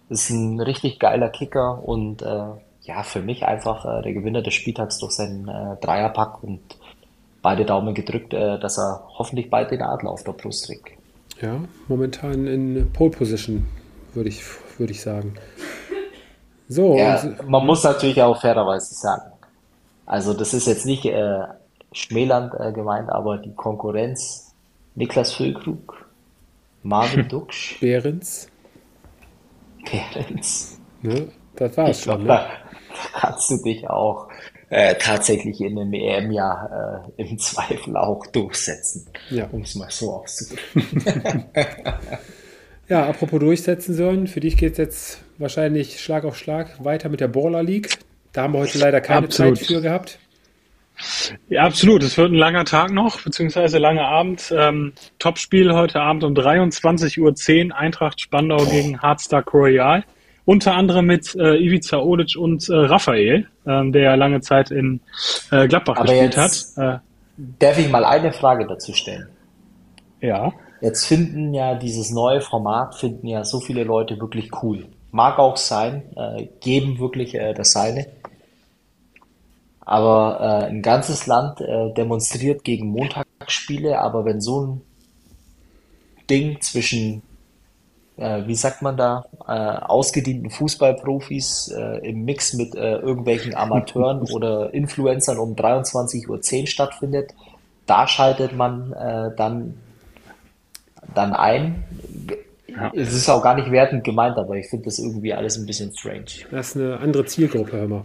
ist 0.08 0.30
ein 0.30 0.60
richtig 0.60 0.98
geiler 0.98 1.28
Kicker 1.28 1.82
und 1.86 2.22
äh, 2.22 2.48
ja, 2.82 3.02
für 3.02 3.20
mich 3.20 3.44
einfach 3.44 3.84
äh, 3.84 4.02
der 4.02 4.12
Gewinner 4.12 4.42
des 4.42 4.54
Spieltags 4.54 4.98
durch 4.98 5.12
seinen 5.12 5.48
äh, 5.48 5.76
Dreierpack 5.80 6.42
und 6.42 6.60
beide 7.42 7.64
Daumen 7.64 7.94
gedrückt, 7.94 8.32
äh, 8.32 8.58
dass 8.58 8.78
er 8.78 9.04
hoffentlich 9.18 9.50
bald 9.50 9.70
den 9.70 9.82
Adler 9.82 10.10
auf 10.10 10.24
der 10.24 10.32
Brust 10.32 10.66
trägt. 10.66 10.90
Ja, 11.40 11.60
momentan 11.88 12.46
in 12.46 12.90
Pole 12.92 13.10
Position, 13.10 13.66
würde 14.14 14.28
ich, 14.28 14.42
würd 14.78 14.90
ich 14.90 15.00
sagen. 15.00 15.34
So. 16.68 16.96
Ja, 16.96 17.22
man 17.46 17.66
muss 17.66 17.84
natürlich 17.84 18.20
auch 18.22 18.40
fairerweise 18.40 18.94
sagen. 18.94 19.32
Also, 20.06 20.34
das 20.34 20.54
ist 20.54 20.66
jetzt 20.66 20.86
nicht 20.86 21.04
äh, 21.04 21.42
schmälernd 21.92 22.54
äh, 22.58 22.72
gemeint, 22.72 23.10
aber 23.10 23.38
die 23.38 23.54
Konkurrenz 23.54 24.54
Niklas 24.94 25.34
Füllkrug, 25.34 26.06
Marvin 26.82 27.28
Duksch, 27.28 27.78
Behrens, 27.80 28.48
Parents. 29.86 30.78
Ne? 31.02 31.28
Das 31.56 31.76
war's 31.76 32.02
schon. 32.02 32.24
Glaub, 32.24 32.38
ne? 32.38 32.46
Da 33.12 33.20
kannst 33.20 33.50
du 33.50 33.62
dich 33.62 33.88
auch 33.88 34.28
äh, 34.68 34.94
tatsächlich 34.96 35.60
in 35.60 35.78
einem 35.78 35.92
EM-Jahr 35.92 37.04
äh, 37.16 37.22
im 37.22 37.38
Zweifel 37.38 37.96
auch 37.96 38.26
durchsetzen, 38.26 39.06
ja. 39.30 39.48
um 39.52 39.62
es 39.62 39.74
mal 39.74 39.90
so 39.90 40.12
auszudrücken. 40.12 41.44
ja, 42.88 43.08
apropos 43.08 43.40
durchsetzen 43.40 43.94
sollen, 43.94 44.26
für 44.26 44.40
dich 44.40 44.56
geht 44.56 44.72
es 44.72 44.78
jetzt 44.78 45.18
wahrscheinlich 45.38 46.00
Schlag 46.00 46.24
auf 46.24 46.36
Schlag 46.36 46.84
weiter 46.84 47.08
mit 47.08 47.20
der 47.20 47.28
Baller 47.28 47.62
League. 47.62 47.98
Da 48.32 48.42
haben 48.42 48.54
wir 48.54 48.60
heute 48.60 48.78
leider 48.78 49.00
keine 49.00 49.26
Absolut. 49.26 49.58
Zeit 49.58 49.66
für 49.66 49.80
gehabt. 49.80 50.18
Ja, 51.48 51.64
absolut. 51.64 52.02
Es 52.02 52.16
wird 52.16 52.32
ein 52.32 52.36
langer 52.36 52.64
Tag 52.64 52.90
noch, 52.90 53.20
beziehungsweise 53.20 53.78
langer 53.78 54.06
Abend. 54.06 54.52
Ähm, 54.56 54.92
Topspiel 55.18 55.74
heute 55.74 56.00
Abend 56.00 56.24
um 56.24 56.34
23.10 56.34 57.68
Uhr, 57.70 57.76
Eintracht 57.76 58.20
Spandau 58.20 58.62
oh. 58.62 58.70
gegen 58.70 59.00
Hardstark 59.00 59.52
Royal. 59.52 60.04
Unter 60.44 60.74
anderem 60.74 61.06
mit 61.06 61.34
äh, 61.34 61.56
Ivica 61.56 61.98
Olic 61.98 62.36
und 62.38 62.68
äh, 62.68 62.74
Raphael, 62.74 63.48
ähm, 63.66 63.92
der 63.92 64.02
ja 64.02 64.14
lange 64.14 64.40
Zeit 64.40 64.70
in 64.70 65.00
äh, 65.50 65.66
Gladbach 65.66 65.96
Aber 65.96 66.04
gespielt 66.04 66.36
jetzt 66.36 66.76
hat. 66.78 66.96
Äh, 66.96 66.98
darf 67.58 67.78
ich 67.78 67.90
mal 67.90 68.04
eine 68.04 68.32
Frage 68.32 68.66
dazu 68.66 68.92
stellen? 68.92 69.28
Ja. 70.20 70.52
Jetzt 70.80 71.06
finden 71.06 71.52
ja 71.52 71.74
dieses 71.74 72.10
neue 72.10 72.40
Format, 72.40 72.94
finden 72.94 73.26
ja 73.26 73.44
so 73.44 73.60
viele 73.60 73.82
Leute 73.84 74.20
wirklich 74.20 74.50
cool. 74.62 74.86
mag 75.10 75.38
auch 75.38 75.56
sein, 75.56 76.02
äh, 76.16 76.46
geben 76.60 76.98
wirklich 77.00 77.34
äh, 77.34 77.54
das 77.54 77.72
Seine. 77.72 78.06
Aber 79.86 80.40
äh, 80.40 80.66
ein 80.66 80.82
ganzes 80.82 81.28
Land 81.28 81.60
äh, 81.60 81.94
demonstriert 81.94 82.64
gegen 82.64 82.88
Montagsspiele, 82.88 84.00
aber 84.00 84.24
wenn 84.24 84.40
so 84.40 84.66
ein 84.66 84.80
Ding 86.28 86.60
zwischen, 86.60 87.22
äh, 88.16 88.42
wie 88.46 88.56
sagt 88.56 88.82
man 88.82 88.96
da, 88.96 89.26
äh, 89.46 89.52
ausgedienten 89.52 90.50
Fußballprofis 90.50 91.68
äh, 91.68 92.08
im 92.08 92.24
Mix 92.24 92.54
mit 92.54 92.74
äh, 92.74 92.96
irgendwelchen 92.96 93.54
Amateuren 93.54 94.22
oder 94.32 94.74
Influencern 94.74 95.38
um 95.38 95.54
23.10 95.54 96.28
Uhr 96.28 96.66
stattfindet, 96.66 97.32
da 97.86 98.08
schaltet 98.08 98.52
man 98.52 98.90
dann, 99.36 99.74
dann 101.14 101.32
ein. 101.34 101.84
Ja. 102.66 102.90
Es 102.92 103.12
ist 103.12 103.28
auch 103.28 103.40
gar 103.40 103.54
nicht 103.54 103.70
wertend 103.70 104.02
gemeint, 104.02 104.36
aber 104.38 104.56
ich 104.56 104.68
finde 104.68 104.86
das 104.86 104.98
irgendwie 104.98 105.32
alles 105.32 105.56
ein 105.56 105.66
bisschen 105.66 105.96
strange. 105.96 106.24
Das 106.50 106.70
ist 106.70 106.76
eine 106.76 106.98
andere 106.98 107.24
Zielgruppe, 107.26 107.76
hör 107.76 107.86
mal. 107.86 108.04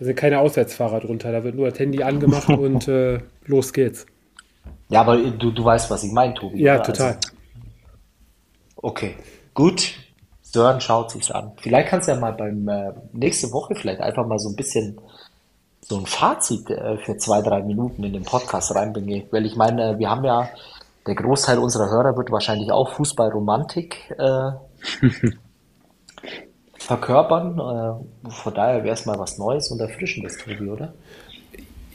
Also, 0.00 0.04
da 0.04 0.04
sind 0.06 0.16
keine 0.16 0.38
Auswärtsfahrer 0.40 1.00
drunter, 1.00 1.30
da 1.30 1.44
wird 1.44 1.54
nur 1.54 1.68
das 1.68 1.78
Handy 1.78 2.02
angemacht 2.02 2.48
und 2.48 2.88
äh, 2.88 3.20
los 3.44 3.72
geht's. 3.72 4.06
Ja, 4.88 5.02
aber 5.02 5.18
du, 5.18 5.50
du 5.50 5.64
weißt, 5.64 5.90
was 5.90 6.02
ich 6.02 6.12
meine, 6.12 6.34
Tobi. 6.34 6.62
Ja, 6.62 6.76
oder? 6.76 6.84
total. 6.84 7.06
Also, 7.08 7.18
okay, 8.76 9.14
gut. 9.54 9.94
Sören 10.42 10.80
schaut 10.80 11.12
sich's 11.12 11.30
an. 11.30 11.52
Vielleicht 11.58 11.88
kannst 11.88 12.08
du 12.08 12.12
ja 12.12 12.18
mal 12.18 12.32
beim 12.32 12.66
äh, 12.66 12.92
nächste 13.12 13.52
Woche 13.52 13.76
vielleicht 13.76 14.00
einfach 14.00 14.26
mal 14.26 14.38
so 14.40 14.48
ein 14.48 14.56
bisschen 14.56 15.00
so 15.80 15.96
ein 15.96 16.06
Fazit 16.06 16.68
äh, 16.70 16.96
für 16.98 17.16
zwei, 17.18 17.40
drei 17.40 17.62
Minuten 17.62 18.02
in 18.02 18.12
den 18.12 18.24
Podcast 18.24 18.74
reinbringen. 18.74 19.24
Weil 19.30 19.46
ich 19.46 19.54
meine, 19.54 19.98
wir 20.00 20.10
haben 20.10 20.24
ja, 20.24 20.48
der 21.06 21.14
Großteil 21.14 21.58
unserer 21.58 21.88
Hörer 21.88 22.16
wird 22.16 22.32
wahrscheinlich 22.32 22.72
auch 22.72 22.90
Fußballromantik 22.94 24.14
äh, 24.18 24.50
verkörpern. 26.96 27.58
Äh, 27.58 28.30
von 28.30 28.54
daher 28.54 28.82
wäre 28.84 28.94
es 28.94 29.06
mal 29.06 29.18
was 29.18 29.38
Neues 29.38 29.70
und 29.70 29.80
Erfrischendes, 29.80 30.36
Tobi, 30.38 30.68
oder? 30.68 30.92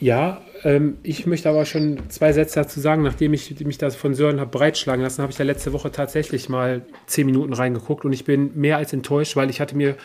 Ja, 0.02 0.42
ähm, 0.64 0.98
ich 1.04 1.26
möchte 1.26 1.48
aber 1.50 1.66
schon 1.66 2.00
zwei 2.10 2.34
Sätze 2.34 2.56
dazu 2.60 2.82
sagen. 2.82 3.02
Nachdem 3.04 3.34
ich 3.34 3.58
mich 3.64 3.78
das 3.78 3.96
von 3.96 4.14
Sören 4.14 4.42
habe 4.42 4.50
breitschlagen 4.52 5.02
lassen, 5.02 5.22
habe 5.22 5.32
ich 5.32 5.38
ja 5.38 5.46
letzte 5.46 5.72
Woche 5.72 5.90
tatsächlich 5.92 6.50
mal 6.50 6.82
zehn 7.08 7.26
Minuten 7.26 7.54
reingeguckt 7.54 8.04
und 8.04 8.12
ich 8.12 8.26
bin 8.26 8.52
mehr 8.56 8.76
als 8.78 8.92
enttäuscht, 8.92 9.38
weil 9.38 9.50
ich 9.50 9.62
hatte 9.62 9.76
mir 9.78 9.96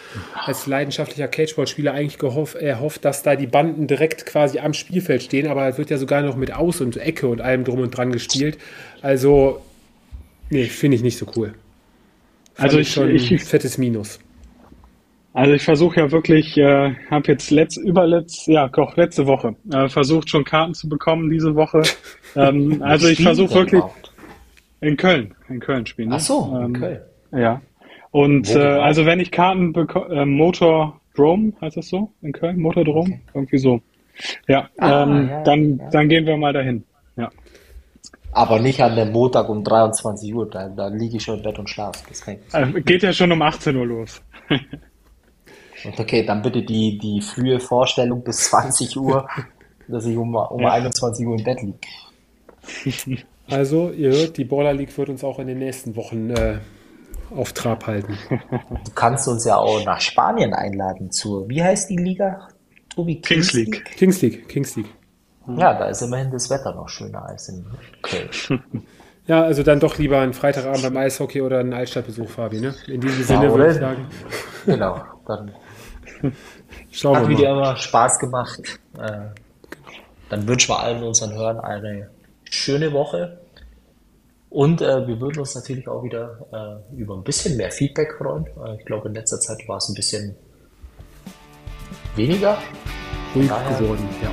als 0.45 0.67
leidenschaftlicher 0.69 1.27
Cageball-Spieler 1.27 1.93
eigentlich 1.93 2.19
gehoff, 2.19 2.55
erhofft, 2.55 3.05
dass 3.05 3.23
da 3.25 3.35
die 3.35 3.49
Banden 3.49 3.89
direkt 3.89 4.27
quasi 4.27 4.61
am 4.61 4.75
Spielfeld 4.75 5.23
stehen, 5.25 5.49
aber 5.49 5.67
es 5.69 5.77
wird 5.77 5.91
ja 5.91 5.99
sogar 5.99 6.23
noch 6.23 6.37
mit 6.37 6.53
Aus- 6.55 6.81
und 6.81 6.97
Ecke 6.97 7.27
und 7.27 7.41
allem 7.41 7.65
drum 7.65 7.81
und 7.81 7.91
dran 7.97 8.13
gespielt. 8.13 8.59
Also, 9.03 9.61
nee, 10.51 10.67
finde 10.67 10.97
ich 10.99 11.03
nicht 11.03 11.19
so 11.19 11.27
cool. 11.37 11.55
Fand 12.55 12.69
Also 12.69 12.79
ich- 12.79 12.93
schon 12.93 13.11
ich- 13.11 13.31
ein 13.33 13.39
fettes 13.41 13.77
Minus. 13.77 14.21
Also 15.33 15.53
ich 15.53 15.63
versuche 15.63 16.01
ja 16.01 16.11
wirklich, 16.11 16.57
äh, 16.59 16.95
habe 17.11 17.29
jetzt 17.29 17.51
letzt, 17.51 17.79
überletzt, 17.79 18.47
ja 18.49 18.69
doch 18.69 18.97
letzte 18.97 19.27
Woche 19.27 19.55
äh, 19.73 19.89
versucht 19.89 20.29
schon 20.29 20.45
Karten 20.45 20.75
zu 20.75 20.89
bekommen 20.89 21.31
diese 21.31 21.55
Woche. 21.55 21.83
Ähm, 22.37 22.81
also 22.81 23.09
ich 23.09 23.21
versuche 23.21 23.53
wirklich 23.55 23.81
überhaupt? 23.81 24.13
in 24.81 24.97
Köln, 24.97 25.35
in 25.49 25.59
Köln 25.59 25.85
spielen. 25.85 26.11
ne? 26.11 26.15
Ach 26.15 26.21
so, 26.21 26.57
in 26.57 26.67
Ähm, 26.67 26.73
Köln. 26.75 27.01
Ja. 27.33 27.61
Und 28.13 28.49
Wo 28.49 28.53
äh, 28.53 28.63
genau? 28.63 28.81
also 28.83 29.05
wenn 29.05 29.19
ich 29.19 29.33
Karten 29.33 29.73
bekomme, 29.73 30.15
äh, 30.15 30.25
Motordrome 30.25 31.55
heißt 31.61 31.77
das 31.77 31.89
so 31.89 32.13
in 32.23 32.31
Köln, 32.33 32.61
Motordrome, 32.61 33.19
irgendwie 33.35 33.59
so. 33.59 33.81
Ja, 34.47 34.69
Ah, 34.79 35.03
ähm, 35.03 35.29
ja, 35.29 35.43
dann 35.43 35.79
ja. 35.79 35.91
dann 35.91 36.09
gehen 36.09 36.25
wir 36.25 36.37
mal 36.37 36.53
dahin. 36.53 36.85
Ja. 37.17 37.31
Aber 38.31 38.61
nicht 38.61 38.81
an 38.81 38.95
dem 38.95 39.11
Montag 39.11 39.49
um 39.49 39.65
23 39.65 40.33
Uhr, 40.33 40.49
da, 40.49 40.69
da 40.69 40.87
liege 40.87 41.17
ich 41.17 41.25
schon 41.25 41.39
im 41.39 41.43
Bett 41.43 41.59
und 41.59 41.69
schlafe. 41.69 42.05
Das 42.09 42.21
kann 42.25 42.35
ich 42.35 42.41
nicht. 42.55 42.77
Äh, 42.77 42.81
geht 42.83 43.03
ja 43.03 43.13
schon 43.13 43.33
um 43.33 43.43
18 43.43 43.75
Uhr 43.75 43.87
los. 43.87 44.23
Und 45.85 45.99
okay, 45.99 46.25
dann 46.25 46.43
bitte 46.43 46.63
die, 46.63 46.99
die 46.99 47.21
frühe 47.21 47.61
Vorstellung 47.61 48.23
bis 48.23 48.45
20 48.51 48.97
Uhr, 48.97 49.29
dass 49.89 50.05
ich 50.07 50.17
um, 50.17 50.35
um 50.35 50.61
Ja. 50.61 50.73
21 50.73 51.27
Uhr 51.27 51.37
im 51.39 51.45
Bett 51.45 51.61
liege. 51.63 51.79
Also, 53.51 53.91
ihr 53.91 54.13
hört, 54.13 54.37
die 54.37 54.45
Baller 54.45 54.73
League 54.73 54.97
wird 54.97 55.09
uns 55.09 55.25
auch 55.25 55.41
in 55.41 55.49
den 55.49 55.59
nächsten 55.59 55.97
Wochen 55.97 56.31
äh, 56.31 56.59
auf 57.35 57.53
Trab 57.53 57.89
halten. 57.89 58.17
Du 58.85 58.93
kannst 58.95 59.27
uns 59.27 59.45
ja 59.45 59.57
auch 59.57 59.85
nach 59.85 60.01
Spanien 60.01 60.55
einladen 60.55 61.11
zur, 61.11 61.49
wie 61.49 61.61
heißt 61.61 61.91
die 61.91 61.97
Liga? 61.97 62.47
Tobi, 62.95 63.21
Kings 63.21 63.53
League. 63.53 63.85
Kings 63.97 64.23
League, 64.23 64.49
Kings 64.49 64.77
League. 64.77 64.87
Ja, 65.57 65.75
da 65.77 65.87
ist 65.87 66.01
immerhin 66.03 66.31
das 66.31 66.49
Wetter 66.49 66.73
noch 66.75 66.89
schöner 66.89 67.25
als 67.25 67.49
in 67.49 67.67
Köln. 68.03 68.63
Ja, 69.27 69.43
also 69.43 69.63
dann 69.63 69.79
doch 69.79 69.97
lieber 69.99 70.19
einen 70.19 70.33
Freitagabend 70.33 70.83
beim 70.83 70.97
Eishockey 70.97 71.41
oder 71.41 71.61
einen 71.61 71.73
Altstadtbesuch, 71.73 72.29
Fabi. 72.29 72.59
Ne? 72.61 72.75
In 72.89 73.01
diesem 73.01 73.23
Sinne 73.23 73.53
oder? 73.53 73.55
würde 73.55 73.71
ich 73.73 73.79
sagen, 73.79 74.07
Genau, 74.67 75.03
dann 75.25 75.53
schauen 76.91 77.17
hat 77.17 77.29
wir 77.29 77.39
wieder 77.39 77.55
mal. 77.55 77.59
immer 77.63 77.77
Spaß 77.77 78.19
gemacht. 78.19 78.61
Äh, 78.99 79.21
dann 80.29 80.47
wünschen 80.47 80.71
wir 80.71 80.81
allen 80.81 81.03
unseren 81.03 81.33
Hörern 81.35 81.61
eine 81.61 82.11
schöne 82.45 82.93
Woche. 82.93 83.41
Und 84.49 84.83
äh, 84.83 85.07
wir 85.07 85.21
würden 85.21 85.39
uns 85.39 85.55
natürlich 85.55 85.87
auch 85.89 86.03
wieder 86.03 86.83
äh, 86.93 86.97
über 86.97 87.15
ein 87.17 87.23
bisschen 87.23 87.57
mehr 87.57 87.71
Feedback 87.71 88.15
freuen. 88.19 88.47
Äh, 88.65 88.77
ich 88.79 88.85
glaube, 88.85 89.09
in 89.09 89.15
letzter 89.15 89.39
Zeit 89.39 89.67
war 89.69 89.77
es 89.77 89.89
ein 89.89 89.95
bisschen 89.95 90.35
weniger. 92.17 92.59
Ruhig 93.35 93.49
daher- 93.49 93.79
geworden, 93.79 94.09
ja. 94.23 94.31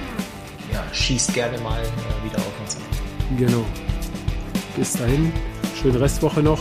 Ja, 0.73 0.83
schießt 0.93 1.33
gerne 1.33 1.57
mal 1.59 1.79
äh, 1.81 2.25
wieder 2.25 2.37
auf 2.39 2.59
uns 2.61 2.75
an. 2.75 3.37
Genau. 3.37 3.63
Bis 4.75 4.93
dahin, 4.93 5.31
schöne 5.79 5.99
Restwoche 6.01 6.41
noch. 6.41 6.59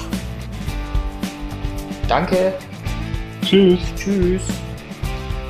Danke, 2.09 2.55
Tschüss. 3.43 3.81
tschüss. 3.97 4.43